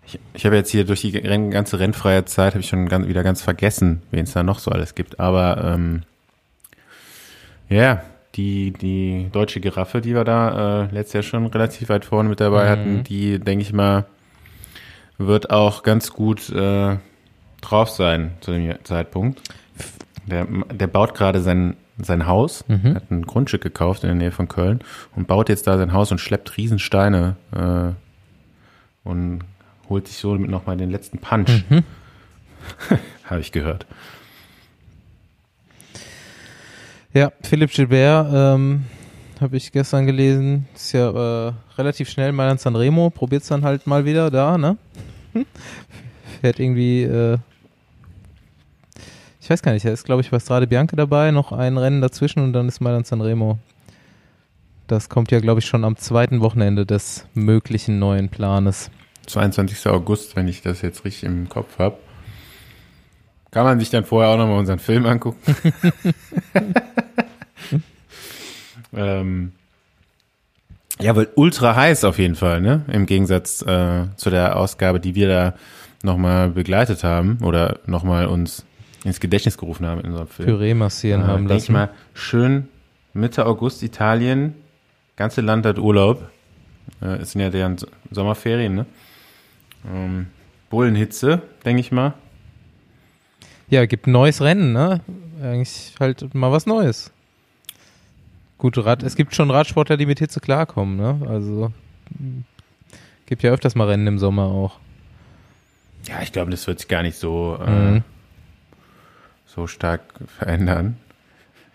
Ich, 0.06 0.20
ich 0.34 0.46
habe 0.46 0.54
jetzt 0.54 0.70
hier 0.70 0.84
durch 0.84 1.00
die 1.00 1.10
ganze 1.10 1.80
rennfreie 1.80 2.24
Zeit 2.26 2.54
habe 2.54 2.60
ich 2.60 2.68
schon 2.68 2.88
ganz, 2.88 3.08
wieder 3.08 3.24
ganz 3.24 3.42
vergessen, 3.42 4.02
wen 4.12 4.22
es 4.22 4.34
da 4.34 4.44
noch 4.44 4.60
so 4.60 4.70
alles 4.70 4.94
gibt. 4.94 5.18
Aber 5.18 5.74
ähm, 5.74 6.04
ja, 7.68 8.04
die, 8.36 8.70
die 8.70 9.30
deutsche 9.32 9.58
Giraffe, 9.58 10.00
die 10.00 10.14
wir 10.14 10.22
da 10.22 10.84
äh, 10.84 10.94
letztes 10.94 11.14
Jahr 11.14 11.22
schon 11.24 11.46
relativ 11.46 11.88
weit 11.88 12.04
vorne 12.04 12.28
mit 12.28 12.38
dabei 12.38 12.66
Mhm. 12.66 12.68
hatten, 12.68 13.02
die, 13.02 13.40
denke 13.40 13.62
ich 13.62 13.72
mal, 13.72 14.06
wird 15.18 15.50
auch 15.50 15.82
ganz 15.82 16.12
gut 16.12 16.50
äh, 16.50 16.98
drauf 17.60 17.90
sein 17.90 18.36
zu 18.42 18.52
dem 18.52 18.72
Zeitpunkt. 18.84 19.42
Der, 20.26 20.46
der 20.72 20.86
baut 20.86 21.14
gerade 21.14 21.40
sein, 21.40 21.76
sein 22.00 22.26
Haus, 22.26 22.64
Mhm. 22.68 22.94
hat 22.94 23.10
ein 23.10 23.22
Grundstück 23.26 23.62
gekauft 23.62 24.02
in 24.04 24.08
der 24.08 24.16
Nähe 24.16 24.30
von 24.32 24.48
Köln 24.48 24.80
und 25.16 25.26
baut 25.26 25.48
jetzt 25.48 25.66
da 25.66 25.76
sein 25.78 25.92
Haus 25.92 26.10
und 26.12 26.18
schleppt 26.18 26.56
Riesensteine 26.56 27.36
äh, 27.54 29.08
und 29.08 29.40
holt 29.88 30.06
sich 30.08 30.18
so 30.18 30.34
mit 30.34 30.50
nochmal 30.50 30.76
den 30.76 30.90
letzten 30.90 31.18
Punch. 31.18 31.64
Mhm. 31.70 31.84
Habe 33.24 33.40
ich 33.40 33.52
gehört. 33.52 33.86
Ja, 37.14 37.32
Philipp 37.42 37.70
Gilbert, 37.72 38.28
ähm, 38.32 38.84
habe 39.40 39.56
ich 39.56 39.72
gestern 39.72 40.06
gelesen, 40.06 40.66
ist 40.74 40.92
ja 40.92 41.48
äh, 41.48 41.52
relativ 41.78 42.10
schnell 42.10 42.32
mal 42.32 42.50
in 42.50 42.58
Sanremo, 42.58 43.10
probiert's 43.10 43.48
dann 43.48 43.64
halt 43.64 43.86
mal 43.86 44.04
wieder 44.04 44.30
da, 44.30 44.58
ne? 44.58 44.76
Fährt 46.40 46.58
irgendwie, 46.60 47.04
äh, 47.04 47.38
ich 49.48 49.50
weiß 49.50 49.62
gar 49.62 49.72
nicht, 49.72 49.86
da 49.86 49.88
ist 49.88 50.04
glaube 50.04 50.20
ich 50.20 50.30
bei 50.30 50.38
Strade 50.38 50.66
Bianca 50.66 50.94
dabei, 50.94 51.30
noch 51.30 51.52
ein 51.52 51.78
Rennen 51.78 52.02
dazwischen 52.02 52.40
und 52.40 52.52
dann 52.52 52.68
ist 52.68 52.80
Mailand 52.80 53.06
Sanremo. 53.06 53.58
Das 54.88 55.08
kommt 55.08 55.30
ja 55.30 55.40
glaube 55.40 55.60
ich 55.60 55.66
schon 55.66 55.86
am 55.86 55.96
zweiten 55.96 56.42
Wochenende 56.42 56.84
des 56.84 57.26
möglichen 57.32 57.98
neuen 57.98 58.28
Planes. 58.28 58.90
22. 59.26 59.86
August, 59.86 60.36
wenn 60.36 60.48
ich 60.48 60.60
das 60.60 60.82
jetzt 60.82 61.02
richtig 61.06 61.24
im 61.24 61.48
Kopf 61.48 61.78
habe. 61.78 61.96
Kann 63.50 63.64
man 63.64 63.80
sich 63.80 63.88
dann 63.88 64.04
vorher 64.04 64.32
auch 64.32 64.36
nochmal 64.36 64.58
unseren 64.58 64.80
Film 64.80 65.06
angucken. 65.06 65.40
ähm, 68.94 69.52
ja, 71.00 71.16
weil 71.16 71.28
ultra 71.36 71.74
heiß 71.74 72.04
auf 72.04 72.18
jeden 72.18 72.34
Fall, 72.34 72.60
ne? 72.60 72.82
Im 72.88 73.06
Gegensatz 73.06 73.62
äh, 73.62 74.14
zu 74.16 74.28
der 74.28 74.58
Ausgabe, 74.58 75.00
die 75.00 75.14
wir 75.14 75.28
da 75.28 75.54
nochmal 76.02 76.50
begleitet 76.50 77.02
haben 77.02 77.38
oder 77.42 77.78
nochmal 77.86 78.26
uns 78.26 78.66
ins 79.04 79.20
Gedächtnis 79.20 79.56
gerufen 79.58 79.86
haben 79.86 80.00
in 80.00 80.06
unserem 80.06 80.28
Film. 80.28 80.48
Püree 80.48 80.74
massieren 80.74 81.26
haben 81.26 81.44
Äh, 81.46 81.48
denk 81.48 81.60
ich 81.62 81.68
lassen. 81.68 81.72
mal, 81.72 81.90
schön 82.14 82.68
Mitte 83.14 83.46
August 83.46 83.82
Italien, 83.82 84.54
ganze 85.16 85.40
Land 85.40 85.66
hat 85.66 85.78
Urlaub. 85.78 86.28
Äh, 87.00 87.16
es 87.16 87.32
sind 87.32 87.40
ja 87.40 87.50
deren 87.50 87.76
Sommerferien, 88.10 88.74
ne? 88.74 88.86
Ähm, 89.92 90.26
Bullenhitze, 90.70 91.42
denke 91.64 91.80
ich 91.80 91.92
mal. 91.92 92.14
Ja, 93.70 93.84
gibt 93.86 94.06
ein 94.06 94.12
neues 94.12 94.40
Rennen, 94.40 94.72
ne? 94.72 95.00
Eigentlich 95.42 95.94
halt 96.00 96.34
mal 96.34 96.50
was 96.52 96.66
Neues. 96.66 97.12
Gut, 98.58 98.76
Rad, 98.78 99.02
es 99.04 99.14
gibt 99.14 99.34
schon 99.34 99.50
Radsportler, 99.50 99.96
die 99.96 100.06
mit 100.06 100.18
Hitze 100.18 100.40
klarkommen, 100.40 100.96
ne? 100.96 101.20
Also 101.28 101.72
gibt 103.26 103.42
ja 103.42 103.50
öfters 103.52 103.74
mal 103.74 103.86
Rennen 103.88 104.06
im 104.06 104.18
Sommer 104.18 104.44
auch. 104.46 104.78
Ja, 106.08 106.22
ich 106.22 106.32
glaube, 106.32 106.50
das 106.50 106.66
wird 106.66 106.80
sich 106.80 106.88
gar 106.88 107.02
nicht 107.02 107.16
so, 107.16 107.58
äh, 107.64 107.70
Mhm. 107.70 108.02
So 109.58 109.66
stark 109.66 110.02
verändern. 110.26 110.96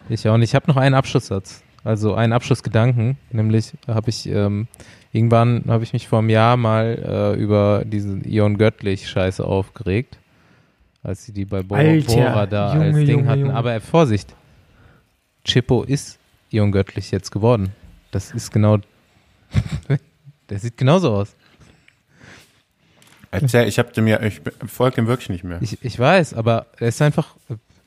Ich 0.09 0.27
auch 0.27 0.37
nicht. 0.37 0.51
Ich 0.51 0.55
habe 0.55 0.67
noch 0.67 0.77
einen 0.77 0.95
Abschlusssatz, 0.95 1.63
also 1.83 2.15
einen 2.15 2.33
Abschlussgedanken, 2.33 3.17
nämlich 3.31 3.73
habe 3.87 4.09
ich 4.09 4.25
ähm, 4.27 4.67
irgendwann 5.11 5.65
habe 5.67 5.83
ich 5.83 5.93
mich 5.93 6.07
vor 6.07 6.19
einem 6.19 6.29
Jahr 6.29 6.55
mal 6.57 7.35
äh, 7.37 7.41
über 7.41 7.83
diesen 7.85 8.23
Ion 8.23 8.57
Göttlich 8.57 9.09
Scheiße 9.09 9.43
aufgeregt, 9.45 10.17
als 11.03 11.25
sie 11.25 11.33
die 11.33 11.45
bei 11.45 11.61
Bo 11.61 11.75
Alter, 11.75 12.13
Bora 12.13 12.45
da 12.45 12.73
Junge, 12.73 12.85
als 12.85 12.95
Ding 12.95 13.09
Junge, 13.09 13.29
hatten. 13.29 13.41
Junge. 13.41 13.55
Aber 13.55 13.73
äh, 13.73 13.79
Vorsicht, 13.79 14.33
Chippo 15.43 15.83
ist 15.83 16.19
Ion 16.51 16.71
Göttlich 16.71 17.11
jetzt 17.11 17.31
geworden. 17.31 17.73
Das 18.11 18.31
ist 18.31 18.51
genau, 18.51 18.77
der 20.49 20.59
sieht 20.59 20.77
genauso 20.77 21.13
aus. 21.13 21.35
Erzähl, 23.31 23.67
ich 23.67 23.79
habe 23.79 23.91
dem 23.91 24.07
ja, 24.07 24.21
ich 24.21 24.41
folge 24.67 24.97
dem 24.97 25.07
wirklich 25.07 25.29
nicht 25.29 25.43
mehr. 25.43 25.59
Ich, 25.61 25.83
ich 25.83 25.97
weiß, 25.97 26.35
aber 26.35 26.67
er 26.77 26.89
ist 26.89 27.01
einfach, 27.01 27.35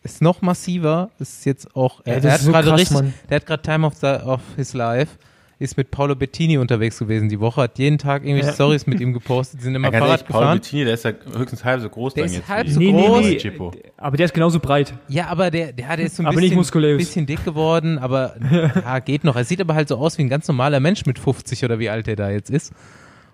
ist 0.06 0.22
noch 0.22 0.42
massiver, 0.42 1.10
ist 1.18 1.44
jetzt 1.44 1.76
auch, 1.76 2.00
Ja, 2.06 2.14
er, 2.14 2.20
das 2.20 2.24
er 2.24 2.28
ist 2.30 2.34
hat 2.34 2.40
so 2.46 2.52
gerade 2.52 2.68
krass, 2.68 2.80
richtig, 2.80 2.94
Mann. 2.96 3.14
der 3.28 3.36
hat 3.36 3.46
gerade 3.46 3.62
Time 3.62 3.86
of, 3.86 3.94
the, 3.96 4.06
of 4.24 4.40
his 4.56 4.72
life, 4.74 5.12
ist 5.58 5.76
mit 5.78 5.90
Paolo 5.90 6.14
Bettini 6.14 6.58
unterwegs 6.58 6.98
gewesen 6.98 7.30
die 7.30 7.40
Woche, 7.40 7.62
hat 7.62 7.78
jeden 7.78 7.96
Tag 7.96 8.22
irgendwelche 8.24 8.48
Ja. 8.48 8.54
Stories 8.54 8.86
mit 8.86 9.00
ihm 9.00 9.14
gepostet, 9.14 9.60
die 9.60 9.64
sind 9.64 9.74
immer 9.74 9.90
Ja, 9.90 9.98
Fahrrad 10.00 10.10
ehrlich, 10.20 10.26
gefahren. 10.26 10.58
Bettini, 10.58 10.84
der 10.84 10.94
ist 10.94 11.04
ja 11.04 11.12
höchstens 11.34 11.64
halb 11.64 11.80
so 11.80 11.88
groß 11.88 12.12
Der 12.14 12.24
dann 12.24 12.30
ist 12.30 12.36
jetzt. 12.38 12.48
halb 12.48 12.68
so 12.68 12.78
nee, 12.78 12.92
groß. 12.92 13.20
nee, 13.22 13.28
nee. 13.30 13.36
Chippo. 13.38 13.72
Aber 13.96 14.16
der 14.18 14.26
ist 14.26 14.34
genauso 14.34 14.60
breit. 14.60 14.92
Ja, 15.08 15.28
aber 15.28 15.50
der, 15.50 15.72
der, 15.72 15.96
der 15.96 16.06
ist 16.06 16.16
so 16.16 16.22
ein 16.24 16.34
bisschen, 16.34 16.96
bisschen 16.98 17.24
dick 17.26 17.42
geworden, 17.44 17.98
aber 17.98 18.34
ja, 18.74 18.98
geht 18.98 19.24
noch. 19.24 19.34
Er 19.36 19.44
sieht 19.44 19.60
aber 19.62 19.74
halt 19.74 19.88
so 19.88 19.96
aus 19.96 20.18
wie 20.18 20.22
ein 20.24 20.28
ganz 20.28 20.46
normaler 20.46 20.78
Mensch 20.80 21.06
mit 21.06 21.18
50 21.18 21.64
oder 21.64 21.78
wie 21.78 21.88
alt 21.88 22.06
er 22.06 22.16
da 22.16 22.28
jetzt 22.30 22.50
ist. 22.50 22.72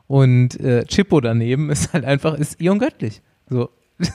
Und 0.07 0.61
äh, 0.61 0.85
Chippo 0.85 1.21
daneben 1.21 1.71
ist 1.71 1.93
halt 1.93 2.05
einfach, 2.05 2.35
ist 2.35 2.61
Ion 2.61 2.79
Göttlich. 2.79 3.21
So. 3.49 3.69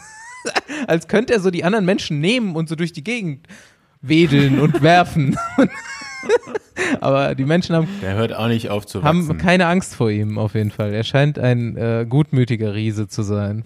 Als 0.87 1.07
könnte 1.07 1.33
er 1.33 1.39
so 1.39 1.51
die 1.51 1.63
anderen 1.63 1.85
Menschen 1.85 2.19
nehmen 2.19 2.55
und 2.55 2.69
so 2.69 2.75
durch 2.75 2.93
die 2.93 3.03
Gegend 3.03 3.47
wedeln 4.01 4.59
und 4.59 4.81
werfen. 4.81 5.37
aber 7.01 7.35
die 7.35 7.45
Menschen 7.45 7.75
haben, 7.75 7.87
Der 8.01 8.15
hört 8.15 8.33
auch 8.33 8.47
nicht 8.47 8.69
auf 8.69 8.85
zu 8.85 9.03
haben 9.03 9.37
keine 9.37 9.67
Angst 9.67 9.95
vor 9.95 10.09
ihm 10.09 10.37
auf 10.37 10.53
jeden 10.55 10.71
Fall. 10.71 10.93
Er 10.93 11.03
scheint 11.03 11.39
ein 11.39 11.75
äh, 11.77 12.05
gutmütiger 12.07 12.73
Riese 12.73 13.07
zu 13.07 13.23
sein. 13.23 13.63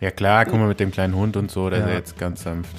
Ja 0.00 0.10
klar, 0.10 0.44
guck 0.46 0.54
mal 0.58 0.68
mit 0.68 0.80
dem 0.80 0.90
kleinen 0.90 1.14
Hund 1.14 1.36
und 1.36 1.50
so, 1.50 1.70
der 1.70 1.80
ist 1.80 1.84
Ja. 1.84 1.90
ja 1.90 1.96
jetzt 1.98 2.18
ganz 2.18 2.42
sanft. 2.42 2.74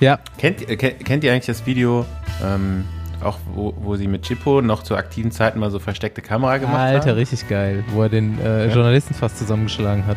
Ja, 0.00 0.18
Kennt, 0.38 0.68
äh, 0.68 0.76
kennt, 0.76 1.22
ihr 1.24 1.32
eigentlich 1.32 1.46
das 1.46 1.64
Video, 1.66 2.04
ähm, 2.44 2.84
auch 3.22 3.38
wo, 3.54 3.72
wo 3.78 3.94
sie 3.96 4.08
mit 4.08 4.22
Chippo 4.22 4.60
noch 4.60 4.82
zu 4.82 4.96
aktiven 4.96 5.30
Zeiten 5.30 5.60
mal 5.60 5.70
so 5.70 5.78
versteckte 5.78 6.22
Kamera 6.22 6.58
gemacht 6.58 6.76
Alter, 6.76 7.10
haben? 7.10 7.16
richtig 7.18 7.48
geil, 7.48 7.84
wo 7.92 8.02
er 8.02 8.08
den 8.08 8.38
äh, 8.40 8.66
Ja. 8.68 8.74
Journalisten 8.74 9.14
fast 9.14 9.38
zusammengeschlagen 9.38 10.06
hat. 10.06 10.16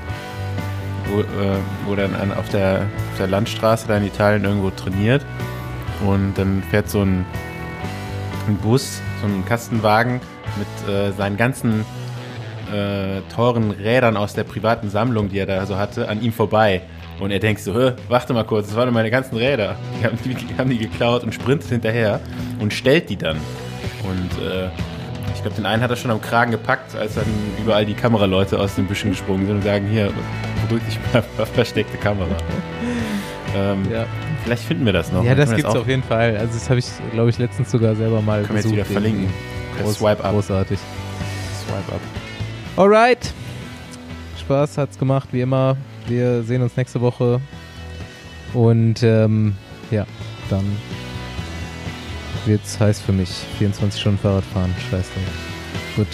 Wo, 1.07 1.21
äh, 1.21 1.57
wo 1.85 1.95
dann 1.95 2.15
an, 2.15 2.33
auf, 2.33 2.49
der, 2.49 2.87
auf 3.11 3.17
der 3.19 3.27
Landstraße 3.27 3.87
da 3.87 3.97
in 3.97 4.05
Italien 4.05 4.43
irgendwo 4.43 4.71
trainiert 4.71 5.23
und 6.05 6.33
dann 6.35 6.63
fährt 6.63 6.89
so 6.89 7.01
ein, 7.01 7.25
ein 8.47 8.57
Bus, 8.57 9.01
so 9.21 9.27
ein 9.27 9.45
Kastenwagen 9.45 10.19
mit 10.57 10.93
äh, 10.93 11.11
seinen 11.11 11.37
ganzen 11.37 11.85
äh, 12.71 13.21
teuren 13.33 13.71
Rädern 13.71 14.17
aus 14.17 14.33
der 14.33 14.43
privaten 14.43 14.89
Sammlung, 14.89 15.29
die 15.29 15.39
er 15.39 15.45
da 15.45 15.65
so 15.65 15.77
hatte, 15.77 16.09
an 16.09 16.21
ihm 16.21 16.33
vorbei. 16.33 16.81
Und 17.19 17.31
er 17.31 17.39
denkt 17.39 17.61
so, 17.61 17.73
warte 18.09 18.33
mal 18.33 18.43
kurz, 18.43 18.67
das 18.67 18.75
waren 18.75 18.93
meine 18.93 19.09
ganzen 19.09 19.37
Räder. 19.37 19.75
Die 19.99 20.05
haben 20.05 20.17
die, 20.25 20.33
die 20.33 20.57
haben 20.57 20.69
die 20.69 20.77
geklaut 20.77 21.23
und 21.23 21.33
sprintet 21.33 21.69
hinterher 21.69 22.19
und 22.59 22.73
stellt 22.73 23.09
die 23.09 23.17
dann. 23.17 23.37
Und 24.03 24.43
äh, 24.45 24.69
glaube, 25.45 25.55
den 25.57 25.65
einen 25.65 25.81
hat 25.83 25.89
er 25.91 25.95
schon 25.95 26.11
am 26.11 26.21
Kragen 26.21 26.51
gepackt, 26.51 26.95
als 26.95 27.15
dann 27.15 27.25
überall 27.61 27.85
die 27.85 27.93
Kameraleute 27.93 28.59
aus 28.59 28.75
den 28.75 28.85
Büschen 28.87 29.11
gesprungen 29.11 29.45
sind 29.45 29.55
und 29.57 29.63
sagen, 29.63 29.87
hier, 29.87 30.11
beruhig 30.67 30.83
dich 30.85 30.99
mal, 31.13 31.23
versteckte 31.53 31.97
Kamera. 31.97 32.27
ähm, 33.55 33.83
Ja, 33.91 34.05
Vielleicht 34.43 34.63
finden 34.63 34.85
wir 34.85 34.93
das 34.93 35.11
noch. 35.11 35.23
ja 35.23 35.33
das 35.35 35.49
gibt's 35.55 35.65
auch- 35.65 35.75
auf 35.81 35.87
jeden 35.87 36.03
Fall. 36.03 36.35
Also 36.37 36.53
das 36.53 36.69
habe 36.69 36.79
ich, 36.79 36.85
glaube 37.13 37.29
ich, 37.29 37.37
letztens 37.37 37.71
sogar 37.71 37.95
selber 37.95 38.21
mal 38.21 38.41
Können 38.43 38.49
wir 38.49 38.55
jetzt 38.57 38.63
besucht. 38.63 38.73
wieder 38.75 38.85
verlinken. 38.85 39.29
Groß, 39.81 39.95
Swipe 39.99 40.23
up. 40.23 40.31
Großartig. 40.33 40.79
Swipe 41.65 41.93
up. 41.95 42.01
Alright. 42.77 43.33
Spaß 44.39 44.77
hat's 44.77 44.97
gemacht, 44.99 45.29
wie 45.31 45.41
immer. 45.41 45.77
Wir 46.07 46.43
sehen 46.43 46.61
uns 46.61 46.77
nächste 46.77 47.01
Woche. 47.01 47.41
Und 48.53 49.01
ähm, 49.03 49.55
ja, 49.91 50.05
dann 50.49 50.63
wird's 52.45 52.79
heiß 52.79 52.99
für 53.01 53.11
mich. 53.11 53.29
24 53.57 53.99
Stunden 53.99 54.19
Fahrrad 54.19 54.43
fahren. 54.45 54.73
Scheiß 54.89 55.05
drauf. 55.05 55.95
Gut. 55.95 56.07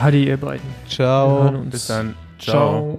Hadi, 0.00 0.26
ihr 0.26 0.36
beiden. 0.36 0.66
Ciao. 0.88 1.50
Bis 1.70 1.86
dann. 1.86 2.14
Ciao. 2.38 2.98